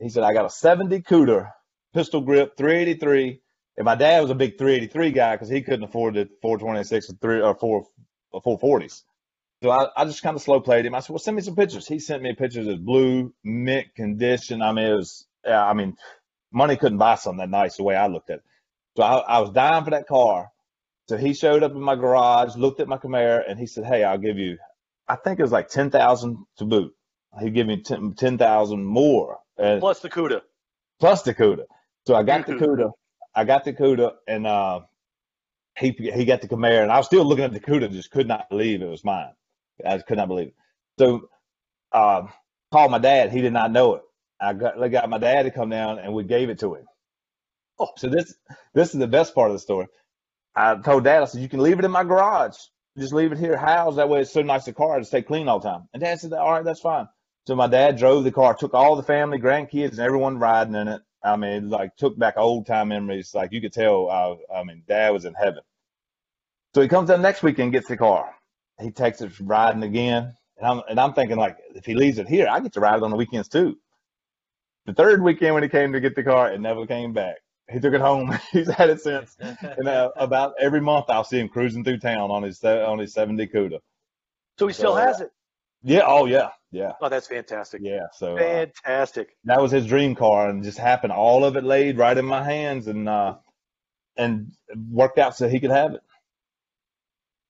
He 0.00 0.08
said, 0.10 0.24
I 0.24 0.32
got 0.34 0.44
a 0.44 0.50
70 0.50 1.02
CUDA, 1.02 1.50
pistol 1.94 2.20
grip, 2.20 2.56
383. 2.56 3.40
And 3.76 3.84
my 3.84 3.94
dad 3.94 4.20
was 4.20 4.30
a 4.30 4.34
big 4.34 4.58
383 4.58 5.10
guy 5.10 5.34
because 5.34 5.48
he 5.48 5.62
couldn't 5.62 5.84
afford 5.84 6.14
the 6.14 6.28
426 6.42 7.10
or 7.10 7.14
three 7.14 7.40
or 7.40 7.54
four 7.54 7.86
or 8.30 8.42
440s. 8.42 9.02
So 9.64 9.70
I, 9.70 9.88
I 9.96 10.04
just 10.04 10.22
kind 10.22 10.36
of 10.36 10.42
slow 10.42 10.60
played 10.60 10.84
him. 10.84 10.94
I 10.94 11.00
said, 11.00 11.08
well, 11.08 11.18
send 11.18 11.36
me 11.36 11.42
some 11.42 11.56
pictures. 11.56 11.88
He 11.88 11.98
sent 11.98 12.22
me 12.22 12.34
pictures 12.34 12.66
of 12.66 12.84
blue, 12.84 13.32
mint 13.42 13.94
condition. 13.94 14.60
I 14.60 14.72
mean, 14.72 14.84
it 14.84 14.94
was, 14.94 15.26
yeah, 15.42 15.64
I 15.64 15.72
mean, 15.72 15.96
money 16.52 16.76
couldn't 16.76 16.98
buy 16.98 17.14
something 17.14 17.38
that 17.38 17.48
nice 17.48 17.78
the 17.78 17.82
way 17.82 17.96
I 17.96 18.08
looked 18.08 18.28
at 18.28 18.40
it. 18.40 18.44
So 18.98 19.02
I, 19.02 19.20
I 19.20 19.38
was 19.40 19.52
dying 19.52 19.82
for 19.82 19.92
that 19.92 20.06
car. 20.06 20.50
So 21.08 21.16
he 21.16 21.32
showed 21.32 21.62
up 21.62 21.72
in 21.72 21.80
my 21.80 21.94
garage, 21.94 22.56
looked 22.56 22.80
at 22.80 22.88
my 22.88 22.98
Camaro, 22.98 23.42
and 23.48 23.58
he 23.58 23.64
said, 23.64 23.86
hey, 23.86 24.04
I'll 24.04 24.18
give 24.18 24.36
you, 24.36 24.58
I 25.08 25.16
think 25.16 25.38
it 25.38 25.42
was 25.42 25.50
like 25.50 25.70
10,000 25.70 26.44
to 26.58 26.64
boot. 26.66 26.94
He 27.40 27.48
gave 27.48 27.64
me 27.64 27.80
10 27.80 28.16
10,000 28.18 28.84
more. 28.84 29.38
And 29.56 29.80
Plus 29.80 30.00
the 30.00 30.10
CUDA. 30.10 30.42
plus 31.00 31.22
the 31.22 31.32
CUDA. 31.32 31.64
So 32.06 32.14
I 32.14 32.22
got 32.22 32.46
the. 32.46 32.52
CUDA. 32.52 32.90
I 33.34 33.44
got 33.44 33.64
the 33.64 33.72
CUDA, 33.72 34.12
and 34.28 34.46
uh, 34.46 34.80
he 35.78 35.90
he 35.90 36.26
got 36.26 36.42
the 36.42 36.48
Camaro, 36.48 36.82
and 36.82 36.92
I 36.92 36.98
was 36.98 37.06
still 37.06 37.24
looking 37.24 37.46
at 37.46 37.54
the 37.54 37.60
CUDA, 37.60 37.90
just 37.92 38.10
could 38.10 38.28
not 38.28 38.50
believe 38.50 38.82
it 38.82 38.90
was 38.90 39.02
mine. 39.04 39.32
I 39.86 39.98
could 39.98 40.18
not 40.18 40.28
believe 40.28 40.48
it. 40.48 40.54
So 40.98 41.28
uh, 41.92 42.26
called 42.72 42.90
my 42.90 42.98
dad. 42.98 43.32
He 43.32 43.40
did 43.40 43.52
not 43.52 43.72
know 43.72 43.96
it. 43.96 44.02
I 44.40 44.52
got 44.52 44.82
I 44.82 44.88
got 44.88 45.08
my 45.08 45.18
dad 45.18 45.44
to 45.44 45.50
come 45.50 45.70
down, 45.70 45.98
and 45.98 46.12
we 46.12 46.24
gave 46.24 46.50
it 46.50 46.58
to 46.60 46.74
him. 46.74 46.84
Oh. 47.78 47.90
So 47.96 48.08
this 48.08 48.34
this 48.74 48.94
is 48.94 49.00
the 49.00 49.06
best 49.06 49.34
part 49.34 49.50
of 49.50 49.54
the 49.54 49.60
story. 49.60 49.86
I 50.56 50.76
told 50.76 51.04
dad, 51.04 51.22
I 51.22 51.26
said, 51.26 51.40
you 51.42 51.48
can 51.48 51.60
leave 51.62 51.78
it 51.78 51.84
in 51.84 51.90
my 51.90 52.04
garage. 52.04 52.56
Just 52.98 53.12
leave 53.12 53.32
it 53.32 53.38
here 53.38 53.56
housed. 53.56 53.98
That 53.98 54.08
way 54.08 54.20
it's 54.20 54.32
so 54.32 54.42
nice 54.42 54.64
the 54.66 54.72
car 54.72 54.98
to 54.98 55.04
stay 55.04 55.22
clean 55.22 55.48
all 55.48 55.58
the 55.58 55.68
time. 55.68 55.88
And 55.92 56.02
dad 56.02 56.20
said, 56.20 56.32
all 56.32 56.52
right, 56.52 56.64
that's 56.64 56.80
fine. 56.80 57.08
So 57.46 57.56
my 57.56 57.66
dad 57.66 57.98
drove 57.98 58.24
the 58.24 58.32
car, 58.32 58.54
took 58.54 58.74
all 58.74 58.96
the 58.96 59.02
family, 59.02 59.38
grandkids, 59.38 59.90
and 59.90 59.98
everyone 59.98 60.38
riding 60.38 60.74
in 60.74 60.88
it. 60.88 61.02
I 61.22 61.36
mean, 61.36 61.70
like 61.70 61.96
took 61.96 62.18
back 62.18 62.34
old 62.36 62.66
time 62.66 62.88
memories. 62.88 63.34
Like 63.34 63.52
you 63.52 63.60
could 63.60 63.72
tell, 63.72 64.10
uh, 64.10 64.36
I 64.54 64.62
mean, 64.62 64.82
dad 64.86 65.10
was 65.10 65.24
in 65.24 65.34
heaven. 65.34 65.62
So 66.74 66.82
he 66.82 66.88
comes 66.88 67.08
down 67.08 67.22
next 67.22 67.42
weekend, 67.42 67.66
and 67.66 67.72
gets 67.72 67.88
the 67.88 67.96
car. 67.96 68.34
He 68.80 68.90
takes 68.90 69.20
it 69.20 69.32
riding 69.40 69.82
again. 69.82 70.36
And 70.58 70.66
I'm, 70.66 70.82
and 70.88 71.00
I'm 71.00 71.14
thinking 71.14 71.36
like, 71.36 71.58
if 71.74 71.84
he 71.84 71.94
leaves 71.94 72.18
it 72.18 72.28
here, 72.28 72.48
I 72.48 72.60
get 72.60 72.72
to 72.74 72.80
ride 72.80 72.96
it 72.96 73.02
on 73.02 73.10
the 73.10 73.16
weekends 73.16 73.48
too. 73.48 73.76
The 74.86 74.94
third 74.94 75.22
weekend 75.22 75.54
when 75.54 75.62
he 75.62 75.68
came 75.68 75.92
to 75.92 76.00
get 76.00 76.14
the 76.14 76.22
car, 76.22 76.52
it 76.52 76.60
never 76.60 76.86
came 76.86 77.12
back. 77.12 77.36
He 77.70 77.80
took 77.80 77.94
it 77.94 78.00
home. 78.00 78.36
He's 78.52 78.68
had 78.70 78.90
it 78.90 79.00
since. 79.00 79.36
And 79.62 79.88
uh, 79.88 80.10
about 80.16 80.54
every 80.60 80.80
month 80.80 81.06
I'll 81.08 81.24
see 81.24 81.38
him 81.40 81.48
cruising 81.48 81.84
through 81.84 81.98
town 81.98 82.30
on 82.30 82.42
his, 82.42 82.62
on 82.64 82.98
his 82.98 83.14
70 83.14 83.46
CUDA. 83.48 83.78
So 84.58 84.66
he 84.66 84.72
still 84.72 84.94
So, 84.94 84.98
has 85.00 85.20
it. 85.20 85.32
Yeah. 85.82 86.02
Oh 86.06 86.26
yeah. 86.26 86.50
Yeah. 86.70 86.92
Oh, 87.00 87.08
that's 87.08 87.26
fantastic. 87.26 87.82
Yeah. 87.82 88.06
So, 88.12 88.34
uh, 88.36 88.66
Fantastic. 88.84 89.36
that 89.44 89.60
was 89.60 89.70
his 89.70 89.86
dream 89.86 90.14
car 90.14 90.48
and 90.48 90.62
just 90.62 90.78
happened 90.78 91.12
all 91.12 91.44
of 91.44 91.56
it 91.56 91.64
laid 91.64 91.98
right 91.98 92.16
in 92.16 92.24
my 92.24 92.42
hands 92.42 92.86
and 92.86 93.08
uh 93.08 93.36
and 94.16 94.52
worked 94.90 95.18
out 95.18 95.36
so 95.36 95.48
he 95.48 95.60
could 95.60 95.70
have 95.70 95.94
it 95.94 96.00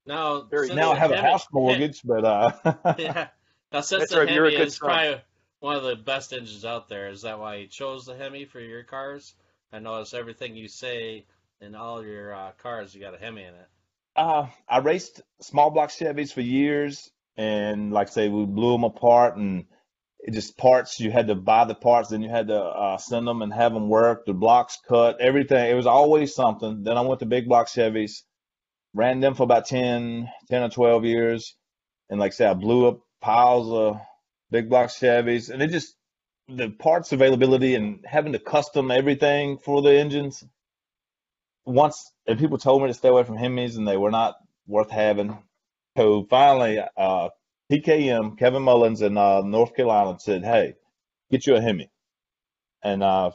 Now, 0.06 0.50
now 0.70 0.92
i 0.92 0.94
the 0.94 1.00
have 1.00 1.10
a 1.10 1.16
house 1.16 1.46
mortgage 1.52 2.00
but 2.04 2.24
uh 2.24 2.52
yeah. 2.98 3.28
Now, 3.72 3.80
since 3.80 4.02
That's 4.02 4.12
the 4.12 4.18
right, 4.18 4.28
Hemi 4.28 4.54
is 4.54 4.76
son. 4.78 4.88
probably 4.88 5.22
one 5.60 5.76
of 5.76 5.82
the 5.84 5.96
best 5.96 6.32
engines 6.32 6.64
out 6.64 6.88
there, 6.88 7.08
is 7.08 7.22
that 7.22 7.38
why 7.38 7.56
you 7.56 7.66
chose 7.68 8.06
the 8.06 8.14
Hemi 8.16 8.44
for 8.44 8.60
your 8.60 8.84
cars? 8.84 9.34
I 9.72 9.78
notice 9.80 10.14
everything 10.14 10.56
you 10.56 10.68
say 10.68 11.26
in 11.60 11.74
all 11.74 12.04
your 12.04 12.34
uh, 12.34 12.52
cars, 12.58 12.94
you 12.94 13.00
got 13.00 13.14
a 13.14 13.18
Hemi 13.18 13.42
in 13.42 13.54
it. 13.54 13.68
uh 14.16 14.46
i 14.68 14.78
raced 14.78 15.20
small 15.40 15.70
block 15.70 15.90
chevys 15.90 16.32
for 16.32 16.40
years 16.40 17.10
and 17.36 17.92
like 17.92 18.08
I 18.08 18.10
say 18.10 18.28
we 18.28 18.44
blew 18.46 18.72
them 18.72 18.84
apart 18.84 19.36
and 19.36 19.64
it 20.20 20.32
just 20.32 20.56
parts 20.56 21.00
you 21.00 21.10
had 21.10 21.26
to 21.28 21.34
buy 21.34 21.64
the 21.64 21.74
parts 21.74 22.10
then 22.10 22.22
you 22.22 22.28
had 22.30 22.48
to 22.48 22.56
uh 22.60 22.96
send 22.98 23.26
them 23.26 23.42
and 23.42 23.52
have 23.52 23.72
them 23.74 23.88
work 23.88 24.24
the 24.26 24.32
blocks 24.32 24.78
cut 24.88 25.20
everything 25.20 25.68
it 25.70 25.74
was 25.74 25.86
always 25.86 26.34
something 26.34 26.84
then 26.84 26.96
i 26.96 27.00
went 27.00 27.20
to 27.20 27.26
big 27.26 27.48
block 27.48 27.66
chevys 27.68 28.22
ran 28.94 29.20
them 29.20 29.34
for 29.34 29.42
about 29.42 29.66
10 29.66 30.30
10 30.48 30.62
or 30.62 30.70
12 30.70 31.04
years 31.04 31.54
and 32.10 32.20
like 32.20 32.32
I 32.32 32.34
said, 32.34 32.50
I 32.50 32.54
blew 32.54 32.86
up 32.88 33.00
piles 33.20 33.70
of 33.70 34.00
big 34.50 34.68
block 34.68 34.88
Chevys, 34.88 35.50
and 35.50 35.62
it 35.62 35.70
just 35.70 35.94
the 36.48 36.70
parts 36.70 37.12
availability 37.12 37.74
and 37.74 38.04
having 38.04 38.32
to 38.32 38.38
custom 38.38 38.90
everything 38.90 39.58
for 39.58 39.82
the 39.82 39.92
engines. 39.92 40.44
Once 41.64 42.12
and 42.26 42.38
people 42.38 42.58
told 42.58 42.82
me 42.82 42.88
to 42.88 42.94
stay 42.94 43.08
away 43.08 43.24
from 43.24 43.38
Hemis, 43.38 43.76
and 43.76 43.88
they 43.88 43.96
were 43.96 44.10
not 44.10 44.34
worth 44.66 44.90
having. 44.90 45.38
So 45.96 46.26
finally, 46.28 46.80
uh, 46.96 47.30
PKM 47.72 48.38
Kevin 48.38 48.62
Mullins 48.62 49.00
in 49.00 49.16
uh, 49.16 49.40
North 49.40 49.74
Carolina 49.74 50.18
said, 50.20 50.44
"Hey, 50.44 50.74
get 51.30 51.46
you 51.46 51.56
a 51.56 51.60
Hemi," 51.60 51.90
and 52.82 53.02
uh, 53.02 53.30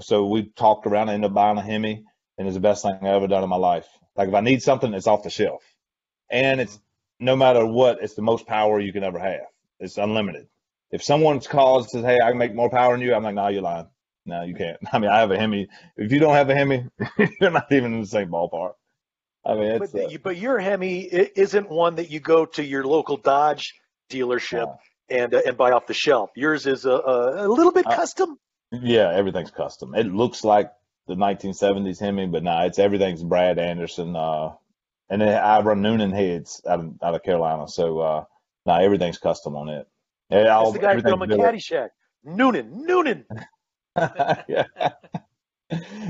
so 0.00 0.26
we 0.26 0.50
talked 0.56 0.86
around. 0.86 1.10
I 1.10 1.14
ended 1.14 1.30
up 1.30 1.34
buying 1.34 1.58
a 1.58 1.62
Hemi, 1.62 2.04
and 2.38 2.46
it's 2.46 2.54
the 2.54 2.60
best 2.60 2.82
thing 2.82 2.94
I've 2.94 3.04
ever 3.04 3.26
done 3.28 3.42
in 3.42 3.48
my 3.48 3.56
life. 3.56 3.86
Like 4.16 4.28
if 4.28 4.34
I 4.34 4.40
need 4.40 4.62
something, 4.62 4.92
it's 4.94 5.06
off 5.06 5.22
the 5.22 5.30
shelf, 5.30 5.62
and 6.30 6.60
it's 6.60 6.78
no 7.20 7.36
matter 7.36 7.64
what, 7.66 7.98
it's 8.02 8.14
the 8.14 8.22
most 8.22 8.46
power 8.46 8.80
you 8.80 8.92
can 8.92 9.04
ever 9.04 9.18
have. 9.18 9.46
It's 9.80 9.98
unlimited. 9.98 10.46
If 10.90 11.02
someone's 11.02 11.46
calls 11.46 11.90
says, 11.90 12.04
"Hey, 12.04 12.18
I 12.22 12.30
can 12.30 12.38
make 12.38 12.54
more 12.54 12.70
power 12.70 12.92
than 12.92 13.00
you," 13.00 13.14
I'm 13.14 13.22
like, 13.24 13.34
"No, 13.34 13.48
you're 13.48 13.62
lying. 13.62 13.88
No, 14.26 14.42
you 14.42 14.54
can't." 14.54 14.78
I 14.92 14.98
mean, 14.98 15.10
I 15.10 15.20
have 15.20 15.30
a 15.30 15.38
Hemi. 15.38 15.68
If 15.96 16.12
you 16.12 16.18
don't 16.20 16.34
have 16.34 16.48
a 16.50 16.54
Hemi, 16.54 16.86
you're 17.40 17.50
not 17.50 17.70
even 17.72 17.94
in 17.94 18.00
the 18.00 18.06
same 18.06 18.28
ballpark. 18.28 18.72
I 19.46 19.54
mean, 19.54 19.64
it's 19.64 19.92
But, 19.92 20.04
uh, 20.14 20.18
but 20.22 20.36
your 20.36 20.58
Hemi 20.58 21.00
isn't 21.02 21.68
one 21.68 21.96
that 21.96 22.10
you 22.10 22.20
go 22.20 22.46
to 22.46 22.64
your 22.64 22.84
local 22.84 23.16
Dodge 23.16 23.74
dealership 24.10 24.66
No. 24.66 24.78
and 25.10 25.34
uh, 25.34 25.42
and 25.46 25.56
buy 25.56 25.72
off 25.72 25.86
the 25.86 25.94
shelf. 25.94 26.30
Yours 26.36 26.66
is 26.66 26.84
a, 26.86 26.90
a, 26.92 27.46
a 27.46 27.48
little 27.48 27.72
bit 27.72 27.86
Uh, 27.86 27.94
custom. 27.96 28.38
yeah, 28.72 29.12
everything's 29.12 29.50
custom. 29.50 29.94
It 29.94 30.06
looks 30.06 30.44
like 30.44 30.70
the 31.06 31.14
1970s 31.14 32.00
Hemi, 32.00 32.26
but 32.26 32.42
nah, 32.42 32.64
it's 32.64 32.78
everything's 32.78 33.22
Brad 33.22 33.58
Anderson. 33.58 34.16
Uh, 34.16 34.52
and 35.10 35.20
then 35.20 35.42
I 35.42 35.60
run 35.60 35.82
Noonan 35.82 36.12
heads 36.12 36.62
out 36.68 36.80
of 36.80 36.94
out 37.02 37.14
of 37.14 37.22
Carolina, 37.22 37.68
so 37.68 37.98
uh, 38.00 38.24
nah, 38.66 38.80
everything's 38.80 39.18
custom 39.18 39.56
on 39.56 39.68
it. 39.68 39.86
That's 40.30 40.48
all- 40.50 40.72
the 40.72 40.78
guy 40.78 41.00
from 41.00 41.22
a 41.22 41.24
everything's 41.24 41.36
built- 41.36 41.54
Caddyshack. 41.54 41.88
Noonan, 42.24 42.86
Noonan. 42.86 43.26
yeah. 43.96 44.64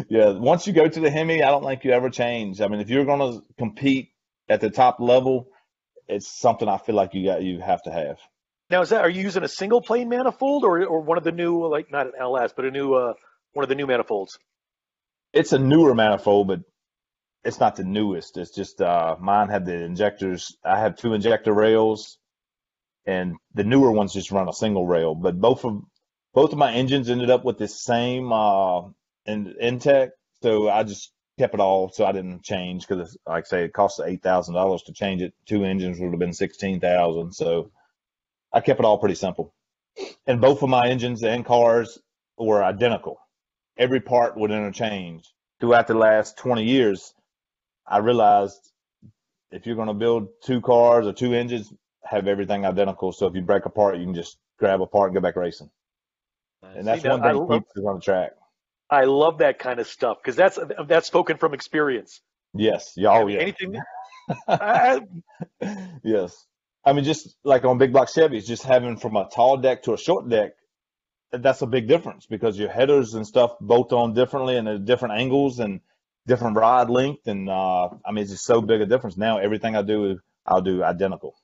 yeah. 0.08 0.30
Once 0.30 0.66
you 0.66 0.72
go 0.72 0.88
to 0.88 1.00
the 1.00 1.10
Hemi, 1.10 1.42
I 1.42 1.50
don't 1.50 1.64
think 1.64 1.84
you 1.84 1.90
ever 1.90 2.08
change. 2.08 2.60
I 2.60 2.68
mean, 2.68 2.80
if 2.80 2.88
you're 2.88 3.04
going 3.04 3.18
to 3.32 3.42
compete 3.58 4.12
at 4.48 4.60
the 4.60 4.70
top 4.70 5.00
level, 5.00 5.48
it's 6.06 6.28
something 6.28 6.68
I 6.68 6.78
feel 6.78 6.94
like 6.94 7.14
you 7.14 7.24
got 7.24 7.42
you 7.42 7.60
have 7.60 7.82
to 7.82 7.90
have. 7.90 8.18
Now, 8.70 8.82
is 8.82 8.90
that 8.90 9.02
are 9.02 9.10
you 9.10 9.22
using 9.22 9.42
a 9.42 9.48
single 9.48 9.82
plane 9.82 10.08
manifold 10.08 10.64
or 10.64 10.84
or 10.84 11.00
one 11.00 11.18
of 11.18 11.24
the 11.24 11.32
new 11.32 11.66
like 11.66 11.90
not 11.90 12.06
an 12.06 12.12
LS 12.18 12.52
but 12.54 12.64
a 12.64 12.70
new 12.70 12.94
uh 12.94 13.14
one 13.52 13.64
of 13.64 13.68
the 13.68 13.74
new 13.74 13.86
manifolds? 13.86 14.38
It's 15.34 15.52
a 15.52 15.58
newer 15.58 15.94
manifold, 15.96 16.46
but 16.46 16.60
it's 17.44 17.58
not 17.58 17.76
the 17.76 17.84
newest. 17.84 18.38
It's 18.38 18.54
just 18.54 18.80
uh, 18.80 19.16
mine 19.20 19.48
had 19.48 19.66
the 19.66 19.74
injectors. 19.74 20.56
I 20.64 20.78
have 20.78 20.96
two 20.96 21.12
injector 21.12 21.52
rails, 21.52 22.18
and 23.04 23.34
the 23.52 23.64
newer 23.64 23.90
ones 23.90 24.14
just 24.14 24.30
run 24.30 24.48
a 24.48 24.52
single 24.52 24.86
rail. 24.86 25.14
But 25.16 25.40
both 25.40 25.64
of 25.64 25.82
both 26.34 26.52
of 26.52 26.58
my 26.58 26.72
engines 26.72 27.10
ended 27.10 27.30
up 27.30 27.44
with 27.44 27.58
the 27.58 27.66
same 27.68 28.32
uh, 28.32 28.82
in 29.26 29.54
intake, 29.60 30.10
so 30.40 30.68
I 30.70 30.84
just 30.84 31.12
kept 31.38 31.54
it 31.54 31.60
all. 31.60 31.90
So 31.90 32.06
I 32.06 32.12
didn't 32.12 32.44
change 32.44 32.86
because, 32.86 33.18
like 33.26 33.44
I 33.46 33.48
say, 33.48 33.64
it 33.64 33.72
costs 33.72 34.00
eight 34.00 34.22
thousand 34.22 34.54
dollars 34.54 34.84
to 34.84 34.92
change 34.92 35.20
it. 35.20 35.34
Two 35.46 35.64
engines 35.64 35.98
would 35.98 36.12
have 36.12 36.20
been 36.20 36.32
sixteen 36.32 36.78
thousand. 36.78 37.32
So 37.32 37.72
I 38.52 38.60
kept 38.60 38.78
it 38.78 38.86
all 38.86 38.98
pretty 38.98 39.16
simple. 39.16 39.52
And 40.26 40.40
both 40.40 40.62
of 40.62 40.68
my 40.68 40.86
engines 40.88 41.24
and 41.24 41.44
cars 41.44 41.98
were 42.38 42.62
identical. 42.64 43.18
Every 43.76 44.00
part 44.00 44.36
would 44.36 44.50
interchange. 44.50 45.32
Throughout 45.60 45.86
the 45.86 45.94
last 45.94 46.36
20 46.38 46.64
years, 46.64 47.14
I 47.86 47.98
realized 47.98 48.58
if 49.50 49.66
you're 49.66 49.76
going 49.76 49.88
to 49.88 49.94
build 49.94 50.28
two 50.44 50.60
cars 50.60 51.06
or 51.06 51.12
two 51.12 51.32
engines, 51.32 51.72
have 52.04 52.26
everything 52.28 52.66
identical. 52.66 53.12
So 53.12 53.26
if 53.26 53.34
you 53.34 53.40
break 53.42 53.64
apart, 53.66 53.96
you 53.98 54.04
can 54.04 54.14
just 54.14 54.36
grab 54.58 54.80
a 54.82 54.86
part 54.86 55.08
and 55.10 55.14
go 55.14 55.20
back 55.20 55.36
racing. 55.36 55.70
Nice. 56.62 56.76
And 56.76 56.86
that's 56.86 57.02
See, 57.02 57.08
now, 57.08 57.14
one 57.16 57.22
I 57.24 57.32
thing 57.32 57.36
love- 57.38 57.50
keeps 57.50 57.76
us 57.76 57.84
on 57.86 57.94
the 57.96 58.00
track. 58.00 58.32
I 58.90 59.04
love 59.04 59.38
that 59.38 59.58
kind 59.58 59.80
of 59.80 59.86
stuff 59.88 60.18
because 60.22 60.36
that's 60.36 60.58
that's 60.86 61.06
spoken 61.06 61.38
from 61.38 61.54
experience. 61.54 62.20
Yes. 62.52 62.92
Yeah, 62.96 63.10
Oh, 63.12 63.26
yeah. 63.26 63.38
Anything. 63.40 63.76
I, 64.48 65.00
yes. 66.04 66.46
I 66.84 66.92
mean, 66.92 67.04
just 67.04 67.34
like 67.44 67.64
on 67.64 67.78
big 67.78 67.92
block 67.92 68.08
Chevys, 68.08 68.46
just 68.46 68.62
having 68.62 68.96
from 68.98 69.16
a 69.16 69.28
tall 69.34 69.56
deck 69.56 69.84
to 69.84 69.94
a 69.94 69.98
short 69.98 70.28
deck, 70.28 70.52
that's 71.42 71.62
a 71.62 71.66
big 71.66 71.88
difference 71.88 72.26
because 72.26 72.58
your 72.58 72.70
headers 72.70 73.14
and 73.14 73.26
stuff 73.26 73.56
bolt 73.60 73.92
on 73.92 74.14
differently 74.14 74.56
and 74.56 74.68
at 74.68 74.84
different 74.84 75.14
angles 75.14 75.58
and 75.58 75.80
different 76.26 76.56
rod 76.56 76.90
length. 76.90 77.26
And 77.26 77.48
uh, 77.48 77.88
I 78.04 78.12
mean, 78.12 78.22
it's 78.22 78.32
just 78.32 78.44
so 78.44 78.60
big 78.60 78.80
a 78.80 78.86
difference. 78.86 79.16
Now, 79.16 79.38
everything 79.38 79.76
I 79.76 79.82
do, 79.82 80.20
I'll 80.46 80.62
do 80.62 80.82
identical. 80.82 81.34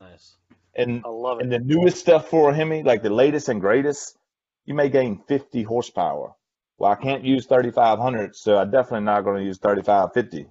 Nice. 0.00 0.36
And 0.76 1.02
I 1.04 1.08
love 1.08 1.38
it. 1.38 1.44
and 1.44 1.52
the 1.52 1.58
newest 1.60 1.98
stuff 1.98 2.28
for 2.28 2.50
a 2.50 2.54
Hemi, 2.54 2.82
like 2.82 3.02
the 3.02 3.10
latest 3.10 3.48
and 3.48 3.60
greatest, 3.60 4.16
you 4.64 4.74
may 4.74 4.88
gain 4.88 5.22
50 5.28 5.62
horsepower. 5.62 6.32
Well, 6.78 6.90
I 6.90 6.96
can't 6.96 7.24
use 7.24 7.46
3,500, 7.46 8.34
so 8.34 8.58
I'm 8.58 8.70
definitely 8.70 9.04
not 9.04 9.22
going 9.22 9.38
to 9.38 9.44
use 9.44 9.58
3,550. 9.58 10.48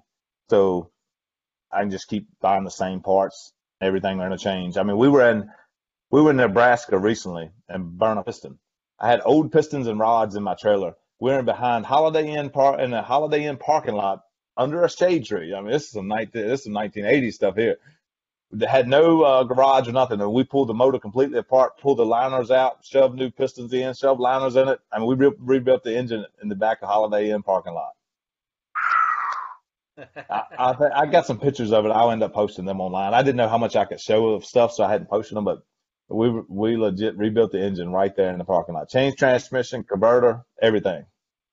So 0.49 0.91
I 1.71 1.81
can 1.81 1.91
just 1.91 2.07
keep 2.07 2.27
buying 2.39 2.63
the 2.63 2.71
same 2.71 3.01
parts. 3.01 3.51
Everything 3.81 4.19
are 4.19 4.27
going 4.27 4.37
to 4.37 4.43
change. 4.43 4.77
I 4.77 4.83
mean, 4.83 4.97
we 4.97 5.09
were 5.09 5.29
in 5.29 5.49
we 6.13 6.21
were 6.21 6.29
in 6.29 6.37
Nebraska 6.37 6.95
recently 6.95 7.49
and 7.67 7.97
burned 7.97 8.19
a 8.19 8.23
piston. 8.23 8.59
I 8.99 9.09
had 9.09 9.21
old 9.25 9.51
pistons 9.51 9.87
and 9.87 9.99
rods 9.99 10.35
in 10.35 10.43
my 10.43 10.53
trailer. 10.53 10.93
We 11.19 11.31
were 11.31 11.39
in 11.39 11.45
behind 11.45 11.87
Holiday 11.87 12.35
Inn 12.35 12.51
par 12.51 12.79
in 12.79 12.93
a 12.93 13.01
Holiday 13.01 13.45
Inn 13.45 13.57
parking 13.57 13.95
lot 13.95 14.23
under 14.55 14.83
a 14.83 14.89
shade 14.91 15.25
tree. 15.25 15.55
I 15.55 15.61
mean, 15.61 15.71
this 15.71 15.85
is 15.85 15.89
some 15.89 16.07
night 16.07 16.31
this 16.31 16.59
is 16.59 16.65
some 16.65 16.73
1980s 16.73 17.33
stuff 17.33 17.55
here. 17.55 17.77
They 18.51 18.67
had 18.67 18.87
no 18.87 19.23
uh, 19.23 19.43
garage 19.45 19.87
or 19.87 19.91
nothing. 19.91 20.21
And 20.21 20.31
we 20.31 20.43
pulled 20.43 20.69
the 20.69 20.75
motor 20.75 20.99
completely 20.99 21.39
apart, 21.39 21.79
pulled 21.79 21.97
the 21.97 22.05
liners 22.05 22.51
out, 22.51 22.85
shoved 22.85 23.17
new 23.17 23.31
pistons 23.31 23.73
in, 23.73 23.95
shoved 23.95 24.21
liners 24.21 24.55
in 24.55 24.67
it. 24.67 24.79
I 24.91 24.99
mean, 24.99 25.07
we 25.07 25.15
re- 25.15 25.35
rebuilt 25.39 25.83
the 25.83 25.97
engine 25.97 26.27
in 26.43 26.47
the 26.47 26.53
back 26.53 26.83
of 26.83 26.89
Holiday 26.89 27.31
Inn 27.31 27.41
parking 27.41 27.73
lot. 27.73 27.93
I, 30.29 30.43
I, 30.59 30.73
th- 30.73 30.91
I 30.93 31.07
got 31.07 31.25
some 31.25 31.39
pictures 31.39 31.71
of 31.71 31.87
it. 31.87 31.89
I'll 31.89 32.11
end 32.11 32.21
up 32.21 32.35
posting 32.35 32.65
them 32.65 32.81
online. 32.81 33.15
I 33.15 33.23
didn't 33.23 33.37
know 33.37 33.49
how 33.49 33.57
much 33.57 33.75
I 33.75 33.85
could 33.85 33.99
show 33.99 34.27
of 34.35 34.45
stuff, 34.45 34.73
so 34.73 34.83
I 34.83 34.91
hadn't 34.91 35.09
posted 35.09 35.35
them. 35.35 35.45
But 35.45 35.63
we 36.09 36.29
we 36.47 36.77
legit 36.77 37.17
rebuilt 37.17 37.51
the 37.51 37.61
engine 37.63 37.91
right 37.91 38.15
there 38.15 38.31
in 38.31 38.37
the 38.37 38.43
parking 38.45 38.75
lot. 38.75 38.89
Change 38.89 39.15
transmission, 39.15 39.83
converter, 39.83 40.45
everything. 40.61 41.05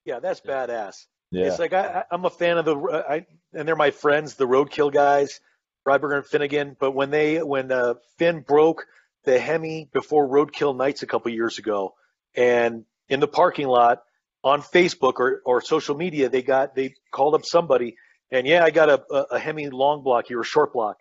Yeah, 0.05 0.19
that's 0.21 0.41
badass. 0.41 1.07
Yeah, 1.31 1.47
It's 1.47 1.59
like 1.59 1.73
I, 1.73 2.01
I- 2.01 2.05
I'm 2.11 2.25
a 2.25 2.31
fan 2.31 2.59
of 2.59 2.65
the, 2.65 2.77
I, 3.09 3.27
and 3.53 3.69
they're 3.69 3.77
my 3.77 3.91
friends, 3.93 4.35
the 4.35 4.49
Roadkill 4.49 4.93
guys, 4.93 5.41
Freiburger 5.87 6.17
and 6.17 6.27
Finnegan. 6.27 6.77
But 6.79 6.93
when 6.93 7.11
they, 7.11 7.41
when 7.43 7.71
uh, 7.71 7.95
Finn 8.19 8.41
broke 8.41 8.87
the 9.25 9.39
Hemi 9.39 9.89
before 9.93 10.27
Roadkill 10.27 10.77
Nights 10.77 11.03
a 11.03 11.07
couple 11.07 11.31
years 11.33 11.59
ago, 11.59 11.95
and 12.35 12.85
in 13.09 13.21
the 13.21 13.29
parking 13.29 13.69
lot 13.69 14.03
on 14.43 14.63
Facebook 14.63 15.15
or, 15.21 15.41
or 15.45 15.61
social 15.61 15.95
media, 15.97 16.29
they 16.29 16.43
got, 16.43 16.75
they 16.75 16.95
called 17.13 17.35
up 17.35 17.45
somebody, 17.45 17.97
and 18.33 18.47
yeah, 18.47 18.65
I 18.65 18.71
got 18.71 18.89
a, 18.89 19.03
a, 19.13 19.23
a 19.33 19.39
Hemi 19.39 19.69
long 19.71 20.03
block 20.03 20.27
here, 20.27 20.41
a 20.41 20.45
short 20.45 20.73
block, 20.73 20.97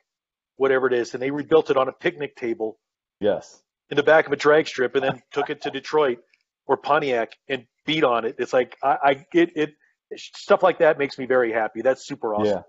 whatever 0.57 0.85
it 0.87 0.93
is, 0.93 1.13
and 1.13 1.23
they 1.23 1.31
rebuilt 1.31 1.71
it 1.71 1.77
on 1.77 1.87
a 1.87 1.93
picnic 1.93 2.35
table 2.35 2.77
yes, 3.19 3.61
in 3.89 3.97
the 3.97 4.03
back 4.03 4.27
of 4.27 4.33
a 4.33 4.35
drag 4.35 4.67
strip, 4.67 4.95
and 4.95 5.03
then 5.03 5.21
took 5.31 5.49
it 5.49 5.61
to 5.63 5.71
Detroit 5.71 6.19
or 6.65 6.77
Pontiac 6.77 7.33
and 7.47 7.65
beat 7.85 8.03
on 8.03 8.25
it. 8.25 8.35
It's 8.39 8.53
like 8.53 8.77
I, 8.83 8.97
I 9.03 9.25
get 9.31 9.57
it. 9.57 9.73
Stuff 10.15 10.63
like 10.63 10.79
that 10.79 10.97
makes 10.97 11.17
me 11.17 11.25
very 11.25 11.51
happy. 11.51 11.81
That's 11.81 12.05
super 12.05 12.33
awesome. 12.33 12.63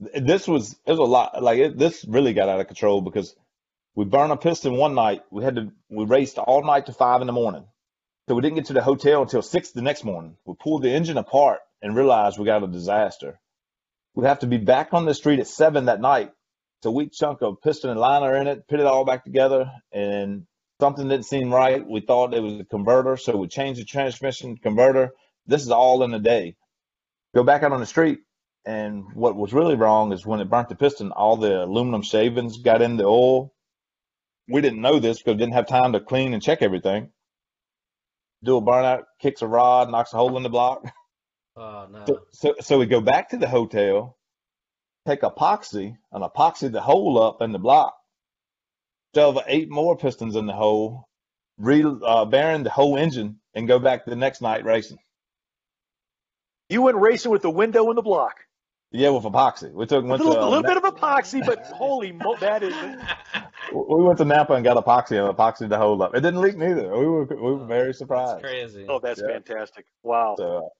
yeah. 0.00 0.20
This 0.20 0.46
was 0.46 0.72
it 0.86 0.90
was 0.90 0.98
a 0.98 1.02
lot. 1.02 1.42
Like 1.42 1.58
it, 1.58 1.78
this 1.78 2.04
really 2.06 2.34
got 2.34 2.48
out 2.48 2.60
of 2.60 2.66
control 2.66 3.00
because 3.00 3.34
we 3.94 4.04
burned 4.04 4.32
a 4.32 4.36
piston 4.36 4.76
one 4.76 4.94
night. 4.94 5.22
We 5.30 5.44
had 5.44 5.56
to 5.56 5.72
we 5.88 6.04
raced 6.04 6.38
all 6.38 6.64
night 6.64 6.86
to 6.86 6.92
five 6.92 7.20
in 7.20 7.26
the 7.26 7.32
morning, 7.32 7.64
so 8.28 8.34
we 8.34 8.42
didn't 8.42 8.56
get 8.56 8.66
to 8.66 8.72
the 8.72 8.82
hotel 8.82 9.22
until 9.22 9.42
six 9.42 9.70
the 9.70 9.82
next 9.82 10.04
morning. 10.04 10.36
We 10.44 10.54
pulled 10.58 10.82
the 10.82 10.90
engine 10.90 11.16
apart 11.16 11.60
and 11.80 11.94
realized 11.96 12.38
we 12.38 12.44
got 12.44 12.64
a 12.64 12.66
disaster. 12.66 13.38
We 14.14 14.26
have 14.26 14.40
to 14.40 14.46
be 14.46 14.58
back 14.58 14.92
on 14.92 15.04
the 15.04 15.14
street 15.14 15.40
at 15.40 15.46
seven 15.46 15.86
that 15.86 16.00
night. 16.00 16.32
So 16.84 16.90
we 16.90 17.08
chunk 17.08 17.40
of 17.40 17.62
piston 17.62 17.88
and 17.88 17.98
liner 17.98 18.36
in 18.36 18.46
it, 18.46 18.68
put 18.68 18.78
it 18.78 18.84
all 18.84 19.06
back 19.06 19.24
together, 19.24 19.72
and 19.90 20.46
something 20.82 21.08
didn't 21.08 21.24
seem 21.24 21.50
right. 21.50 21.82
We 21.82 22.02
thought 22.02 22.34
it 22.34 22.42
was 22.42 22.60
a 22.60 22.64
converter, 22.64 23.16
so 23.16 23.38
we 23.38 23.48
changed 23.48 23.80
the 23.80 23.86
transmission 23.86 24.58
converter. 24.58 25.12
This 25.46 25.62
is 25.62 25.70
all 25.70 26.02
in 26.02 26.12
a 26.12 26.18
day. 26.18 26.56
Go 27.34 27.42
back 27.42 27.62
out 27.62 27.72
on 27.72 27.80
the 27.80 27.86
street, 27.86 28.18
and 28.66 29.04
what 29.14 29.34
was 29.34 29.54
really 29.54 29.76
wrong 29.76 30.12
is 30.12 30.26
when 30.26 30.40
it 30.40 30.50
burnt 30.50 30.68
the 30.68 30.74
piston, 30.74 31.10
all 31.10 31.38
the 31.38 31.64
aluminum 31.64 32.02
shavings 32.02 32.58
got 32.58 32.82
in 32.82 32.98
the 32.98 33.06
oil. 33.06 33.54
We 34.46 34.60
didn't 34.60 34.82
know 34.82 34.98
this 34.98 35.16
because 35.16 35.36
we 35.36 35.38
didn't 35.38 35.54
have 35.54 35.66
time 35.66 35.94
to 35.94 36.00
clean 36.00 36.34
and 36.34 36.42
check 36.42 36.60
everything. 36.60 37.12
Do 38.42 38.58
a 38.58 38.60
burnout, 38.60 39.04
kicks 39.22 39.40
a 39.40 39.46
rod, 39.46 39.90
knocks 39.90 40.12
a 40.12 40.18
hole 40.18 40.36
in 40.36 40.42
the 40.42 40.50
block. 40.50 40.84
Oh 41.56 41.86
no. 41.90 42.04
So, 42.06 42.20
so, 42.32 42.54
so 42.60 42.78
we 42.78 42.84
go 42.84 43.00
back 43.00 43.30
to 43.30 43.38
the 43.38 43.48
hotel, 43.48 44.13
take 45.06 45.20
epoxy 45.20 45.96
and 46.12 46.24
epoxy 46.24 46.70
the 46.70 46.80
hole 46.80 47.22
up 47.22 47.42
in 47.42 47.52
the 47.52 47.58
block, 47.58 47.96
shove 49.14 49.38
eight 49.46 49.70
more 49.70 49.96
pistons 49.96 50.36
in 50.36 50.46
the 50.46 50.52
hole, 50.52 51.08
re 51.58 51.84
uh, 51.84 52.24
bearing 52.24 52.62
the 52.62 52.70
whole 52.70 52.96
engine, 52.96 53.40
and 53.54 53.68
go 53.68 53.78
back 53.78 54.04
the 54.04 54.16
next 54.16 54.40
night 54.40 54.64
racing. 54.64 54.98
You 56.68 56.82
went 56.82 56.96
racing 56.96 57.30
with 57.30 57.42
the 57.42 57.50
window 57.50 57.90
in 57.90 57.96
the 57.96 58.02
block. 58.02 58.36
Yeah, 58.90 59.10
with 59.10 59.24
epoxy. 59.24 59.72
We 59.72 59.86
took 59.86 60.04
A 60.04 60.06
little, 60.06 60.32
to 60.32 60.38
a 60.38 60.44
uh, 60.44 60.48
little 60.48 60.62
bit 60.62 60.76
of 60.76 60.84
epoxy, 60.84 61.44
but 61.44 61.58
holy 61.66 62.12
mo, 62.12 62.36
that 62.40 62.62
is. 62.62 62.74
we 63.74 64.04
went 64.04 64.18
to 64.18 64.24
Napa 64.24 64.54
and 64.54 64.64
got 64.64 64.82
epoxy 64.82 65.18
and 65.22 65.36
epoxy 65.36 65.68
the 65.68 65.76
hole 65.76 66.00
up. 66.02 66.14
It 66.14 66.20
didn't 66.20 66.40
leak 66.40 66.56
neither. 66.56 66.96
We 66.96 67.06
were 67.06 67.24
we 67.24 67.36
were 67.36 67.66
very 67.66 67.86
That's 67.86 67.98
surprised. 67.98 68.40
crazy. 68.40 68.86
Oh, 68.88 69.00
that's 69.00 69.20
Yeah. 69.20 69.34
fantastic! 69.34 69.86
Wow. 70.02 70.36
So, 70.38 70.44
so, 70.44 70.70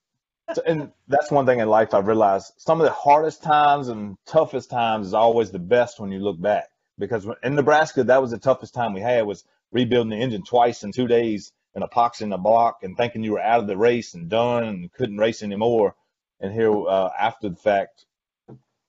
and 0.67 0.93
that's 1.09 1.31
one 1.31 1.47
thing 1.47 1.61
in 1.61 1.69
life 1.69 1.95
I've 1.95 2.07
realized. 2.07 2.53
Some 2.59 2.81
of 2.81 2.87
the 2.87 2.93
hardest 2.93 3.43
times 3.43 3.89
and 3.89 4.17
toughest 4.27 4.71
times 4.71 5.09
is 5.09 5.15
always 5.15 5.51
the 5.51 5.59
best 5.59 6.01
when 6.01 6.13
you 6.13 6.21
look 6.21 6.41
back. 6.41 6.69
Because 6.99 7.27
in 7.43 7.55
Nebraska, 7.55 8.05
that 8.05 8.23
was 8.23 8.31
the 8.31 8.39
toughest 8.39 8.75
time 8.75 8.93
we 8.93 9.01
had 9.01 9.27
was 9.27 9.45
rebuilding 9.73 10.11
the 10.11 10.23
engine 10.23 10.45
twice 10.45 10.85
in 10.85 10.93
two 10.93 11.09
days 11.09 11.53
and 11.75 11.83
epoxying 11.83 12.31
the 12.31 12.37
block 12.37 12.79
and 12.83 12.97
thinking 12.97 13.25
you 13.25 13.33
were 13.33 13.43
out 13.43 13.61
of 13.61 13.67
the 13.67 13.77
race 13.77 14.15
and 14.15 14.29
done 14.29 14.65
and 14.65 14.93
couldn't 14.93 15.19
race 15.19 15.43
anymore. 15.43 15.97
And 16.41 16.53
here, 16.53 16.73
uh, 16.73 17.11
after 17.19 17.49
the 17.49 17.57
fact, 17.57 18.05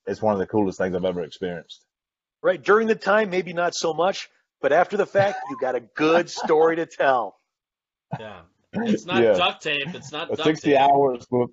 it's 0.06 0.22
one 0.22 0.34
of 0.34 0.40
the 0.40 0.46
coolest 0.46 0.78
things 0.78 0.96
I've 0.96 1.06
ever 1.06 1.24
experienced. 1.24 1.84
Right 2.44 2.62
during 2.62 2.88
the 2.88 2.96
time, 2.96 3.32
maybe 3.32 3.54
not 3.54 3.74
so 3.74 3.94
much, 3.94 4.30
but 4.62 4.72
after 4.72 4.98
the 4.98 5.08
fact, 5.08 5.40
you 5.50 5.58
got 5.60 5.74
a 5.74 5.80
good 5.80 6.30
story 6.30 6.76
to 6.76 6.86
tell. 6.86 7.40
Yeah. 8.20 8.42
It's 8.84 9.06
not 9.06 9.22
Yeah. 9.24 9.34
duct 9.34 9.62
tape. 9.64 9.94
It's 9.94 10.12
not 10.12 10.32
Uh, 10.32 10.36
duct 10.36 10.44
60 10.44 10.72
tape. 10.72 10.80
hours 10.80 11.26
with 11.30 11.50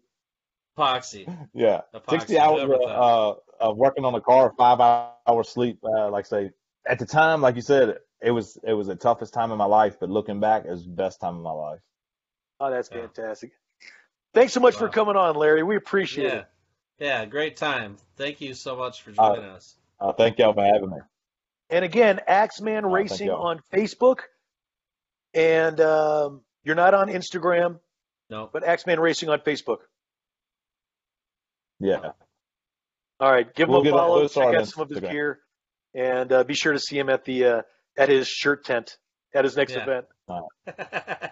Epoxy. 0.77 1.49
yeah, 1.55 1.83
Epoxy, 1.95 2.11
60 2.11 2.39
hours 2.39 2.63
whatever 2.63 2.75
of, 2.75 3.41
uh, 3.61 3.65
of 3.65 3.77
working 3.77 4.05
on 4.05 4.13
the 4.13 4.21
car, 4.21 4.53
five 4.59 4.81
hours 4.81 5.49
sleep. 5.49 5.79
Uh, 5.85 6.11
like 6.11 6.27
say, 6.27 6.51
at 6.87 6.99
the 6.99 7.07
time, 7.07 7.41
like 7.43 7.57
you 7.57 7.63
said, 7.63 7.99
it 8.21 8.31
was 8.31 8.59
it 8.65 8.73
was 8.73 8.87
the 8.87 8.97
toughest 8.97 9.33
time 9.35 9.51
in 9.53 9.59
my 9.59 9.65
life. 9.65 9.99
But 10.01 10.11
looking 10.11 10.41
back, 10.41 10.65
it 10.65 10.71
was 10.71 10.85
the 10.85 10.91
best 10.91 11.21
time 11.21 11.37
of 11.37 11.43
my 11.43 11.51
life. 11.53 11.81
Oh, 12.61 12.71
that's 12.71 12.89
Yeah. 12.91 13.01
fantastic. 13.03 13.53
Thanks 14.35 14.53
so 14.53 14.61
much 14.61 14.77
for 14.77 14.89
coming 14.89 15.17
on, 15.17 15.35
Larry. 15.37 15.63
We 15.63 15.77
appreciate 15.77 16.27
Yeah. 16.27 16.39
it. 16.41 16.47
Yeah, 16.99 17.25
great 17.27 17.57
time. 17.57 17.97
Thank 18.17 18.41
you 18.41 18.55
so 18.55 18.77
much 18.77 19.03
for 19.03 19.11
Uh, 19.11 19.35
joining 19.35 19.51
us. 19.51 19.77
Uh, 20.01 20.13
thank 20.13 20.39
y'all 20.39 20.53
for 20.55 20.65
having 20.65 20.91
me. 20.91 20.99
And 21.71 21.85
again, 21.85 22.21
Axeman 22.27 22.85
thank 22.85 22.95
Racing 22.95 23.31
on 23.31 23.61
Facebook. 23.73 24.21
And 25.35 25.81
um, 25.81 26.43
you're 26.65 26.75
not 26.77 26.95
on 26.95 27.09
Instagram, 27.09 27.79
No. 28.31 28.49
but 28.53 28.65
Axeman 28.65 29.01
Racing 29.01 29.29
on 29.29 29.41
Facebook. 29.41 29.79
Yeah, 31.81 32.13
All 33.19 33.31
right, 33.33 33.53
give 33.55 33.69
him 33.69 33.73
We'll 33.75 33.87
a 33.89 33.91
follow. 33.91 34.21
those 34.21 34.35
Check 34.35 34.47
on 34.47 34.57
out 34.57 34.69
some 34.69 34.83
of 34.85 34.89
his 34.89 34.99
Instagram. 35.01 35.11
gear, 35.11 35.41
and 35.95 36.33
uh, 36.33 36.45
be 36.45 36.55
sure 36.55 36.73
to 36.73 36.79
see 36.79 36.97
him 36.99 37.09
at 37.09 37.25
the 37.25 37.45
uh, 37.45 37.63
at 37.99 38.09
his 38.09 38.29
shirt 38.29 38.65
tent 38.65 38.97
at 39.35 39.45
his 39.45 39.57
next 39.57 39.73
Yeah. 39.75 39.83
event. 39.83 40.07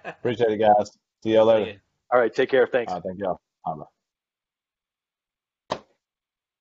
appreciate 0.05 0.51
it, 0.51 0.59
guys. 0.59 0.91
See 1.23 1.35
y'all 1.35 1.45
later. 1.47 1.65
Thank 1.65 1.75
you. 1.77 1.81
All 2.13 2.19
right, 2.21 2.35
take 2.35 2.51
care. 2.51 2.67
Thanks. 2.67 2.93
Uh, 2.93 3.01
thank 3.01 3.19
y'all. 3.19 3.41
Bye. 3.65 3.85